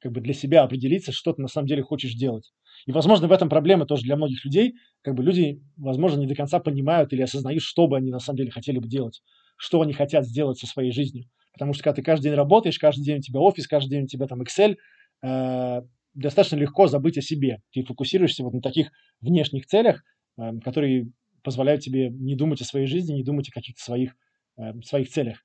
как 0.00 0.12
бы 0.12 0.20
для 0.20 0.34
себя 0.34 0.64
определиться, 0.64 1.12
что 1.12 1.32
ты 1.32 1.40
на 1.40 1.48
самом 1.48 1.68
деле 1.68 1.82
хочешь 1.82 2.14
делать. 2.14 2.52
И, 2.86 2.92
возможно, 2.92 3.28
в 3.28 3.32
этом 3.32 3.48
проблема 3.48 3.86
тоже 3.86 4.02
для 4.02 4.16
многих 4.16 4.44
людей. 4.44 4.74
Как 5.02 5.14
бы 5.14 5.22
люди, 5.22 5.62
возможно, 5.76 6.18
не 6.18 6.26
до 6.26 6.34
конца 6.34 6.58
понимают 6.58 7.12
или 7.12 7.22
осознают, 7.22 7.62
что 7.62 7.86
бы 7.86 7.96
они 7.96 8.10
на 8.10 8.18
самом 8.18 8.38
деле 8.38 8.50
хотели 8.50 8.78
бы 8.78 8.88
делать, 8.88 9.22
что 9.56 9.80
они 9.80 9.92
хотят 9.92 10.26
сделать 10.26 10.58
со 10.58 10.66
своей 10.66 10.90
жизнью. 10.90 11.26
Потому 11.52 11.72
что 11.72 11.84
когда 11.84 11.94
ты 11.96 12.02
каждый 12.02 12.24
день 12.24 12.34
работаешь, 12.34 12.78
каждый 12.80 13.04
день 13.04 13.18
у 13.18 13.22
тебя 13.22 13.38
офис, 13.40 13.68
каждый 13.68 13.90
день 13.90 14.04
у 14.04 14.08
тебя 14.08 14.26
там 14.26 14.42
Excel, 14.42 14.76
э, 15.22 15.82
достаточно 16.14 16.56
легко 16.56 16.86
забыть 16.86 17.18
о 17.18 17.22
себе. 17.22 17.58
Ты 17.72 17.84
фокусируешься 17.84 18.44
вот 18.44 18.52
на 18.52 18.60
таких 18.60 18.90
внешних 19.20 19.66
целях, 19.66 20.02
э, 20.38 20.58
которые 20.64 21.08
позволяют 21.42 21.82
тебе 21.82 22.10
не 22.10 22.36
думать 22.36 22.60
о 22.60 22.64
своей 22.64 22.86
жизни, 22.86 23.14
не 23.14 23.24
думать 23.24 23.48
о 23.48 23.52
каких-то 23.52 23.82
своих, 23.82 24.14
э, 24.56 24.80
своих 24.82 25.08
целях. 25.08 25.38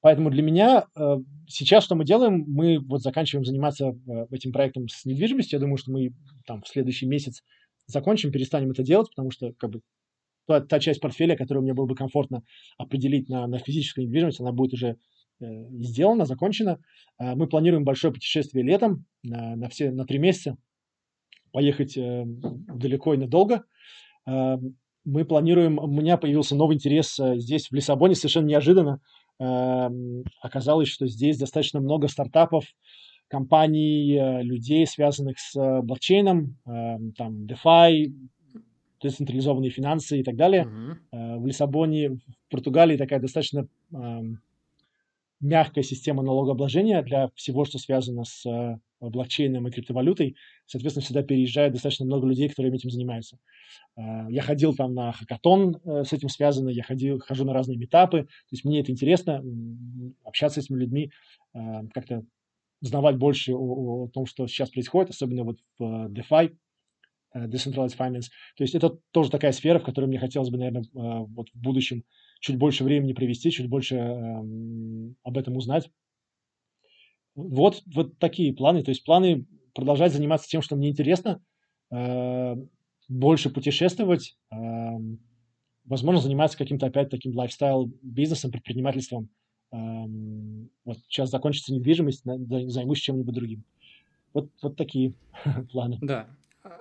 Поэтому 0.00 0.30
для 0.30 0.42
меня 0.42 0.84
э, 0.96 1.16
сейчас 1.48 1.84
что 1.84 1.94
мы 1.94 2.04
делаем, 2.04 2.44
мы 2.46 2.78
вот 2.78 3.02
заканчиваем 3.02 3.44
заниматься 3.44 3.88
э, 3.88 4.26
этим 4.30 4.52
проектом 4.52 4.88
с 4.88 5.04
недвижимостью. 5.04 5.56
Я 5.56 5.60
думаю, 5.60 5.78
что 5.78 5.90
мы 5.90 6.10
там 6.46 6.62
в 6.62 6.68
следующий 6.68 7.06
месяц 7.06 7.42
закончим, 7.86 8.30
перестанем 8.30 8.70
это 8.70 8.82
делать, 8.82 9.08
потому 9.10 9.30
что 9.30 9.52
как 9.58 9.70
бы 9.70 9.80
та, 10.46 10.60
та 10.60 10.78
часть 10.78 11.00
портфеля, 11.00 11.36
которую 11.36 11.64
мне 11.64 11.74
было 11.74 11.86
бы 11.86 11.94
комфортно 11.94 12.42
определить 12.78 13.28
на, 13.28 13.46
на 13.46 13.58
физическую 13.58 14.06
недвижимость, 14.06 14.40
она 14.40 14.52
будет 14.52 14.74
уже 14.74 14.96
э, 15.40 15.44
сделана, 15.80 16.24
закончена. 16.24 16.78
Э, 17.18 17.34
мы 17.34 17.46
планируем 17.46 17.84
большое 17.84 18.12
путешествие 18.12 18.64
летом 18.64 19.04
на, 19.22 19.68
все 19.68 19.90
на 19.90 20.04
три 20.04 20.18
месяца, 20.18 20.56
поехать 21.52 21.96
э, 21.96 22.24
далеко 22.26 23.14
и 23.14 23.16
надолго. 23.16 23.64
Э, 24.26 24.56
мы 25.04 25.24
планируем, 25.24 25.78
у 25.78 25.86
меня 25.86 26.16
появился 26.16 26.56
новый 26.56 26.74
интерес 26.74 27.18
э, 27.18 27.38
здесь, 27.38 27.68
в 27.68 27.72
Лиссабоне, 27.72 28.14
совершенно 28.14 28.46
неожиданно. 28.46 29.00
Э, 29.40 29.88
оказалось, 30.42 30.88
что 30.88 31.06
здесь 31.06 31.38
достаточно 31.38 31.80
много 31.80 32.08
стартапов, 32.08 32.64
компаний, 33.28 34.20
людей, 34.42 34.86
связанных 34.86 35.40
с 35.40 35.80
блокчейном, 35.82 36.58
там 36.64 37.46
DeFi, 37.46 38.12
децентрализованные 39.02 39.70
финансы 39.70 40.20
и 40.20 40.22
так 40.22 40.36
далее. 40.36 40.62
Uh-huh. 41.12 41.38
В 41.40 41.44
Лиссабоне, 41.44 42.10
в 42.10 42.20
Португалии 42.50 42.96
такая 42.96 43.18
достаточно 43.18 43.66
мягкая 45.40 45.84
система 45.84 46.22
налогообложения 46.22 47.02
для 47.02 47.28
всего, 47.34 47.64
что 47.64 47.78
связано 47.78 48.24
с 48.24 48.46
э, 48.46 48.78
блокчейном 49.00 49.68
и 49.68 49.70
криптовалютой. 49.70 50.36
Соответственно, 50.64 51.04
сюда 51.06 51.22
переезжает 51.22 51.72
достаточно 51.72 52.06
много 52.06 52.26
людей, 52.26 52.48
которые 52.48 52.74
этим 52.74 52.90
занимаются. 52.90 53.38
Э, 53.96 54.26
я 54.30 54.42
ходил 54.42 54.74
там 54.74 54.94
на 54.94 55.12
хакатон 55.12 55.76
э, 55.84 56.04
с 56.04 56.12
этим 56.12 56.28
связано, 56.28 56.70
я 56.70 56.82
ходил, 56.82 57.18
хожу 57.20 57.44
на 57.44 57.52
разные 57.52 57.76
метапы. 57.76 58.22
То 58.22 58.52
есть 58.52 58.64
мне 58.64 58.80
это 58.80 58.92
интересно, 58.92 59.42
общаться 60.24 60.60
с 60.60 60.64
этими 60.64 60.78
людьми, 60.78 61.10
как-то 61.94 62.24
узнавать 62.82 63.16
больше 63.16 63.54
о, 63.54 64.04
о 64.04 64.08
том, 64.08 64.26
что 64.26 64.46
сейчас 64.46 64.70
происходит, 64.70 65.10
особенно 65.10 65.44
вот 65.44 65.58
в 65.78 66.08
DeFi, 66.08 66.54
decentralized 67.34 67.96
finance. 67.96 68.26
То 68.56 68.64
есть 68.64 68.74
это 68.74 68.98
тоже 69.10 69.30
такая 69.30 69.52
сфера, 69.52 69.78
в 69.78 69.84
которой 69.84 70.06
мне 70.06 70.18
хотелось 70.18 70.50
бы, 70.50 70.58
наверное, 70.58 70.84
вот 70.92 71.48
в 71.52 71.60
будущем 71.60 72.04
чуть 72.40 72.56
больше 72.56 72.84
времени 72.84 73.12
провести, 73.12 73.50
чуть 73.50 73.68
больше 73.68 73.96
эм, 73.96 75.16
об 75.22 75.38
этом 75.38 75.56
узнать. 75.56 75.90
Вот, 77.34 77.82
вот 77.86 78.18
такие 78.18 78.54
планы. 78.54 78.82
То 78.82 78.90
есть 78.90 79.04
планы 79.04 79.46
продолжать 79.74 80.12
заниматься 80.12 80.48
тем, 80.48 80.62
что 80.62 80.76
мне 80.76 80.88
интересно, 80.88 81.42
э, 81.90 82.56
больше 83.08 83.50
путешествовать, 83.50 84.36
эм, 84.50 85.20
возможно, 85.84 86.20
заниматься 86.20 86.58
каким-то 86.58 86.86
опять 86.86 87.10
таким 87.10 87.36
лайфстайл 87.36 87.92
бизнесом, 88.02 88.50
предпринимательством. 88.50 89.28
Эм, 89.72 90.70
вот 90.84 90.98
сейчас 91.08 91.30
закончится 91.30 91.74
недвижимость, 91.74 92.22
займусь 92.24 93.00
чем-нибудь 93.00 93.34
другим. 93.34 93.64
Вот, 94.32 94.50
вот 94.62 94.76
такие 94.76 95.14
планы. 95.70 95.98
Да, 96.00 96.28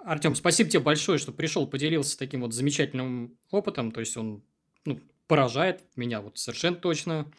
Артем, 0.06 0.36
спасибо 0.36 0.69
тебе 0.69 0.82
большое, 0.82 1.18
что 1.18 1.32
пришел, 1.32 1.68
поделился 1.68 2.18
таким 2.18 2.41
вот 2.41 2.53
замечательным 2.53 3.38
опытом. 3.52 3.91
То 3.91 3.99
есть 3.99 4.15
он 4.18 4.41
ну, 4.86 4.99
поражает 5.27 5.84
меня 5.95 6.22
вот 6.22 6.38
совершенно 6.38 6.77
точно. 6.77 7.31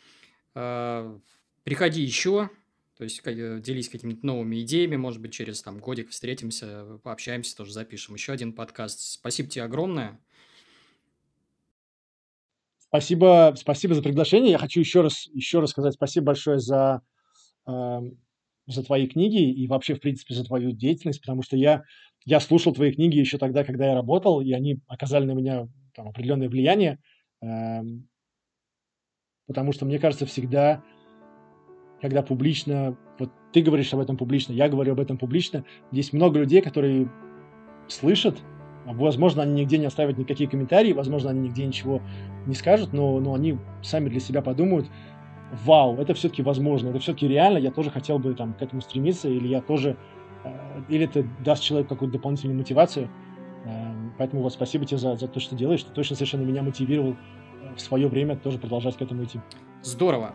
А, 0.55 1.19
приходи 1.65 2.03
еще, 2.03 2.51
то 2.97 3.05
есть 3.05 3.21
э, 3.25 3.61
делись 3.61 3.89
какими-то 3.89 4.25
новыми 4.25 4.63
идеями, 4.63 4.97
может 4.97 5.21
быть, 5.21 5.33
через 5.33 5.63
там 5.63 5.79
годик 5.79 6.11
встретимся, 6.11 6.99
пообщаемся, 7.03 7.57
тоже 7.57 7.73
запишем 7.73 8.15
еще 8.15 8.33
один 8.33 8.53
подкаст. 8.53 9.01
Спасибо 9.01 9.49
тебе 9.49 9.65
огромное. 9.65 10.21
Спасибо, 12.79 13.55
спасибо 13.57 13.95
за 13.95 14.03
приглашение. 14.03 14.53
Я 14.53 14.59
хочу 14.59 14.81
еще 14.81 15.03
раз, 15.03 15.27
еще 15.27 15.61
раз 15.61 15.71
сказать 15.71 15.95
спасибо 15.95 16.27
большое 16.27 16.59
за 16.59 17.03
э, 17.67 18.01
за 18.67 18.83
твои 18.83 19.07
книги 19.07 19.51
и 19.51 19.67
вообще, 19.69 19.95
в 19.95 20.01
принципе, 20.01 20.35
за 20.35 20.45
твою 20.45 20.73
деятельность, 20.73 21.21
потому 21.21 21.43
что 21.43 21.57
я, 21.57 21.85
я 22.25 22.41
слушал 22.41 22.73
твои 22.73 22.93
книги 22.93 23.19
еще 23.19 23.39
тогда, 23.39 23.65
когда 23.65 23.87
я 23.87 23.95
работал, 23.95 24.41
и 24.41 24.53
они 24.53 24.81
оказали 24.89 25.25
на 25.25 25.33
меня 25.33 25.69
там, 25.95 26.09
определенное 26.09 26.49
влияние, 26.49 26.99
потому 29.47 29.73
что, 29.73 29.85
мне 29.85 29.99
кажется, 29.99 30.27
всегда, 30.27 30.83
когда 32.01 32.23
публично, 32.23 32.97
вот 33.19 33.31
ты 33.53 33.63
говоришь 33.63 33.93
об 33.95 34.01
этом 34.01 34.17
публично, 34.17 34.53
я 34.53 34.69
говорю 34.69 34.93
об 34.93 35.01
этом 35.01 35.19
публично, 35.19 35.65
здесь 35.93 36.13
много 36.13 36.39
людей, 36.39 36.61
которые 36.61 37.11
слышат, 37.89 38.43
возможно, 38.85 39.43
они 39.43 39.63
нигде 39.63 39.79
не 39.79 39.87
оставят 39.87 40.19
никакие 40.19 40.49
комментарии, 40.49 40.93
возможно, 40.93 41.31
они 41.31 41.49
нигде 41.49 41.67
ничего 41.67 42.01
не 42.47 42.55
скажут, 42.55 42.93
но, 42.93 43.19
но 43.21 43.35
они 43.35 43.59
сами 43.83 44.09
для 44.09 44.21
себя 44.21 44.43
подумают, 44.43 44.89
вау, 45.65 45.97
это 45.97 46.15
все-таки 46.15 46.43
возможно, 46.43 46.89
это 46.89 46.99
все-таки 46.99 47.29
реально, 47.29 47.59
я 47.59 47.71
тоже 47.71 47.91
хотел 47.91 48.19
бы 48.19 48.35
там 48.35 48.55
к 48.55 48.63
этому 48.63 48.81
стремиться, 48.83 49.29
или 49.29 49.49
я 49.49 49.61
тоже, 49.61 49.97
э, 50.45 50.83
или 50.89 51.05
это 51.05 51.25
даст 51.45 51.63
человеку 51.63 51.91
какую-то 51.91 52.19
дополнительную 52.19 52.59
мотивацию. 52.59 53.09
Э, 54.17 54.19
поэтому 54.19 54.43
вот 54.43 54.53
спасибо 54.53 54.85
тебе 54.85 54.99
за, 54.99 55.17
за 55.17 55.29
то, 55.29 55.41
что 55.41 55.55
делаешь, 55.55 55.83
ты 55.83 55.91
точно 55.91 56.17
совершенно 56.17 56.43
меня 56.43 56.63
мотивировал 56.63 57.13
э, 57.63 57.75
в 57.75 57.81
свое 57.81 58.09
время 58.09 58.37
тоже 58.37 58.59
продолжать 58.59 58.97
к 58.97 59.03
этому 59.03 59.25
идти. 59.25 59.41
Здорово. 59.83 60.35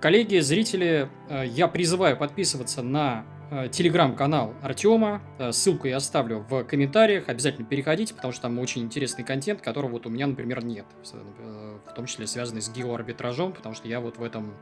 Коллеги, 0.00 0.38
зрители, 0.38 1.08
я 1.44 1.68
призываю 1.68 2.16
подписываться 2.16 2.82
на 2.82 3.24
Э, 3.54 3.68
телеграм-канал 3.68 4.54
Артема. 4.62 5.20
Э, 5.38 5.52
ссылку 5.52 5.86
я 5.86 5.98
оставлю 5.98 6.46
в 6.48 6.64
комментариях. 6.64 7.28
Обязательно 7.28 7.66
переходите, 7.66 8.14
потому 8.14 8.32
что 8.32 8.42
там 8.42 8.58
очень 8.58 8.80
интересный 8.80 9.24
контент, 9.24 9.60
которого 9.60 9.90
вот 9.90 10.06
у 10.06 10.08
меня, 10.08 10.26
например, 10.26 10.64
нет. 10.64 10.86
Э, 11.12 11.78
в 11.86 11.92
том 11.92 12.06
числе 12.06 12.26
связанный 12.26 12.62
с 12.62 12.70
геоарбитражом, 12.70 13.52
потому 13.52 13.74
что 13.74 13.88
я 13.88 14.00
вот 14.00 14.16
в 14.16 14.22
этом 14.22 14.54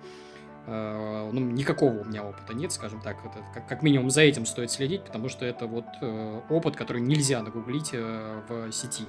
ну, 0.71 1.41
никакого 1.41 2.01
у 2.01 2.05
меня 2.05 2.23
опыта 2.23 2.55
нет, 2.55 2.71
скажем 2.71 3.01
так. 3.01 3.17
Это, 3.25 3.39
как, 3.53 3.67
как 3.67 3.83
минимум 3.83 4.09
за 4.11 4.23
этим 4.23 4.47
стоит 4.47 4.71
следить, 4.71 5.03
потому 5.03 5.29
что 5.29 5.45
это 5.45 5.67
вот 5.67 5.87
опыт, 6.49 6.77
который 6.77 7.03
нельзя 7.03 7.43
нагуглить 7.43 7.93
в 7.93 8.71
сети. 8.71 9.05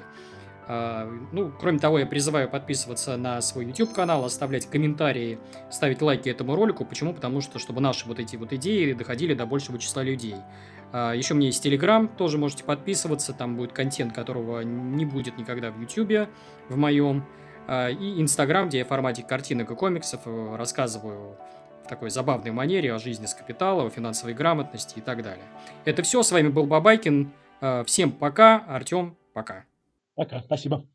Ну, 0.67 1.51
кроме 1.59 1.79
того, 1.79 1.99
я 1.99 2.05
призываю 2.05 2.49
подписываться 2.49 3.17
на 3.17 3.41
свой 3.41 3.65
YouTube-канал, 3.65 4.23
оставлять 4.25 4.67
комментарии, 4.69 5.37
ставить 5.69 6.01
лайки 6.01 6.29
этому 6.29 6.55
ролику. 6.55 6.85
Почему? 6.85 7.13
Потому 7.13 7.41
что, 7.41 7.59
чтобы 7.59 7.81
наши 7.81 8.07
вот 8.07 8.19
эти 8.19 8.37
вот 8.37 8.53
идеи 8.53 8.93
доходили 8.93 9.33
до 9.33 9.45
большего 9.45 9.77
числа 9.77 10.01
людей. 10.01 10.35
Еще 10.93 11.33
у 11.33 11.37
меня 11.37 11.47
есть 11.47 11.65
Telegram, 11.65 12.09
тоже 12.17 12.37
можете 12.37 12.63
подписываться, 12.63 13.33
там 13.33 13.55
будет 13.55 13.71
контент, 13.71 14.13
которого 14.13 14.61
не 14.61 15.05
будет 15.05 15.37
никогда 15.37 15.71
в 15.71 15.79
YouTube, 15.79 16.29
в 16.69 16.77
моем. 16.77 17.25
А, 17.67 17.89
и 17.89 18.21
Instagram, 18.21 18.69
где 18.69 18.79
я 18.79 18.85
в 18.85 18.87
формате 18.87 19.23
картинок 19.23 19.71
и 19.71 19.75
комиксов 19.75 20.21
э, 20.25 20.55
рассказываю 20.55 21.37
в 21.83 21.87
такой 21.87 22.09
забавной 22.09 22.51
манере 22.51 22.93
о 22.93 22.99
жизни 22.99 23.25
с 23.25 23.33
капитала, 23.33 23.85
о 23.85 23.89
финансовой 23.89 24.33
грамотности 24.33 24.99
и 24.99 25.01
так 25.01 25.23
далее. 25.23 25.45
Это 25.85 26.03
все, 26.03 26.23
с 26.23 26.31
вами 26.31 26.49
был 26.49 26.65
Бабайкин. 26.65 27.31
Всем 27.85 28.11
пока, 28.11 28.65
Артем, 28.67 29.15
пока. 29.33 29.65
Пока, 30.15 30.41
спасибо. 30.41 30.85